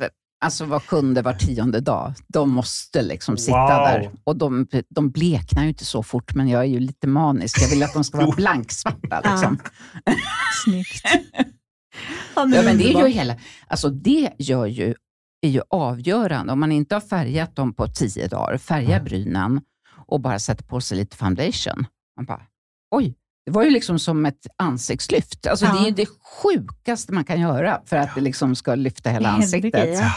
Alltså 0.44 0.66
var 0.66 0.80
sjunde, 0.80 1.22
var 1.22 1.34
tionde 1.34 1.80
dag. 1.80 2.14
De 2.28 2.50
måste 2.52 3.02
liksom 3.02 3.38
sitta 3.38 3.58
Wow. 3.58 3.68
där. 3.88 4.12
Och 4.24 4.36
de, 4.36 4.68
de 4.90 5.10
bleknar 5.12 5.64
ju 5.64 5.70
inte 5.70 5.86
så 5.86 6.04
fort, 6.04 6.36
men 6.36 6.48
jag 6.50 6.62
är 6.62 6.66
ju 6.68 6.80
lite 6.80 7.08
manisk. 7.08 7.62
Jag 7.62 7.70
vill 7.70 7.84
att 7.84 7.94
de 7.94 8.04
ska 8.04 8.18
vara 8.18 8.32
blanksvarta. 8.36 9.22
Liksom. 9.32 9.58
Snyggt. 10.64 11.02
Ja, 12.36 12.48
Ja, 12.56 12.62
men 12.64 12.78
det 12.78 12.94
är 12.94 13.08
ju 13.08 13.14
hela, 13.14 13.36
alltså 13.68 13.90
det 13.90 14.30
gör 14.38 14.66
ju, 14.66 14.96
är 15.42 15.50
ju 15.50 15.62
avgörande. 15.70 16.54
Om 16.54 16.60
man 16.60 16.72
inte 16.72 16.96
har 16.96 17.02
färgat 17.02 17.56
dem 17.56 17.74
på 17.74 17.88
tio 17.88 18.28
dagar, 18.28 18.58
färga 18.58 18.94
Mm. 18.96 19.04
brynen 19.06 19.62
och 20.08 20.20
bara 20.22 20.40
sätter 20.40 20.64
på 20.64 20.82
sig 20.82 20.98
lite 20.98 21.18
foundation. 21.18 21.86
Man 22.18 22.26
bara, 22.26 22.42
oj, 22.96 23.16
det 23.46 23.52
var 23.52 23.64
ju 23.64 23.70
liksom 23.70 24.00
som 24.00 24.26
ett 24.26 24.48
ansiktslyft. 24.58 25.48
Alltså 25.48 25.66
Ja. 25.66 25.74
Det 25.74 25.80
är 25.80 25.86
ju 25.86 25.92
det 25.92 26.08
sjukaste 26.44 27.14
man 27.14 27.24
kan 27.24 27.42
göra 27.42 27.82
för 27.86 27.98
att 27.98 28.16
det 28.16 28.22
liksom 28.22 28.56
ska 28.56 28.76
lyfta 28.76 29.10
hela 29.10 29.30
ansiktet. 29.30 29.74
grejer. 29.74 30.12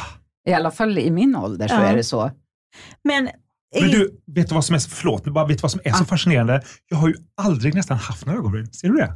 I 0.46 0.52
alla 0.52 0.70
fall 0.70 0.98
i 0.98 1.10
min 1.10 1.36
ålder 1.36 1.68
så 1.68 1.74
Ja. 1.74 1.80
är 1.80 1.96
det 1.96 2.04
så. 2.04 2.30
Men, 3.04 3.28
Men 3.80 3.90
du, 3.90 4.20
vet 4.26 4.48
du 4.48 4.54
vad 4.54 4.64
som 4.64 4.74
är, 4.74 4.78
så- 4.78 4.90
förlåt, 4.90 5.24
men 5.24 5.34
bara 5.34 5.46
vet 5.46 5.58
du 5.58 5.62
vad 5.62 5.70
som 5.70 5.80
är 5.84 5.92
så 5.92 6.02
Ah. 6.02 6.06
fascinerande? 6.06 6.62
Jag 6.88 6.96
har 6.96 7.08
ju 7.08 7.14
aldrig 7.36 7.74
nästan 7.74 7.96
haft 7.96 8.26
några 8.26 8.38
ögonbryn. 8.38 8.72
Ser 8.72 8.88
du 8.88 8.96
det? 8.96 9.12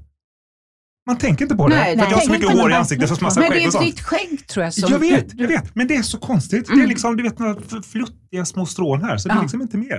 Man 1.07 1.19
tänker 1.19 1.45
inte 1.45 1.55
på 1.57 1.69
det. 1.69 1.75
Nej, 1.75 1.97
för 1.99 2.05
att 2.05 2.11
jag 2.11 2.16
har 2.16 2.23
så 2.25 2.31
nej. 2.31 2.40
mycket 2.40 2.59
hår 2.61 2.71
i 2.71 2.75
ansiktet, 2.75 3.09
så 3.09 3.25
massa 3.25 3.40
Men 3.40 3.51
det 3.51 3.69
och 3.69 3.75
är 3.75 3.81
ditt 3.87 4.01
skägg 4.01 4.47
tror 4.47 4.64
jag 4.64 4.75
som... 4.75 4.90
Jag 4.93 4.99
vet, 4.99 5.35
jag 5.40 5.49
vet, 5.49 5.75
men 5.75 5.87
det 5.88 5.97
är 5.97 6.03
så 6.03 6.19
konstigt. 6.19 6.66
Det 6.66 6.73
är 6.73 6.75
Mm. 6.75 6.88
liksom, 6.88 7.16
du 7.16 7.23
vet, 7.23 7.38
några 7.38 7.57
fluttiga 7.83 8.45
små 8.45 8.66
strån 8.66 9.03
här, 9.05 9.16
så 9.16 9.29
det 9.29 9.33
är 9.35 9.37
Ja. 9.37 9.43
liksom 9.43 9.62
inte 9.62 9.77
mer. 9.77 9.97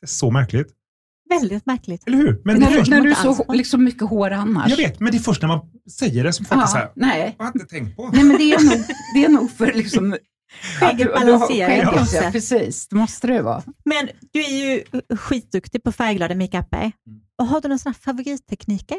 Det 0.00 0.04
är 0.04 0.06
så 0.06 0.30
märkligt, 0.30 0.68
väldigt 1.30 1.66
märkligt. 1.66 2.02
eller 2.06 2.18
hur? 2.18 2.42
Men 2.44 2.58
När 2.60 2.66
är 2.66 2.70
du, 2.70 2.78
först, 2.78 2.90
när 2.90 3.00
du 3.00 3.14
så 3.14 3.52
liksom 3.52 3.84
mycket 3.84 4.08
hår 4.08 4.30
annars. 4.30 4.70
jag 4.70 4.76
vet, 4.76 5.00
men 5.00 5.12
det 5.12 5.18
är 5.18 5.22
först 5.22 5.42
när 5.42 5.48
man 5.48 5.60
säger 5.98 6.24
det 6.24 6.32
som 6.32 6.44
folk 6.46 6.62
är 6.62 6.66
så 6.66 6.76
här, 6.76 6.84
Ja, 6.84 6.92
nej. 6.96 7.34
jag 7.38 7.44
har 7.44 7.52
inte 7.54 7.66
tänkt 7.66 7.96
på. 7.96 8.10
Nej, 8.12 8.24
men 8.24 8.36
det 8.36 8.52
är 8.52 8.64
nog, 8.64 8.84
det 9.14 9.24
är 9.24 9.28
nog 9.28 9.50
för 9.50 9.72
liksom... 9.72 10.16
Skägget 10.80 11.14
balanserar 11.14 11.68
skägget, 11.68 12.00
på 12.00 12.04
sätt. 12.04 12.32
Precis, 12.32 12.88
det 12.88 12.96
måste 12.96 13.26
det 13.26 13.42
vara. 13.42 13.62
Men 13.84 14.08
du 14.32 14.40
är 14.40 14.50
ju 14.50 14.84
skitduktig 15.16 15.82
på 15.82 15.92
färgglada 15.92 16.34
makeuper. 16.34 16.78
Mm. 16.78 17.20
Och 17.38 17.46
har 17.46 17.60
du 17.60 17.68
några 17.68 17.94
favorittekniker? 17.94 18.98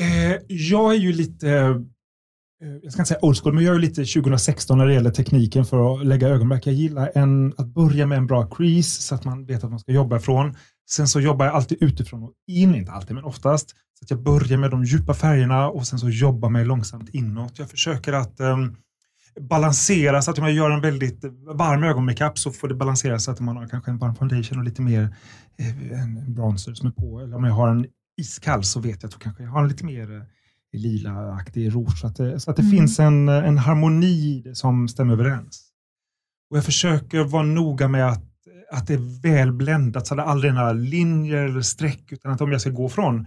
Eh, 0.00 0.36
jag 0.48 0.94
är 0.94 0.98
ju 0.98 1.12
lite, 1.12 1.50
eh, 1.50 2.68
jag 2.82 2.92
ska 2.92 3.02
inte 3.02 3.08
säga 3.08 3.18
old 3.22 3.38
school, 3.38 3.54
men 3.54 3.64
jag 3.64 3.70
är 3.70 3.78
ju 3.78 3.80
lite 3.80 4.04
2016 4.04 4.78
när 4.78 4.86
det 4.86 4.94
gäller 4.94 5.10
tekniken 5.10 5.64
för 5.64 5.94
att 5.94 6.06
lägga 6.06 6.28
ögonmärk. 6.28 6.66
Jag 6.66 6.74
gillar 6.74 7.12
en, 7.14 7.54
att 7.56 7.66
börja 7.66 8.06
med 8.06 8.18
en 8.18 8.26
bra 8.26 8.46
crease 8.50 9.02
så 9.02 9.14
att 9.14 9.24
man 9.24 9.46
vet 9.46 9.64
att 9.64 9.70
man 9.70 9.80
ska 9.80 9.92
jobba 9.92 10.16
ifrån. 10.16 10.56
Sen 10.90 11.08
så 11.08 11.20
jobbar 11.20 11.46
jag 11.46 11.54
alltid 11.54 11.82
utifrån 11.82 12.22
och 12.22 12.32
in, 12.46 12.74
inte 12.74 12.92
alltid 12.92 13.14
men 13.14 13.24
oftast. 13.24 13.70
Så 13.70 14.04
att 14.04 14.10
jag 14.10 14.22
börjar 14.22 14.58
med 14.58 14.70
de 14.70 14.84
djupa 14.84 15.14
färgerna 15.14 15.68
och 15.68 15.86
sen 15.86 15.98
så 15.98 16.10
jobbar 16.10 16.48
mig 16.48 16.64
långsamt 16.64 17.08
inåt. 17.12 17.58
Jag 17.58 17.70
försöker 17.70 18.12
att 18.12 18.40
ehm, 18.40 18.76
balansera 19.40 20.22
så 20.22 20.30
att 20.30 20.38
om 20.38 20.44
jag 20.44 20.54
gör 20.54 20.70
en 20.70 20.80
väldigt 20.80 21.24
varm 21.54 21.84
ögonmakeup 21.84 22.38
så 22.38 22.50
får 22.52 22.68
det 22.68 22.74
balansera 22.74 23.18
så 23.18 23.30
att 23.30 23.40
man 23.40 23.56
har 23.56 23.68
kanske 23.68 23.90
en 23.90 23.98
varm 23.98 24.14
foundation 24.14 24.58
och 24.58 24.64
lite 24.64 24.82
mer 24.82 25.16
eh, 25.58 26.00
en 26.02 26.34
bronzer 26.34 26.74
som 26.74 26.88
är 26.88 26.92
på. 26.92 27.20
Eller 27.20 27.36
om 27.36 27.44
jag 27.44 27.52
har 27.52 27.68
en 27.68 27.86
iskall 28.20 28.64
så 28.64 28.80
vet 28.80 29.02
jag 29.02 29.08
att 29.08 29.12
då 29.12 29.18
kanske 29.18 29.42
jag 29.42 29.50
har 29.50 29.62
en 29.62 29.68
lite 29.68 29.84
mer 29.84 30.16
eh, 30.16 30.22
lila-aktig 30.72 31.74
rouge. 31.74 31.98
Så 32.00 32.06
att 32.06 32.16
det, 32.16 32.40
så 32.40 32.50
att 32.50 32.56
det 32.56 32.62
Mm. 32.62 32.76
finns 32.76 32.98
en, 32.98 33.28
eh, 33.28 33.48
en 33.48 33.58
harmoni 33.58 34.50
som 34.54 34.88
stämmer 34.88 35.12
överens. 35.12 35.64
Och 36.50 36.56
jag 36.56 36.64
försöker 36.64 37.24
vara 37.24 37.42
noga 37.42 37.88
med 37.88 38.08
att, 38.08 38.24
att 38.72 38.86
det 38.86 38.94
är 38.94 39.22
väl 39.22 39.52
bländat 39.52 40.06
så 40.06 40.14
att 40.14 40.18
det 40.18 40.24
aldrig 40.24 40.50
är 40.50 40.54
några 40.54 40.72
linjer 40.72 41.44
eller 41.44 41.60
streck 41.60 42.12
utan 42.12 42.32
att 42.32 42.40
om 42.40 42.52
jag 42.52 42.60
ska 42.60 42.70
gå 42.70 42.88
från, 42.88 43.26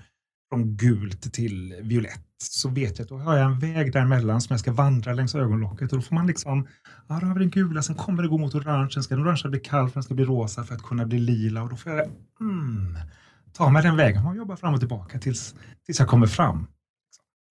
från 0.52 0.78
gult 0.78 1.34
till 1.34 1.76
violett 1.82 2.26
så 2.38 2.70
vet 2.70 3.00
jag 3.00 3.04
att 3.06 3.10
då 3.10 3.18
har 3.18 3.38
jag 3.38 3.46
en 3.46 3.60
väg 3.60 3.94
däremellan 3.94 4.42
som 4.42 4.54
jag 4.54 4.60
ska 4.60 4.72
vandra 4.72 5.14
längs 5.14 5.36
ögonlocket 5.36 5.92
och 5.92 5.98
då 5.98 6.02
får 6.02 6.16
man 6.16 6.28
liksom, 6.28 6.68
ja 7.08 7.20
då 7.20 7.28
har 7.28 7.34
vi 7.34 7.40
den 7.40 7.50
gula, 7.50 7.82
sen 7.82 7.96
kommer 7.96 8.24
det 8.24 8.30
gå 8.30 8.38
mot 8.38 8.56
orange, 8.56 8.90
sen 8.94 9.04
ska 9.04 9.16
den 9.16 9.24
orangea 9.24 9.49
bli 9.49 9.60
kall 9.60 9.88
för 9.88 9.93
den 9.93 10.04
ska 10.04 10.14
bli 10.14 10.26
rosa 10.26 10.64
för 10.64 10.76
att 10.76 10.84
kunna 10.84 11.06
bli 11.06 11.20
lila 11.20 11.64
och 11.64 11.70
då 11.70 11.76
får 11.76 11.91
jag 11.91 12.10
mm, 12.39 12.97
ta 13.54 13.70
mig 13.70 13.84
den 13.84 13.95
vägen. 13.97 14.24
Man 14.24 14.38
jobbar 14.38 14.56
fram 14.56 14.74
och 14.74 14.80
tillbaka 14.80 15.20
tills, 15.20 15.56
tills 15.86 15.99
jag 15.99 16.08
kommer 16.08 16.28
fram. 16.28 16.68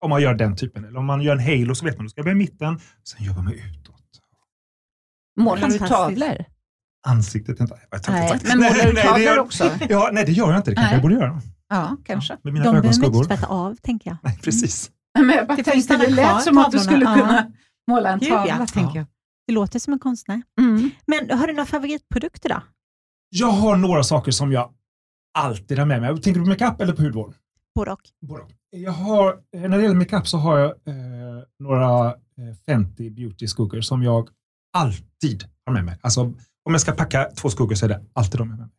Om 0.01 0.09
man 0.09 0.21
gör 0.21 0.33
den 0.33 0.55
typen, 0.55 0.85
eller 0.85 0.99
om 0.99 1.05
man 1.05 1.21
gör 1.21 1.35
en 1.35 1.43
halo 1.43 1.75
så 1.75 1.85
vet 1.85 1.97
man, 1.97 2.05
då 2.05 2.09
ska 2.09 2.19
jag 2.19 2.25
börja 2.25 2.35
i 2.35 2.37
mitten, 2.37 2.79
sen 3.03 3.25
jobbar 3.25 3.41
man 3.41 3.53
utåt. 3.53 3.95
Målar 5.39 5.67
du 5.67 5.77
tavlor? 5.77 6.45
Ansiktet 7.07 7.59
inte. 7.59 7.79
Jag 7.91 8.01
Nej, 8.09 8.39
men 8.43 8.57
målar 8.57 8.91
du 8.91 9.01
tavlor 9.01 9.39
också? 9.39 9.71
Ja, 9.89 10.09
nej, 10.13 10.25
det 10.25 10.31
gör 10.31 10.49
jag 10.49 10.59
inte. 10.59 10.71
Det 10.71 10.75
kanske 10.75 10.95
Nej. 10.95 10.95
jag 10.95 11.01
borde 11.01 11.15
göra. 11.15 11.41
Ja, 11.69 11.97
kanske. 12.05 12.37
Med 12.43 12.53
mina 12.53 12.65
De 12.65 12.81
behöver 12.81 13.05
inte 13.05 13.27
tvätta 13.27 13.47
av, 13.47 13.75
tänker 13.75 14.09
jag. 14.09 14.17
Nej, 14.23 14.39
precis. 14.43 14.91
Men 15.19 15.29
jag 15.29 15.47
bara 15.47 15.55
Det 15.57 15.63
tänkte, 15.63 15.97
det 15.97 16.09
lät 16.09 16.43
som 16.43 16.57
att 16.57 16.71
du 16.71 16.79
skulle 16.79 17.05
Ja. 17.05 17.13
kunna 17.13 17.51
måla 17.91 18.09
en 18.13 18.19
Gud, 18.19 18.29
tavla. 18.29 18.57
ja. 18.59 18.65
Tänker 18.67 18.95
jag. 18.99 19.05
Det 19.47 19.53
låter 19.53 19.79
som 19.79 19.93
en 19.93 19.99
konstnär. 19.99 20.41
Mm. 20.61 20.89
Men 21.07 21.37
har 21.39 21.47
du 21.47 21.53
några 21.53 21.65
favoritprodukter 21.65 22.49
då? 22.49 22.61
Jag 23.29 23.47
har 23.51 23.75
några 23.77 24.03
saker 24.03 24.31
som 24.31 24.51
jag 24.51 24.73
alltid 25.39 25.79
har 25.79 25.85
med 25.85 26.01
mig. 26.01 26.21
Tänker 26.21 26.39
du 26.39 26.45
på 26.45 26.49
makeup 26.49 26.81
eller 26.81 26.93
på 26.93 27.01
hudvård? 27.01 27.33
Både 27.75 27.91
och. 27.91 28.01
Både. 28.21 28.43
Jag 28.69 28.91
har, 28.91 29.27
eh, 29.55 29.61
när 29.61 29.77
det 29.77 29.83
gäller 29.83 29.95
makeup 29.95 30.27
så 30.27 30.37
har 30.37 30.57
jag 30.57 30.69
eh, 30.69 30.93
några 31.59 32.07
eh, 32.07 32.13
Fenty 32.65 33.09
Beauty 33.09 33.47
skuggor 33.47 33.81
som 33.81 34.03
jag 34.03 34.29
alltid 34.77 35.43
har 35.65 35.73
med 35.73 35.85
mig. 35.85 35.97
Alltså, 36.01 36.21
om 36.65 36.71
jag 36.71 36.81
ska 36.81 36.91
packa 36.91 37.29
två 37.35 37.49
skuggor 37.49 37.75
så 37.75 37.85
är 37.85 37.89
det 37.89 38.01
alltid 38.13 38.39
de 38.39 38.47
jag 38.49 38.53
har 38.55 38.57
med 38.57 38.67
mig. 38.67 38.75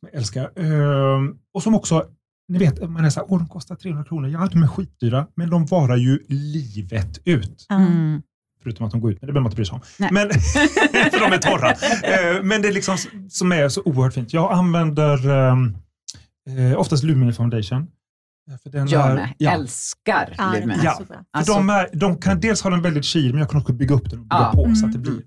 Som 0.00 0.08
jag 0.12 0.14
älskar. 0.20 0.52
Ehm, 0.56 1.34
och 1.54 1.62
som 1.62 1.74
också, 1.74 2.04
ni 2.48 2.58
vet, 2.58 2.90
man 2.90 3.04
är 3.04 3.10
så 3.10 3.20
här, 3.20 3.26
åh 3.32 3.38
de 3.38 3.48
kostar 3.48 3.74
300 3.76 4.04
kronor. 4.04 4.28
Jag 4.30 4.38
hade 4.38 4.58
med 4.58 4.70
skitdyra, 4.70 5.26
men 5.34 5.50
de 5.50 5.66
varar 5.66 5.96
ju 5.96 6.18
livet 6.28 7.18
ut. 7.24 7.66
Mm. 7.70 8.22
Förutom 8.62 8.86
att 8.86 8.92
de 8.92 9.00
går 9.00 9.10
ut, 9.12 9.20
men 9.20 9.26
det 9.26 9.32
behöver 9.32 9.40
man 9.42 9.50
inte 9.50 9.56
bry 9.56 9.64
sig 9.64 9.74
om. 9.74 9.80
Nej. 9.98 10.08
Men, 10.12 10.30
för 11.10 11.20
de 11.30 11.32
är 11.36 11.38
torra. 11.38 11.70
Eh, 11.70 12.42
men 12.42 12.62
det 12.62 12.68
är 12.68 12.72
liksom 12.72 12.96
som 13.28 13.52
är 13.52 13.68
så 13.68 13.82
oerhört 13.84 14.14
fint. 14.14 14.32
Jag 14.32 14.52
använder 14.52 15.28
ehm, 15.30 15.76
eh, 16.72 16.78
oftast 16.80 17.04
Lumini 17.04 17.32
Foundation. 17.32 17.86
För 18.62 18.70
den 18.70 18.88
Jag 18.88 19.10
är- 19.10 19.14
med. 19.14 19.34
ja. 19.38 19.50
Älskar 19.52 20.34
Ja, 20.38 20.56
är 20.56 20.80
Ja. 20.84 21.00
För 21.06 21.16
Alltså- 21.30 21.52
de, 21.54 21.70
är, 21.70 21.88
de 21.92 22.18
kan 22.20 22.40
dels 22.40 22.62
ha 22.62 22.70
den 22.70 22.82
väldigt 22.82 23.04
kylig, 23.04 23.30
men 23.30 23.40
jag 23.40 23.50
kan 23.50 23.60
också 23.60 23.72
bygga 23.72 23.94
upp 23.94 24.10
den 24.10 24.18
och 24.18 24.24
bygga 24.24 24.36
Ja. 24.36 24.52
på 24.54 24.74
så 24.74 24.86
att 24.86 24.92
det 24.92 24.98
Mm. 24.98 25.02
blir, 25.02 25.22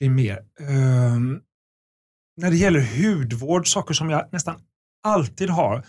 blir 0.00 0.10
mer. 0.10 0.38
Ehm, 0.60 1.40
när 2.40 2.50
det 2.50 2.56
gäller 2.56 2.80
hudvård, 3.02 3.72
saker 3.72 3.94
som 3.94 4.10
jag 4.10 4.28
nästan 4.32 4.56
alltid 5.02 5.50
har. 5.50 5.84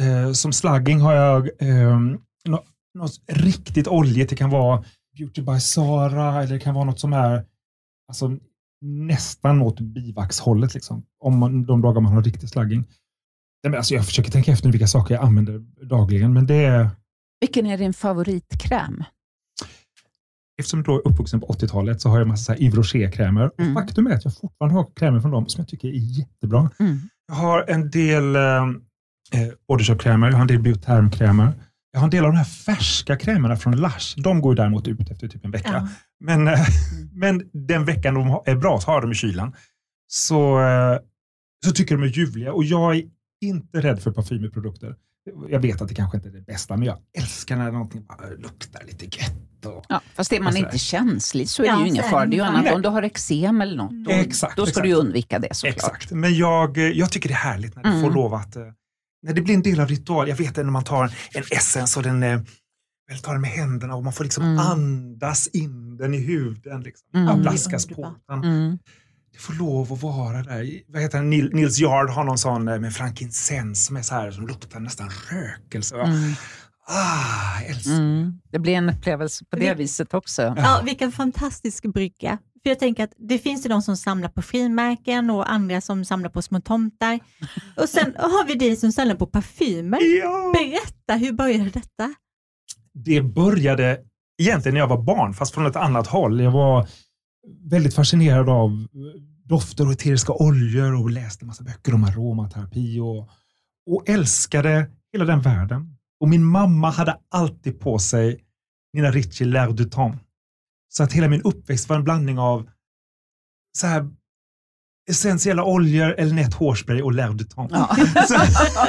eh, 0.00 0.32
som 0.32 0.52
slagging 0.52 1.00
har 1.00 1.14
jag 1.14 1.50
eh, 1.58 1.98
något, 2.44 2.64
något 2.94 3.12
riktigt 3.26 3.88
oljigt. 3.88 4.30
Det 4.30 4.36
kan 4.36 4.50
vara 4.50 4.84
Beauty 5.16 5.42
by 5.42 5.60
Sara 5.60 6.42
eller 6.42 6.52
det 6.54 6.60
kan 6.60 6.74
vara 6.74 6.84
något 6.84 7.00
som 7.00 7.12
är 7.12 7.44
alltså, 8.08 8.36
nästan 8.84 9.62
åt 9.62 9.80
bivaxhållet. 9.80 10.74
Liksom, 10.74 11.02
om 11.20 11.38
man, 11.38 11.64
de 11.66 11.82
dagar 11.82 12.00
man 12.00 12.12
har 12.12 12.22
riktig 12.22 12.48
slagging. 12.48 12.80
Nej, 13.62 13.70
men 13.70 13.74
Alltså, 13.74 13.94
jag 13.94 14.06
försöker 14.06 14.30
tänka 14.30 14.52
efter 14.52 14.70
vilka 14.72 14.86
saker 14.86 15.14
jag 15.14 15.24
använder 15.24 15.58
dagligen, 15.86 16.32
men 16.32 16.46
det 16.46 16.54
är 16.64 16.90
Vilken 17.40 17.66
är 17.66 17.78
din 17.78 17.92
favoritkräm? 17.92 19.04
Eftersom 20.60 20.84
jag 20.86 20.96
är 20.96 21.08
uppvuxen 21.08 21.40
på 21.40 21.46
80-talet 21.46 22.00
så 22.00 22.08
har 22.08 22.18
jag 22.18 22.28
massa 22.28 22.44
så 22.44 22.52
här 22.52 22.62
Yves 22.62 22.74
Rocher-krämer. 22.74 23.50
Mm. 23.58 23.76
Och 23.76 23.82
faktum 23.82 24.06
är 24.06 24.14
att 24.14 24.24
jag 24.24 24.36
fortfarande 24.36 24.78
har 24.78 24.86
krämer 24.96 25.20
från 25.20 25.30
dem 25.30 25.48
som 25.48 25.60
jag 25.60 25.68
tycker 25.68 25.88
är 25.88 26.18
jättebra. 26.18 26.70
Mm. 26.78 26.98
Jag 27.28 27.34
har 27.34 27.64
en 27.68 27.90
del 27.90 28.36
eh, 28.36 28.42
eh, 28.42 29.48
bodyshop-krämer, 29.68 30.26
jag 30.26 30.34
har 30.34 30.40
en 30.40 30.46
del 30.46 30.58
biotermkrämer. 30.58 31.52
Jag 31.92 32.00
har 32.00 32.04
en 32.04 32.10
del 32.10 32.24
av 32.24 32.30
de 32.30 32.36
här 32.36 32.44
färska 32.44 33.16
krämerna 33.16 33.56
från 33.56 33.76
Lush. 33.76 34.20
De 34.22 34.40
går 34.40 34.52
ju 34.52 34.56
däremot 34.56 34.88
ut 34.88 35.10
efter 35.10 35.28
typ 35.28 35.44
en 35.44 35.50
vecka. 35.50 35.70
Ja. 35.72 35.88
Men, 36.20 36.48
eh, 36.48 36.60
men 37.12 37.50
den 37.52 37.84
veckan 37.84 38.14
de 38.14 38.42
är 38.46 38.56
bra 38.56 38.80
så 38.80 38.86
har 38.86 38.94
jag 38.94 39.02
dem 39.02 39.12
i 39.12 39.14
kylen. 39.14 39.52
Så, 40.08 40.60
eh, 40.60 40.98
så 41.64 41.72
tycker 41.72 41.96
de 41.96 42.02
är 42.02 42.08
ljuvliga 42.08 42.52
och 42.52 42.64
jag 42.64 42.96
är 42.96 43.02
inte 43.40 43.80
rädd 43.80 44.02
för 44.02 44.10
parfymeprodukter. 44.10 44.96
Jag 45.48 45.60
vet 45.60 45.82
att 45.82 45.88
det 45.88 45.94
kanske 45.94 46.16
inte 46.16 46.28
är 46.28 46.32
det 46.32 46.40
bästa, 46.40 46.76
men 46.76 46.86
jag 46.86 46.98
älskar 47.18 47.56
när 47.56 47.72
någonting 47.72 48.06
luktar 48.38 48.82
lite 48.86 49.04
gött. 49.04 49.49
Och, 49.66 49.84
Ja, 49.88 50.00
fast 50.14 50.32
är 50.32 50.40
man 50.40 50.56
inte 50.56 50.78
känslig 50.78 51.48
så 51.48 51.62
är 51.62 51.66
det 51.66 51.72
Ja, 51.72 51.80
ju 51.82 51.88
ingen 51.88 52.04
fara. 52.04 52.20
det 52.24 52.30
Det 52.30 52.34
är 52.34 52.36
ju 52.36 52.42
annat 52.44 52.64
Nej. 52.64 52.72
om 52.74 52.82
du 52.82 52.88
har 52.88 53.02
eksem 53.02 53.60
eller 53.60 53.76
något. 53.76 54.04
Då, 54.04 54.10
Exakt, 54.10 54.56
då 54.56 54.62
ska 54.66 54.70
exakt. 54.70 54.82
du 54.84 54.88
ju 54.88 54.94
undvika 54.94 55.38
det 55.38 55.54
såklart. 55.54 55.76
Exakt, 55.76 56.10
men 56.10 56.34
jag, 56.34 56.78
eh, 56.78 56.84
jag 56.84 57.12
tycker 57.12 57.28
det 57.28 57.34
är 57.34 57.38
härligt 57.38 57.76
när 57.76 57.82
det 57.82 57.88
Mm. 57.88 58.02
får 58.02 58.10
lov 58.10 58.34
att, 58.34 58.56
eh, 58.56 58.62
när 59.22 59.32
det 59.32 59.40
blir 59.42 59.54
en 59.54 59.62
del 59.62 59.80
av 59.80 59.88
ritual. 59.88 60.28
Jag 60.28 60.36
vet 60.36 60.54
det 60.54 60.62
när 60.62 60.70
man 60.70 60.84
tar 60.84 61.04
en 61.34 61.42
essens 61.50 61.96
och 61.96 62.02
den, 62.02 62.22
eh, 62.22 62.40
väl 63.10 63.18
tar 63.18 63.32
den 63.32 63.40
med 63.40 63.50
händerna 63.50 63.94
och 63.94 64.04
man 64.04 64.12
får 64.12 64.24
liksom 64.24 64.44
Mm. 64.44 64.58
andas 64.58 65.46
in 65.46 65.96
den 65.96 66.14
i 66.14 66.18
huden. 66.18 66.80
Liksom. 66.80 67.08
Mm. 67.14 67.26
Det 67.26 67.32
är 67.32 67.36
blaskas 67.36 67.86
på 67.86 68.14
den. 68.28 68.44
Mm. 68.44 68.78
Det 69.32 69.38
får 69.38 69.52
lov 69.54 69.92
att 69.92 70.02
vara 70.02 70.42
där. 70.42 70.80
Vad 70.88 71.02
heter 71.02 71.18
han? 71.18 71.30
Nil- 71.32 71.50
Nils 71.54 71.80
Yard 71.80 72.10
har 72.10 72.24
någon 72.24 72.38
sån 72.38 72.68
eh, 72.68 72.78
med 72.78 72.94
frankincense 72.94 73.86
som 73.86 73.96
är 73.96 74.02
så 74.02 74.14
här 74.14 74.30
som 74.30 74.46
luktar 74.46 74.80
nästan 74.80 75.10
rökelse. 75.30 75.96
Mm. 76.00 76.32
Ah, 76.88 77.60
älskar. 77.68 77.92
Mm. 77.92 78.40
Det 78.50 78.58
blir 78.58 78.72
en 78.74 78.88
upplevelse 78.90 79.44
på 79.50 79.56
det 79.56 79.74
Vi- 79.74 79.82
viset 79.82 80.14
också. 80.14 80.42
Ja, 80.56 80.80
vilken 80.84 81.12
fantastisk 81.12 81.86
brygga. 81.92 82.38
För 82.62 82.70
jag 82.70 82.78
tänker 82.78 83.04
att 83.04 83.12
det 83.18 83.38
finns 83.38 83.64
ju 83.64 83.68
de 83.68 83.82
som 83.82 83.96
samlar 83.96 84.28
på 84.28 84.42
frimärken 84.42 85.30
och 85.30 85.50
andra 85.52 85.80
som 85.80 86.04
samlar 86.04 86.30
på 86.30 86.42
små 86.42 86.60
tomtar. 86.60 87.20
Och 87.76 87.88
sen 87.88 88.14
har 88.18 88.46
vi 88.46 88.54
dig 88.54 88.76
som 88.76 88.92
samlar 88.92 89.14
på 89.14 89.26
parfymer. 89.26 89.98
Ja. 90.22 90.52
Berätta, 90.54 91.14
hur 91.26 91.32
började 91.32 91.70
detta? 91.70 92.14
det 92.92 93.22
började 93.22 93.98
egentligen 94.42 94.74
när 94.74 94.80
jag 94.80 94.88
var 94.88 95.02
barn, 95.02 95.34
fast 95.34 95.54
från 95.54 95.66
ett 95.66 95.76
annat 95.76 96.06
håll. 96.06 96.40
Jag 96.40 96.50
var 96.50 96.88
väldigt 97.70 97.94
fascinerad 97.94 98.48
av 98.48 98.86
dofter 99.44 99.86
och 99.86 99.92
eteriska 99.92 100.32
oljor 100.32 100.94
och 101.02 101.10
läste 101.10 101.44
massa 101.44 101.64
böcker 101.64 101.94
om 101.94 102.04
aromaterapi 102.04 103.00
och, 103.00 103.28
och 103.90 104.08
älskade 104.08 104.90
hela 105.12 105.24
den 105.24 105.40
världen. 105.40 105.96
Och 106.20 106.28
min 106.28 106.44
mamma 106.44 106.90
hade 106.90 107.18
alltid 107.30 107.80
på 107.80 107.98
sig 107.98 108.44
Nina 108.92 109.10
Ricci 109.10 109.44
L'air 109.44 109.72
du 109.72 109.84
temps. 109.84 110.18
Så 110.88 111.02
att 111.02 111.12
hela 111.12 111.28
min 111.28 111.42
uppväxt 111.42 111.88
var 111.88 111.96
en 111.96 112.04
blandning 112.04 112.38
av 112.38 112.70
så 113.78 113.86
här 113.86 114.10
essentiella 115.10 115.64
oljor, 115.64 116.14
Elnett 116.18 116.54
hårspray 116.54 117.02
och 117.02 117.12
L'air 117.12 117.34
du 117.34 117.44
temps. 117.44 117.74
Ja. 117.74 117.96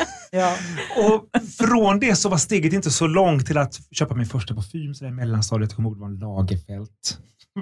Ja. 0.34 0.58
och 0.98 1.42
från 1.58 2.00
det 2.00 2.16
så 2.16 2.30
var 2.30 2.38
steget 2.38 2.74
inte 2.74 2.92
så 2.92 3.08
långt 3.08 3.46
till 3.46 3.58
att 3.58 3.80
köpa 3.92 4.16
min 4.16 4.26
första 4.26 4.56
parfym 4.56 4.96
så 4.96 5.04
där 5.04 5.12
i 5.12 5.14
mellanstadiet. 5.14 5.72
Jag 5.72 5.76
kommer 5.76 5.90
ihåg 5.90 5.98
det 5.98 6.02
var 6.02 6.08
en 6.08 6.20
Lagerfeld. 6.20 6.90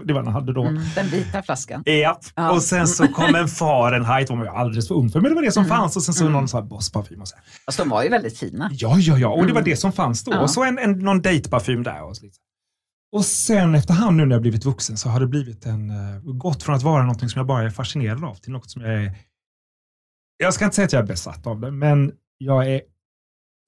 Det 0.06 0.14
var 0.14 0.20
den 0.22 0.26
jag 0.26 0.34
hade 0.40 0.54
då. 0.54 0.64
Mm. 0.66 0.84
Den 0.96 1.08
vita 1.08 1.44
flaskan. 1.44 1.84
Ja. 1.86 2.20
Ja. 2.36 2.52
och 2.52 2.62
sen 2.64 2.88
så 2.88 3.08
kom 3.08 3.36
en 3.36 3.48
Fahrenheit, 3.48 4.30
var 4.30 4.46
jag 4.46 4.56
alldeles 4.56 4.88
för 4.88 4.96
ung 4.96 5.10
för, 5.10 5.22
men 5.22 5.30
det 5.32 5.36
var 5.36 5.42
det 5.44 5.52
som 5.52 5.64
Mm. 5.66 5.78
fanns 5.78 5.96
och 5.96 6.04
sen 6.04 6.14
så 6.14 6.24
Mm. 6.24 6.34
någon 6.34 6.48
sån 6.48 6.62
här 6.64 6.70
Boss-parfym 6.70 7.22
och 7.22 7.28
så. 7.28 7.36
Fast 7.66 7.78
de 7.78 7.90
var 7.90 8.04
ju 8.04 8.10
väldigt 8.10 8.38
fina. 8.38 8.70
Ja, 8.74 8.96
ja, 9.00 9.18
ja, 9.18 9.28
och 9.28 9.38
det 9.48 9.54
var 9.54 9.62
Mm. 9.62 9.70
det 9.70 9.76
som 9.78 9.92
fanns 9.92 10.24
då. 10.24 10.32
Ja. 10.32 10.40
Och 10.42 10.50
så 10.50 10.64
en, 10.64 10.78
en, 10.80 10.92
någon 11.00 11.22
dejtparfym 11.22 11.84
där. 11.84 12.04
Och, 12.04 12.18
så 12.18 12.26
och 13.12 13.26
sen 13.26 13.76
efterhand 13.76 14.18
nu 14.18 14.26
när 14.26 14.36
jag 14.36 14.42
blivit 14.42 14.66
vuxen 14.66 14.98
så 14.98 15.10
har 15.10 15.20
det 15.20 15.28
blivit 15.28 15.66
en, 15.66 15.90
eh, 15.90 16.22
gått 16.24 16.64
från 16.64 16.76
att 16.76 16.84
vara 16.84 17.02
någonting 17.04 17.30
som 17.30 17.40
jag 17.40 17.48
bara 17.48 17.64
är 17.64 17.70
fascinerad 17.70 18.24
av 18.24 18.36
till 18.36 18.52
något 18.52 18.72
som 18.72 18.82
jag 18.82 19.04
är, 19.04 19.16
jag 20.38 20.54
ska 20.54 20.66
inte 20.66 20.76
säga 20.76 20.86
att 20.86 20.94
jag 20.94 21.02
är 21.04 21.08
besatt 21.08 21.48
av 21.48 21.60
det, 21.60 21.72
men 21.72 22.12
jag 22.38 22.68
är 22.74 22.82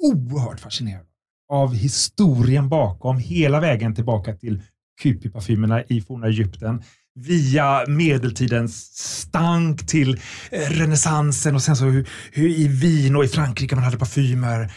oerhört 0.03 0.59
fascinerad 0.59 1.05
av 1.53 1.73
historien 1.73 2.69
bakom, 2.69 3.17
hela 3.17 3.59
vägen 3.59 3.95
tillbaka 3.95 4.35
till 4.35 4.61
Cupid-parfymerna 5.01 5.83
i 5.83 6.01
forna 6.01 6.27
Egypten, 6.27 6.83
via 7.15 7.85
medeltidens 7.87 8.97
stank 8.97 9.87
till 9.87 10.21
eh, 10.51 10.69
renässansen 10.69 11.55
och 11.55 11.61
sen 11.61 11.75
så 11.75 11.85
hur, 11.85 12.09
hur 12.31 12.49
i 12.49 12.67
Wien 12.67 13.15
och 13.15 13.23
i 13.23 13.27
Frankrike 13.27 13.75
man 13.75 13.83
hade 13.83 13.97
parfymer 13.97 14.73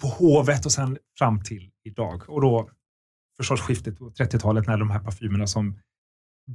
på 0.00 0.06
hovet 0.06 0.66
och 0.66 0.72
sen 0.72 0.98
fram 1.18 1.42
till 1.42 1.70
idag. 1.84 2.22
Och 2.28 2.40
då 2.40 2.70
förstås 3.36 3.60
skiftet 3.60 3.98
på 3.98 4.10
30-talet 4.10 4.66
när 4.66 4.76
de 4.76 4.90
här 4.90 5.00
parfymerna 5.00 5.46
som 5.46 5.78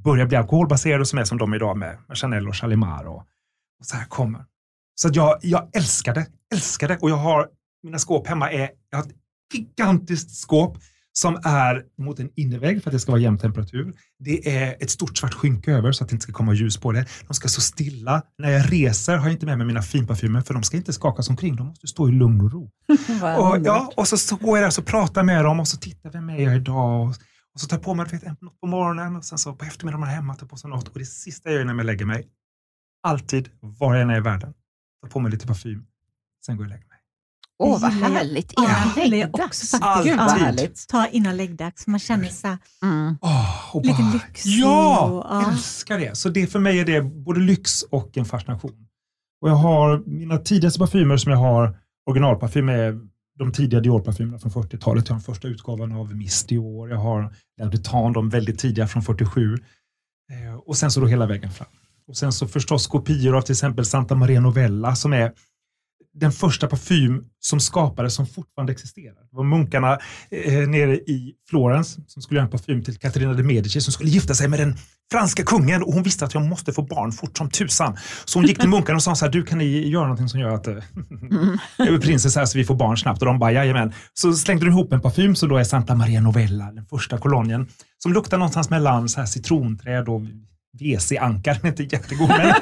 börjar 0.03 0.25
bli 0.25 0.37
alkoholbaserade 0.37 1.01
och 1.01 1.07
som 1.07 1.19
är 1.19 1.23
som 1.23 1.37
de 1.37 1.53
idag 1.53 1.77
med, 1.77 1.97
med 2.07 2.17
Chanel 2.17 2.47
och 2.47 2.55
Chalimar 2.55 3.03
och, 3.03 3.23
och 3.79 3.85
så 3.85 3.95
här 3.95 4.05
kommer. 4.05 4.45
Så 4.95 5.07
att 5.07 5.15
jag, 5.15 5.39
jag 5.41 5.69
älskar 5.75 6.13
det, 6.13 6.27
älskar 6.53 6.87
det 6.87 6.97
och 7.01 7.09
jag 7.09 7.15
har 7.15 7.49
mina 7.83 7.99
skåp 7.99 8.27
hemma 8.27 8.51
är, 8.51 8.69
jag 8.89 8.97
har 8.97 9.05
ett 9.05 9.15
gigantiskt 9.53 10.31
skåp 10.31 10.77
som 11.19 11.39
är 11.43 11.83
mot 11.97 12.19
en 12.19 12.29
innervägg 12.35 12.83
för 12.83 12.89
att 12.89 12.93
det 12.93 12.99
ska 12.99 13.11
vara 13.11 13.21
jämn 13.21 13.37
temperatur. 13.37 13.93
Det 14.19 14.57
är 14.57 14.83
ett 14.83 14.89
stort 14.89 15.17
svart 15.17 15.33
skynke 15.33 15.71
över 15.71 15.91
så 15.91 16.03
att 16.03 16.09
det 16.09 16.13
inte 16.13 16.23
ska 16.23 16.33
komma 16.33 16.53
ljus 16.53 16.77
på 16.77 16.91
det. 16.91 17.05
De 17.27 17.33
ska 17.33 17.47
stå 17.47 17.61
stilla. 17.61 18.21
När 18.37 18.49
jag 18.49 18.73
reser 18.73 19.17
har 19.17 19.25
jag 19.25 19.33
inte 19.33 19.45
med 19.45 19.57
mig 19.57 19.67
mina 19.67 19.81
finparfymer 19.81 20.41
för 20.41 20.53
de 20.53 20.63
ska 20.63 20.77
inte 20.77 20.93
skakas 20.93 21.29
omkring. 21.29 21.55
De 21.55 21.67
måste 21.67 21.87
stå 21.87 22.09
i 22.09 22.11
lugn 22.11 22.41
och 22.41 22.51
ro. 22.51 22.63
Och, 23.37 23.57
ja, 23.63 23.93
och 23.97 24.07
så, 24.07 24.17
så 24.17 24.35
går 24.35 24.57
jag 24.57 24.71
där 24.71 24.79
och 24.79 24.85
pratar 24.85 25.23
med 25.23 25.45
dem 25.45 25.59
och 25.59 25.67
så 25.67 25.77
tittar 25.77 26.09
vem 26.09 26.29
är 26.29 26.39
jag 26.39 26.55
idag? 26.55 27.01
Och, 27.01 27.09
och 27.53 27.59
så 27.59 27.67
tar 27.67 27.77
jag 27.77 27.83
på 27.83 27.93
mig 27.93 28.05
vet, 28.11 28.41
något 28.41 28.59
på 28.59 28.67
morgonen 28.67 29.15
och 29.15 29.25
sen 29.25 29.37
så 29.37 29.53
på 29.53 29.65
eftermiddagen 29.65 30.07
är 30.07 30.11
hemma 30.11 30.35
tar 30.35 30.43
jag 30.43 30.49
på 30.49 30.57
sig 30.57 30.69
något. 30.69 30.87
Och 30.87 30.99
det 30.99 31.05
sista 31.05 31.49
jag 31.49 31.57
gör 31.57 31.65
när 31.65 31.73
jag 31.73 31.85
lägger 31.85 32.05
mig, 32.05 32.27
alltid, 33.03 33.49
var 33.59 33.93
jag 33.93 34.01
än 34.01 34.09
är 34.09 34.17
i 34.17 34.21
världen, 34.21 34.53
tar 35.01 35.09
på 35.09 35.19
mig 35.19 35.31
lite 35.31 35.47
parfym, 35.47 35.85
sen 36.45 36.57
går 36.57 36.65
jag 36.65 36.71
och 36.71 36.77
lägger 36.77 36.87
mig. 36.87 36.94
Åh, 37.63 37.81
vad 37.81 37.93
gillar 37.93 38.09
jag. 38.09 38.15
härligt. 38.15 38.53
Ja, 38.55 38.63
Innan 38.63 38.91
jag 38.97 39.09
läggdags. 39.09 39.73
vad 39.73 39.81
Alltid. 39.83 40.13
härligt. 40.13 40.87
Ta 40.87 41.07
innan 41.07 41.37
läggdags, 41.37 41.87
man 41.87 41.99
känner 41.99 42.23
sig 42.25 42.33
så 42.33 42.47
här, 42.47 42.57
Mm. 42.83 43.17
Och 43.73 43.85
lite 43.85 44.01
bara- 44.01 44.13
lyxig. 44.13 44.49
Ja, 44.51 44.99
och, 45.09 45.25
ja. 45.29 45.51
älskar 45.51 45.99
det. 45.99 46.17
Så 46.17 46.29
det 46.29 46.47
för 46.47 46.59
mig 46.59 46.79
är 46.79 46.85
det 46.85 47.01
både 47.01 47.39
lyx 47.39 47.81
och 47.83 48.17
en 48.17 48.25
fascination. 48.25 48.87
Och 49.41 49.49
jag 49.49 49.55
har 49.55 50.03
mina 50.05 50.37
tidigaste 50.37 50.79
parfymer 50.79 51.17
som 51.17 51.31
jag 51.31 51.39
har, 51.39 51.77
originalparfym 52.09 52.69
är 52.69 52.99
de 53.39 53.51
tidiga 53.51 53.79
Dior-parfymerna 53.79 54.39
från 54.39 54.51
40-talet. 54.51 55.07
Jag 55.07 55.15
har 55.15 55.19
den 55.19 55.23
första 55.35 55.47
utgåvan 55.47 55.91
av 55.91 56.15
Miss 56.15 56.43
Dior. 56.43 56.89
Jag 56.89 56.97
har 56.97 57.33
temps, 57.83 58.13
de 58.13 58.29
väldigt 58.29 58.59
tidiga 58.59 58.87
från 58.87 59.03
47. 59.03 59.53
Eh, 60.31 60.55
och 60.55 60.77
sen 60.77 60.91
så 60.91 60.99
då 60.99 61.07
hela 61.07 61.25
vägen 61.25 61.51
fram. 61.51 61.67
Och 62.07 62.17
sen 62.17 62.31
så 62.33 62.47
förstås 62.47 62.87
kopior 62.87 63.37
av 63.37 63.41
till 63.41 63.53
exempel 63.53 63.85
Santa 63.85 64.15
Maria 64.15 64.39
Novella 64.41 64.95
som 64.95 65.13
är 65.13 65.31
den 66.15 66.31
första 66.31 66.67
parfym 66.67 67.23
som 67.39 67.59
skapades 67.59 68.13
som 68.13 68.27
fortfarande 68.27 68.73
existerar. 68.73 69.13
Det 69.13 69.37
var 69.37 69.43
munkarna 69.43 69.99
eh, 70.31 70.67
nere 70.67 70.95
i 70.95 71.33
Florens 71.49 71.97
som 72.07 72.21
skulle 72.21 72.37
göra 72.37 72.45
en 72.45 72.51
parfym 72.51 72.83
till 72.83 72.97
Katarina 72.97 73.33
de 73.33 73.43
Medici 73.43 73.81
som 73.81 73.93
skulle 73.93 74.09
gifta 74.09 74.33
sig 74.33 74.47
med 74.47 74.59
den 74.59 74.75
franska 75.11 75.43
kungen 75.43 75.83
och 75.83 75.93
hon 75.93 76.03
visste 76.03 76.25
att 76.25 76.33
jag 76.33 76.43
måste 76.43 76.73
få 76.73 76.81
barn 76.81 77.11
fort 77.11 77.37
som 77.37 77.49
tusan. 77.49 77.97
Så 78.25 78.39
hon 78.39 78.47
gick 78.47 78.59
till 78.59 78.69
munkarna 78.69 78.95
och 78.95 79.03
sa 79.03 79.15
så 79.15 79.25
här, 79.25 79.31
du 79.31 79.43
kan 79.43 79.57
ni 79.57 79.87
göra 79.87 80.03
någonting 80.03 80.29
som 80.29 80.39
gör 80.39 80.49
att 80.49 80.67
eh, 80.67 80.73
jag 81.77 81.87
är 81.87 81.99
prinsessa 81.99 82.39
här 82.39 82.45
så 82.45 82.57
vi 82.57 82.65
får 82.65 82.75
barn 82.75 82.97
snabbt 82.97 83.21
och 83.21 83.25
de 83.25 83.39
bara 83.39 83.51
jajamän. 83.51 83.93
Så 84.13 84.33
slängde 84.33 84.65
de 84.65 84.71
ihop 84.71 84.93
en 84.93 85.01
parfym 85.01 85.35
som 85.35 85.49
då 85.49 85.57
är 85.57 85.63
Santa 85.63 85.95
Maria 85.95 86.21
Novella, 86.21 86.71
den 86.71 86.85
första 86.85 87.17
kolonien, 87.17 87.67
som 87.97 88.13
luktar 88.13 88.37
någonstans 88.37 88.69
mellan 88.69 89.09
så 89.09 89.19
här 89.19 89.27
citronträd 89.27 90.09
och 90.09 90.21
WC-ankar, 90.79 91.53
den 91.53 91.65
är 91.65 91.67
inte 91.81 91.95
jättegod. 91.95 92.27
Men, 92.29 92.53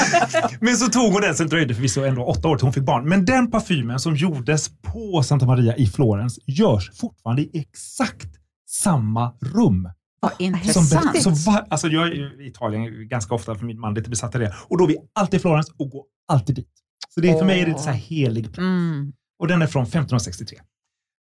men 0.60 0.76
så 0.76 0.86
tog 0.86 1.12
hon 1.12 1.20
den, 1.22 1.34
sen 1.34 1.48
dröjde 1.48 1.74
förvisso 1.74 2.00
ändå 2.04 2.24
åtta 2.24 2.48
år 2.48 2.56
till 2.56 2.64
hon 2.66 2.72
fick 2.72 2.82
barn. 2.84 3.08
Men 3.08 3.24
den 3.24 3.50
parfymen 3.50 4.00
som 4.00 4.16
gjordes 4.16 4.70
på 4.82 5.22
Santa 5.22 5.46
Maria 5.46 5.76
i 5.76 5.86
Florens 5.86 6.38
görs 6.46 6.90
fortfarande 7.00 7.42
i 7.42 7.50
exakt 7.54 8.28
samma 8.68 9.32
rum. 9.40 9.88
Vad 10.20 10.32
Som, 10.32 10.44
intressant. 10.44 11.22
så 11.22 11.30
var, 11.50 11.66
alltså 11.70 11.88
jag 11.88 12.06
är 12.08 12.40
i 12.42 12.46
Italien 12.46 13.08
ganska 13.08 13.34
ofta 13.34 13.54
för 13.54 13.64
min 13.66 13.80
man 13.80 13.92
är 13.92 13.96
lite 13.96 14.10
besatt 14.10 14.34
av 14.34 14.40
det. 14.40 14.54
Och 14.68 14.78
då 14.78 14.84
är 14.84 14.88
vi 14.88 14.96
alltid 15.12 15.38
i 15.40 15.42
Florens 15.42 15.70
och 15.78 15.90
går 15.90 16.02
alltid 16.28 16.56
dit. 16.56 16.68
Så 17.14 17.20
det 17.20 17.30
är, 17.30 17.38
för 17.38 17.44
mig 17.46 17.60
är 17.60 17.66
det 17.66 17.78
så 17.78 17.90
här 17.90 17.96
helig 17.96 18.44
plats. 18.44 18.58
Mm. 18.58 19.12
Och 19.38 19.48
den 19.48 19.62
är 19.62 19.66
från 19.66 19.82
1563. 19.82 20.58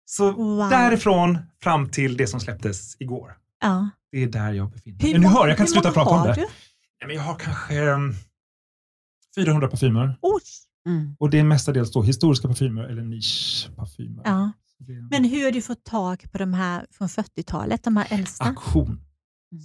Så 0.06 0.32
Wow. 0.32 0.70
därifrån 0.70 1.38
fram 1.64 1.90
till 1.90 2.18
det 2.18 2.28
som 2.28 2.40
släpptes 2.40 2.96
igår. 3.00 3.34
Ja. 3.62 3.90
Det 4.12 4.24
är 4.24 4.28
där 4.28 4.54
jag 4.54 4.72
befinner 4.72 4.94
mig. 4.98 5.08
Hur 5.08 5.14
Men 5.14 5.22
nu 5.22 5.28
hör 5.28 5.48
jag, 5.48 5.58
kan 5.58 5.64
inte 5.64 5.72
sluta 5.72 5.92
prata 5.92 6.10
om 6.10 6.28
det. 6.28 6.34
du? 6.34 6.42
Nej, 6.42 7.08
men 7.08 7.16
jag 7.16 7.24
har 7.24 7.36
kanske 7.36 7.92
um, 7.92 8.16
400 9.36 9.68
parfymer. 9.68 10.18
Oj. 10.22 10.42
Mm. 10.88 11.16
Och 11.20 11.30
det 11.30 11.40
är 11.40 11.44
mestadels 11.44 11.92
då 11.92 12.04
historiska 12.04 12.48
parfymer 12.48 12.84
eller 12.84 13.02
nischparfymer. 13.02 14.22
Ja. 14.26 14.52
Men 15.12 15.24
hur 15.24 15.46
har 15.46 15.52
du 15.52 15.62
fått 15.62 15.84
tag 15.84 16.32
på 16.32 16.38
de 16.38 16.54
här 16.54 16.86
från 16.92 17.08
40-talet, 17.08 17.84
de 17.84 17.98
här 17.98 18.08
äldsta? 18.10 18.46
Auktion. 18.46 19.02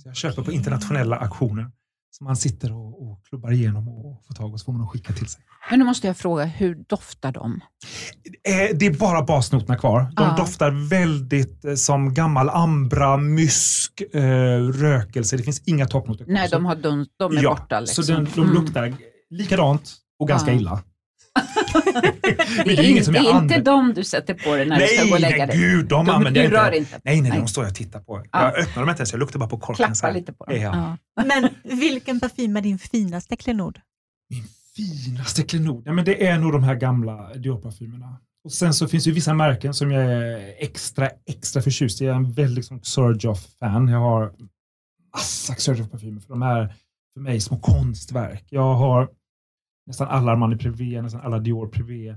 Så 0.03 0.09
jag 0.09 0.17
köper 0.17 0.43
på 0.43 0.53
internationella 0.53 1.17
auktioner. 1.17 1.71
Som 2.19 2.25
man 2.25 2.37
sitter 2.37 2.73
och, 2.73 3.03
och 3.03 3.25
klubbar 3.29 3.51
igenom 3.53 3.89
och 3.89 4.25
får 4.27 4.35
tag 4.35 4.53
och 4.53 4.61
så 4.61 4.65
får 4.65 4.73
man 4.73 4.81
dem 4.81 4.89
skicka 4.89 5.13
till 5.13 5.27
sig. 5.27 5.43
Men 5.71 5.79
nu 5.79 5.85
måste 5.85 6.07
jag 6.07 6.17
fråga, 6.17 6.45
hur 6.45 6.75
doftar 6.89 7.33
de? 7.33 7.61
Eh, 8.49 8.77
det 8.79 8.87
är 8.87 8.99
bara 8.99 9.23
basnoterna 9.23 9.79
kvar. 9.79 10.01
De 10.01 10.23
Ja. 10.23 10.35
doftar 10.37 10.89
väldigt 10.89 11.65
eh, 11.65 11.75
som 11.75 12.15
gammal 12.15 12.49
ambra, 12.51 13.17
mysk, 13.17 14.01
eh, 14.15 14.21
rökelse. 14.61 15.37
Det 15.37 15.43
finns 15.43 15.63
inga 15.67 15.87
toppnoter 15.87 16.25
kvar. 16.25 16.35
Nej, 16.35 16.49
de, 16.53 16.65
har 16.65 16.77
dun- 16.77 17.07
de 17.19 17.37
är 17.37 17.43
ja, 17.43 17.51
borta. 17.51 17.81
Liksom. 17.81 18.05
Så 18.05 18.13
den, 18.13 18.29
de 18.35 18.41
Mm. 18.41 18.55
luktar 18.55 18.95
likadant 19.31 19.95
och 20.19 20.29
ganska 20.29 20.51
Ja. 20.53 20.57
illa. 20.57 20.83
Det 22.65 22.73
är, 22.79 22.91
inget 22.91 23.05
som 23.05 23.15
det 23.15 23.19
jag 23.19 23.27
är 23.27 23.31
inte 23.31 23.37
använder. 23.55 23.73
de 23.73 23.93
du 23.95 24.05
sätter 24.05 24.35
på 24.35 24.57
dig 24.57 24.67
när 24.69 24.81
du 24.81 24.87
ska 24.87 25.05
gå 25.05 25.15
och 25.15 25.21
Nej, 25.21 25.31
lägga 25.31 25.47
nej 25.47 25.57
dig. 25.57 25.59
gud, 25.69 25.87
de, 25.89 26.07
De- 26.07 26.13
använder 26.13 26.43
jag 26.43 26.51
du 26.51 26.57
rör 26.57 26.67
inte. 26.67 26.79
inte. 26.79 27.01
Nej, 27.05 27.21
nej, 27.21 27.31
Nej. 27.31 27.39
de 27.41 27.49
står 27.49 27.65
jag 27.65 27.71
och 27.71 27.77
tittar 27.77 28.01
på. 28.01 28.23
Ja. 28.33 28.43
Jag 28.43 28.59
öppnar 28.63 28.83
dem 28.83 28.91
inte 28.91 29.01
ens, 29.01 29.13
jag 29.13 29.19
luktar 29.19 29.39
bara 29.39 29.49
på 29.49 29.59
korken. 29.59 29.95
så 29.97 30.01
Klappa 30.01 30.13
här. 30.13 30.21
lite 30.21 30.33
på 30.33 30.45
dem. 30.45 30.61
Ja. 30.61 30.97
Men 31.25 31.49
vilken 31.79 32.21
parfym 32.21 32.57
är 32.57 32.61
din 32.61 32.79
finaste 32.79 33.37
klenod? 33.37 33.79
Min 34.31 34.45
finaste 34.77 35.43
klenod, 35.43 35.83
ja, 35.87 35.93
men 35.93 36.05
det 36.05 36.27
är 36.27 36.39
nog 36.39 36.53
de 36.53 36.63
här 36.63 36.75
gamla 36.75 37.35
Dior-parfymerna. 37.35 38.17
Och 38.45 38.53
sen 38.53 38.75
så 38.75 38.89
finns 38.89 39.05
det 39.05 39.11
ju 39.11 39.15
vissa 39.15 39.35
märken 39.35 39.75
som 39.75 39.91
jag 39.91 40.05
är 40.05 40.55
extra, 40.59 41.11
extra 41.27 41.63
förtjust 41.63 42.01
i. 42.01 42.05
Jag 42.05 42.13
är 42.13 42.17
en 42.17 42.33
väldigt 42.33 42.57
liksom, 42.57 42.81
Xerjoff-fan. 42.81 43.89
Jag 43.89 43.99
har 43.99 44.33
massa 45.15 45.55
Xerjoff-parfymer 45.55 46.21
för 46.21 46.29
de 46.29 46.43
är 46.43 46.75
för 47.15 47.21
mig 47.21 47.41
små 47.41 47.59
konstverk. 47.59 48.45
Jag 48.51 48.75
har 48.75 49.09
nästan 49.87 50.09
alla 50.09 50.33
Armani 50.33 50.57
Privé, 50.57 51.03
nästan 51.03 51.21
alla 51.21 51.39
Dior 51.39 51.69
Privé. 51.69 52.09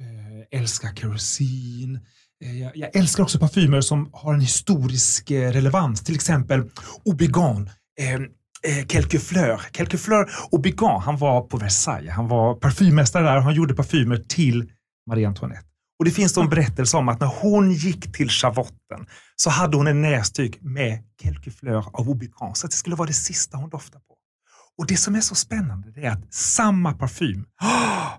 Eh, 0.00 0.60
älskar 0.60 0.94
kerosin. 0.94 2.00
Eh, 2.44 2.60
jag, 2.60 2.76
jag 2.76 2.96
älskar 2.96 3.22
också 3.22 3.38
parfymer 3.38 3.80
som 3.80 4.10
har 4.12 4.34
en 4.34 4.40
historisk 4.40 5.30
eh, 5.30 5.52
relevans. 5.52 6.04
Till 6.04 6.14
exempel 6.14 6.70
Obigan. 7.04 7.70
Eh, 8.00 8.14
eh 8.14 8.86
Quelque 8.88 9.18
Fleur. 9.18 9.60
Quelque 9.72 9.98
Fleur 9.98 10.30
Obigan, 10.50 11.02
han 11.02 11.16
var 11.16 11.42
på 11.42 11.56
Versailles. 11.56 12.12
Han 12.12 12.28
var 12.28 12.54
parfymmästare 12.54 13.24
där 13.24 13.36
och 13.36 13.42
han 13.42 13.54
gjorde 13.54 13.74
parfymer 13.74 14.16
till 14.16 14.70
Marie 15.06 15.28
Antoinette. 15.28 15.66
Och 15.98 16.04
det 16.04 16.10
finns 16.10 16.36
en 16.36 16.48
berättelse 16.48 16.96
om 16.96 17.08
att 17.08 17.20
när 17.20 17.32
hon 17.42 17.72
gick 17.72 18.12
till 18.12 18.28
schavotten 18.28 19.06
så 19.36 19.50
hade 19.50 19.76
hon 19.76 19.86
en 19.86 20.02
näsduk 20.02 20.58
med 20.60 20.98
Quelque 21.22 21.50
Fleur 21.50 21.84
av 21.92 22.10
Obigan. 22.10 22.54
Så 22.54 22.66
att 22.66 22.70
det 22.70 22.76
skulle 22.76 22.96
vara 22.96 23.06
det 23.06 23.12
sista 23.12 23.56
hon 23.56 23.70
doftade 23.70 24.04
på. 24.08 24.13
Och 24.78 24.86
det 24.86 24.96
som 24.96 25.14
är 25.14 25.20
så 25.20 25.34
spännande 25.34 25.90
det 25.90 26.04
är 26.04 26.10
att 26.10 26.34
samma 26.34 26.92
parfym, 26.92 27.44
oh, 27.62 28.10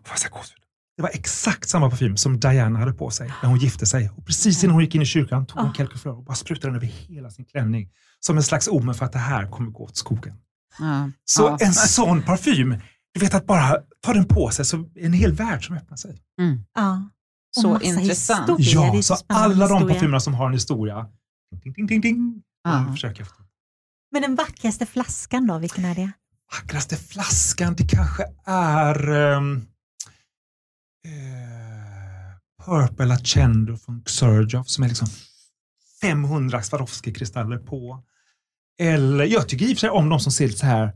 det 0.97 1.01
var 1.01 1.09
exakt 1.09 1.69
samma 1.69 1.89
parfym 1.89 2.17
som 2.17 2.39
Diana 2.39 2.79
hade 2.79 2.93
på 2.93 3.09
sig 3.09 3.33
när 3.43 3.49
hon 3.49 3.59
gifte 3.59 3.85
sig. 3.85 4.09
Och 4.09 4.25
precis 4.25 4.63
innan 4.63 4.73
hon 4.73 4.83
gick 4.83 4.95
in 4.95 5.01
i 5.01 5.05
kyrkan 5.05 5.45
tog 5.45 5.59
hon 5.61 5.69
Ah. 5.69 5.73
Quelques 5.73 6.01
Fleurs 6.01 6.17
och 6.17 6.23
bara 6.23 6.35
sprutade 6.35 6.67
den 6.67 6.75
över 6.75 6.87
hela 6.87 7.29
sin 7.31 7.45
klänning. 7.45 7.89
Som 8.19 8.37
en 8.37 8.43
slags 8.43 8.67
omen 8.67 8.95
för 8.95 9.05
att 9.05 9.11
det 9.11 9.19
här 9.19 9.47
kommer 9.51 9.71
gå 9.71 9.83
åt 9.83 9.97
skogen. 9.97 10.35
Ja. 10.79 11.09
Så 11.25 11.43
Ja. 11.43 11.57
en 11.61 11.73
sån 11.73 12.21
parfym, 12.21 12.75
du 13.13 13.19
vet 13.19 13.33
att 13.33 13.45
bara 13.47 13.75
ta 14.01 14.13
den 14.13 14.25
på 14.25 14.49
sig 14.49 14.65
så 14.65 14.77
är 14.77 15.05
en 15.05 15.13
hel 15.13 15.33
värld 15.33 15.67
som 15.67 15.77
öppnar 15.77 15.97
sig. 15.97 16.21
Mm. 16.41 16.59
Ja. 16.75 17.09
Och 17.57 17.61
Så 17.61 17.79
intressant. 17.81 18.59
historia. 18.59 18.95
Ja, 18.95 19.01
så 19.01 19.17
alla 19.27 19.67
de 19.67 19.87
parfymerna 19.87 20.19
som 20.19 20.33
har 20.33 20.47
en 20.47 20.53
historia, 20.53 21.07
ding, 21.63 21.73
ding, 21.73 21.87
ding, 21.87 22.01
ding, 22.01 22.41
Ja. 22.63 22.87
försöker 22.91 23.19
jag 23.21 23.27
få. 23.27 23.35
Men 24.11 24.21
den 24.21 24.35
vackraste 24.35 24.85
flaskan 24.85 25.47
då, 25.47 25.57
vilken 25.57 25.85
är 25.85 25.95
det? 25.95 26.11
Vackraste 26.53 26.95
flaskan, 26.95 27.75
det 27.77 27.87
kanske 27.87 28.23
är 28.45 29.09
um, 29.09 29.67
eh, 31.05 32.65
Purple 32.65 33.13
Accendo 33.13 33.77
från 33.77 34.03
Xerjoff 34.05 34.67
som 34.69 34.83
är 34.83 34.87
liksom 34.87 35.07
500 36.01 36.61
Swarovski-kristaller 36.61 37.57
på. 37.57 38.03
Eller, 38.79 39.25
jag 39.25 39.49
tycker 39.49 39.65
i 39.65 39.73
och 39.73 39.77
för 39.77 39.79
sig 39.79 39.89
om 39.89 40.09
de 40.09 40.19
som 40.19 40.31
ser 40.31 40.47
lite 40.47 40.59
så 40.59 40.65
här 40.65 40.93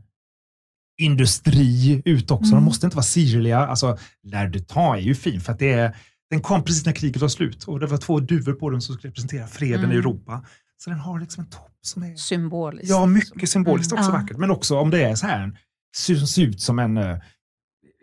industri 1.02 2.02
ut 2.06 2.32
också. 2.32 2.44
De 2.50 2.54
Mm. 2.54 2.64
måste 2.64 2.86
inte 2.88 2.96
vara 2.98 3.04
sirliga. 3.04 3.58
Alltså, 3.68 3.98
L'air 4.24 4.48
du 4.50 4.60
temps 4.60 4.98
är 4.98 5.02
ju 5.02 5.16
fin 5.16 5.42
för 5.42 5.54
att 5.54 5.60
det 5.60 5.72
är, 5.72 5.98
den 6.30 6.42
kom 6.42 6.64
precis 6.64 6.86
när 6.86 6.94
kriget 6.94 7.22
var 7.22 7.30
slut 7.30 7.64
och 7.64 7.80
det 7.80 7.88
var 7.88 7.98
två 7.98 8.20
duvor 8.20 8.54
på 8.54 8.70
den 8.70 8.82
som 8.82 8.96
skulle 8.96 9.10
representera 9.12 9.48
freden 9.48 9.80
Mm. 9.86 9.92
i 9.92 9.96
Europa. 9.96 10.46
Så 10.84 10.90
den 10.90 11.00
har 11.00 11.20
liksom 11.20 11.44
en 11.44 11.50
topp 11.50 11.78
som 11.82 12.04
är 12.04 12.16
Symboliskt. 12.16 12.90
Ja, 12.90 13.06
mycket 13.06 13.50
symboliskt 13.50 13.92
Mm. 13.92 14.02
också 14.02 14.12
Ja. 14.12 14.18
vackert. 14.22 14.38
Men 14.38 14.52
också 14.52 14.78
om 14.80 14.90
det 14.90 15.04
är 15.04 15.16
så 15.16 15.28
här, 15.28 15.60
ser, 15.98 16.16
ser 16.16 16.42
ut 16.42 16.62
som 16.62 16.80
en 16.80 16.98
uh, 16.98 17.18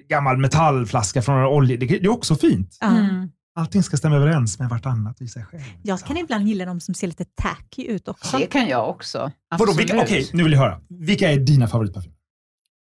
gammal 0.09 0.37
metallflaska 0.39 1.23
från 1.23 1.39
en 1.39 1.47
olja. 1.47 1.77
Det, 1.77 1.87
det 1.87 2.05
är 2.05 2.09
också 2.09 2.37
fint. 2.37 2.79
Mm. 2.83 3.29
Allting 3.59 3.83
ska 3.83 3.97
stämma 3.97 4.17
överens 4.17 4.59
med 4.59 4.69
vartannat 4.69 5.21
i 5.21 5.29
sig 5.29 5.45
själv. 5.45 5.63
Jag 5.83 6.01
kan 6.01 6.17
ibland 6.17 6.49
gilla 6.49 6.65
de 6.65 6.81
som 6.81 6.95
ser 6.95 7.07
lite 7.07 7.25
tacky 7.25 7.85
ut 7.87 8.09
också. 8.09 8.39
Det 8.39 8.47
kan 8.47 8.69
jag 8.69 8.89
också. 8.91 9.33
Vadå, 9.59 9.73
vilka, 9.73 10.03
okej, 10.03 10.31
nu 10.33 10.43
vill 10.43 10.53
jag 10.53 10.61
höra. 10.61 10.81
Vilka 10.89 11.33
är 11.33 11.37
dina 11.39 11.69
favoritparfymer? 11.69 12.17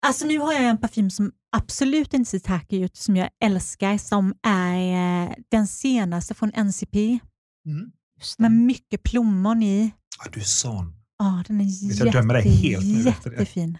Alltså 0.06 0.26
nu 0.26 0.38
har 0.40 0.54
jag 0.54 0.64
en 0.64 0.78
parfym 0.78 1.10
som 1.10 1.32
absolut 1.58 2.14
inte 2.14 2.30
ser 2.30 2.40
tacky 2.40 2.84
ut, 2.84 2.98
som 2.98 3.16
jag 3.16 3.30
älskar, 3.44 3.98
som 3.98 4.34
är 4.48 5.24
eh, 5.24 5.32
den 5.52 5.68
senaste 5.68 6.34
från 6.34 6.52
NCP 6.56 7.20
Mm. 7.66 7.92
Det. 8.38 8.42
med 8.44 8.52
mycket 8.52 9.04
plommon 9.04 9.64
i. 9.64 9.92
Ja, 10.24 10.30
du 10.34 10.40
är 10.40 10.44
sån. 10.44 10.94
Ja, 11.20 11.44
den 11.48 11.62
är 11.62 11.66
Vet, 11.66 11.98
jag 11.98 12.06
jätte, 12.08 12.18
dömer 12.20 12.34
dig 12.34 12.44
helt 12.44 12.86
nu 12.86 13.10
efter 13.10 13.30
det. 13.30 13.36
jättefin. 13.36 13.78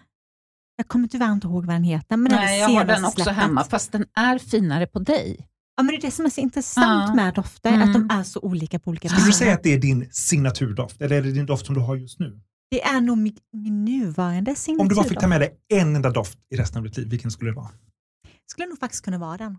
Jag 0.76 0.88
kommer 0.88 1.08
tyvärr 1.08 1.32
inte 1.32 1.46
ihåg 1.46 1.66
vad 1.66 1.74
den 1.74 1.82
heter. 1.84 2.16
Men 2.16 2.30
den 2.30 2.40
Nej, 2.40 2.60
jag 2.60 2.68
har 2.68 2.84
den 2.84 3.04
också 3.04 3.22
släppet. 3.22 3.34
hemma, 3.42 3.64
fast 3.64 3.92
den 3.92 4.06
är 4.14 4.38
finare 4.38 4.86
på 4.86 4.98
dig. 4.98 5.46
Ja, 5.76 5.82
men 5.82 5.86
det 5.86 5.96
är 5.96 6.00
det 6.00 6.10
som 6.10 6.24
är 6.24 6.30
så 6.30 6.40
intressant 6.40 7.08
Ja. 7.08 7.14
med 7.14 7.34
dofter, 7.34 7.72
Mm. 7.72 7.88
att 7.88 7.94
de 7.94 8.10
är 8.16 8.22
så 8.22 8.40
olika 8.40 8.78
på 8.78 8.90
olika 8.90 9.08
Skulle 9.08 9.26
du 9.26 9.32
säga 9.32 9.54
att 9.54 9.62
det 9.62 9.74
är 9.74 9.78
din 9.78 10.08
signaturdoft? 10.10 11.00
Eller 11.02 11.16
är 11.16 11.22
det 11.22 11.32
din 11.32 11.46
doft 11.46 11.66
som 11.66 11.74
du 11.74 11.80
har 11.80 11.96
just 11.96 12.18
nu? 12.18 12.40
Det 12.70 12.82
är 12.82 13.00
nog 13.00 13.18
min, 13.18 13.36
min 13.52 13.84
nuvarande 13.84 14.54
signaturdoft. 14.54 14.80
Om 14.82 14.88
du 14.88 14.94
bara 14.94 15.08
fick 15.08 15.20
ta 15.20 15.26
med 15.26 15.40
dig 15.40 15.54
en 15.68 15.96
enda 15.96 16.10
doft 16.10 16.38
i 16.54 16.56
resten 16.56 16.78
av 16.78 16.84
ditt 16.84 16.96
liv, 16.96 17.08
vilken 17.08 17.30
skulle 17.30 17.50
det 17.50 17.56
vara? 17.56 17.70
skulle 18.50 18.66
nog 18.68 18.78
faktiskt 18.78 19.04
kunna 19.04 19.18
vara 19.18 19.36
den. 19.36 19.58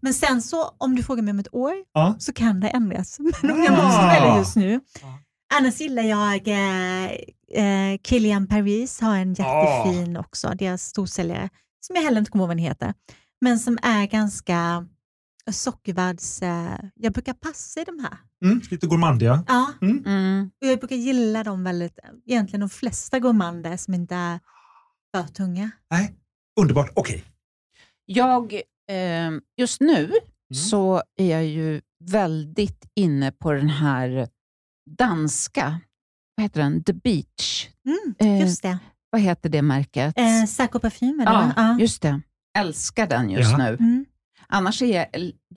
Men 0.00 0.14
sen 0.14 0.42
så, 0.42 0.74
om 0.78 0.94
du 0.96 1.02
frågar 1.02 1.22
mig 1.22 1.32
om 1.32 1.38
ett 1.38 1.54
år, 1.54 1.72
Ja. 1.92 2.16
så 2.18 2.32
kan 2.32 2.60
det 2.60 2.68
ändras. 2.68 3.18
Men 3.42 3.50
om 3.50 3.62
jag 3.62 3.72
Ah. 3.78 3.84
måste 3.84 4.06
välja 4.06 4.38
just 4.38 4.56
nu. 4.56 4.80
Ja. 5.02 5.18
Annars 5.54 5.80
gillar 5.80 6.02
jag 6.02 6.48
eh, 6.48 7.10
eh, 7.64 7.98
Kilian 8.04 8.46
Paris, 8.46 9.00
har 9.00 9.16
en 9.16 9.34
jättefin 9.34 10.16
också, 10.16 10.48
deras 10.58 10.82
storsäljare, 10.82 11.48
som 11.80 11.96
jag 11.96 12.02
heller 12.02 12.18
inte 12.18 12.30
kommer 12.30 12.42
ihåg 12.44 12.48
vad 12.48 12.56
den 12.56 12.64
heter. 12.64 12.94
Men 13.40 13.58
som 13.58 13.78
är 13.82 14.06
ganska 14.06 14.86
sockervärds... 15.50 16.42
Eh, 16.42 16.78
jag 16.94 17.12
brukar 17.12 17.32
passa 17.34 17.80
i 17.80 17.84
de 17.84 17.98
här. 17.98 18.18
Mm, 18.44 18.60
lite 18.70 18.86
gourmandiga. 18.86 19.44
Ja, 19.48 19.70
Mm. 19.82 20.50
och 20.60 20.66
jag 20.68 20.78
brukar 20.78 20.96
gilla 20.96 21.44
dem 21.44 21.64
väldigt, 21.64 21.98
egentligen 22.26 22.60
de 22.60 22.68
flesta 22.70 23.18
gourmander 23.18 23.76
som 23.76 23.94
inte 23.94 24.14
är 24.14 24.40
för 25.16 25.22
tunga. 25.22 25.70
Nej, 25.90 26.14
underbart. 26.60 26.90
Okej. 26.94 27.24
Jag, 28.06 28.52
eh, 28.54 28.60
just 29.58 29.80
nu 29.80 30.04
Mm. 30.04 30.62
så 30.64 31.02
är 31.18 31.30
jag 31.30 31.44
ju 31.46 31.80
väldigt 32.10 32.84
inne 32.94 33.32
på 33.32 33.52
den 33.52 33.68
här 33.68 34.28
danska, 34.98 35.80
vad 36.36 36.42
heter 36.44 36.60
den? 36.60 36.84
The 36.84 36.92
Beach. 36.92 37.68
Mm, 37.86 38.14
Eh, 38.18 38.40
just 38.40 38.62
det. 38.62 38.78
Vad 39.10 39.20
heter 39.20 39.48
det 39.48 39.62
märket? 39.62 40.18
Eh, 40.18 40.44
Saco 40.48 40.78
Parfym 40.78 41.20
är 41.20 41.24
det 41.26 41.32
ja? 41.32 41.52
Ja. 41.56 41.78
just 41.80 42.02
det. 42.02 42.20
Älskar 42.58 43.06
den 43.06 43.30
just 43.30 43.50
Ja. 43.50 43.56
nu. 43.58 43.68
Mm. 43.80 44.04
Annars 44.46 44.82
är, 44.82 45.06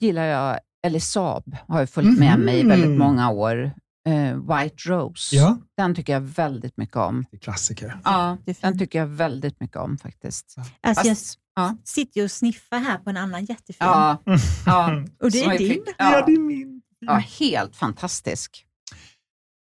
gillar 0.00 0.24
jag, 0.24 0.58
eller 0.86 0.98
Saab 1.00 1.56
har 1.68 1.80
ju 1.80 1.86
följt 1.86 2.18
med 2.18 2.38
mig 2.38 2.60
i 2.60 2.62
väldigt 2.62 2.88
Mhm. 2.90 2.98
många 2.98 3.30
år. 3.30 3.72
Eh, 4.08 4.36
White 4.36 4.88
Rose, 4.88 5.36
Ja. 5.36 5.58
den 5.76 5.94
tycker 5.94 6.12
jag 6.12 6.20
väldigt 6.20 6.76
mycket 6.76 6.96
om. 6.96 7.24
Klassiker. 7.40 8.00
Ja, 8.04 8.38
den 8.60 8.78
tycker 8.78 8.98
jag 8.98 9.06
väldigt 9.06 9.60
mycket 9.60 9.76
om 9.76 9.98
faktiskt. 9.98 10.54
Alltså, 10.82 11.06
jag 11.06 11.16
Fast, 11.16 11.38
ja, 11.56 11.76
sitter 11.84 12.20
ju 12.20 12.24
och 12.24 12.30
sniffar 12.30 12.78
här 12.78 12.98
på 12.98 13.10
en 13.10 13.16
annan 13.16 13.44
jättefin. 13.44 13.76
ja, 13.80 14.22
ja, 14.66 15.02
och 15.22 15.30
det 15.30 15.40
är 15.44 15.48
jag 15.50 15.58
din. 15.58 15.82
Ja, 15.86 16.12
Ja, 16.12 16.26
det 16.26 16.32
är 16.32 16.38
min. 16.38 16.82
ja, 17.00 17.14
helt 17.40 17.76
fantastisk. 17.76 18.62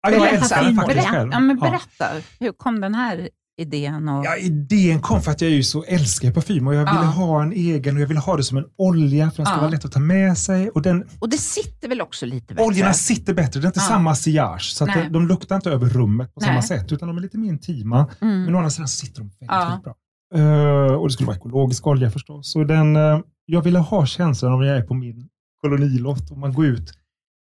Ja, 0.02 0.10
jag 0.10 0.28
älskar 0.34 0.64
den 0.64 0.76
faktiskt 0.76 0.96
Berätta, 0.96 1.10
själv. 1.12 1.30
ja, 1.32 1.40
men 1.40 1.58
Ja. 1.62 1.70
berätta, 1.70 2.06
hur 2.40 2.52
kom 2.52 2.80
den 2.80 2.94
här 2.94 3.28
idén? 3.60 4.08
Och, 4.08 4.24
Ja, 4.24 4.36
idén 4.36 5.00
kom 5.00 5.22
för 5.22 5.30
att 5.30 5.40
jag 5.40 5.50
är 5.50 5.54
ju 5.54 5.62
så 5.62 5.84
älskar 5.84 6.32
parfym 6.32 6.66
och 6.66 6.74
jag 6.74 6.78
ville 6.80 7.00
Ja. 7.06 7.10
ha 7.10 7.42
en 7.42 7.52
egen 7.52 7.96
och 7.96 8.02
jag 8.02 8.06
ville 8.06 8.20
ha 8.20 8.36
det 8.36 8.42
som 8.44 8.56
en 8.58 8.64
olja 8.78 9.30
för 9.30 9.36
den 9.36 9.46
ska 9.46 9.54
Ja. 9.54 9.60
vara 9.60 9.70
lätt 9.70 9.84
att 9.84 9.92
ta 9.92 10.00
med 10.00 10.38
sig. 10.38 10.70
Och 10.70 10.82
den, 10.82 11.08
och 11.18 11.28
det 11.28 11.38
sitter 11.38 11.88
väl 11.88 12.00
också 12.00 12.26
lite 12.26 12.54
bättre? 12.54 12.64
oljorna 12.66 12.92
sitter 12.92 13.34
bättre, 13.34 13.60
det 13.60 13.64
är 13.64 13.68
inte 13.68 13.80
Ja. 13.80 13.86
samma 13.88 14.14
sillage. 14.14 14.72
Så 14.74 14.86
de, 14.86 15.12
de 15.12 15.28
luktar 15.28 15.56
inte 15.56 15.70
över 15.70 15.88
rummet 15.88 16.34
på 16.34 16.40
samma 16.40 16.52
Nej. 16.52 16.62
sätt 16.62 16.92
utan 16.92 17.08
de 17.08 17.16
är 17.16 17.20
lite 17.22 17.38
mer 17.38 17.48
intima. 17.48 18.10
Men 18.20 18.30
Mm. 18.42 18.54
å 18.54 18.58
andra 18.58 18.70
sidan 18.70 18.88
så 18.88 19.06
sitter 19.06 19.18
de 19.20 19.28
väldigt, 19.28 19.46
Ja. 19.48 19.64
väldigt 19.64 19.84
bra. 19.84 19.94
Eh, 20.34 20.94
och 20.94 21.08
det 21.08 21.12
skulle 21.12 21.26
vara 21.26 21.36
ekologisk 21.36 21.86
olja 21.86 22.10
förstås. 22.10 22.52
Så 22.52 22.64
den, 22.64 22.96
eh, 22.96 23.20
jag 23.46 23.62
ville 23.62 23.78
ha 23.78 24.06
känslan 24.06 24.60
när 24.60 24.66
jag 24.66 24.76
är 24.76 24.82
på 24.82 24.94
min 24.94 25.28
kolonilott 25.60 26.30
och 26.30 26.38
man 26.38 26.52
går 26.54 26.66
ut 26.66 26.92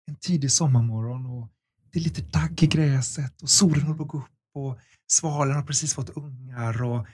en 0.07 0.15
tidig 0.15 0.51
sommarmorgon 0.51 1.25
och 1.25 1.49
det 1.93 1.99
är 1.99 2.03
lite 2.03 2.21
dagg 2.21 2.63
i 2.63 2.67
gräset 2.67 3.41
och 3.41 3.49
solen 3.49 3.81
håller 3.81 3.97
på 3.97 4.03
att 4.03 4.09
gå 4.09 4.17
upp 4.17 4.25
och 4.55 4.79
svalen 5.11 5.55
har 5.55 5.63
precis 5.63 5.93
fått 5.93 6.09
ungar 6.09 6.83
och 6.83 7.05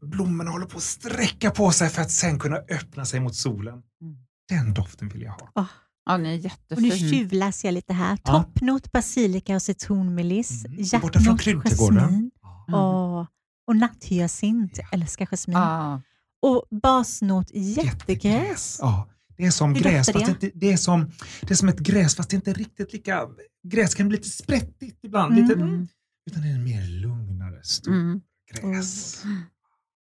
blommorna 0.00 0.50
håller 0.50 0.66
på 0.66 0.76
att 0.76 0.82
sträcka 0.82 1.50
på 1.50 1.70
sig 1.70 1.88
för 1.88 2.02
att 2.02 2.10
sen 2.10 2.38
kunna 2.38 2.56
öppna 2.56 3.04
sig 3.04 3.20
mot 3.20 3.34
solen. 3.34 3.74
Mm. 3.74 4.16
Den 4.48 4.74
doften 4.74 5.08
vill 5.08 5.22
jag 5.22 5.32
ha. 5.32 5.66
Ja, 6.04 6.16
ni 6.16 6.34
är 6.44 6.50
Och 6.76 6.82
nu 6.82 6.88
jättefin. 6.88 7.10
tjuvläser 7.10 7.68
jag 7.68 7.72
lite 7.72 7.92
här. 7.92 8.18
Ja. 8.24 8.32
Toppnot, 8.42 8.92
basilika 8.92 9.54
och 9.54 9.62
citronmeliss. 9.62 10.64
Mm. 10.64 11.00
Borta 11.02 11.20
från 11.20 11.38
kryddträdgården. 11.38 12.08
Mm. 12.08 12.30
och, 12.74 13.26
och 13.66 13.76
natthyacint. 13.76 14.78
Jag 14.78 14.94
älskar 15.00 15.26
jasmin. 15.26 15.56
Ja. 15.56 16.02
Och 16.42 16.64
basnot, 16.70 17.50
jättegräs. 17.54 18.78
Ja, 18.80 19.08
det 19.36 19.46
är 19.46 19.50
som 19.50 19.74
Hur 19.74 19.82
gräs, 19.82 20.06
fast 20.12 20.24
det, 20.26 20.30
inte, 20.30 20.50
det, 20.54 20.72
är 20.72 20.76
som, 20.76 21.10
det 21.40 21.50
är 21.50 21.54
som 21.56 21.68
ett 21.68 21.78
gräs 21.78 22.16
fast 22.16 22.30
det 22.30 22.34
är 22.34 22.36
inte 22.36 22.52
riktigt 22.52 22.92
lika... 22.92 23.26
Gräs 23.68 23.94
kan 23.94 24.08
bli 24.08 24.16
lite 24.18 24.28
sprättigt 24.30 24.98
ibland, 25.02 25.34
lite, 25.36 25.52
Mm. 25.54 25.88
utan 26.30 26.42
det 26.42 26.48
är 26.48 26.54
en 26.54 26.64
mer 26.64 26.82
lugnare, 27.00 27.62
stor 27.62 27.92
Mm. 27.92 28.20
gräs. 28.54 29.22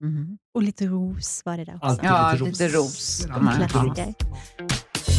Mm. 0.04 0.38
Och 0.54 0.64
lite 0.64 0.86
ros 0.88 1.42
var 1.46 1.58
det 1.58 1.66
där 1.66 1.76
också. 1.76 1.86
Alltid 1.88 2.06
Ja, 2.10 2.32
lite 2.34 2.46
lite 2.46 2.68
ros. 2.68 3.26
Ja, 3.30 3.40
lite 3.40 3.78
ros. 3.78 3.96
Klassiker. 3.96 5.18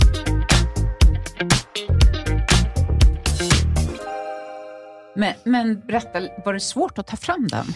Men, 5.17 5.35
men 5.45 5.81
berätta, 5.87 6.21
var 6.45 6.55
det 6.55 6.61
svårt 6.61 6.99
att 6.99 7.07
ta 7.07 7.17
fram 7.17 7.49
den? 7.49 7.67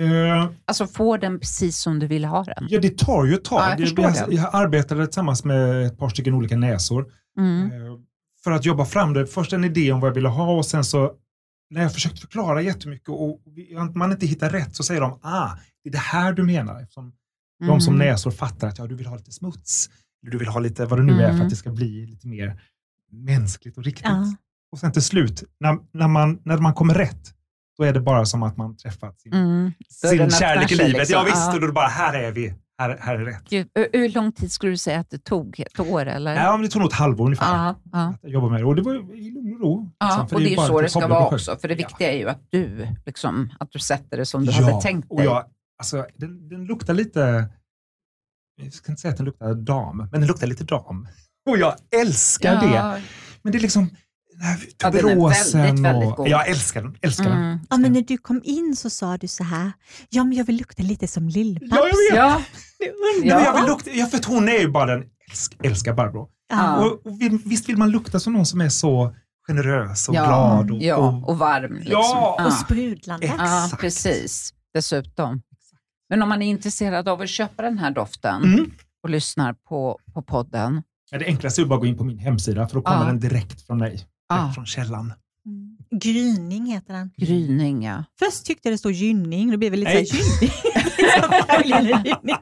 Eh, 0.00 0.50
Alltså 0.64 0.86
få 0.86 1.16
den 1.16 1.38
precis 1.40 1.76
som 1.78 1.98
du 1.98 2.06
ville 2.06 2.26
ha 2.26 2.44
den? 2.44 2.66
ja, 2.70 2.80
det 2.80 2.98
tar 2.98 3.24
ju 3.24 3.34
ett 3.34 3.44
tag. 3.44 3.60
Ja, 3.60 3.74
jag 3.78 3.88
jag, 3.98 4.28
det. 4.30 4.34
jag 4.34 4.50
arbetade 4.52 5.06
tillsammans 5.06 5.44
med 5.44 5.86
ett 5.86 5.98
par 5.98 6.08
stycken 6.08 6.34
olika 6.34 6.56
näsor 6.56 7.06
Mm. 7.38 7.66
eh, 7.66 7.98
för 8.44 8.50
att 8.50 8.64
jobba 8.64 8.84
fram 8.84 9.12
det. 9.12 9.26
Först 9.26 9.52
en 9.52 9.64
idé 9.64 9.92
om 9.92 10.00
vad 10.00 10.08
jag 10.10 10.14
ville 10.14 10.28
ha 10.28 10.52
och 10.56 10.66
sen 10.66 10.84
så 10.84 11.12
när 11.70 11.82
jag 11.82 11.92
försökt 11.94 12.20
förklara 12.20 12.62
jättemycket 12.62 13.08
och 13.08 13.40
man 13.94 14.12
inte 14.12 14.26
hittar 14.26 14.50
rätt 14.50 14.76
så 14.76 14.82
säger 14.82 15.00
de 15.00 15.18
ah, 15.22 15.50
det 15.84 15.88
är 15.88 15.92
det 15.92 15.98
här 15.98 16.32
du 16.32 16.42
menar. 16.42 16.80
Eftersom 16.82 17.12
De 17.66 17.80
som 17.80 17.94
Mm. 17.94 18.06
näsor 18.06 18.30
fattar 18.30 18.68
att 18.68 18.78
ja, 18.78 18.86
du 18.86 18.94
vill 18.94 19.06
ha 19.06 19.16
lite 19.16 19.32
smuts, 19.32 19.90
du 20.22 20.38
vill 20.38 20.48
ha 20.48 20.60
lite 20.60 20.86
vad 20.86 20.98
det 20.98 21.02
nu 21.02 21.12
är 21.12 21.26
för 21.26 21.30
Mm. 21.30 21.42
att 21.42 21.50
det 21.50 21.56
ska 21.56 21.70
bli 21.70 22.06
lite 22.06 22.28
mer 22.28 22.62
mänskligt 23.12 23.78
och 23.78 23.84
riktigt. 23.84 24.04
Ja. 24.06 24.34
Och 24.72 24.78
sen 24.78 24.92
till 24.92 25.02
slut, 25.02 25.44
när, 25.60 25.78
när, 25.92 26.08
man, 26.08 26.40
när 26.44 26.58
man 26.58 26.74
kommer 26.74 26.94
rätt, 26.94 27.34
då 27.82 27.86
är 27.88 27.92
det 27.92 28.00
bara 28.00 28.24
som 28.24 28.42
att 28.42 28.56
man 28.56 28.76
träffat 28.76 29.20
sin, 29.20 29.32
Mm. 29.32 29.72
Sin 29.88 30.30
kärlek 30.30 30.72
i 30.72 30.74
livet. 30.74 30.92
liksom. 30.92 31.14
Ja 31.14 31.22
visst, 31.24 31.36
Ja. 31.36 31.54
och 31.54 31.60
då 31.60 31.72
bara 31.72 31.86
här 31.86 32.14
är 32.14 32.32
vi, 32.32 32.54
här, 32.78 32.98
här 33.00 33.14
är 33.14 33.24
rätt. 33.24 33.42
Gud, 33.48 33.68
hur- 33.92 34.08
lång 34.08 34.32
tid 34.32 34.52
skulle 34.52 34.72
du 34.72 34.76
säga 34.76 35.00
att 35.00 35.10
det 35.10 35.24
tog? 35.24 35.60
Ett 35.60 35.80
år 35.80 36.06
eller? 36.06 36.34
Ja, 36.36 36.52
men 36.52 36.62
det 36.62 36.68
tog 36.68 36.82
nog 36.82 36.90
ett 36.90 36.96
halvår 36.98 37.24
ungefär. 37.26 37.46
ja, 37.56 37.80
ja. 37.92 38.14
Att 38.22 38.30
jobba 38.30 38.48
med 38.48 38.60
det. 38.60 38.64
Och 38.66 38.76
det 38.76 38.82
var 38.82 38.94
i 39.14 39.30
lugn 39.30 39.54
och 39.54 39.60
ro. 39.60 39.90
ja. 39.98 40.06
liksom, 40.06 40.36
och 40.36 40.40
det 40.42 40.48
är 40.48 40.50
ju 40.50 40.56
så 40.56 40.80
det 40.80 40.88
ska 40.88 41.06
vara 41.08 41.26
också. 41.26 41.56
För 41.56 41.68
det 41.68 41.74
viktiga 41.74 42.12
är 42.12 42.16
ju 42.16 42.28
att 42.28 42.40
du, 42.50 42.88
liksom, 43.06 43.50
att 43.60 43.70
du 43.72 43.78
sätter 43.78 44.16
det 44.16 44.26
som 44.26 44.44
du 44.44 44.52
ja, 44.52 44.64
hade 44.64 44.82
tänkt 44.82 45.10
och 45.10 45.16
dig. 45.18 45.26
jag, 45.26 45.44
alltså, 45.78 46.06
den, 46.16 46.48
den 46.48 46.64
luktar 46.64 46.94
lite, 46.94 47.48
jag 48.62 48.72
ska 48.72 48.92
inte 48.92 49.00
säga 49.02 49.10
att 49.12 49.16
den 49.18 49.26
luktar 49.26 49.54
dam, 49.54 49.96
men 49.96 50.10
den 50.10 50.26
luktar 50.26 50.46
lite 50.46 50.64
dam. 50.64 51.08
Och 51.50 51.58
jag 51.58 51.74
älskar 52.00 52.54
det. 52.60 53.02
Men 53.42 53.52
det 53.52 53.58
är 53.58 53.62
liksom 53.62 53.90
den 54.42 54.50
här 54.50 54.58
Ja, 54.82 54.90
den 54.90 54.98
är 54.98 55.02
tuberosen 55.02 55.60
väldigt, 55.62 55.84
väldigt 55.84 56.08
och... 56.10 56.16
god. 56.16 56.28
Jag 56.28 56.48
älskar 56.48 56.82
den. 56.82 56.96
Älskar 57.00 57.24
den. 57.24 57.32
Mm. 57.38 57.58
Ja, 57.70 57.76
men 57.76 57.92
när 57.92 58.02
du 58.02 58.18
kom 58.18 58.40
in 58.44 58.76
så 58.76 58.90
sa 58.90 59.16
du 59.16 59.28
så 59.28 59.44
här, 59.44 59.72
ja 60.10 60.24
men 60.24 60.38
jag 60.38 60.44
vill 60.44 60.56
lukta 60.56 60.82
lite 60.82 61.08
som 61.08 61.28
Lill-Babs. 61.28 61.68
Ja, 61.70 61.76
jag 61.88 62.10
vet. 62.10 62.16
Ja, 62.16 62.42
Nej, 62.80 62.92
men 63.20 63.28
jag 63.28 63.42
Ja. 63.42 63.52
vill 63.56 63.64
lukta, 63.66 63.90
ja, 63.90 64.06
för 64.06 64.16
att 64.18 64.24
hon 64.24 64.48
är 64.48 64.58
ju 64.58 64.68
bara 64.68 64.86
den, 64.96 65.04
älsk, 65.30 65.56
älskar 65.64 65.94
Barbro. 65.94 66.28
Ja. 66.50 66.76
Och, 66.76 67.06
och 67.06 67.18
visst 67.44 67.68
vill 67.68 67.76
man 67.76 67.90
lukta 67.90 68.20
som 68.20 68.32
någon 68.32 68.46
som 68.46 68.60
är 68.60 68.68
så 68.68 69.14
generös 69.48 70.08
och 70.08 70.14
ja, 70.14 70.24
glad. 70.26 70.70
Och, 70.70 70.82
ja, 70.82 70.96
och, 70.96 71.28
och 71.28 71.38
varm. 71.38 71.72
Liksom. 71.74 71.92
Ja. 71.92 72.34
ja. 72.38 72.46
Och 72.46 72.52
sprudlande. 72.52 73.26
Exakt. 73.26 73.42
Ja, 73.72 73.76
precis. 73.80 74.54
Dessutom. 74.74 75.42
Men 76.08 76.22
om 76.22 76.28
man 76.28 76.42
är 76.42 76.46
intresserad 76.46 77.08
av 77.08 77.20
att 77.20 77.28
köpa 77.28 77.62
den 77.62 77.78
här 77.78 77.90
doften 77.90 78.42
Mm. 78.42 78.70
och 79.02 79.10
lyssnar 79.10 79.52
på, 79.68 79.98
på 80.14 80.22
podden. 80.22 80.82
Ja, 81.10 81.18
det 81.18 81.24
enklaste 81.24 81.62
är 81.62 81.64
bara 81.66 81.74
att 81.74 81.80
gå 81.80 81.86
in 81.86 81.98
på 81.98 82.04
min 82.04 82.18
hemsida 82.18 82.68
för 82.68 82.74
då 82.74 82.82
kommer 82.82 83.00
Ja. 83.00 83.06
den 83.06 83.20
direkt 83.20 83.66
från 83.66 83.78
mig. 83.78 84.06
Direkt 84.40 84.54
från 84.54 84.66
källan. 84.66 85.12
Mm. 85.46 85.76
Gryning 86.00 86.66
heter 86.66 86.94
den. 86.94 87.10
Gryning, 87.16 87.82
ja. 87.82 88.04
Först 88.18 88.44
tyckte 88.46 88.68
jag 88.68 88.72
det 88.74 88.78
stod 88.78 88.92
gynning, 88.92 89.50
då 89.50 89.56
blev 89.56 89.72
det 89.72 89.78
lite 89.78 89.92
Nej. 89.94 90.04
gynning. 90.04 90.54
Liksom 91.64 92.02
gynning. 92.04 92.36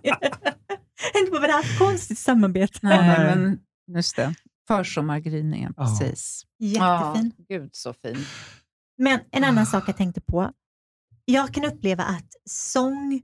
Tänkte 1.12 1.30
på 1.32 1.40
vad 1.40 1.48
det 1.48 1.52
här 1.52 1.78
konstigt 1.78 2.18
samarbete. 2.18 2.78
Nej, 2.82 2.98
Nej. 2.98 3.36
men 3.36 3.58
just 3.96 4.16
det. 4.16 4.34
Försommargryningen, 4.68 5.74
Ja. 5.76 5.84
precis. 5.84 6.42
Jättefin. 6.58 7.32
Ja, 7.36 7.44
gud 7.58 7.70
så 7.72 7.92
fin. 7.92 8.16
Men 8.98 9.20
en 9.30 9.44
annan 9.44 9.66
sak 9.66 9.84
jag 9.88 9.96
tänkte 9.96 10.20
på. 10.20 10.50
Jag 11.24 11.54
kan 11.54 11.64
uppleva 11.64 12.04
att 12.04 12.28
sång 12.50 13.22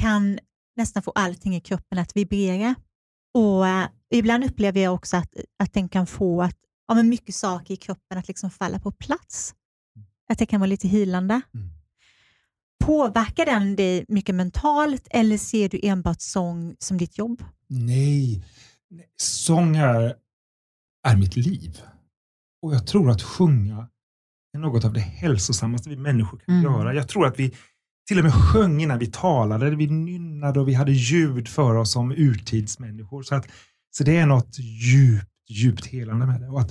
kan 0.00 0.38
nästan 0.76 1.02
få 1.02 1.10
allting 1.10 1.56
i 1.56 1.60
kroppen 1.60 1.98
att 1.98 2.16
vibrera. 2.16 2.74
Och 3.34 3.66
eh, 3.66 3.86
Ibland 4.14 4.44
upplever 4.44 4.80
jag 4.80 4.94
också 4.94 5.16
att, 5.16 5.34
att 5.62 5.72
den 5.72 5.88
kan 5.88 6.06
få 6.06 6.42
att, 6.42 6.56
ja, 6.88 6.94
men 6.94 7.08
mycket 7.08 7.34
saker 7.34 7.74
i 7.74 7.76
kroppen 7.76 8.18
att 8.18 8.28
liksom 8.28 8.50
falla 8.50 8.78
på 8.78 8.92
plats. 8.92 9.54
Att 10.28 10.38
det 10.38 10.46
kan 10.46 10.60
vara 10.60 10.68
lite 10.68 10.88
hilande. 10.88 11.40
Mm. 11.54 11.68
Påverkar 12.84 13.46
den 13.46 13.76
dig 13.76 14.04
mycket 14.08 14.34
mentalt 14.34 15.06
eller 15.10 15.38
ser 15.38 15.68
du 15.68 15.80
enbart 15.82 16.20
sång 16.20 16.76
som 16.78 16.98
ditt 16.98 17.18
jobb? 17.18 17.44
Nej, 17.68 18.44
Nej, 18.90 19.08
sång 19.16 19.76
är, 19.76 20.14
är 21.08 21.16
mitt 21.16 21.36
liv. 21.36 21.80
Och 22.62 22.74
jag 22.74 22.86
tror 22.86 23.10
att 23.10 23.22
sjunga 23.22 23.88
är 24.54 24.58
något 24.58 24.84
av 24.84 24.92
det 24.92 25.00
hälsosammaste 25.00 25.88
vi 25.88 25.96
människor 25.96 26.38
kan 26.38 26.54
Mm. 26.54 26.72
göra. 26.72 26.94
Jag 26.94 27.08
tror 27.08 27.26
att 27.26 27.38
vi 27.38 27.54
till 28.08 28.18
och 28.18 28.24
med 28.24 28.34
sjöng 28.34 28.82
innan 28.82 28.98
vi 28.98 29.06
talade, 29.06 29.76
vi 29.76 29.86
nynnade 29.86 30.60
och 30.60 30.68
vi 30.68 30.74
hade 30.74 30.92
ljud 30.92 31.48
för 31.48 31.74
oss 31.74 31.92
som 31.92 32.12
urtidsmänniskor. 32.12 33.22
Så, 33.22 33.34
att, 33.34 33.46
så 33.90 34.04
det 34.04 34.16
är 34.16 34.26
något 34.26 34.58
djupt, 34.58 35.31
djupt 35.50 35.86
helande 35.86 36.26
med 36.26 36.40
det. 36.40 36.48
Och 36.48 36.60
att, 36.60 36.70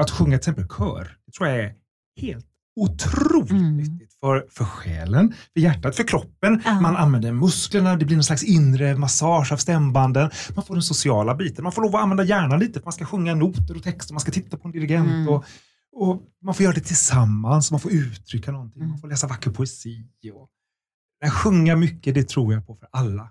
att 0.00 0.10
sjunga 0.10 0.30
till 0.30 0.50
exempel 0.50 0.66
kör, 0.78 1.16
det 1.26 1.32
tror 1.32 1.48
jag 1.48 1.58
är 1.60 1.74
helt 2.20 2.46
otroligt 2.80 3.50
Mm. 3.50 3.76
nyttigt 3.76 4.14
för, 4.20 4.46
för 4.50 4.64
själen, 4.64 5.34
för 5.52 5.60
hjärtat, 5.60 5.96
för 5.96 6.04
kroppen. 6.04 6.62
Ja. 6.64 6.80
Man 6.80 6.96
använder 6.96 7.32
musklerna, 7.32 7.96
det 7.96 8.04
blir 8.04 8.16
någon 8.16 8.24
slags 8.24 8.44
inre 8.44 8.96
massage 8.96 9.52
av 9.52 9.56
stämbanden. 9.56 10.30
Man 10.54 10.64
får 10.64 10.74
den 10.74 10.82
sociala 10.82 11.34
biten, 11.34 11.62
man 11.62 11.72
får 11.72 11.82
lov 11.82 11.96
att 11.96 12.02
använda 12.02 12.24
hjärnan 12.24 12.58
lite, 12.60 12.72
för 12.80 12.84
man 12.86 12.92
ska 12.92 13.04
sjunga 13.06 13.34
noter 13.34 13.76
och 13.76 13.82
texter, 13.82 14.14
man 14.14 14.20
ska 14.20 14.30
titta 14.32 14.56
på 14.56 14.68
en 14.68 14.72
dirigent. 14.72 15.08
Mm. 15.08 15.28
Och, 15.28 15.44
och 15.96 16.22
Man 16.42 16.54
får 16.54 16.64
göra 16.64 16.74
det 16.74 16.80
tillsammans, 16.80 17.70
man 17.70 17.80
får 17.80 17.92
uttrycka 17.92 18.52
någonting, 18.52 18.80
Mm. 18.82 18.90
man 18.90 19.00
får 19.00 19.08
läsa 19.08 19.26
vacker 19.26 19.50
poesi. 19.50 20.04
Och, 20.34 20.48
Nej, 21.22 21.30
sjunga 21.30 21.76
mycket, 21.76 22.14
det 22.14 22.28
tror 22.28 22.54
jag 22.54 22.66
på 22.66 22.74
för 22.76 22.88
alla. 22.92 23.22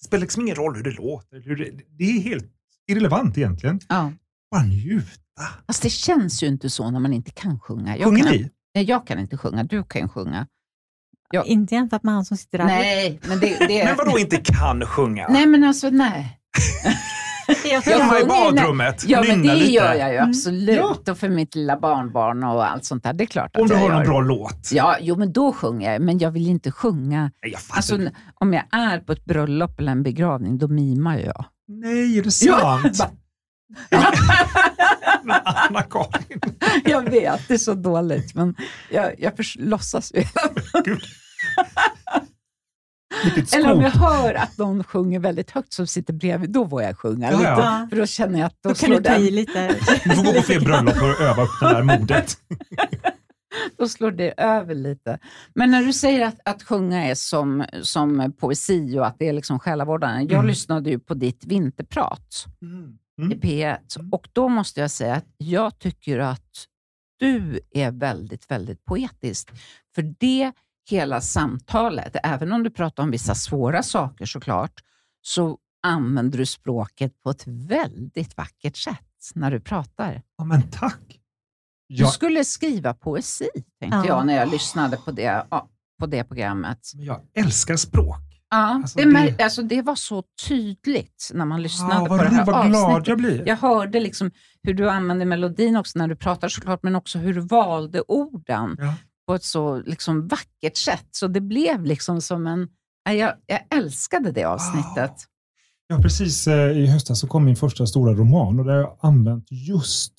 Det 0.00 0.04
spelar 0.04 0.20
liksom 0.20 0.42
ingen 0.42 0.54
roll 0.56 0.76
hur 0.76 0.82
det 0.82 0.90
låter. 0.90 1.40
Hur 1.40 1.56
det, 1.56 1.70
det 1.98 2.04
är 2.04 2.20
helt 2.20 2.46
irrelevant 2.88 3.38
egentligen. 3.38 3.80
Ja. 3.88 4.12
Bara 4.50 4.62
njuta. 4.62 5.08
Fast 5.66 5.82
det 5.82 5.90
känns 5.90 6.42
ju 6.42 6.46
inte 6.46 6.70
så 6.70 6.90
när 6.90 7.00
man 7.00 7.12
inte 7.12 7.30
kan 7.30 7.60
sjunga. 7.60 7.96
Jag 7.96 8.04
Sjunger 8.08 8.22
kan, 8.24 8.32
ni? 8.32 8.50
Nej, 8.74 8.84
jag 8.84 9.06
kan 9.06 9.18
inte 9.18 9.36
sjunga, 9.36 9.64
du 9.64 9.82
kan 9.84 10.02
ju 10.02 10.08
sjunga. 10.08 10.46
Ja. 11.30 11.44
Inte 11.44 11.74
jämfört 11.74 12.02
med 12.02 12.14
han 12.14 12.24
som 12.24 12.36
sitter 12.36 12.58
där. 12.58 12.64
Nej, 12.64 13.20
men 13.28 13.40
det, 13.40 13.56
det 13.68 13.84
Men 13.84 13.96
vadå 13.96 14.18
inte 14.18 14.36
kan 14.36 14.86
sjunga? 14.86 15.28
Nej, 15.28 15.46
men 15.46 15.64
alltså 15.64 15.90
nej. 15.90 16.38
Jag 17.64 17.82
Jag 17.86 17.98
Hemma 17.98 18.20
i 18.20 18.24
badrummet, 18.24 19.04
Ja, 19.08 19.22
men 19.28 19.42
det 19.42 19.54
lite. 19.54 19.72
gör 19.72 19.94
jag 19.94 20.10
ju 20.10 20.16
Mm. 20.16 20.28
absolut. 20.30 21.08
Och 21.08 21.18
för 21.18 21.28
mitt 21.28 21.54
lilla 21.54 21.78
barnbarn 21.78 22.44
och 22.44 22.70
allt 22.70 22.84
sånt 22.84 23.02
där. 23.02 23.12
Det 23.12 23.24
är 23.24 23.26
klart 23.26 23.56
att 23.56 23.62
Om 23.62 23.68
du 23.68 23.74
jag 23.74 23.80
har 23.80 23.88
gör. 23.88 23.94
någon 23.94 24.04
bra 24.04 24.20
låt. 24.20 24.70
Ja, 24.72 24.96
jo, 25.00 25.16
men 25.16 25.32
då 25.32 25.52
sjunger 25.52 25.92
jag. 25.92 26.02
Men 26.02 26.18
jag 26.18 26.30
vill 26.30 26.46
inte 26.48 26.70
sjunga. 26.72 27.20
Nej, 27.42 27.52
jag. 27.52 27.60
Alltså, 27.68 27.98
om 28.34 28.52
jag 28.52 28.64
är 28.70 29.00
på 29.00 29.12
ett 29.12 29.24
bröllop 29.24 29.80
eller 29.80 29.92
en 29.92 30.02
begravning, 30.02 30.58
då 30.58 30.68
mimar 30.68 31.18
jag. 31.18 31.44
Nej, 31.68 32.18
är 32.18 32.22
det 32.22 32.30
sant? 32.30 32.98
bara- 32.98 33.10
Anna-Karin. 35.44 36.40
Jag 36.84 37.10
vet, 37.10 37.48
det 37.48 37.54
är 37.54 37.58
så 37.58 37.74
dåligt, 37.74 38.34
men 38.34 38.54
jag, 38.90 39.14
jag 39.20 39.36
förs- 39.36 39.56
låtsas 39.60 40.12
ju. 40.14 40.22
Eller 43.56 43.72
om 43.72 43.80
jag 43.80 43.90
hör 43.90 44.34
att 44.34 44.58
någon 44.58 44.84
sjunger 44.84 45.18
väldigt 45.20 45.50
högt 45.50 45.72
som 45.72 45.86
sitter 45.86 46.12
bredvid, 46.12 46.50
då 46.50 46.68
får 46.68 46.82
jag 46.82 46.98
sjunga 46.98 47.30
Ja, 47.30 47.38
lite. 47.38 47.50
ja. 47.50 47.86
För 47.90 47.96
då 47.96 48.06
känner 48.06 48.38
jag 48.38 48.46
att 48.46 48.56
då, 48.62 48.68
Då 48.68 48.74
kan 48.74 48.86
slår 48.86 48.96
du 48.96 49.02
ta 49.04 49.14
i 49.16 49.30
lite. 49.30 49.68
Du 50.04 50.10
får 50.10 50.24
gå 50.24 50.32
på 50.32 50.42
fler 50.42 50.60
bröllop 50.60 50.96
och 50.96 51.20
öva 51.20 51.42
upp 51.42 51.48
det 51.60 51.66
där 51.68 51.82
modet. 51.82 52.36
då 53.78 53.88
slår 53.88 54.10
det 54.10 54.34
över 54.40 54.74
lite. 54.74 55.18
Men 55.54 55.70
när 55.70 55.82
du 55.82 55.92
säger 55.92 56.26
att, 56.26 56.36
att 56.44 56.62
sjunga 56.62 57.04
är 57.04 57.14
som, 57.14 57.64
som 57.82 58.32
poesi 58.40 58.98
och 58.98 59.06
att 59.06 59.16
det 59.18 59.28
är 59.28 59.32
liksom 59.32 59.58
själavårdande. 59.58 60.22
Jag 60.22 60.32
Mm. 60.32 60.46
lyssnade 60.46 60.90
ju 60.90 60.98
på 60.98 61.14
ditt 61.14 61.44
vinterprat 61.44 62.44
i 62.60 63.07
Mm. 63.18 63.40
P1 63.40 63.98
Mm. 63.98 64.12
och 64.12 64.28
då 64.32 64.48
måste 64.48 64.80
jag 64.80 64.90
säga 64.90 65.14
att 65.14 65.26
jag 65.36 65.78
tycker 65.78 66.18
att 66.18 66.64
du 67.18 67.60
är 67.70 67.90
väldigt, 67.90 68.50
väldigt 68.50 68.84
poetisk. 68.84 69.50
För 69.94 70.02
det 70.18 70.52
hela 70.90 71.20
samtalet, 71.20 72.16
även 72.22 72.52
om 72.52 72.62
du 72.62 72.70
pratar 72.70 73.02
om 73.02 73.10
vissa 73.10 73.34
svåra 73.34 73.82
saker 73.82 74.26
såklart, 74.26 74.80
så 75.22 75.58
använder 75.82 76.38
du 76.38 76.46
språket 76.46 77.22
på 77.22 77.30
ett 77.30 77.46
väldigt 77.46 78.36
vackert 78.36 78.76
sätt 78.76 79.30
när 79.34 79.50
du 79.50 79.60
pratar. 79.60 80.22
Ja, 80.38 80.44
men 80.44 80.70
tack. 80.70 81.00
Du 81.88 81.94
Jag, 81.94 82.12
skulle 82.12 82.44
skriva 82.44 82.94
poesi, 82.94 83.48
tänkte 83.80 83.98
Ja. 83.98 84.06
jag 84.06 84.26
när 84.26 84.36
jag 84.36 84.50
lyssnade 84.50 84.96
på 84.96 85.10
det, 85.12 85.46
på 85.98 86.06
det 86.06 86.24
programmet. 86.24 86.90
jag 86.94 87.20
älskar 87.34 87.76
språk. 87.76 88.27
Ja, 88.50 88.56
Alltså, 88.56 88.98
det, 88.98 89.04
det- 89.36 89.44
Alltså, 89.44 89.62
det 89.62 89.82
var 89.82 89.94
så 89.94 90.22
tydligt 90.48 91.30
när 91.34 91.44
man 91.44 91.62
lyssnade 91.62 91.94
Ja, 91.94 92.06
på 92.06 92.16
det 92.16 92.28
här 92.28 92.44
vad 92.44 92.66
glad 92.66 92.84
avsnittet. 92.84 93.08
jag 93.08 93.18
blir. 93.18 93.48
Jag 93.48 93.56
hörde 93.56 94.00
liksom 94.00 94.30
hur 94.62 94.74
du 94.74 94.90
använde 94.90 95.24
melodin 95.24 95.76
också 95.76 95.98
när 95.98 96.08
du 96.08 96.16
pratade 96.16 96.50
såklart, 96.50 96.82
men 96.82 96.96
också 96.96 97.18
hur 97.18 97.34
du 97.34 97.40
valde 97.40 98.00
orden 98.08 98.76
Ja. 98.78 98.94
på 99.26 99.34
ett 99.34 99.44
så 99.44 99.76
liksom 99.82 100.28
vackert 100.28 100.76
sätt. 100.76 101.06
Så 101.10 101.28
det 101.28 101.40
blev 101.40 101.84
liksom 101.84 102.20
som 102.20 102.46
en... 102.46 102.68
ja, 103.04 103.12
Jag, 103.12 103.34
jag 103.46 103.60
älskade 103.78 104.32
det 104.32 104.44
avsnittet. 104.44 105.12
Ja, 105.88 105.98
precis 106.02 106.46
eh, 106.46 106.70
i 106.78 106.86
höstas 106.86 107.20
så 107.20 107.26
kom 107.26 107.44
min 107.44 107.56
första 107.56 107.86
stora 107.86 108.12
roman 108.14 108.58
och 108.58 108.64
där 108.64 108.72
har 108.72 108.80
jag 108.80 108.96
använt 109.00 109.46
just 109.50 110.14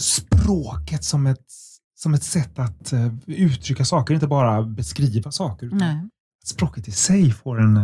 språket 0.00 1.04
som 1.04 1.26
ett, 1.26 1.46
som 1.94 2.14
ett 2.14 2.22
sätt 2.22 2.58
att 2.58 2.92
eh, 2.92 3.06
uttrycka 3.26 3.84
saker, 3.84 4.14
inte 4.14 4.26
bara 4.26 4.62
beskriva 4.62 5.32
saker. 5.32 5.66
Utan 5.66 5.78
Nej. 5.78 6.08
Språket 6.50 6.88
i 6.88 6.90
sig 6.92 7.32
får 7.32 7.60
en, 7.60 7.76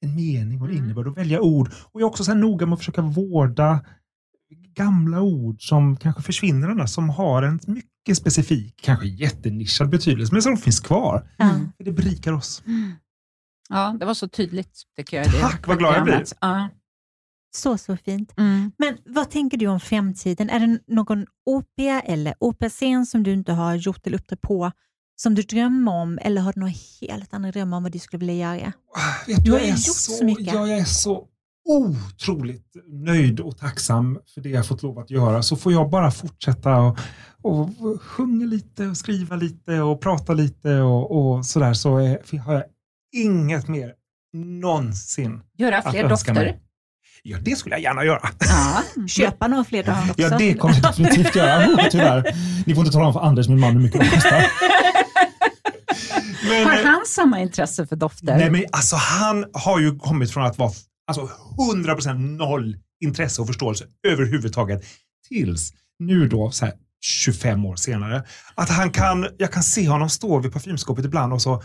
en 0.00 0.14
mening 0.16 0.60
och 0.62 0.68
en 0.68 0.72
Mm. 0.74 0.84
innebörd 0.84 1.06
och 1.06 1.18
välja 1.18 1.40
ord. 1.40 1.68
Och 1.92 2.00
jag 2.00 2.06
är 2.06 2.10
också 2.10 2.24
så 2.24 2.30
här 2.30 2.38
noga 2.38 2.66
med 2.66 2.72
att 2.74 2.78
försöka 2.80 3.02
vårda 3.02 3.80
gamla 4.76 5.20
ord 5.20 5.62
som 5.68 5.96
kanske 5.96 6.22
försvinner 6.22 6.68
annars, 6.68 6.90
som 6.90 7.08
har 7.10 7.42
en 7.42 7.60
mycket 7.66 8.16
specifik, 8.16 8.74
kanske 8.82 9.06
jättenischad 9.06 9.88
betydelse, 9.88 10.32
men 10.34 10.42
som 10.42 10.56
finns 10.56 10.80
kvar. 10.80 11.28
För 11.76 11.84
det 11.84 11.92
berikar 11.92 12.32
oss. 12.32 12.62
Ja, 13.68 13.96
det 14.00 14.06
var 14.06 14.14
så 14.14 14.28
tydligt 14.28 14.82
tycker 14.96 15.16
jag. 15.16 15.26
det 15.26 15.40
Tack, 15.40 15.66
vad 15.66 15.78
glad 15.78 15.94
jag 15.96 16.04
blir. 16.04 16.24
Ja. 16.40 16.68
Så, 17.56 17.78
så 17.78 17.96
fint. 17.96 18.34
Mm. 18.36 18.72
Men 18.78 18.96
vad 19.06 19.30
tänker 19.30 19.56
du 19.58 19.66
om 19.66 19.80
framtiden? 19.80 20.50
Är 20.50 20.60
det 20.60 20.78
någon 20.86 21.26
opera 21.46 22.00
eller 22.00 22.34
operascen 22.40 23.06
som 23.06 23.22
du 23.22 23.32
inte 23.32 23.52
har 23.52 23.74
gjort 23.74 24.06
eller 24.06 24.18
uppträtt 24.18 24.40
på 24.40 24.72
som 25.16 25.34
du 25.34 25.42
drömmer 25.42 25.92
om 25.92 26.18
eller 26.22 26.40
har 26.40 26.52
du 26.52 26.60
några 26.60 26.74
helt 27.00 27.34
andra 27.34 27.50
drömmar 27.50 27.76
om 27.76 27.82
vad 27.82 27.92
du 27.92 27.98
skulle 27.98 28.20
vilja 28.26 28.56
göra? 28.56 28.72
Vet 29.26 29.44
Du 29.44 29.52
har 29.52 29.58
jag 29.58 29.66
ju 29.66 29.72
är 29.72 29.76
gjort 29.76 29.96
så 29.96 30.24
mycket. 30.24 30.46
Ja, 30.46 30.66
jag 30.66 30.78
är 30.78 30.84
så 30.84 31.28
otroligt 31.68 32.76
nöjd 32.86 33.40
och 33.40 33.58
tacksam 33.58 34.18
för 34.34 34.40
det 34.40 34.48
jag 34.48 34.66
fått 34.66 34.82
lov 34.82 34.98
att 34.98 35.10
göra. 35.10 35.42
Så 35.42 35.56
får 35.56 35.72
jag 35.72 35.90
bara 35.90 36.10
fortsätta 36.10 36.76
och, 36.76 36.98
och 37.42 37.70
sjunga 38.02 38.46
lite 38.46 38.86
och 38.86 38.96
skriva 38.96 39.36
lite 39.36 39.80
och 39.80 40.00
prata 40.00 40.34
lite 40.34 40.80
och, 40.80 41.36
och 41.36 41.46
sådär. 41.46 41.74
Så 41.74 41.98
är, 41.98 42.38
har 42.38 42.54
jag 42.54 42.64
inget 43.14 43.68
mer 43.68 43.92
någonsin. 44.32 45.40
Göra 45.58 45.90
fler 45.90 46.08
dofter. 46.08 46.58
Ja, 47.22 47.38
det 47.42 47.56
skulle 47.56 47.74
jag 47.74 47.82
gärna 47.82 48.04
göra. 48.04 48.28
Ja. 48.38 48.82
Köpa 49.08 49.48
några 49.48 49.64
fler 49.64 49.82
dofter 49.82 50.10
också? 50.10 50.22
Ja, 50.22 50.38
det 50.38 50.54
kommer 50.54 50.74
jag 50.74 50.82
definitivt 50.82 51.36
göra. 51.36 51.88
Tyvärr. 51.90 52.34
Ni 52.66 52.74
får 52.74 52.84
inte 52.84 52.92
tala 52.92 53.06
om 53.06 53.12
för 53.12 53.20
Anders, 53.20 53.48
min 53.48 53.60
man, 53.60 53.72
hur 53.72 53.80
mycket 53.80 54.00
de 54.00 54.06
kostar. 54.08 54.44
Men, 56.48 56.66
Har 56.66 56.84
han 56.84 57.06
samma 57.06 57.40
intresse 57.40 57.86
för 57.86 57.96
dofter? 57.96 58.36
Nej, 58.36 58.50
men 58.50 58.64
alltså 58.72 58.96
han 58.96 59.44
har 59.52 59.80
ju 59.80 59.98
kommit 59.98 60.30
från 60.30 60.44
att 60.44 60.58
vara 60.58 60.70
alltså, 61.06 61.30
100% 61.74 62.14
noll 62.14 62.76
intresse 63.04 63.40
och 63.40 63.46
förståelse 63.46 63.84
överhuvudtaget 64.08 64.84
tills 65.28 65.72
nu 65.98 66.28
då 66.28 66.50
så 66.50 66.64
här 66.64 66.74
25 67.04 67.64
år 67.64 67.76
senare. 67.76 68.24
Att 68.54 68.68
han 68.68 68.90
kan, 68.90 69.26
jag 69.38 69.52
kan 69.52 69.62
se 69.62 69.88
honom 69.88 70.08
stå 70.10 70.38
vid 70.38 70.52
parfymskåpet 70.52 71.04
ibland 71.04 71.32
och 71.32 71.42
så 71.42 71.62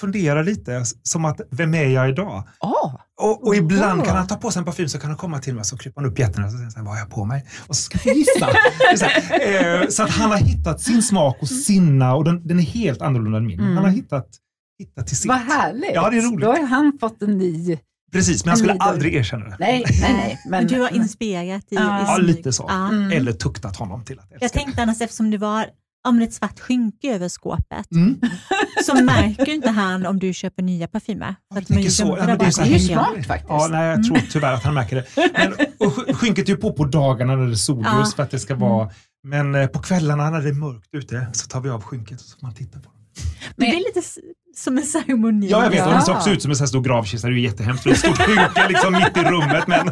fundera 0.00 0.42
lite 0.42 0.84
som 1.02 1.24
att 1.24 1.40
vem 1.50 1.74
är 1.74 1.86
jag 1.88 2.08
idag? 2.08 2.48
Åh, 2.60 2.94
Och, 3.20 3.46
och 3.46 3.56
ibland 3.56 4.00
Oho. 4.00 4.06
kan 4.06 4.16
han 4.16 4.26
ta 4.26 4.36
på 4.36 4.50
sig 4.50 4.60
en 4.60 4.64
parfym 4.64 4.88
så 4.88 4.98
kan 4.98 5.10
han 5.10 5.16
komma 5.16 5.38
till 5.38 5.54
mig 5.54 5.60
och 5.60 5.66
så 5.66 5.76
kryper 5.76 6.00
han 6.00 6.10
upp 6.10 6.18
jätterna 6.18 6.46
och 6.46 6.52
så 6.52 6.58
säger 6.58 6.72
han 6.76 6.84
vad 6.84 6.94
har 6.94 7.00
jag 7.00 7.10
på 7.10 7.24
mig? 7.24 7.46
Och 7.66 7.76
så 7.76 7.82
ska 7.82 7.98
vi 8.04 8.10
gissa. 8.18 8.46
Det 8.92 8.98
så, 8.98 9.04
här, 9.04 9.80
eh, 9.82 9.88
så 9.88 10.02
att 10.02 10.10
han 10.10 10.30
har 10.30 10.38
hittat 10.38 10.80
sin 10.80 11.02
smak 11.02 11.36
och 11.40 11.48
sina 11.48 12.14
och 12.14 12.24
den, 12.24 12.46
den 12.46 12.58
är 12.58 12.62
helt 12.62 13.02
annorlunda 13.02 13.38
än 13.38 13.46
min. 13.46 13.60
Mm. 13.60 13.74
Han 13.76 13.84
har 13.84 13.90
hittat, 13.92 14.28
hittat 14.78 15.06
till 15.06 15.16
sitt. 15.16 15.28
vad 15.28 15.38
härligt. 15.38 15.90
Ja, 15.94 16.10
det 16.10 16.16
är 16.18 16.22
roligt. 16.22 16.40
Då 16.40 16.52
har 16.52 16.66
han 16.66 16.92
fått 17.00 17.22
en 17.22 17.38
ny... 17.38 17.78
Precis, 18.12 18.44
men 18.44 18.50
han 18.50 18.58
skulle 18.58 18.72
aldrig 18.74 19.14
erkänna 19.14 19.44
det. 19.44 19.56
Nej, 19.60 19.84
nej, 20.00 20.12
nej. 20.16 20.40
Men 20.44 20.50
Men, 20.50 20.66
du 20.66 20.80
har 20.80 20.94
inspirerat 20.96 21.62
i, 21.70 21.74
Ja. 21.74 21.80
i 22.00 22.02
Ja, 22.06 22.14
smyg. 22.16 22.26
lite 22.26 22.52
så. 22.52 22.64
Ja. 22.68 22.88
Mm. 22.88 23.10
Eller 23.12 23.32
tuktat 23.32 23.76
honom 23.76 24.04
till 24.04 24.18
att 24.18 24.24
älska 24.32 24.44
Jag 24.44 24.52
tänkte 24.52 24.82
annars 24.82 25.00
eftersom 25.00 25.30
du 25.30 25.36
var 25.38 25.66
om 26.08 26.20
ett 26.22 26.34
svart 26.34 26.60
skynke 26.60 27.14
över 27.14 27.28
skåpet 27.28 27.66
det. 27.90 27.96
Mm. 27.96 28.20
så 28.86 28.94
märker 29.04 29.48
inte 29.52 29.70
han 29.70 30.06
om 30.06 30.18
du 30.18 30.32
köper 30.32 30.62
nya 30.62 30.88
parfymer. 30.88 31.34
För 31.52 31.60
att 31.60 31.70
är 31.70 31.74
ju 31.74 31.76
tänker 31.76 31.90
så. 31.90 32.16
Ja, 32.18 32.26
men 32.26 32.38
det 32.38 32.44
är 32.44 32.50
så 32.50 32.62
Det 32.62 32.74
är 32.74 32.78
smart 32.78 33.26
faktiskt. 33.26 33.48
Ja, 33.48 33.68
nej, 33.70 33.86
jag 33.88 34.04
tror 34.04 34.18
tyvärr 34.30 34.52
att 34.54 34.64
han 34.64 34.74
märker 34.74 34.96
det. 34.96 35.06
Men, 35.32 35.52
och 35.78 35.92
sk- 35.92 36.12
skynket 36.12 36.44
är 36.44 36.48
ju 36.52 36.56
på 36.56 36.72
på 36.72 36.84
dagarna 36.84 37.36
när 37.36 37.46
det 37.46 37.52
är 37.52 37.54
solljus 37.54 37.86
Ja. 37.86 37.96
Mm. 37.96 38.06
för 38.16 38.22
att 38.22 38.30
det 38.30 38.38
ska 38.38 38.54
vara 38.54 38.90
men 39.26 39.54
eh, 39.54 39.66
på 39.66 39.78
kvällarna 39.78 40.30
när 40.30 40.40
det 40.42 40.48
är 40.48 40.52
mörkt 40.54 40.88
ute 40.94 41.26
så 41.32 41.46
tar 41.48 41.60
vi 41.60 41.70
av 41.70 41.82
skynket 41.82 42.20
och 42.20 42.26
så 42.26 42.38
får 42.38 42.46
man 42.46 42.54
titta 42.54 42.78
på 42.80 42.90
det. 42.90 43.22
Det 43.56 43.70
blir 43.70 43.94
lite 43.96 44.02
som 44.60 44.78
en 44.78 44.84
ceremoni. 44.84 45.48
Ja, 45.48 45.62
jag 45.62 45.70
vet. 45.70 45.86
Och 45.86 45.92
det 45.92 46.00
ser 46.00 46.12
Ja. 46.12 46.16
också 46.18 46.30
ut 46.30 46.42
som 46.42 46.50
en 46.50 46.56
stor 46.56 46.82
gravkista. 46.82 47.28
Det 47.28 47.34
är 47.34 47.36
ju 47.36 47.42
jättehemskt. 47.42 47.84
Det 47.84 47.94
stort 47.94 48.18
skynke 48.18 48.68
liksom 48.68 48.92
mitt 48.92 49.16
i 49.16 49.20
rummet. 49.20 49.66
Men, 49.66 49.90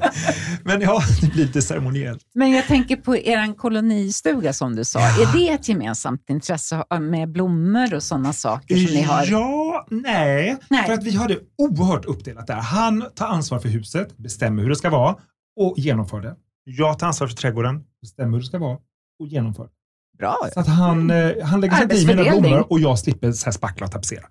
men 0.65 0.81
ja, 0.81 1.03
det 1.21 1.27
blir 1.33 1.47
lite 1.47 1.63
ceremoniellt. 1.63 2.21
Men 2.35 2.51
jag 2.51 2.67
tänker 2.67 2.97
på 2.97 3.17
er 3.17 3.55
kolonistuga 3.57 4.53
som 4.53 4.77
du 4.77 4.85
sa. 4.85 5.01
Är 5.01 5.39
det 5.39 5.49
ett 5.51 5.69
gemensamt 5.69 6.31
intresse 6.31 6.85
med 7.01 7.33
blommor 7.33 7.95
och 7.95 8.03
sådana 8.03 8.33
saker 8.33 8.77
som 8.77 8.95
ni 8.95 9.03
har? 9.03 9.27
Ja, 9.27 9.87
nej. 9.91 10.57
Nej. 10.71 10.87
För 10.87 10.93
att 10.93 11.05
vi 11.05 11.17
har 11.17 11.29
det 11.29 11.39
oerhört 11.59 12.05
uppdelat 12.05 12.47
där. 12.47 12.55
Han 12.55 13.05
tar 13.15 13.27
ansvar 13.27 13.59
för 13.59 13.69
huset, 13.69 14.17
bestämmer 14.17 14.63
hur 14.63 14.71
det 14.71 14.77
ska 14.77 14.91
vara 14.91 15.17
och 15.61 15.75
genomför 15.79 16.21
det. 16.21 16.35
Jag 16.65 16.99
tar 16.99 17.07
ansvar 17.07 17.29
för 17.29 17.37
trädgården, 17.37 17.81
bestämmer 18.03 18.33
hur 18.33 18.41
det 18.41 18.47
ska 18.47 18.59
vara 18.59 18.79
och 19.21 19.27
genomför 19.29 19.63
det. 19.63 19.71
Bra. 20.19 20.37
Så 20.55 20.61
att 20.61 20.67
han, 20.69 21.11
eh, 21.11 21.31
han 21.45 21.61
lägger 21.61 21.89
sig 21.89 22.03
i 22.03 22.07
mina 22.07 22.23
blommor 22.23 22.73
och 22.73 22.81
jag 22.81 22.99
slipper 22.99 23.33
så 23.33 23.45
här 23.45 23.53
spackla 23.53 23.87
och 23.87 23.93
tapetsera. 23.93 24.25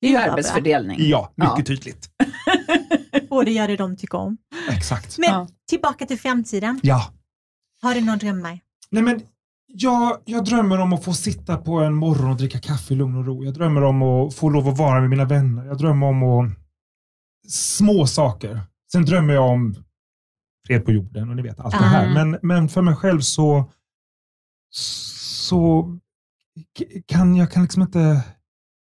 Det 0.00 0.06
är 0.06 0.10
ju 0.10 0.16
arbetsfördelning. 0.16 0.96
Ja, 1.00 1.32
mycket 1.36 1.58
Ja. 1.58 1.64
tydligt. 1.64 2.10
Och 3.30 3.44
det 3.44 3.50
gör 3.52 3.68
det 3.68 3.76
de 3.76 3.96
tycker 3.96 4.18
om. 4.18 4.36
Exakt. 4.70 5.18
Men 5.18 5.30
Ja. 5.30 5.48
tillbaka 5.68 6.06
till 6.06 6.18
framtiden. 6.18 6.80
Ja. 6.82 7.12
Har 7.82 7.94
du 7.94 8.00
några 8.00 8.16
drömmar? 8.18 8.60
Nej, 8.90 9.02
men 9.02 9.22
jag, 9.66 10.20
jag 10.24 10.44
drömmer 10.44 10.78
om 10.80 10.92
att 10.92 11.04
få 11.04 11.12
sitta 11.14 11.56
på 11.56 11.80
en 11.80 11.94
morgon 11.94 12.30
och 12.30 12.36
dricka 12.36 12.60
kaffe 12.60 12.94
i 12.94 12.96
lugn 12.96 13.16
och 13.16 13.26
ro. 13.26 13.44
Jag 13.44 13.54
drömmer 13.54 13.82
om 13.82 14.02
att 14.02 14.34
få 14.34 14.48
lov 14.48 14.68
att 14.68 14.78
vara 14.78 15.00
med 15.00 15.10
mina 15.10 15.24
vänner. 15.24 15.64
Jag 15.66 15.78
drömmer 15.78 16.06
om 16.06 16.22
att... 16.22 16.52
små 17.48 18.06
saker. 18.06 18.60
Sen 18.92 19.04
drömmer 19.04 19.34
jag 19.34 19.50
om 19.50 19.74
fred 20.66 20.84
på 20.84 20.92
jorden 20.92 21.30
och 21.30 21.36
ni 21.36 21.42
vet 21.42 21.60
allt 21.60 21.78
det 21.78 21.84
här. 21.84 22.06
Mm. 22.06 22.30
Men, 22.30 22.38
men 22.42 22.68
för 22.68 22.82
mig 22.82 22.96
själv 22.96 23.20
så, 23.20 23.70
så 24.70 25.98
kan 27.06 27.36
jag 27.36 27.52
kan 27.52 27.62
liksom 27.62 27.82
inte... 27.82 28.24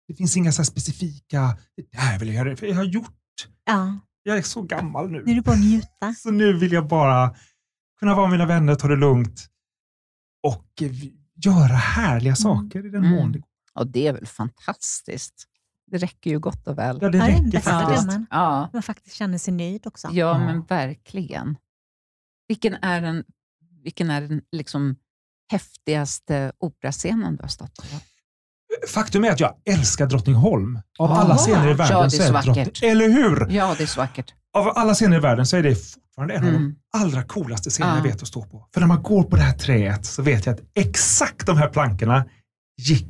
Det 0.09 0.15
finns 0.15 0.37
inga 0.37 0.53
så 0.53 0.63
här 0.63 0.65
specifika, 0.67 1.57
det 1.77 1.93
där 1.93 2.19
vill 2.19 2.29
jag 2.35 2.47
göra. 2.47 2.57
För 2.57 2.67
jag 2.67 2.75
har 2.77 2.85
gjort, 2.85 3.49
Ja, 3.65 3.99
jag 4.23 4.39
är 4.39 4.43
så 4.43 4.63
gammal 4.63 5.11
nu 5.11 5.19
är 5.21 5.25
nu. 5.25 5.35
du 5.35 5.41
bara 5.41 5.53
att 5.53 5.61
njuta. 5.61 6.15
Så 6.17 6.31
nu 6.31 6.53
vill 6.53 6.73
jag 6.73 6.89
bara 6.89 7.35
kunna 7.99 8.15
vara 8.15 8.27
med 8.27 8.33
mina 8.39 8.47
vänner, 8.47 8.75
ta 8.75 8.89
det 8.89 8.97
lugnt 8.97 9.47
och 10.43 10.83
göra 11.45 11.75
härliga 11.77 12.37
saker 12.37 12.87
i 12.87 12.91
den 12.91 13.05
Mm. 13.05 13.11
mån 13.17 13.33
det 13.33 13.39
går. 13.39 13.49
Och 13.75 13.87
det 13.87 14.07
är 14.07 14.13
väl 14.13 14.27
fantastiskt. 14.27 15.45
Det 15.91 15.99
räcker 15.99 16.31
ju 16.31 16.39
gott 16.39 16.67
och 16.69 16.79
väl. 16.79 16.99
Ja, 17.03 17.09
det 17.11 17.19
Ja, 17.19 17.25
det 17.27 17.31
är 17.33 17.37
den 17.37 17.45
räcker 17.45 17.59
bästa 17.59 17.71
faktiskt. 17.81 18.07
drömmen. 18.09 18.27
Ja, 18.31 18.71
Man 18.73 18.83
faktiskt 18.83 19.17
känner 19.17 19.39
sig 19.39 19.55
nöjd 19.55 19.87
också. 19.87 20.09
ja 20.09 20.13
Ja. 20.15 20.39
men 20.39 20.63
verkligen. 20.63 21.57
Vilken 22.49 22.75
är 22.75 23.01
den, 23.01 23.25
vilken 23.83 24.11
är 24.11 24.21
den 24.21 24.43
liksom 24.53 24.97
häftigaste 25.51 26.53
operascenen 26.59 27.37
du 27.37 27.43
har 27.43 27.49
stått 27.49 27.75
på? 27.77 27.97
Faktum 28.89 29.25
är 29.25 29.31
att 29.31 29.41
jag 29.41 29.55
älskar 29.65 30.07
Drottningholm. 30.07 30.81
Av 30.99 31.13
Ah, 31.13 31.17
alla 31.17 31.37
scener 31.37 31.67
i 31.67 31.71
ja, 31.71 31.77
världen 31.77 31.99
det 32.01 32.05
är 32.07 32.09
så 32.09 32.17
så 32.17 32.23
är 32.23 32.33
vackert. 32.33 32.55
Drottning... 32.55 32.91
Eller 32.91 33.09
hur? 33.09 33.47
Ja, 33.51 33.75
det 33.79 33.83
är 33.83 33.87
så 33.87 34.01
vackert. 34.01 34.35
Av 34.57 34.69
alla 34.79 34.95
scener 34.95 35.17
i 35.17 35.21
världen 35.21 35.47
så 35.47 35.57
är 35.57 35.63
det 35.63 35.75
fortfarande 35.75 36.35
en 36.35 36.45
av 36.47 36.53
de 36.53 36.57
Mm. 36.57 36.75
allra 36.97 37.23
coolaste 37.23 37.71
scener 37.71 37.89
jag 37.91 37.99
Ja. 37.99 38.03
vet 38.03 38.23
att 38.23 38.29
stå 38.29 38.45
på. 38.45 38.69
För 38.75 38.81
när 38.81 38.87
man 38.89 39.03
går 39.03 39.23
på 39.23 39.37
det 39.37 39.43
här 39.43 39.59
träet 39.59 40.07
så 40.07 40.23
vet 40.23 40.47
jag 40.47 40.55
att 40.55 40.61
exakt 40.75 41.47
de 41.47 41.57
här 41.57 41.69
plankorna 41.69 42.25
gick, 42.83 43.09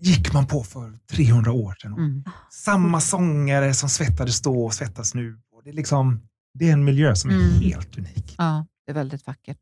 gick 0.00 0.32
man 0.32 0.46
på 0.46 0.64
för 0.64 0.98
300 1.12 1.52
år 1.52 1.74
sedan. 1.82 1.92
Mm. 1.92 2.24
Samma 2.50 3.00
sångare 3.00 3.74
som 3.74 3.88
svettades 3.88 4.40
då 4.42 4.64
och 4.64 4.74
svettas 4.74 5.14
nu. 5.14 5.38
Och 5.52 5.62
det, 5.64 5.70
är 5.70 5.74
liksom, 5.74 6.20
det 6.58 6.68
är 6.68 6.72
en 6.72 6.84
miljö 6.84 7.14
som 7.14 7.30
är 7.30 7.34
Mm. 7.34 7.60
helt 7.60 7.98
unik. 7.98 8.34
Ja, 8.38 8.66
det 8.86 8.92
är 8.92 8.94
väldigt 8.94 9.26
vackert. 9.26 9.58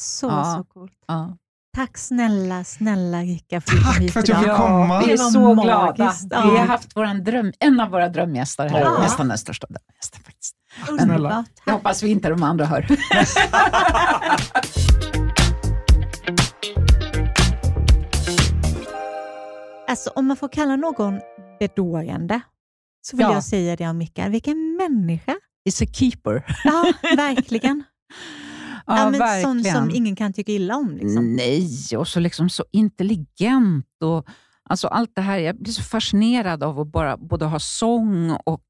Så, 0.00 0.26
Ja. 0.26 0.54
så 0.58 0.64
coolt. 0.64 0.92
Ja. 1.06 1.36
Tack 1.76 1.98
snälla, 1.98 2.64
snälla 2.64 3.18
Rika 3.22 3.60
för 3.60 3.76
att 3.76 3.84
Tack 3.84 3.98
hit 4.00 4.12
för 4.12 4.20
att 4.20 4.28
jag 4.28 4.38
fick 4.42 4.52
komma. 4.52 5.00
Vi 5.06 5.12
är 5.12 5.16
så 5.16 5.54
glada. 5.54 6.14
Ja. 6.30 6.50
Vi 6.50 6.58
har 6.58 6.66
haft 6.66 6.96
våran 6.96 7.24
dröm, 7.24 7.52
en 7.58 7.80
av 7.80 7.90
våra 7.90 8.08
drömgäster 8.08 8.68
här, 8.68 8.80
Ja. 8.80 8.98
nästan 9.02 9.28
den 9.28 9.38
största 9.38 9.66
drömgästen 9.66 10.20
faktiskt. 10.24 10.54
Underbart. 10.88 11.32
Jag 11.32 11.44
Tack. 11.64 11.74
hoppas 11.74 12.02
vi 12.02 12.08
inte 12.10 12.28
de 12.28 12.42
andra 12.42 12.64
hör. 12.66 12.86
Alltså, 19.88 20.10
om 20.10 20.26
man 20.26 20.36
får 20.36 20.48
kalla 20.48 20.76
någon 20.76 21.20
bedårande 21.58 22.40
så 23.02 23.16
vill 23.16 23.26
Ja. 23.26 23.32
jag 23.34 23.44
säga 23.44 23.76
det 23.76 23.88
om 23.88 23.98
Mikael. 23.98 24.30
Vilken 24.30 24.76
människa! 24.76 25.34
Is 25.64 25.82
a 25.82 25.86
keeper. 25.92 26.42
Ja, 26.64 26.92
verkligen. 27.16 27.84
Ja, 28.96 28.98
ja, 28.98 29.10
men 29.10 29.42
sån 29.42 29.64
som 29.64 29.90
ingen 29.90 30.16
kan 30.16 30.32
tycka 30.32 30.52
illa 30.52 30.76
om. 30.76 30.96
Liksom. 30.96 31.36
Nej, 31.36 31.68
och 31.96 32.08
så 32.08 32.20
liksom 32.20 32.50
så 32.50 32.64
intelligent. 32.72 33.86
och 34.04 34.26
alltså 34.70 34.88
Allt 34.88 35.10
det 35.14 35.22
här, 35.22 35.38
jag 35.38 35.56
blir 35.58 35.72
så 35.72 35.82
fascinerad 35.82 36.62
av 36.62 36.80
att 36.80 36.92
bara 36.92 37.16
både 37.16 37.44
ha 37.44 37.58
sång 37.58 38.30
och 38.30 38.64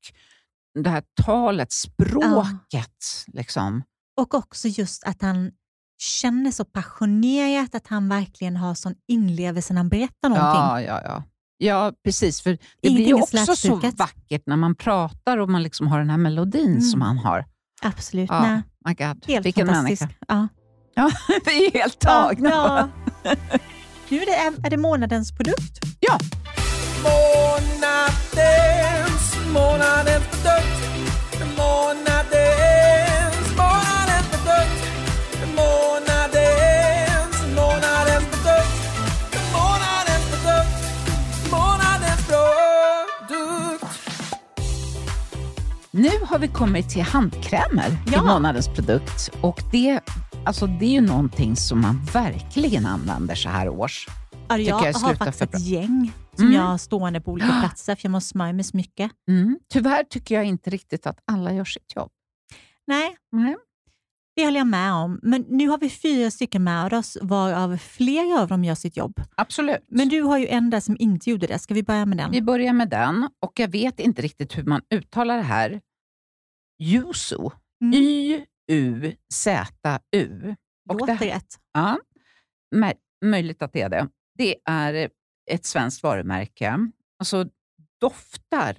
det 0.82 0.90
här 0.90 1.02
talet, 1.22 1.72
språket. 1.72 3.24
Liksom. 3.26 3.82
Och 4.20 4.34
också 4.34 4.68
just 4.68 5.04
att 5.04 5.22
han 5.22 5.50
känner 5.98 6.50
så 6.50 6.64
passionerat, 6.64 7.74
att 7.74 7.86
han 7.86 8.08
verkligen 8.08 8.56
har 8.56 8.74
sån 8.74 8.94
inlevelse 9.08 9.72
när 9.74 9.80
han 9.80 9.88
berättar 9.88 10.28
någonting. 10.28 10.60
Ja, 10.60 10.80
ja, 10.80 11.00
ja. 11.04 11.22
Ja, 11.62 11.92
precis. 12.04 12.40
För 12.40 12.50
det 12.50 12.58
Ingenting 12.80 12.94
blir 13.04 13.06
ju 13.06 13.22
också 13.22 13.56
så 13.56 13.74
vackert 13.96 14.42
när 14.46 14.56
man 14.56 14.74
pratar 14.74 15.38
och 15.38 15.48
man 15.48 15.62
liksom 15.62 15.86
har 15.86 15.98
den 15.98 16.10
här 16.10 16.16
melodin 16.16 16.68
Mm. 16.70 16.80
som 16.80 17.00
han 17.02 17.18
har. 17.18 17.44
Absolut. 17.82 18.30
Ja, 18.30 18.42
Nej, 18.42 18.62
my 18.88 18.94
God. 18.94 19.24
helt 19.26 19.46
Vilken 19.46 19.66
fantastisk. 19.66 20.02
människa. 20.02 20.18
Ja. 20.28 20.48
Ja, 20.94 21.10
vi 21.44 21.66
är 21.66 21.72
helt 21.72 21.98
tagna. 21.98 22.48
Ja, 22.50 22.88
ja. 23.22 23.30
Nu 24.08 24.22
är 24.22 24.26
det, 24.26 24.66
är 24.66 24.70
det 24.70 24.76
månadens 24.76 25.32
produkt. 25.32 25.78
Ja. 26.00 26.18
Månadens, 27.02 28.14
månadens 29.52 30.24
produkt. 30.30 30.79
Nu 46.00 46.08
har 46.26 46.38
vi 46.38 46.48
kommit 46.48 46.90
till 46.90 47.02
handkrämer 47.02 47.96
Ja. 48.12 48.22
i 48.22 48.26
månadens 48.26 48.68
produkt. 48.68 49.30
Och 49.42 49.60
det, 49.72 50.00
alltså 50.46 50.66
det 50.66 50.84
är 50.84 50.90
ju 50.90 51.00
någonting 51.00 51.56
som 51.56 51.80
man 51.80 52.04
verkligen 52.12 52.86
använder 52.86 53.34
så 53.34 53.48
här 53.48 53.68
års. 53.68 54.08
Ja, 54.48 54.58
jag 54.58 54.86
jag 54.86 54.92
har 54.92 55.14
faktiskt 55.14 55.42
ett 55.42 55.60
gäng 55.60 56.12
som 56.34 56.44
Mm. 56.44 56.56
jag 56.56 56.62
har 56.62 56.78
stående 56.78 57.20
på 57.20 57.30
olika 57.32 57.60
platser, 57.60 57.94
för 57.94 58.06
jag 58.06 58.10
måste 58.10 58.28
smörja 58.28 58.52
mig 58.52 58.64
så 58.64 58.76
mycket. 58.76 59.10
Mm. 59.28 59.58
Tyvärr 59.72 60.04
tycker 60.04 60.34
jag 60.34 60.44
inte 60.44 60.70
riktigt 60.70 61.06
att 61.06 61.18
alla 61.32 61.52
gör 61.52 61.64
sitt 61.64 61.96
jobb. 61.96 62.10
Nej, 62.86 63.16
Nej. 63.32 63.56
det 64.36 64.44
håller 64.44 64.60
jag 64.60 64.66
med 64.66 64.92
om. 64.92 65.20
Men 65.22 65.44
nu 65.48 65.68
har 65.68 65.78
vi 65.78 65.90
fyra 65.90 66.30
stycken 66.30 66.64
med 66.64 66.92
oss, 66.94 67.18
varav 67.22 67.76
flera 67.76 68.40
av 68.40 68.48
dem 68.48 68.64
gör 68.64 68.74
sitt 68.74 68.96
jobb. 68.96 69.20
Absolut. 69.34 69.84
Men 69.88 70.08
du 70.08 70.22
har 70.22 70.38
ju 70.38 70.46
en 70.46 70.70
där 70.70 70.80
som 70.80 70.96
inte 70.98 71.30
gjorde 71.30 71.46
det. 71.46 71.58
Ska 71.58 71.74
vi 71.74 71.82
börja 71.82 72.06
med 72.06 72.18
den? 72.18 72.30
Vi 72.30 72.42
börjar 72.42 72.72
med 72.72 72.88
den 72.88 73.28
och 73.42 73.52
jag 73.60 73.68
vet 73.68 74.00
inte 74.00 74.22
riktigt 74.22 74.58
hur 74.58 74.64
man 74.64 74.80
uttalar 74.94 75.36
det 75.36 75.42
här. 75.42 75.80
Yuzu. 76.80 77.50
Mm. 77.84 77.94
Y-U-Z-U. 79.30 80.54
Låter 80.90 81.06
det- 81.06 81.24
rätt. 81.34 81.58
Ja, 81.72 81.98
mö- 82.74 82.96
möjligt 83.24 83.62
att 83.62 83.72
det 83.72 83.80
är 83.82 83.88
det. 83.88 84.08
Det 84.38 84.56
är 84.64 85.10
ett 85.50 85.64
svenskt 85.64 86.02
varumärke. 86.02 86.78
Alltså 87.18 87.44
doftar 88.00 88.78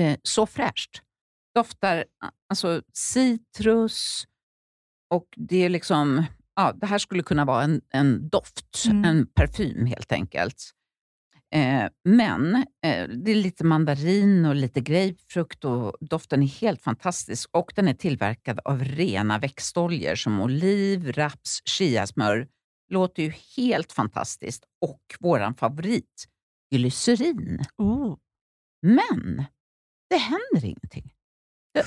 eh, 0.00 0.18
så 0.22 0.46
fräscht. 0.46 1.02
Doftar 1.54 2.04
alltså 2.48 2.82
citrus 2.92 4.26
och 5.10 5.28
det 5.36 5.56
är 5.56 5.68
liksom, 5.68 6.24
ja, 6.56 6.72
det 6.72 6.86
här 6.86 6.98
skulle 6.98 7.22
kunna 7.22 7.44
vara 7.44 7.62
en, 7.64 7.80
en 7.90 8.28
doft, 8.28 8.84
Mm. 8.86 9.04
en 9.04 9.26
parfym 9.26 9.86
helt 9.86 10.12
enkelt. 10.12 10.70
Eh, 11.54 11.88
men 12.04 12.54
eh, 12.56 13.08
det 13.08 13.30
är 13.30 13.34
lite 13.34 13.64
mandarin 13.64 14.44
och 14.44 14.54
lite 14.54 14.80
grapefrukt 14.80 15.64
och 15.64 15.96
doften 16.00 16.42
är 16.42 16.46
helt 16.46 16.82
fantastisk. 16.82 17.50
Och 17.52 17.72
den 17.76 17.88
är 17.88 17.94
tillverkad 17.94 18.60
av 18.64 18.84
rena 18.84 19.38
växtoljor 19.38 20.14
som 20.14 20.40
oliv, 20.40 21.12
raps, 21.12 21.62
chiasmör. 21.64 22.48
Låter 22.90 23.22
ju 23.22 23.32
helt 23.56 23.92
fantastiskt. 23.92 24.64
Och 24.80 25.02
våran 25.20 25.54
favorit, 25.54 26.28
glycerin. 26.74 27.64
Oh. 27.76 28.16
Men 28.82 29.44
det 30.10 30.16
händer 30.16 30.64
ingenting. 30.64 31.12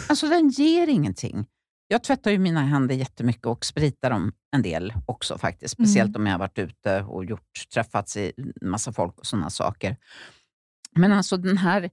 Alltså 0.09 0.28
den 0.28 0.49
ger 0.49 0.88
ingenting. 0.88 1.45
Jag 1.88 2.03
tvättar 2.03 2.31
ju 2.31 2.39
mina 2.39 2.61
händer 2.61 2.95
jättemycket 2.95 3.45
och 3.45 3.65
spritar 3.65 4.09
dem 4.09 4.31
en 4.55 4.61
del 4.61 4.93
också 5.05 5.38
faktiskt. 5.38 5.73
Speciellt 5.73 6.15
om 6.15 6.25
jag 6.25 6.33
har 6.33 6.39
varit 6.39 6.57
ute 6.59 7.01
och 7.03 7.25
gjort, 7.25 7.51
träffats 7.73 8.17
i 8.17 8.31
massa 8.61 8.93
folk 8.93 9.19
och 9.19 9.25
sådana 9.25 9.49
saker. 9.49 9.97
Men 10.95 11.13
alltså 11.13 11.38
den 11.38 11.57
här, 11.57 11.89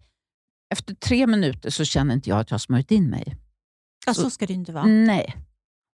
efter 0.75 0.95
tre 0.95 1.27
minuter 1.27 1.71
så 1.71 1.85
känner 1.85 2.15
inte 2.15 2.31
jag 2.31 2.39
att 2.41 2.51
jag 2.51 2.55
har 2.55 2.59
smörjt 2.61 2.91
in 2.91 3.11
mig. 3.11 3.37
Ja, 4.07 4.15
Så- 4.15 4.23
så 4.23 4.31
ska 4.31 4.47
det 4.47 4.53
inte 4.53 4.73
vara. 4.73 4.85
Nej. 4.87 5.37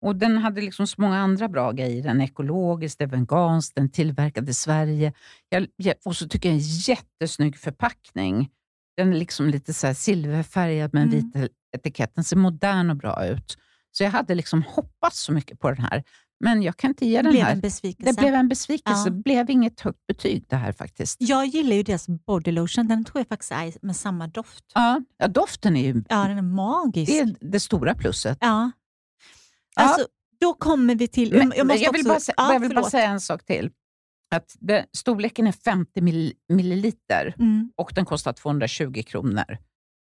Och 0.05 0.15
den 0.15 0.37
hade 0.37 0.61
liksom 0.61 0.87
så 0.87 1.01
många 1.01 1.17
andra 1.19 1.47
bra 1.49 1.71
grejer. 1.71 2.03
Den 2.03 2.21
är 2.21 2.25
ekologisk, 2.25 2.97
den 2.99 3.13
är 3.13 3.17
vegansk, 3.17 3.75
den 3.75 3.89
tillverkad 3.91 4.49
i 4.49 4.53
Sverige. 4.53 5.13
Jag, 5.49 5.67
och 6.05 6.15
så 6.15 6.27
tycker 6.27 6.49
jag 6.49 6.53
en 6.55 6.63
jättesnygg 6.63 7.57
förpackning. 7.57 8.49
Den 8.97 9.13
är 9.13 9.17
liksom 9.17 9.47
lite 9.49 9.73
så 9.73 9.93
silverfärgad 9.93 10.93
med 10.93 11.13
Mm. 11.13 11.49
etikett. 11.77 12.15
Den 12.15 12.23
ser 12.23 12.37
modern 12.37 12.89
och 12.89 12.95
bra 12.95 13.25
ut. 13.25 13.57
Så 13.91 14.03
jag 14.03 14.11
hade 14.11 14.35
liksom 14.35 14.63
hoppats 14.63 15.19
så 15.19 15.31
mycket 15.31 15.59
på 15.59 15.71
den 15.71 15.79
här. 15.85 16.03
Men 16.43 16.63
jag 16.63 16.77
kan 16.77 16.89
inte 16.89 17.05
ge 17.05 17.21
den 17.21 17.31
blev 17.31 17.43
här. 17.43 17.51
en 17.53 17.59
besvikelse. 17.59 18.11
Det 18.11 18.21
blev 18.21 18.33
en 18.33 18.49
besvikelse. 18.49 18.99
Ja. 18.99 19.05
Det 19.05 19.11
blev 19.11 19.49
inget 19.49 19.79
högt 19.81 20.07
betyg 20.07 20.45
det 20.49 20.55
här 20.55 20.71
faktiskt. 20.71 21.17
Jag 21.19 21.45
gillar 21.45 21.75
ju 21.75 21.83
deras 21.83 22.07
body 22.07 22.51
lotion. 22.51 22.87
Den 22.87 23.05
tror 23.05 23.19
jag 23.19 23.27
faktiskt 23.27 23.51
är 23.51 23.73
med 23.85 23.95
samma 23.95 24.27
doft. 24.27 24.65
Ja, 24.73 25.01
ja 25.17 25.27
doften 25.27 25.75
är 25.75 25.81
ju 25.93 26.03
Ja, 26.09 26.27
den 26.27 26.37
är 26.37 26.41
magisk. 26.41 27.11
det, 27.11 27.19
är 27.19 27.35
det 27.51 27.59
stora 27.59 27.95
plusset. 27.95 28.37
Ja. 28.41 28.71
Ja. 29.75 29.81
Alltså, 29.83 30.07
då 30.41 30.53
kommer 30.53 30.95
vi 30.95 31.07
till... 31.07 31.33
Men, 31.33 31.53
jag 31.55 31.67
måste 31.67 31.83
jag 31.83 31.91
vill, 31.93 31.99
också, 32.01 32.09
bara, 32.09 32.19
sä- 32.19 32.33
ja, 32.37 32.53
jag 32.53 32.59
vill 32.59 32.75
bara 32.75 32.89
säga 32.89 33.09
en 33.09 33.21
sak 33.21 33.45
till. 33.45 33.71
Att 34.35 34.55
det, 34.59 34.85
storleken 34.97 35.47
är 35.47 35.51
50 35.51 36.01
mill- 36.01 36.33
milliliter 36.49 37.35
Mm, 37.39 37.71
och 37.75 37.91
den 37.95 38.05
kostar 38.05 38.33
220 38.33 39.03
kronor. 39.07 39.57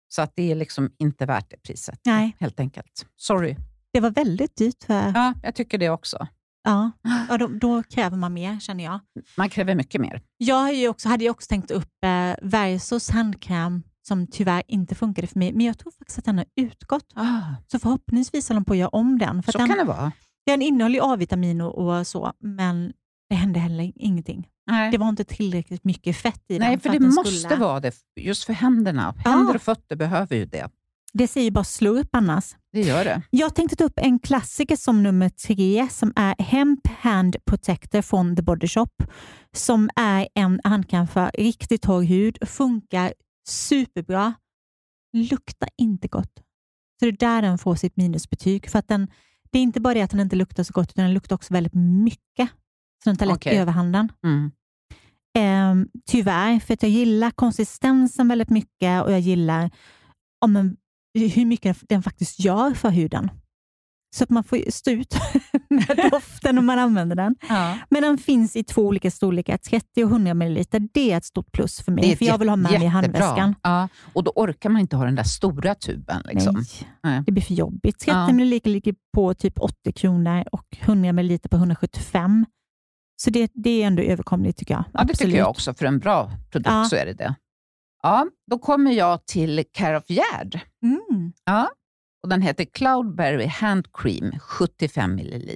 Så 0.07 0.21
att 0.21 0.31
det 0.35 0.51
är 0.51 0.55
liksom 0.55 0.91
inte 0.99 1.25
värt 1.25 1.49
det 1.49 1.57
priset. 1.57 1.99
nej, 2.05 2.35
Helt 2.39 2.59
enkelt. 2.59 3.05
Sorry. 3.15 3.55
Det 3.93 3.99
var 3.99 4.09
väldigt 4.11 4.55
dyrt. 4.55 4.83
För, 4.83 4.93
ja. 4.93 5.11
Ja, 5.15 5.33
jag 5.43 5.55
tycker 5.55 5.77
det 5.77 5.89
också. 5.89 6.27
Ja, 6.63 6.91
då, 7.39 7.47
då 7.47 7.83
kräver 7.83 8.17
man 8.17 8.33
mer 8.33 8.59
känner 8.59 8.83
jag. 8.83 8.99
Man 9.37 9.49
kräver 9.49 9.75
mycket 9.75 10.01
mer. 10.01 10.21
Jag 10.37 10.55
har 10.55 10.87
också, 10.89 11.09
hade 11.09 11.23
ju 11.23 11.29
också 11.29 11.47
tänkt 11.47 11.71
upp 11.71 12.03
eh, 12.05 12.35
Versos 12.41 13.09
handkräm 13.09 13.83
som 14.07 14.27
tyvärr 14.27 14.63
inte 14.67 14.95
funkade 14.95 15.27
för 15.27 15.39
mig, 15.39 15.53
men 15.53 15.65
jag 15.65 15.77
tror 15.79 15.91
faktiskt 15.91 16.19
att 16.19 16.25
den 16.25 16.37
har 16.37 16.45
utgått. 16.55 17.05
Ah, 17.15 17.41
Så 17.71 17.79
förhoppningsvis 17.79 18.49
håller 18.49 18.59
de 18.59 18.65
på 18.65 18.73
att 18.73 18.79
göra 18.79 18.89
om 18.89 19.17
den. 19.19 19.43
För 19.43 19.51
så 19.51 19.57
den, 19.57 19.67
kan 19.67 19.77
det 19.77 19.83
vara. 19.83 20.11
den 20.45 20.61
innehåller 20.61 20.95
ju 20.95 21.01
A-vitamin 21.13 21.61
och, 21.61 21.77
och 21.97 22.07
så, 22.07 22.33
men 22.39 22.93
det 23.29 23.35
hände 23.35 23.59
heller 23.59 23.91
ingenting. 23.95 24.47
Nej, 24.71 24.91
Det 24.91 24.97
var 24.97 25.09
inte 25.09 25.23
tillräckligt 25.23 25.83
mycket 25.83 26.15
fett 26.17 26.43
i 26.47 26.59
Nej 26.59 26.69
den. 26.69 26.79
för 26.79 26.89
att 26.89 26.93
det 26.95 27.05
måste 27.05 27.31
skulle- 27.31 27.55
vara 27.55 27.79
det. 27.79 27.95
Just 28.19 28.43
för 28.43 28.53
händerna. 28.53 29.13
Ja. 29.25 29.31
Händer 29.31 29.55
och 29.55 29.61
fötter 29.61 29.95
behöver 29.95 30.35
ju 30.35 30.45
det. 30.45 30.69
Det 31.13 31.27
säger 31.27 31.51
bara 31.51 31.63
slå 31.63 31.89
upp 31.89 32.09
annars. 32.11 32.55
Det 32.71 32.81
gör 32.81 33.05
det. 33.05 33.21
Jag 33.29 33.55
tänkte 33.55 33.75
ta 33.75 33.83
upp 33.83 33.99
en 33.99 34.19
klassiker 34.19 34.75
som 34.75 35.03
nummer 35.03 35.29
tre 35.29 35.87
som 35.91 36.13
är 36.15 36.35
Hemp 36.43 36.87
Hand 36.87 37.35
Protector 37.45 38.01
från 38.01 38.35
The 38.35 38.41
Body 38.41 38.67
Shop. 38.67 38.89
Som 39.55 39.89
är 39.95 40.27
en 40.35 40.61
handkräm 40.63 41.07
för 41.07 41.31
riktigt 41.33 41.81
torr 41.81 42.03
hud. 42.03 42.37
Funkar 42.49 43.13
superbra. 43.47 44.33
Luktar 45.13 45.69
inte 45.77 46.07
gott. 46.07 46.33
Så 46.99 47.05
det 47.05 47.07
är 47.07 47.11
där 47.11 47.41
den 47.41 47.57
får 47.57 47.75
sitt 47.75 47.97
minusbetyg. 47.97 48.69
För 48.69 48.79
att 48.79 48.87
den, 48.87 49.07
det 49.51 49.59
är 49.59 49.63
inte 49.63 49.81
bara 49.81 49.93
det 49.93 50.01
att 50.01 50.11
den 50.11 50.19
inte 50.19 50.35
luktar 50.35 50.63
så 50.63 50.73
gott, 50.73 50.89
utan 50.89 51.05
den 51.05 51.13
luktar 51.13 51.35
också 51.35 51.53
väldigt 51.53 51.73
mycket. 51.75 52.49
Så 53.03 53.09
den 53.09 53.17
tar 53.17 53.25
lätt 53.25 53.35
Okej. 53.35 53.57
överhanden. 53.57 54.11
Mm. 54.23 54.51
Ehm, 55.37 55.87
tyvärr, 56.05 56.59
för 56.59 56.73
att 56.73 56.83
jag 56.83 56.91
gillar 56.91 57.31
konsistensen 57.31 58.27
väldigt 58.27 58.49
mycket 58.49 59.03
och 59.03 59.11
jag 59.11 59.19
gillar, 59.19 59.71
om 60.45 60.55
en, 60.55 60.77
hur 61.27 61.45
mycket 61.45 61.77
den 61.89 62.03
faktiskt 62.03 62.39
gör 62.39 62.73
för 62.73 62.89
huden. 62.89 63.31
Så 64.15 64.23
att 64.23 64.29
man 64.29 64.43
får 64.43 64.71
stå 64.71 64.91
ut 64.91 65.15
med 65.69 66.09
doften 66.11 66.55
när 66.55 66.61
man 66.61 66.79
använder 66.79 67.15
den. 67.15 67.35
Ja. 67.49 67.77
Men 67.89 68.01
den 68.01 68.17
finns 68.17 68.55
i 68.55 68.63
två 68.63 68.81
olika 68.81 69.11
storlekar, 69.11 69.57
30 69.57 70.03
och 70.03 70.09
100 70.11 70.33
ml. 70.33 70.63
Det 70.93 71.11
är 71.11 71.17
ett 71.17 71.25
stort 71.25 71.51
plus 71.51 71.81
för 71.81 71.91
mig, 71.91 72.15
för 72.15 72.25
jag 72.25 72.37
vill 72.37 72.49
ha 72.49 72.55
med 72.55 72.71
mig 72.71 72.83
i 72.83 72.85
handväskan. 72.85 73.55
Ja, 73.63 73.87
och 74.13 74.23
då 74.23 74.31
orkar 74.35 74.69
man 74.69 74.81
inte 74.81 74.95
ha 74.95 75.05
den 75.05 75.15
där 75.15 75.23
stora 75.23 75.75
tuben. 75.75 76.21
Liksom. 76.25 76.55
Nej, 76.55 76.65
Nej. 77.03 77.23
det 77.25 77.31
blir 77.31 77.43
för 77.43 77.53
jobbigt. 77.53 77.99
30 77.99 78.11
Ja. 78.11 78.27
ml 78.31 78.59
ligger 78.63 78.95
på 79.13 79.33
typ 79.33 79.59
80 79.59 79.91
kronor 79.91 80.43
och 80.51 80.65
100 80.79 81.09
ml 81.13 81.39
på 81.39 81.57
175. 81.57 82.45
Så 83.21 83.29
det, 83.29 83.51
det 83.53 83.83
är 83.83 83.87
ändå 83.87 84.03
överkomligt 84.03 84.57
tycker 84.57 84.73
jag. 84.73 84.83
Ja, 84.93 85.03
det 85.03 85.13
tycker 85.13 85.37
jag 85.37 85.49
också. 85.49 85.73
För 85.73 85.85
en 85.85 85.99
bra 85.99 86.31
produkt 86.51 86.69
Ja. 86.69 86.85
så 86.85 86.95
är 86.95 87.05
det 87.05 87.13
det. 87.13 87.35
Ja, 88.03 88.27
då 88.51 88.59
kommer 88.59 88.91
jag 88.91 89.25
till 89.25 89.63
Care 89.71 89.97
of 89.97 90.03
Gerd. 90.09 90.59
Mm. 90.83 91.33
Ja. 91.45 91.69
Och 92.23 92.29
den 92.29 92.41
heter 92.41 92.65
Cloudberry 92.65 93.45
Hand 93.45 93.87
Cream 93.93 94.39
75 94.39 95.11
ml. 95.11 95.55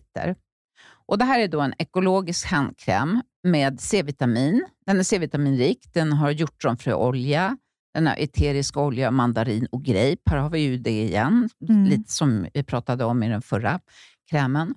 Och 1.08 1.18
det 1.18 1.26
här 1.26 1.40
är 1.40 1.48
då 1.48 1.62
en 1.62 1.74
ekologisk 1.78 2.46
handkräm 2.48 3.22
med 3.44 3.80
C-vitamin. 3.82 4.66
Den 4.86 5.00
är 5.00 5.04
C-vitaminrik, 5.04 5.94
den 5.94 6.14
har 6.14 6.32
hjortronfröolja, 6.32 7.58
den 7.94 8.08
har 8.08 8.16
eterisk 8.16 8.78
olja, 8.78 9.12
mandarin 9.12 9.66
och 9.72 9.84
grape. 9.84 10.22
Här 10.30 10.38
har 10.38 10.50
vi 10.50 10.60
ju 10.60 10.78
det 10.78 11.04
igen, 11.04 11.50
Mm. 11.70 11.84
lite 11.86 12.12
som 12.12 12.48
vi 12.54 12.64
pratade 12.64 13.06
om 13.06 13.24
i 13.24 13.30
den 13.30 13.42
förra 13.42 13.80
krämen. 14.30 14.76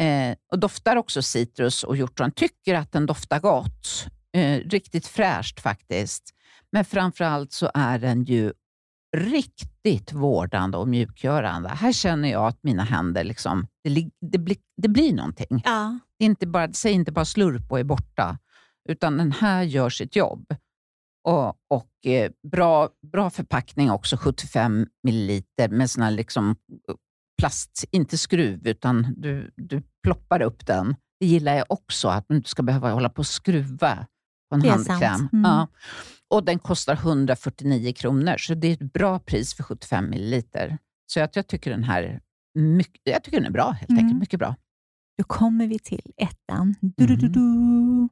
Eh, 0.00 0.36
och 0.52 0.58
doftar 0.58 0.96
också 0.96 1.22
citrus 1.22 1.82
och 1.84 1.96
hjortron. 1.96 2.30
Tycker 2.30 2.74
att 2.74 2.92
den 2.92 3.06
doftar 3.06 3.40
gott. 3.40 4.06
Eh, 4.36 4.58
riktigt 4.60 5.06
fräscht 5.06 5.60
faktiskt. 5.60 6.33
Men 6.74 6.84
framförallt 6.84 7.52
så 7.52 7.70
är 7.74 7.98
den 7.98 8.24
ju 8.24 8.52
riktigt 9.16 10.12
vårdande 10.12 10.76
och 10.76 10.88
mjukgörande. 10.88 11.68
Här 11.68 11.92
känner 11.92 12.30
jag 12.30 12.46
att 12.46 12.62
mina 12.62 12.82
händer, 12.82 13.24
liksom, 13.24 13.66
det, 13.84 14.10
det, 14.20 14.38
blir, 14.38 14.56
det 14.82 14.88
blir 14.88 15.12
någonting. 15.12 15.62
Ja. 15.64 15.98
Inte 16.18 16.46
bara, 16.46 16.72
säg 16.72 16.92
inte 16.92 17.12
bara 17.12 17.24
slurp 17.24 17.72
och 17.72 17.78
är 17.78 17.84
borta, 17.84 18.38
utan 18.88 19.16
den 19.16 19.32
här 19.32 19.62
gör 19.62 19.90
sitt 19.90 20.16
jobb. 20.16 20.54
Och, 21.28 21.48
och 21.48 22.06
eh, 22.06 22.32
bra, 22.52 22.88
bra 23.12 23.30
förpackning 23.30 23.90
också, 23.90 24.16
75 24.16 24.86
milliliter 25.02 25.68
med 25.68 25.90
sån 25.90 26.02
här 26.02 26.10
liksom 26.10 26.56
plast, 27.38 27.84
inte 27.90 28.18
skruv, 28.18 28.66
utan 28.66 29.14
du, 29.16 29.50
du 29.56 29.82
ploppar 30.02 30.42
upp 30.42 30.66
den. 30.66 30.96
Det 31.20 31.26
gillar 31.26 31.54
jag 31.54 31.66
också, 31.68 32.08
att 32.08 32.28
man 32.28 32.36
inte 32.36 32.50
ska 32.50 32.62
behöva 32.62 32.90
hålla 32.90 33.08
på 33.08 33.18
och 33.18 33.26
skruva 33.26 34.06
på 34.48 34.54
en 34.54 34.60
Det 34.60 34.68
handkräm. 34.70 35.28
Mm. 35.32 35.50
Ja. 35.50 35.68
Och 36.30 36.44
den 36.44 36.58
kostar 36.58 36.94
149 36.94 37.92
kronor, 37.92 38.36
så 38.38 38.54
det 38.54 38.68
är 38.68 38.72
ett 38.72 38.92
bra 38.92 39.18
pris 39.18 39.54
för 39.54 39.62
75 39.62 40.10
milliliter. 40.10 40.78
Så 41.06 41.18
jag, 41.18 41.28
jag 41.32 41.46
tycker 41.46 41.70
den 41.70 41.84
här 41.84 42.20
mycket, 42.54 43.00
jag 43.04 43.22
tycker 43.24 43.36
den 43.38 43.46
är 43.46 43.50
bra, 43.50 43.70
helt 43.70 43.90
Mm. 43.90 44.04
enkelt. 44.04 44.20
Mycket 44.20 44.38
bra. 44.38 44.56
Då 45.18 45.24
kommer 45.24 45.66
vi 45.66 45.78
till 45.78 46.12
ettan. 46.16 46.74
Du, 46.80 47.06
du, 47.06 47.16
du, 47.16 47.28
du. 47.28 48.08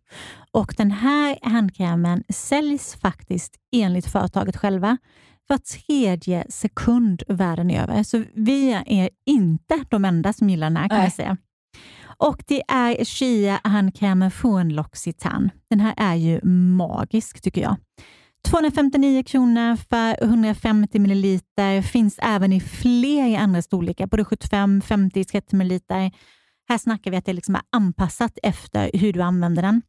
Och 0.51 0.75
Den 0.77 0.91
här 0.91 1.39
handkrämen 1.43 2.25
säljs 2.29 2.95
faktiskt 2.95 3.57
enligt 3.73 4.07
företaget 4.07 4.57
själva 4.57 4.99
var 5.49 5.59
tredje 5.59 6.47
sekund 6.49 7.23
världen 7.29 7.71
över. 7.71 8.03
Så 8.03 8.25
vi 8.35 8.73
är 8.87 9.11
inte 9.27 9.85
de 9.91 10.05
enda 10.05 10.33
som 10.33 10.51
gillar 10.51 10.67
den 10.67 10.77
här 10.77 10.89
kan 10.89 10.99
Nej. 10.99 11.07
jag 11.07 11.13
säga. 11.13 11.37
Och 12.23 12.43
Det 12.47 12.63
är 12.69 13.05
Chia-handkrämen 13.05 14.31
från 14.31 14.73
L'Occitane. 14.73 15.51
Den 15.71 15.81
här 15.81 15.95
är 15.97 16.15
ju 16.15 16.41
magisk 16.77 17.43
tycker 17.43 17.61
jag. 17.61 17.77
259 18.49 19.23
kronor 19.23 19.77
för 19.77 20.25
150 20.25 20.99
milliliter. 20.99 21.83
Finns 21.83 22.19
även 22.23 22.53
i 22.53 22.61
fler 22.61 23.39
andra 23.39 23.63
storlekar, 23.63 24.07
både 24.07 24.25
75, 24.25 24.81
50, 24.83 25.25
30 25.25 25.57
milliliter. 25.57 26.11
Här 26.69 26.79
snackar 26.79 27.11
vi 27.11 27.17
att 27.17 27.25
det 27.25 27.33
liksom 27.33 27.55
är 27.55 27.63
anpassat 27.73 28.39
efter 28.43 28.91
hur 28.95 29.13
du 29.13 29.21
använder 29.23 29.63
den. 29.63 29.83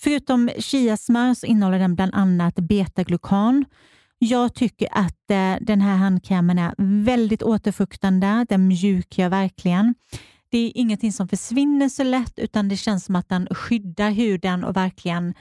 Förutom 0.00 0.50
chiasmör 0.58 1.34
så 1.34 1.46
innehåller 1.46 1.78
den 1.78 1.94
bland 1.94 2.14
annat 2.14 2.54
betaglukan. 2.54 3.64
Jag 4.18 4.54
tycker 4.54 4.88
att 4.90 5.30
eh, 5.30 5.54
den 5.60 5.80
här 5.80 5.96
handkrämen 5.96 6.58
är 6.58 6.74
väldigt 7.04 7.42
återfuktande. 7.42 8.46
Den 8.48 8.68
mjukgör 8.68 9.28
verkligen. 9.28 9.94
Det 10.52 10.58
är 10.58 10.72
ingenting 10.74 11.12
som 11.12 11.28
försvinner 11.28 11.88
så 11.88 12.02
lätt 12.02 12.38
utan 12.38 12.68
det 12.68 12.76
känns 12.76 13.04
som 13.04 13.16
att 13.16 13.28
den 13.28 13.46
skyddar 13.50 14.10
huden 14.10 14.64
och 14.64 14.76
verkligen 14.76 15.34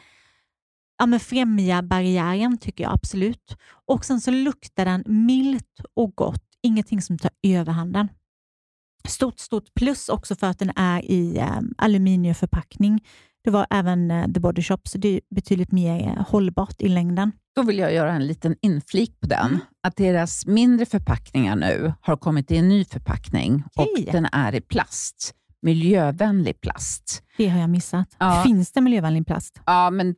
ja, 0.98 1.06
men 1.06 1.20
främjar 1.20 1.82
barriären 1.82 2.58
tycker 2.58 2.84
jag 2.84 2.94
absolut. 2.94 3.58
Och 3.86 4.06
Sen 4.06 4.22
så 4.22 4.32
luktar 4.32 4.86
den 4.86 5.04
milt 5.06 5.80
och 5.94 6.16
gott. 6.16 6.44
Ingenting 6.64 7.02
som 7.02 7.18
tar 7.18 7.32
överhanden. 7.44 8.08
Stort, 9.08 9.40
stort 9.40 9.74
plus 9.74 10.10
också 10.10 10.36
för 10.36 10.48
att 10.48 10.60
den 10.60 10.72
är 10.76 11.06
i 11.12 11.38
eh, 11.38 11.60
aluminiumförpackning. 11.78 13.06
Det 13.44 13.50
var 13.50 13.68
även 13.70 14.12
eh, 14.12 14.28
The 14.34 14.40
Body 14.40 14.62
Shop, 14.62 14.82
så 14.84 14.98
det 14.98 15.10
är 15.10 15.22
betydligt 15.30 15.72
mer 15.72 16.08
eh, 16.08 16.28
hållbart 16.28 16.82
i 16.82 16.88
längden. 16.88 17.32
Då 17.56 17.64
vill 17.64 17.78
jag 17.78 17.94
göra 17.94 18.12
en 18.14 18.28
liten 18.28 18.56
inflik 18.62 19.20
på 19.20 19.28
den. 19.28 19.48
Mm. 19.48 19.60
Att 19.84 19.96
deras 19.96 20.46
mindre 20.46 20.86
förpackningar 20.86 21.56
nu 21.56 21.94
har 22.02 22.18
kommit 22.18 22.52
i 22.52 22.58
en 22.58 22.70
ny 22.70 22.86
förpackning 22.86 23.64
Okej. 23.76 24.06
och 24.08 24.12
den 24.12 24.26
är 24.32 24.56
i 24.56 24.62
plast. 24.62 25.36
Miljövänlig 25.62 26.62
plast. 26.62 27.24
Det 27.38 27.48
har 27.48 27.60
jag 27.60 27.70
missat. 27.70 28.16
Ja. 28.18 28.44
Finns 28.46 28.72
det 28.72 28.82
miljövänlig 28.82 29.28
plast? 29.28 29.62
Ja, 29.66 29.90
men 29.90 30.16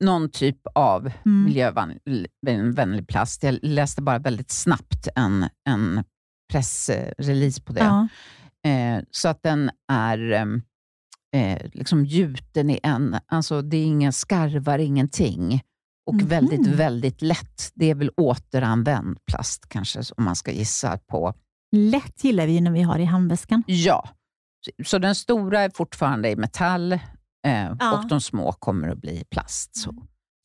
någon 0.00 0.30
typ 0.30 0.60
av 0.74 1.12
Mm. 1.26 1.44
miljövänlig 1.44 3.08
plast. 3.08 3.42
Jag 3.42 3.58
läste 3.62 4.02
bara 4.02 4.18
väldigt 4.18 4.50
snabbt 4.50 5.08
en, 5.16 5.46
en 5.68 6.04
pressrelease 6.52 7.62
på 7.62 7.72
det. 7.72 7.80
Ja. 7.80 8.08
Eh, 8.70 9.02
så 9.10 9.28
att 9.28 9.42
den 9.42 9.70
är 9.92 10.32
ehm, 10.32 10.62
eh, 11.36 11.58
liksom 11.72 12.04
gjuten 12.04 12.70
i 12.70 12.80
en... 12.82 13.16
Alltså 13.26 13.62
det 13.62 13.76
är 13.76 13.84
inga 13.84 14.12
skarvar, 14.12 14.78
ingenting. 14.78 15.62
Och 16.10 16.16
Mhm. 16.16 16.26
väldigt, 16.28 16.66
väldigt 16.66 17.22
lätt. 17.22 17.70
Det 17.74 17.90
är 17.90 17.94
väl 17.94 18.10
återanvänd 18.16 19.18
plast 19.26 19.68
kanske, 19.68 20.00
om 20.16 20.24
man 20.24 20.36
ska 20.36 20.50
gissa 20.52 20.98
på. 20.98 21.34
Lätt 21.76 22.24
gillar 22.24 22.46
vi 22.46 22.52
ju 22.52 22.60
när 22.60 22.70
vi 22.70 22.82
har 22.82 22.98
i 22.98 23.04
handväskan. 23.04 23.62
Ja, 23.66 24.08
så, 24.84 24.98
den 24.98 25.14
stora 25.14 25.60
är 25.60 25.70
fortfarande 25.74 26.30
i 26.30 26.36
metall 26.36 26.92
eh, 26.92 27.00
Ja. 27.80 27.98
och 27.98 28.08
de 28.08 28.20
små 28.20 28.52
kommer 28.52 28.88
att 28.88 28.98
bli 28.98 29.24
plast. 29.30 29.76
Så, 29.76 29.94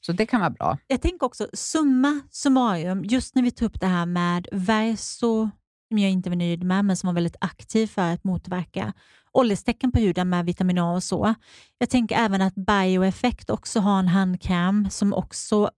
så 0.05 0.11
det 0.11 0.25
kan 0.25 0.39
vara 0.39 0.49
bra. 0.49 0.77
Jag 0.87 1.01
tänker 1.01 1.25
också, 1.25 1.47
summa 1.53 2.21
summarum, 2.31 3.03
just 3.05 3.35
när 3.35 3.43
vi 3.43 3.51
tar 3.51 3.65
upp 3.65 3.79
det 3.79 3.87
här 3.87 4.05
med 4.05 4.47
Verso, 4.51 5.49
som 5.87 5.97
jag 5.97 6.11
inte 6.11 6.29
var 6.29 6.35
nöjd 6.35 6.63
med, 6.63 6.85
men 6.85 6.97
som 6.97 7.07
var 7.07 7.13
väldigt 7.13 7.35
aktiv 7.41 7.87
för 7.87 8.13
att 8.13 8.23
motverka 8.23 8.93
ålderstecken 9.33 9.91
på 9.91 9.99
huden 9.99 10.29
med 10.29 10.45
vitamin 10.45 10.77
A 10.77 10.93
och 10.93 11.03
så. 11.03 11.35
Jag 11.77 11.89
tänker 11.89 12.15
även 12.15 12.41
att 12.41 12.55
Bioeffect 12.55 13.49
också 13.49 13.79
har 13.79 13.99
en 13.99 14.07
handkräm 14.07 14.89
som 14.89 15.13
också 15.13 15.69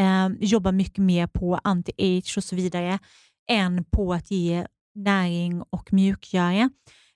eh, 0.00 0.28
jobbar 0.40 0.72
mycket 0.72 1.04
mer 1.04 1.26
på 1.26 1.56
anti-age 1.56 2.36
och 2.36 2.44
så 2.44 2.56
vidare 2.56 2.98
än 3.50 3.84
på 3.84 4.12
att 4.12 4.30
ge 4.30 4.66
näring 4.94 5.62
och 5.70 5.92
mjukgöra. 5.92 6.70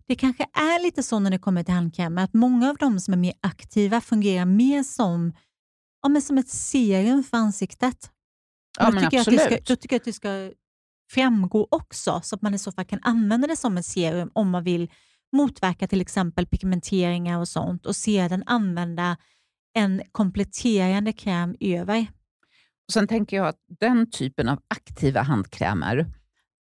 Det 0.06 0.14
kanske 0.14 0.42
är 0.42 0.82
lite 0.82 1.02
så 1.02 1.18
när 1.18 1.30
det 1.30 1.38
kommer 1.38 1.62
till 1.62 1.74
handkrämer 1.74 2.24
att 2.24 2.34
många 2.34 2.70
av 2.70 2.76
de 2.76 3.00
som 3.00 3.14
är 3.14 3.18
mer 3.18 3.34
aktiva 3.40 4.00
fungerar 4.00 4.44
mer 4.44 4.82
som 4.82 5.32
ja, 6.02 6.08
men 6.08 6.22
som 6.22 6.38
ett 6.38 6.48
serum 6.48 7.24
för 7.24 7.36
ansiktet. 7.36 8.10
Ja, 8.78 8.90
då, 8.90 9.00
tycker 9.00 9.16
jag 9.16 9.20
att 9.20 9.26
ska, 9.26 9.34
absolut. 9.34 9.66
då 9.66 9.76
tycker 9.76 9.94
jag 9.94 10.00
att 10.00 10.04
det 10.04 10.12
ska 10.12 10.50
framgå 11.14 11.68
också, 11.70 12.20
så 12.24 12.34
att 12.36 12.42
man 12.42 12.54
i 12.54 12.58
så 12.58 12.72
fall 12.72 12.84
kan 12.84 12.98
använda 13.02 13.46
det 13.46 13.56
som 13.56 13.76
ett 13.78 13.86
serum 13.86 14.30
om 14.32 14.50
man 14.50 14.64
vill 14.64 14.90
motverka 15.32 15.88
till 15.88 16.00
exempel 16.00 16.46
pigmenteringar 16.46 17.38
och 17.38 17.48
sånt 17.48 17.86
och 17.86 17.96
sedan 17.96 18.42
använda 18.46 19.16
en 19.76 20.02
kompletterande 20.12 21.12
kräm 21.12 21.56
över. 21.60 22.06
Och 22.88 22.92
Sen 22.92 23.08
tänker 23.08 23.36
jag 23.36 23.46
att 23.48 23.58
den 23.80 24.10
typen 24.10 24.48
av 24.48 24.60
aktiva 24.68 25.22
handkrämer 25.22 26.06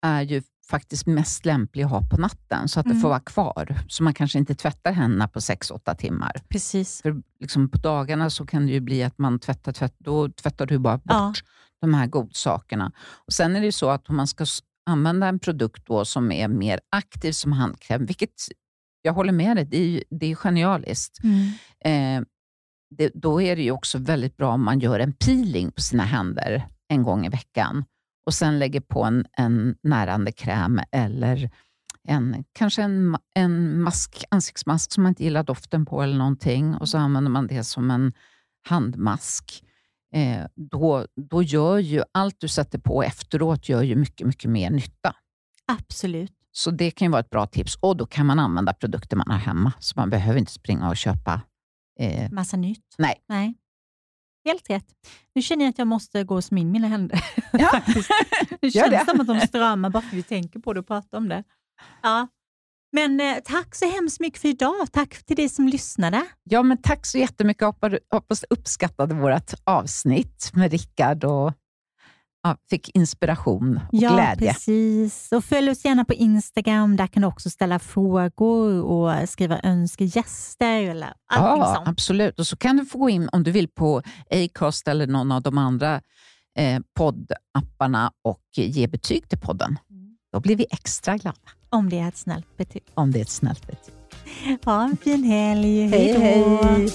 är 0.05 0.21
ju 0.21 0.41
faktiskt 0.69 1.05
mest 1.07 1.45
lämplig 1.45 1.83
att 1.83 1.89
ha 1.89 2.01
på 2.11 2.17
natten, 2.17 2.67
så 2.67 2.79
att 2.79 2.83
det 2.85 2.89
Mm. 2.91 3.01
får 3.01 3.09
vara 3.09 3.19
kvar. 3.19 3.75
Så 3.87 4.03
man 4.03 4.13
kanske 4.13 4.39
inte 4.39 4.55
tvättar 4.55 4.91
händerna 4.91 5.27
på 5.27 5.39
6-8 5.39 5.95
timmar. 5.95 6.31
Precis. 6.49 7.01
För 7.01 7.21
liksom 7.39 7.69
på 7.69 7.77
dagarna 7.77 8.29
så 8.29 8.45
kan 8.45 8.65
det 8.65 8.71
ju 8.71 8.79
bli 8.79 9.03
att 9.03 9.17
man 9.17 9.39
tvättar, 9.39 9.71
tvätt, 9.71 9.95
då 9.97 10.29
tvättar 10.29 10.65
du 10.65 10.77
bara 10.79 10.97
bort 10.97 11.03
Ja. 11.07 11.33
De 11.81 11.93
här 11.93 12.07
godsakerna. 12.07 12.91
Och 13.25 13.33
Sen 13.33 13.55
är 13.55 13.59
det 13.59 13.65
ju 13.65 13.71
så 13.71 13.89
att 13.89 14.09
om 14.09 14.15
man 14.15 14.27
ska 14.27 14.45
använda 14.85 15.27
en 15.27 15.39
produkt 15.39 15.85
då 15.87 16.05
som 16.05 16.31
är 16.31 16.47
mer 16.47 16.79
aktiv 16.89 17.31
som 17.31 17.51
handkräm, 17.51 18.05
vilket 18.05 18.33
jag 19.01 19.13
håller 19.13 19.33
med 19.33 19.57
dig, 19.57 19.65
det 19.65 19.77
är, 19.77 19.87
ju- 19.87 20.03
det 20.09 20.31
är 20.31 20.35
genialiskt. 20.35 21.17
Mm. 21.23 21.47
Eh, 22.19 22.27
det, 22.97 23.11
då 23.13 23.41
är 23.41 23.55
det 23.55 23.61
ju 23.63 23.71
också 23.71 23.97
väldigt 23.97 24.37
bra 24.37 24.53
om 24.53 24.63
man 24.65 24.79
gör 24.79 24.99
en 24.99 25.13
peeling 25.13 25.71
på 25.71 25.81
sina 25.81 26.03
händer 26.03 26.67
en 26.87 27.03
gång 27.03 27.25
i 27.25 27.29
veckan 27.29 27.85
och 28.25 28.33
sen 28.33 28.59
lägger 28.59 28.81
på 28.81 29.03
en, 29.03 29.25
en 29.37 29.75
närande 29.83 30.31
kräm 30.31 30.79
eller 30.91 31.49
en, 32.07 32.43
kanske 32.53 32.83
en, 32.83 33.17
en 33.35 33.81
mask, 33.81 34.23
ansiktsmask 34.31 34.91
som 34.93 35.03
man 35.03 35.09
inte 35.09 35.23
gillar 35.23 35.43
doften 35.43 35.85
på 35.85 36.01
eller 36.03 36.17
någonting 36.17 36.75
och 36.75 36.89
så 36.89 36.97
använder 36.97 37.31
man 37.31 37.47
det 37.47 37.63
som 37.63 37.91
en 37.91 38.13
handmask. 38.69 39.63
Eh, 40.15 40.45
då, 40.55 41.05
då 41.15 41.43
gör 41.43 41.77
ju 41.77 42.03
allt 42.11 42.35
du 42.39 42.47
sätter 42.47 42.79
på 42.79 43.03
efteråt 43.03 43.69
gör 43.69 43.81
ju 43.81 43.95
mycket, 43.95 44.27
mycket 44.27 44.49
mer 44.51 44.69
nytta. 44.69 45.15
Absolut. 45.65 46.33
Så 46.51 46.71
det 46.71 46.91
kan 46.91 47.05
ju 47.05 47.11
vara 47.11 47.19
ett 47.19 47.29
bra 47.29 47.45
tips. 47.47 47.75
Och 47.75 47.97
då 47.97 48.05
kan 48.05 48.25
man 48.25 48.39
använda 48.39 48.73
produkter 48.73 49.17
man 49.17 49.31
har 49.31 49.37
hemma, 49.37 49.73
så 49.79 49.93
man 49.99 50.09
behöver 50.09 50.39
inte 50.39 50.51
springa 50.51 50.89
och 50.89 50.97
köpa. 50.97 51.41
Eh, 51.99 52.31
Massa 52.31 52.57
nytt. 52.57 52.95
nej. 52.97 53.15
Nej. 53.27 53.53
Helt 54.45 54.69
rätt. 54.69 54.85
Nu 55.35 55.41
känner 55.41 55.65
jag 55.65 55.69
att 55.69 55.77
jag 55.77 55.87
måste 55.87 56.23
gå 56.23 56.35
och 56.35 56.51
in 56.51 56.71
mina 56.71 56.87
händer. 56.87 57.23
Ja. 57.51 57.81
Nu 58.61 58.71
känns 58.71 58.89
det. 58.89 58.97
det 58.97 59.05
som 59.05 59.21
att 59.21 59.27
de 59.27 59.39
stramar 59.39 59.89
bara 59.89 60.01
för 60.01 60.07
att 60.07 60.13
vi 60.13 60.23
tänker 60.23 60.59
på 60.59 60.73
det 60.73 60.79
och 60.79 60.87
pratar 60.87 61.17
om 61.17 61.29
det. 61.29 61.43
Ja. 62.01 62.27
Men 62.91 63.19
eh, 63.19 63.35
tack 63.45 63.75
så 63.75 63.85
hemskt 63.91 64.19
mycket 64.19 64.41
för 64.41 64.47
idag. 64.49 64.91
Tack 64.91 65.23
till 65.23 65.35
dig 65.35 65.49
som 65.49 65.67
lyssnade. 65.67 66.25
Ja, 66.43 66.63
men 66.63 66.77
tack 66.81 67.05
så 67.05 67.17
jättemycket. 67.17 67.67
Hoppas, 68.11 68.43
uppskattade 68.49 69.15
vårt 69.15 69.53
avsnitt 69.63 70.51
med 70.53 70.71
Rickard 70.71 71.23
och 71.23 71.53
ja, 72.43 72.57
fick 72.69 72.95
inspiration 72.95 73.77
och 73.77 73.83
ja, 73.91 74.13
glädje. 74.13 74.53
precis. 74.53 75.31
Och 75.31 75.43
följ 75.45 75.71
oss 75.71 75.85
gärna 75.85 76.05
på 76.05 76.13
Instagram. 76.13 76.95
Där 76.95 77.07
kan 77.07 77.21
du 77.21 77.27
också 77.27 77.49
ställa 77.49 77.79
frågor 77.79 78.83
och 78.83 79.29
skriva 79.29 79.59
önskegäster 79.63 80.81
eller 80.83 81.13
allting 81.33 81.61
Ja, 81.61 81.73
sånt. 81.75 81.87
absolut. 81.87 82.39
Och 82.39 82.47
så 82.47 82.57
kan 82.57 82.77
du 82.77 82.85
få 82.85 82.97
gå 82.97 83.09
in 83.09 83.29
om 83.31 83.43
du 83.43 83.51
vill 83.51 83.67
på 83.67 84.01
Acast 84.31 84.87
eller 84.87 85.07
någon 85.07 85.31
av 85.31 85.41
de 85.41 85.57
andra 85.57 86.01
eh, 86.57 86.79
poddapparna 86.97 88.11
och 88.21 88.43
ge 88.55 88.87
betyg 88.87 89.29
till 89.29 89.39
podden. 89.39 89.79
Mm. 89.89 90.17
Då 90.33 90.39
blir 90.39 90.55
vi 90.55 90.65
extra 90.71 91.17
glada 91.17 91.37
Om 91.73 91.89
det 91.89 91.99
är 91.99 92.07
ett 92.07 92.17
snällt 92.17 92.57
betyg. 92.57 92.83
om 92.93 93.11
det 93.11 93.19
är 93.19 93.21
ett 93.21 93.29
snällt 93.29 93.67
betyg. 93.67 93.93
Ha 94.65 94.83
en 94.83 94.97
fin 94.97 95.23
helg. 95.23 95.87
Hej, 95.87 96.13
Hej 96.19 96.43
då. 96.43 96.63
hej. 96.67 96.89